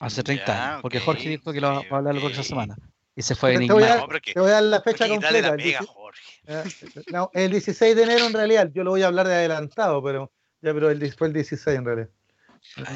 Hace 0.00 0.22
30 0.22 0.68
años, 0.68 0.82
porque 0.82 1.00
Jorge 1.00 1.28
dijo 1.28 1.52
que 1.52 1.60
lo 1.60 1.68
va 1.68 1.76
a 1.78 1.96
hablar 1.96 2.14
la 2.14 2.20
próxima 2.20 2.44
semana. 2.44 2.76
Y 3.14 3.22
se 3.22 3.34
fue 3.34 3.54
en 3.54 3.66
te 3.66 3.72
voy, 3.72 3.82
a, 3.84 4.06
te 4.06 4.40
voy 4.40 4.50
a 4.50 4.54
dar 4.54 4.62
la 4.62 4.80
fecha 4.80 5.06
completa. 5.06 5.54
Eh, 5.58 6.64
no, 7.12 7.30
el 7.34 7.50
16 7.50 7.94
de 7.94 8.02
enero 8.02 8.26
en 8.26 8.32
realidad, 8.32 8.70
yo 8.74 8.84
lo 8.84 8.90
voy 8.90 9.02
a 9.02 9.08
hablar 9.08 9.28
de 9.28 9.34
adelantado, 9.34 10.02
pero 10.02 10.32
ya, 10.60 10.72
pero 10.72 10.90
el, 10.90 11.12
fue 11.14 11.28
el 11.28 11.32
16 11.34 11.78
en 11.78 11.84
realidad. 11.84 12.08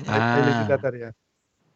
Ah, 0.09 1.09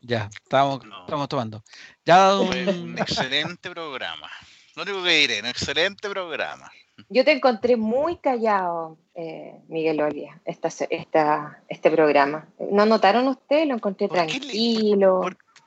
ya, 0.00 0.30
estamos, 0.42 0.80
estamos 1.00 1.28
tomando. 1.28 1.62
Ya 2.04 2.38
un 2.38 2.98
excelente 2.98 3.70
programa. 3.70 4.30
No 4.76 4.84
digo 4.84 5.02
que 5.02 5.10
diré, 5.10 5.40
un 5.40 5.46
excelente 5.46 6.08
programa. 6.08 6.70
Yo 7.08 7.24
te 7.24 7.32
encontré 7.32 7.76
muy 7.76 8.16
callado, 8.16 8.98
eh, 9.14 9.54
Miguel 9.68 10.00
Olia, 10.00 10.40
esta, 10.44 10.68
esta, 10.90 11.62
este 11.68 11.90
programa. 11.90 12.48
¿No 12.70 12.86
notaron 12.86 13.26
ustedes? 13.28 13.66
Lo 13.66 13.74
encontré 13.74 14.08
tranquilo. 14.08 15.20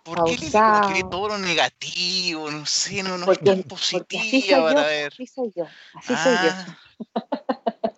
¿Por, 0.04 0.26
qué, 0.26 0.38
le, 0.38 1.04
todo 1.10 1.30
lo 1.30 1.38
negativo? 1.38 2.52
No 2.52 2.66
sé, 2.66 3.04
no, 3.04 3.18
no 3.18 3.26
porque, 3.26 3.52
es 3.52 3.66
positivo 3.66 4.64
para 4.64 4.86
ver. 4.86 5.14
Así 5.14 5.28
soy 5.28 5.52
yo, 5.56 5.66
así 5.96 6.16
soy 6.16 6.36
yo. 6.36 6.52
Ah. 7.16 7.94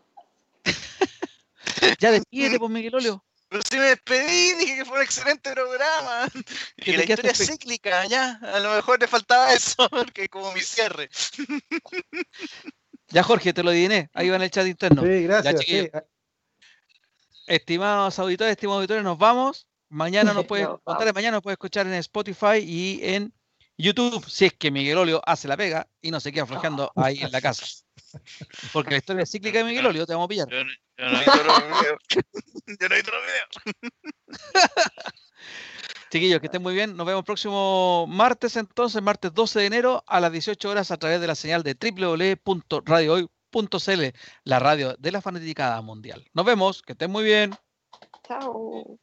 ya 2.00 2.12
despídete, 2.12 2.60
pues, 2.60 2.72
Miguel 2.72 2.96
Olio. 2.96 3.24
Pero 3.56 3.64
si 3.72 3.78
me 3.78 3.86
despedí, 3.86 4.54
dije 4.56 4.76
que 4.76 4.86
fue 4.86 4.98
un 4.98 5.04
excelente 5.04 5.54
programa. 5.54 6.28
Y 6.76 6.92
la 6.92 7.04
historia 7.04 7.32
es 7.32 7.48
cíclica, 7.48 8.06
ya. 8.06 8.38
A 8.42 8.60
lo 8.60 8.76
mejor 8.76 9.00
le 9.00 9.08
faltaba 9.08 9.54
eso, 9.54 9.88
porque 9.90 10.28
como 10.28 10.52
mi 10.52 10.60
cierre. 10.60 11.10
Ya, 13.08 13.24
Jorge, 13.24 13.54
te 13.54 13.64
lo 13.64 13.70
adiviné. 13.70 14.10
Ahí 14.14 14.30
va 14.30 14.36
en 14.36 14.42
el 14.42 14.52
chat 14.52 14.68
interno. 14.68 15.04
Sí, 15.04 15.24
gracias. 15.24 15.62
Estimados 17.48 18.20
auditores, 18.20 18.52
estimados 18.52 18.80
auditores, 18.80 19.04
nos 19.06 19.18
vamos. 19.18 19.68
Mañana 19.88 20.34
nos 20.34 20.44
puede 20.48 20.68
mañana 21.14 21.38
nos 21.38 21.42
puede 21.42 21.54
escuchar 21.54 21.88
en 21.88 21.94
Spotify 21.94 22.58
y 22.58 23.00
en 23.04 23.34
YouTube, 23.78 24.26
si 24.28 24.46
es 24.46 24.54
que 24.54 24.72
Miguel 24.72 24.98
Olio 24.98 25.22
hace 25.26 25.48
la 25.48 25.56
pega 25.58 25.88
y 26.02 26.12
no 26.12 26.20
se 26.20 26.32
queda 26.32 26.46
flojeando 26.46 26.92
ahí 26.96 27.20
en 27.22 27.32
la 27.32 27.42
casa. 27.42 27.66
Porque 28.72 28.92
la 28.92 28.98
historia 28.98 29.26
cíclica 29.26 29.58
de 29.60 29.66
Miguel 29.66 29.86
Olio 29.86 30.06
te 30.06 30.14
vamos 30.14 30.26
a 30.26 30.30
pillar. 30.30 30.48
Yo, 30.50 30.64
no 30.64 30.70
he 30.70 31.20
visto 31.20 31.44
los 31.44 31.64
videos. 31.64 32.00
Yo 32.10 32.22
no 32.90 32.96
he 32.96 32.98
visto 32.98 33.12
los 33.12 33.22
videos. 33.22 33.50
Chiquillos, 36.10 36.40
que 36.40 36.48
estén 36.48 36.64
muy 36.64 36.74
bien. 36.74 36.96
Nos 36.96 37.06
vemos 37.06 37.20
el 37.20 37.26
próximo 37.26 38.08
martes, 38.08 38.56
entonces, 38.56 39.02
martes 39.02 39.34
12 39.34 39.60
de 39.60 39.66
enero 39.66 40.02
a 40.08 40.22
las 40.22 40.32
18 40.32 40.70
horas 40.70 40.92
a 40.92 40.98
través 40.98 41.20
de 41.20 41.28
la 41.28 41.36
señal 41.36 41.64
de 41.64 41.76
www.radiohoy.cl, 41.76 44.04
la 44.44 44.60
radio 44.60 44.96
de 44.98 45.12
la 45.12 45.22
fanaticada 45.22 45.82
mundial. 45.82 46.26
Nos 46.34 46.46
vemos, 46.46 46.82
que 46.82 46.94
estén 46.94 47.12
muy 47.12 47.26
bien. 47.26 47.54
Chao. 48.28 48.98